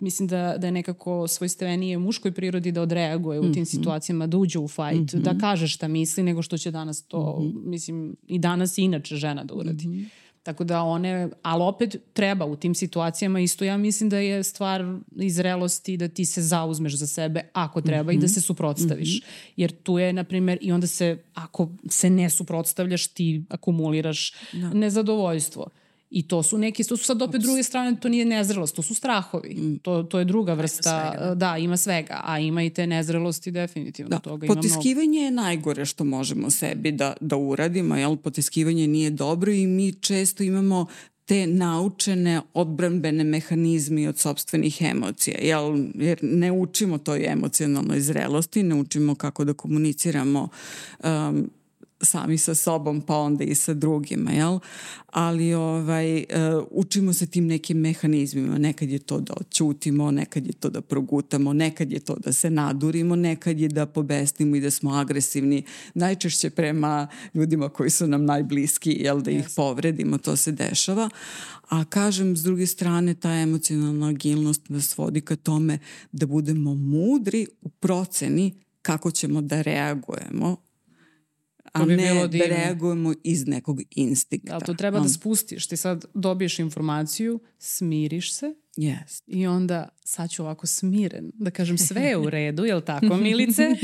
mislim 0.00 0.28
da, 0.28 0.54
da 0.58 0.66
je 0.66 0.72
nekako 0.72 1.28
svojstvenije 1.28 1.98
muškoj 1.98 2.32
prirodi 2.32 2.72
da 2.72 2.82
odreaguje 2.82 3.40
u 3.40 3.42
tim 3.42 3.50
mm 3.50 3.54
-hmm. 3.54 3.76
situacijama, 3.76 4.26
da 4.26 4.36
uđe 4.36 4.58
u 4.58 4.68
fajt, 4.68 4.98
mm 4.98 5.04
-hmm. 5.04 5.22
da 5.22 5.38
kaže 5.40 5.68
šta 5.68 5.88
misli, 5.88 6.22
nego 6.22 6.42
što 6.42 6.58
će 6.58 6.70
danas 6.70 7.02
to, 7.02 7.40
mm 7.40 7.44
-hmm. 7.44 7.66
mislim, 7.66 8.16
i 8.26 8.38
danas 8.38 8.78
i 8.78 8.82
inače 8.82 9.16
žena 9.16 9.44
da 9.44 9.54
uradi. 9.54 9.88
Mm 9.88 9.92
-hmm. 9.92 10.08
Tako 10.48 10.64
da 10.64 10.82
one, 10.82 11.28
ali 11.42 11.62
opet 11.62 11.96
treba 12.12 12.44
u 12.46 12.56
tim 12.56 12.74
situacijama 12.74 13.40
isto 13.40 13.64
ja 13.64 13.76
mislim 13.76 14.10
da 14.10 14.18
je 14.18 14.42
stvar 14.42 14.84
izrelosti 15.16 15.96
da 15.96 16.08
ti 16.08 16.24
se 16.24 16.42
zauzmeš 16.42 16.94
za 16.94 17.06
sebe 17.06 17.40
ako 17.52 17.80
treba 17.80 18.02
mm 18.02 18.06
-hmm. 18.06 18.18
i 18.18 18.20
da 18.20 18.26
mhm. 18.26 18.32
se 18.32 18.40
suprotstaviš. 18.40 19.08
Mm 19.08 19.18
-hmm. 19.18 19.52
Jer 19.56 19.72
tu 19.82 19.98
je, 19.98 20.12
na 20.12 20.24
primjer, 20.24 20.58
i 20.60 20.72
onda 20.72 20.86
se, 20.86 21.18
ako 21.34 21.68
se 21.88 22.10
ne 22.10 22.30
suprotstavljaš, 22.30 23.06
ti 23.06 23.44
akumuliraš 23.48 24.32
da. 24.52 24.68
nezadovoljstvo. 24.68 25.66
I 26.10 26.28
to 26.28 26.42
su 26.42 26.58
neki, 26.58 26.84
to 26.84 26.96
su 26.96 27.04
sad 27.04 27.22
opet 27.22 27.40
druge 27.40 27.62
strane, 27.62 27.96
to 28.00 28.08
nije 28.08 28.24
nezrelost, 28.24 28.76
to 28.76 28.82
su 28.82 28.94
strahovi. 28.94 29.54
Mm. 29.54 29.78
To, 29.78 30.02
to 30.02 30.18
je 30.18 30.24
druga 30.24 30.52
vrsta, 30.52 31.14
ima 31.16 31.34
da, 31.34 31.56
ima 31.58 31.76
svega, 31.76 32.20
a 32.24 32.38
ima 32.38 32.62
i 32.62 32.70
te 32.70 32.86
nezrelosti 32.86 33.50
definitivno. 33.50 34.08
Da. 34.10 34.18
Toga 34.18 34.46
Potiskivanje 34.46 35.18
je 35.18 35.30
najgore 35.30 35.84
što 35.84 36.04
možemo 36.04 36.50
sebi 36.50 36.92
da, 36.92 37.14
da 37.20 37.36
uradimo, 37.36 37.96
jel? 37.96 38.16
Potiskivanje 38.16 38.86
nije 38.86 39.10
dobro 39.10 39.52
i 39.52 39.66
mi 39.66 39.92
često 39.92 40.42
imamo 40.42 40.86
te 41.24 41.46
naučene 41.46 42.40
odbranbene 42.54 43.24
mehanizmi 43.24 44.06
od 44.08 44.18
sobstvenih 44.18 44.82
emocija, 44.82 45.38
jel, 45.42 45.84
jer 45.94 46.18
ne 46.22 46.52
učimo 46.52 46.98
toj 46.98 47.26
emocionalnoj 47.26 48.00
zrelosti, 48.00 48.62
ne 48.62 48.74
učimo 48.74 49.14
kako 49.14 49.44
da 49.44 49.52
komuniciramo 49.52 50.48
um, 51.04 51.50
sami 52.00 52.38
sa 52.38 52.54
sobom 52.54 53.00
pa 53.00 53.16
onda 53.16 53.44
i 53.44 53.54
sa 53.54 53.74
drugima, 53.74 54.30
jel? 54.30 54.58
Ali 55.06 55.54
ovaj, 55.54 56.16
uh, 56.18 56.24
učimo 56.70 57.12
se 57.12 57.26
tim 57.26 57.46
nekim 57.46 57.78
mehanizmima. 57.78 58.58
Nekad 58.58 58.88
je 58.88 58.98
to 58.98 59.20
da 59.20 59.34
oćutimo, 59.40 60.10
nekad 60.10 60.46
je 60.46 60.52
to 60.52 60.70
da 60.70 60.80
progutamo, 60.80 61.52
nekad 61.52 61.92
je 61.92 62.00
to 62.00 62.16
da 62.16 62.32
se 62.32 62.50
nadurimo, 62.50 63.16
nekad 63.16 63.60
je 63.60 63.68
da 63.68 63.86
pobesnimo 63.86 64.56
i 64.56 64.60
da 64.60 64.70
smo 64.70 64.94
agresivni. 64.94 65.62
Najčešće 65.94 66.50
prema 66.50 67.08
ljudima 67.34 67.68
koji 67.68 67.90
su 67.90 68.06
nam 68.06 68.24
najbliski, 68.24 68.90
jel, 68.90 69.20
da 69.20 69.30
ih 69.30 69.44
yes. 69.44 69.56
povredimo, 69.56 70.18
to 70.18 70.36
se 70.36 70.52
dešava. 70.52 71.10
A 71.68 71.84
kažem, 71.84 72.36
s 72.36 72.42
druge 72.42 72.66
strane, 72.66 73.14
ta 73.14 73.30
emocionalna 73.30 74.08
agilnost 74.08 74.68
nas 74.68 74.98
vodi 74.98 75.20
ka 75.20 75.36
tome 75.36 75.78
da 76.12 76.26
budemo 76.26 76.74
mudri 76.74 77.46
u 77.62 77.68
proceni 77.68 78.54
kako 78.82 79.10
ćemo 79.10 79.40
da 79.40 79.62
reagujemo 79.62 80.67
a 81.72 81.84
bi 81.84 81.96
ne 81.96 82.12
bilo 82.12 82.28
da 82.28 82.38
reagujemo 82.38 83.14
iz 83.24 83.46
nekog 83.46 83.80
instinkta. 83.90 84.54
Ali 84.54 84.64
to 84.64 84.74
treba 84.74 85.00
da 85.00 85.08
spustiš. 85.08 85.66
Ti 85.66 85.76
sad 85.76 86.04
dobiješ 86.14 86.58
informaciju, 86.58 87.40
smiriš 87.58 88.34
se 88.34 88.54
yes. 88.78 89.22
i 89.26 89.46
onda 89.46 89.88
sad 90.04 90.30
ću 90.30 90.42
ovako 90.42 90.66
smiren, 90.66 91.30
da 91.34 91.50
kažem 91.50 91.78
sve 91.78 92.02
je 92.02 92.16
u 92.16 92.30
redu, 92.36 92.64
jel 92.64 92.80
tako 92.80 93.16
Milice? 93.16 93.68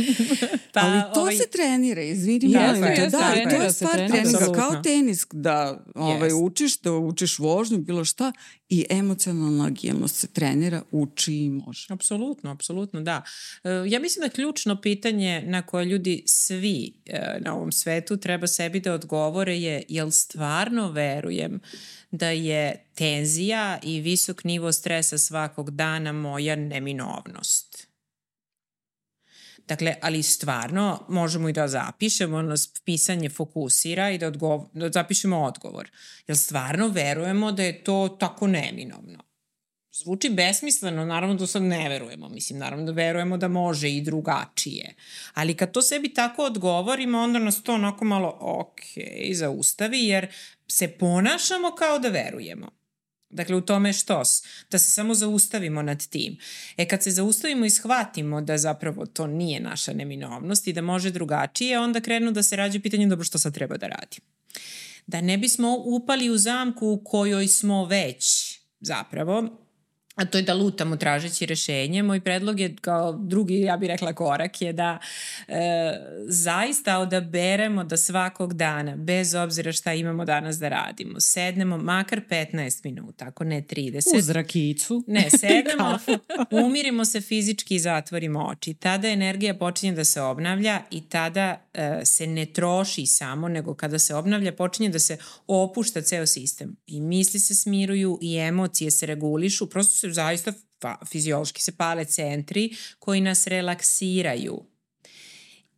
Pa, 0.75 0.81
Ali 0.81 1.03
to 1.15 1.21
ovaj... 1.21 1.37
se 1.37 1.47
trenira, 1.53 2.03
izvini. 2.03 2.53
Da, 2.53 2.61
da, 2.61 2.81
da, 2.81 3.09
da, 3.09 3.51
to 3.51 3.63
je 3.63 3.73
stvar 3.73 3.95
treninga, 3.95 4.53
kao 4.55 4.83
tenis, 4.83 5.27
da 5.33 5.85
ovaj, 5.95 6.31
yes. 6.31 6.47
učiš, 6.47 6.81
da 6.81 6.93
učiš 6.93 7.39
vožnju, 7.39 7.79
bilo 7.79 8.05
šta, 8.05 8.33
i 8.69 8.87
emocionalna 8.91 9.67
agilnost 9.67 10.17
se 10.17 10.27
trenira, 10.27 10.83
uči 10.91 11.35
i 11.35 11.51
može. 11.51 11.87
Apsolutno, 11.91 12.51
apsolutno, 12.51 13.01
da. 13.01 13.23
E, 13.65 13.69
ja 13.89 14.01
mislim 14.01 14.23
da 14.23 14.35
ključno 14.35 14.81
pitanje 14.81 15.43
na 15.47 15.63
koje 15.63 15.85
ljudi 15.85 16.23
svi 16.27 16.93
e, 17.07 17.39
na 17.41 17.55
ovom 17.55 17.73
svetu 17.73 18.17
treba 18.17 18.47
sebi 18.47 18.81
da 18.81 18.93
odgovore 18.93 19.57
je 19.57 19.83
jel 19.89 20.11
stvarno 20.11 20.91
verujem 20.93 21.61
da 22.17 22.31
je 22.31 22.85
tenzija 22.95 23.79
i 23.83 24.01
visok 24.01 24.45
nivo 24.45 24.73
stresa 24.73 25.19
svakog 25.19 25.71
dana 25.71 26.13
moja 26.13 26.57
neminovnost. 26.57 27.89
Dakle, 29.69 29.95
ali 30.01 30.23
stvarno 30.23 31.05
možemo 31.09 31.49
i 31.49 31.53
da 31.53 31.69
zapišemo, 31.69 32.43
nas 32.43 32.73
pisanje 32.85 33.29
fokusira 33.29 34.11
i 34.11 34.19
da, 34.19 34.27
odgovor, 34.27 34.67
da 34.73 34.91
zapišemo 34.91 35.43
odgovor. 35.43 35.91
Jel 36.27 36.37
stvarno 36.37 36.89
verujemo 36.89 37.53
da 37.53 37.63
je 37.63 37.85
to 37.85 38.17
tako 38.21 38.47
neminovno? 38.47 39.19
Zvuči 39.97 40.31
besmisleno, 40.31 41.05
naravno 41.05 41.35
da 41.35 41.47
sad 41.47 41.63
ne 41.63 41.89
verujemo, 41.89 42.29
mislim, 42.29 42.59
naravno 42.59 42.85
da 42.85 42.93
verujemo 42.93 43.37
da 43.37 43.49
može 43.49 43.91
i 43.91 44.01
drugačije. 44.01 44.95
Ali 45.35 45.55
kad 45.55 45.73
to 45.73 45.83
sebi 45.83 46.15
tako 46.15 46.43
odgovorimo, 46.43 47.19
onda 47.19 47.39
nas 47.39 47.63
to 47.63 47.75
onako 47.75 48.05
malo, 48.05 48.39
ok, 48.41 48.81
zaustavi, 49.35 50.05
jer 50.05 50.27
se 50.69 50.89
ponašamo 50.89 51.75
kao 51.79 51.99
da 51.99 52.09
verujemo. 52.09 52.71
Dakle, 53.31 53.57
u 53.57 53.61
tome 53.61 53.93
što? 53.93 54.23
Da 54.71 54.79
se 54.79 54.91
samo 54.91 55.15
zaustavimo 55.15 55.83
nad 55.83 56.07
tim. 56.07 56.37
E, 56.77 56.89
kad 56.89 57.03
se 57.03 57.11
zaustavimo 57.11 57.65
i 57.65 57.71
shvatimo 57.71 58.41
da 58.41 58.59
zapravo 58.59 59.07
to 59.07 59.27
nije 59.27 59.61
naša 59.61 59.93
neminovnost 59.93 60.67
i 60.67 60.73
da 60.73 60.83
može 60.83 61.11
drugačije, 61.11 61.79
onda 61.79 62.01
krenu 62.01 62.33
da 62.33 62.43
se 62.43 62.57
rađe 62.57 62.81
pitanje 62.81 63.07
dobro 63.07 63.25
što 63.25 63.39
sad 63.39 63.55
treba 63.55 63.77
da 63.77 63.87
radim. 63.87 64.21
Da 65.07 65.21
ne 65.21 65.39
bismo 65.39 65.77
upali 65.85 66.31
u 66.31 66.39
zamku 66.39 66.89
u 66.89 67.05
kojoj 67.05 67.49
smo 67.49 67.85
već 67.85 68.55
zapravo 68.81 69.64
a 70.15 70.25
to 70.25 70.39
je 70.39 70.43
da 70.43 70.55
lutamo 70.55 70.97
tražeći 70.97 71.47
rešenje. 71.47 72.03
Moj 72.03 72.21
predlog 72.21 72.61
je 72.61 72.77
kao 72.81 73.13
drugi, 73.13 73.61
ja 73.61 73.77
bih 73.77 73.89
rekla 73.89 74.13
korak, 74.13 74.63
je 74.63 74.73
da 74.73 74.99
e, 75.49 75.55
zaista 76.29 76.99
odaberemo 76.99 77.85
da 77.85 77.97
svakog 77.97 78.55
dana, 78.55 78.97
bez 78.97 79.35
obzira 79.35 79.73
šta 79.73 79.93
imamo 79.93 80.25
danas 80.25 80.57
da 80.59 80.69
radimo, 80.69 81.21
sednemo 81.21 81.79
makar 81.79 82.21
15 82.31 82.85
minuta, 82.85 83.25
ako 83.25 83.45
ne 83.45 83.63
30. 83.63 84.19
Uz 84.19 84.31
rakicu. 84.31 85.05
Ne, 85.07 85.31
sednemo, 85.31 85.99
umirimo 86.67 87.05
se 87.05 87.21
fizički 87.21 87.75
i 87.75 87.79
zatvorimo 87.79 88.47
oči. 88.47 88.75
Tada 88.75 89.09
energija 89.09 89.55
počinje 89.55 89.93
da 89.93 90.05
se 90.05 90.21
obnavlja 90.21 90.81
i 90.91 91.09
tada 91.09 91.69
e, 91.75 92.01
se 92.05 92.27
ne 92.27 92.47
troši 92.47 93.07
samo, 93.07 93.49
nego 93.49 93.75
kada 93.75 93.99
se 93.99 94.15
obnavlja 94.15 94.53
počinje 94.53 94.89
da 94.89 94.99
se 94.99 95.17
opušta 95.47 96.03
ceo 96.03 96.27
sistem. 96.27 96.77
I 96.87 97.01
misli 97.01 97.41
se 97.41 97.55
smiruju 97.55 98.19
i 98.23 98.37
emocije 98.37 98.91
se 98.91 99.07
regulišu, 99.07 99.71
prosto 99.71 100.04
se 100.09 100.13
zaista 100.13 100.53
fiziološki 101.11 101.63
se 101.63 101.77
pale 101.77 102.05
centri 102.05 102.77
koji 102.99 103.21
nas 103.21 103.47
relaksiraju. 103.47 104.65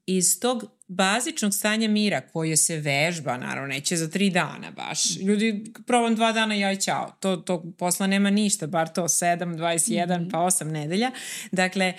Iz 0.06 0.40
tog 0.40 0.64
bazičnog 0.88 1.54
stanja 1.54 1.88
mira 1.88 2.20
koje 2.20 2.56
se 2.56 2.76
vežba, 2.76 3.36
naravno 3.36 3.68
neće 3.68 3.96
za 3.96 4.10
tri 4.10 4.30
dana 4.30 4.70
baš. 4.70 5.16
Ljudi, 5.16 5.64
probam 5.86 6.14
dva 6.14 6.32
dana 6.32 6.56
i 6.56 6.64
aj 6.64 6.76
čao. 6.76 7.16
To, 7.20 7.36
to 7.36 7.72
posla 7.78 8.06
nema 8.06 8.30
ništa, 8.30 8.66
bar 8.66 8.88
to 8.88 9.02
7, 9.02 9.56
21 9.56 10.18
mm 10.18 10.24
-hmm. 10.24 10.30
pa 10.30 10.38
8 10.38 10.64
nedelja. 10.64 11.10
Dakle, 11.52 11.94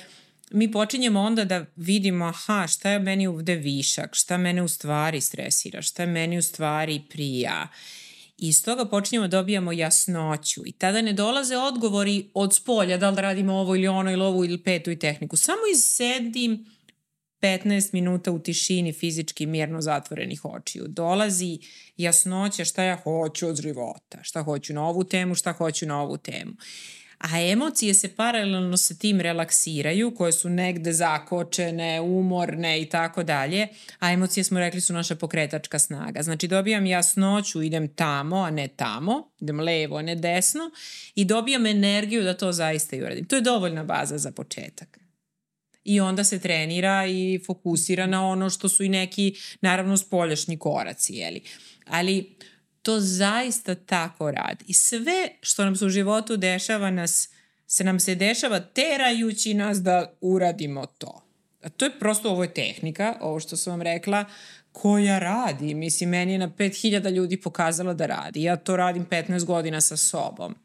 mi 0.52 0.72
počinjemo 0.72 1.22
onda 1.22 1.46
da 1.46 1.66
vidimo 1.76 2.26
aha, 2.26 2.68
šta 2.68 2.90
je 2.90 3.00
meni 3.00 3.28
ovde 3.28 3.56
višak, 3.56 4.16
šta 4.16 4.38
mene 4.38 4.62
u 4.62 4.68
stvari 4.68 5.22
stresira, 5.22 5.82
šta 5.82 6.04
je 6.04 6.08
meni 6.08 6.38
u 6.38 6.42
stvari 6.42 7.02
prija. 7.10 7.68
I 8.38 8.48
iz 8.48 8.64
toga 8.64 8.86
počinjemo 8.86 9.28
da 9.28 9.38
dobijamo 9.38 9.72
jasnoću 9.72 10.62
i 10.66 10.72
tada 10.72 11.02
ne 11.02 11.14
dolaze 11.14 11.58
odgovori 11.58 12.30
od 12.34 12.56
spolja 12.56 12.98
da 12.98 13.10
li 13.10 13.22
radimo 13.22 13.54
ovo 13.54 13.76
ili 13.76 13.88
ono 13.88 14.12
ili 14.12 14.24
ovu 14.24 14.46
ili 14.46 14.64
petu 14.64 14.92
i 14.92 15.00
tehniku. 15.00 15.38
Samo 15.38 15.62
izsedim 15.74 16.66
15 17.42 17.94
minuta 17.94 18.32
u 18.32 18.40
tišini 18.40 18.94
fizički 18.94 19.46
mirno 19.46 19.82
zatvorenih 19.82 20.46
očiju. 20.46 20.86
Dolazi 20.88 21.60
jasnoća 21.98 22.66
šta 22.66 22.84
ja 22.84 22.96
hoću 23.04 23.48
od 23.48 23.62
života, 23.62 24.24
šta 24.24 24.44
hoću 24.44 24.74
na 24.74 24.88
ovu 24.88 25.04
temu, 25.04 25.36
šta 25.36 25.52
hoću 25.52 25.86
na 25.86 26.02
ovu 26.02 26.18
temu 26.18 26.52
a 27.18 27.42
emocije 27.42 27.94
se 27.94 28.16
paralelno 28.16 28.78
sa 28.78 28.96
tim 28.96 29.22
relaksiraju, 29.22 30.16
koje 30.16 30.32
su 30.32 30.50
negde 30.50 30.94
zakočene, 30.94 32.02
umorne 32.02 32.82
i 32.82 32.86
tako 32.86 33.24
dalje, 33.24 33.68
a 34.00 34.12
emocije 34.12 34.44
smo 34.44 34.60
rekli 34.60 34.82
su 34.82 34.94
naša 34.94 35.16
pokretačka 35.16 35.80
snaga. 35.80 36.22
Znači 36.24 36.48
dobijam 36.48 36.86
jasnoću, 36.86 37.62
idem 37.62 37.88
tamo, 37.88 38.38
a 38.38 38.52
ne 38.52 38.68
tamo, 38.68 39.32
idem 39.40 39.60
levo, 39.60 39.98
a 39.98 40.02
ne 40.02 40.16
desno 40.16 40.72
i 41.16 41.26
dobijam 41.26 41.66
energiju 41.66 42.24
da 42.24 42.38
to 42.38 42.52
zaista 42.52 42.96
i 42.96 43.02
uradim. 43.02 43.26
To 43.26 43.36
je 43.36 43.42
dovoljna 43.42 43.84
baza 43.84 44.18
za 44.18 44.32
početak 44.32 45.08
i 45.88 46.00
onda 46.00 46.24
se 46.24 46.40
trenira 46.40 47.06
i 47.08 47.40
fokusira 47.46 48.06
na 48.06 48.28
ono 48.28 48.50
što 48.50 48.70
su 48.70 48.84
i 48.84 48.90
neki, 48.90 49.36
naravno, 49.62 49.98
spoljašnji 49.98 50.58
koraci, 50.58 51.14
jeli. 51.14 51.42
Ali 51.86 52.36
to 52.88 53.00
zaista 53.00 53.76
tako 53.76 54.32
radi. 54.32 54.66
I 54.68 54.74
sve 54.74 55.30
što 55.42 55.66
nam 55.66 55.76
se 55.76 55.86
u 55.86 55.90
životu 55.90 56.38
dešava 56.38 56.92
nas, 56.92 57.30
se 57.66 57.84
nam 57.84 58.00
se 58.00 58.16
dešava 58.16 58.60
terajući 58.60 59.54
nas 59.54 59.78
da 59.78 60.14
uradimo 60.22 60.86
to. 60.86 61.22
A 61.64 61.70
to 61.70 61.86
je 61.86 62.00
prosto, 62.00 62.30
ovo 62.30 62.44
je 62.44 62.54
tehnika, 62.54 63.16
ovo 63.22 63.40
što 63.40 63.58
sam 63.58 63.72
vam 63.72 63.82
rekla, 63.82 64.26
koja 64.72 65.20
radi. 65.20 65.74
Mislim, 65.74 66.10
meni 66.10 66.32
je 66.32 66.38
na 66.38 66.50
5000 66.50 67.12
ljudi 67.12 67.42
pokazala 67.42 67.94
da 67.94 68.06
radi. 68.06 68.44
Ja 68.44 68.56
to 68.56 68.76
radim 68.76 69.06
15 69.06 69.46
godina 69.46 69.82
sa 69.82 69.98
sobom. 69.98 70.56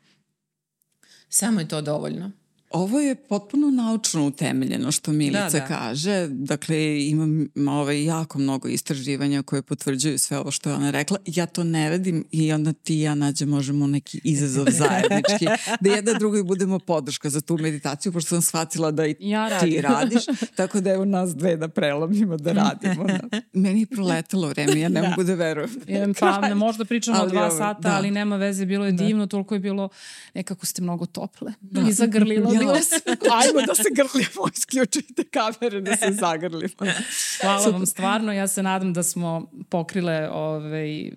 Samo 1.29 1.61
je 1.61 1.69
to 1.69 1.81
dovoljno. 1.81 2.31
Ovo 2.73 3.01
je 3.01 3.15
potpuno 3.15 3.71
naučno 3.71 4.27
utemeljeno 4.27 4.93
što 4.93 5.13
Milica 5.13 5.49
da, 5.49 5.59
da. 5.59 5.67
kaže. 5.67 6.27
Dakle, 6.29 7.09
imam 7.09 7.49
ovaj, 7.69 8.05
jako 8.05 8.39
mnogo 8.39 8.69
istraživanja 8.69 9.43
koje 9.43 9.63
potvrđuju 9.63 10.19
sve 10.19 10.39
ovo 10.39 10.51
što 10.51 10.71
je 10.71 10.77
ona 10.77 10.91
rekla. 10.91 11.19
Ja 11.27 11.47
to 11.47 11.65
ne 11.65 11.91
radim 11.91 12.25
i 12.31 12.53
onda 12.53 12.73
ti 12.73 12.99
i 12.99 13.01
ja 13.01 13.15
nađe 13.15 13.47
možemo 13.47 13.87
neki 13.87 14.21
izazov 14.25 14.67
zajednički. 14.81 15.47
da 15.81 15.91
jedna 15.91 16.13
drugoj 16.13 16.43
budemo 16.43 16.79
podrška 16.79 17.31
za 17.31 17.41
tu 17.41 17.59
meditaciju, 17.59 18.13
pošto 18.13 18.29
sam 18.29 18.43
shvatila 18.43 18.91
da 18.91 19.07
i 19.07 19.17
ja 19.21 19.61
ti 19.61 19.81
radiš. 19.81 20.23
Tako 20.57 20.81
da 20.81 20.91
evo 20.91 21.05
nas 21.05 21.37
dve 21.37 21.57
da 21.57 21.69
prelomimo, 21.69 22.37
da 22.37 22.53
radimo. 22.53 23.05
Da. 23.05 23.41
Meni 23.53 23.81
je 23.81 23.87
proletalo 23.87 24.49
vreme, 24.49 24.81
ja 24.81 24.89
ne 24.89 25.01
da. 25.01 25.09
mogu 25.09 25.23
da 25.23 25.35
verujem. 25.35 25.71
Jedan, 25.87 26.15
pa 26.21 26.41
ne 26.41 26.55
možda 26.55 26.85
pričamo 26.85 27.19
ali, 27.21 27.31
dva 27.31 27.51
sata, 27.51 27.81
da. 27.81 27.97
ali 27.97 28.11
nema 28.11 28.37
veze, 28.37 28.67
bilo 28.67 28.87
je 28.87 28.93
da. 28.93 29.05
divno, 29.05 29.27
toliko 29.27 29.55
je 29.55 29.61
bilo, 29.61 29.89
nekako 30.35 30.67
ste 30.67 30.83
mnogo 30.83 31.07
tople. 31.07 31.53
Da. 31.61 31.81
I 31.89 31.93
zagrlila 31.93 32.53
ja 32.53 32.62
glas. 32.65 32.91
Ajmo 33.41 33.67
da 33.67 33.75
se 33.75 33.89
grlimo, 33.95 34.49
isključujte 34.57 35.25
kamere 35.25 35.81
da 35.81 35.97
se 35.97 36.13
zagrlimo. 36.13 36.93
Hvala 37.41 37.67
vam 37.67 37.87
stvarno, 37.87 38.33
ja 38.33 38.49
se 38.49 38.63
nadam 38.63 38.93
da 38.93 39.03
smo 39.03 39.51
pokrile 39.69 40.29
ovaj, 40.31 41.11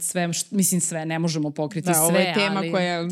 sve, 0.00 0.28
mislim 0.50 0.80
sve, 0.80 1.06
ne 1.06 1.18
možemo 1.18 1.50
pokriti 1.50 1.86
da, 1.86 1.94
sve, 1.94 2.02
ovo 2.02 2.16
je 2.16 2.34
tema 2.34 2.58
ali... 2.58 2.70
koja... 2.70 3.02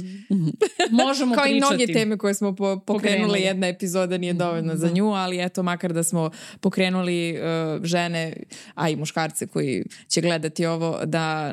možemo 0.90 1.34
Kao 1.34 1.44
pričati. 1.44 1.56
i 1.56 1.60
mnoge 1.60 1.86
teme 1.86 2.18
koje 2.18 2.34
smo 2.34 2.54
po, 2.54 2.54
pokrenuli, 2.54 2.86
pokrenuli, 2.86 3.40
jedna 3.40 3.66
epizoda 3.66 4.18
nije 4.18 4.32
dovoljna 4.32 4.76
za 4.76 4.90
nju, 4.90 5.06
ali 5.12 5.44
eto, 5.44 5.62
makar 5.62 5.92
da 5.92 6.02
smo 6.02 6.30
pokrenuli 6.60 7.38
uh, 7.38 7.84
žene, 7.84 8.36
a 8.74 8.88
i 8.88 8.96
muškarce 8.96 9.46
koji 9.46 9.84
će 10.08 10.20
gledati 10.20 10.66
ovo, 10.66 11.00
da, 11.04 11.52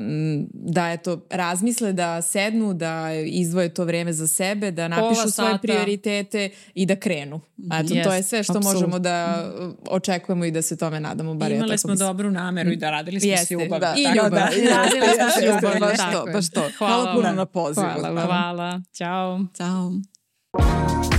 da 0.54 0.92
eto, 0.92 1.26
razmisle, 1.30 1.94
da 1.94 2.22
sednu, 2.22 2.74
da 2.74 3.14
izdvoje 3.26 3.74
to 3.74 3.86
vreme 3.86 4.14
za 4.14 4.28
sebe, 4.28 4.72
da 4.72 4.88
napišu 4.88 5.32
svoje 5.32 5.58
prioritete 5.62 6.07
prioritete 6.08 6.50
i 6.74 6.86
da 6.86 6.96
krenu. 6.96 7.42
Eto, 7.74 7.94
yes, 7.94 8.04
to 8.04 8.14
je 8.14 8.24
sve 8.24 8.44
što 8.44 8.58
absolut. 8.58 8.74
možemo 8.76 9.00
da 9.00 9.46
uh, 9.60 9.74
očekujemo 9.90 10.46
i 10.46 10.52
da 10.52 10.62
se 10.62 10.78
tome 10.78 11.00
nadamo. 11.00 11.34
Bar 11.34 11.52
Imali 11.52 11.72
ja 11.72 11.78
smo 11.78 11.92
mislim. 11.92 12.08
dobru 12.08 12.32
nameru 12.32 12.72
i 12.72 12.76
da 12.76 12.92
radili 12.92 13.20
smo 13.20 13.30
Jeste, 13.30 13.54
ljubav. 13.54 13.80
Da. 13.80 13.96
I 13.98 14.16
ljubav. 14.16 14.30
Da, 14.30 14.50
I 14.56 14.68
radili 14.68 15.06
smo 15.16 15.30
s 15.30 15.44
ljubav. 15.46 15.80
Baš 15.80 15.98
to, 16.14 16.26
baš 16.34 16.50
to. 16.50 16.70
Hvala, 16.78 17.04
Hvala 17.04 17.16
puno 17.16 17.32
na 17.32 17.46
pozivu. 17.46 17.88
Hvala. 18.00 18.22
Hvala. 18.22 18.82
Ćao. 18.94 19.40
Ćao. 19.58 21.17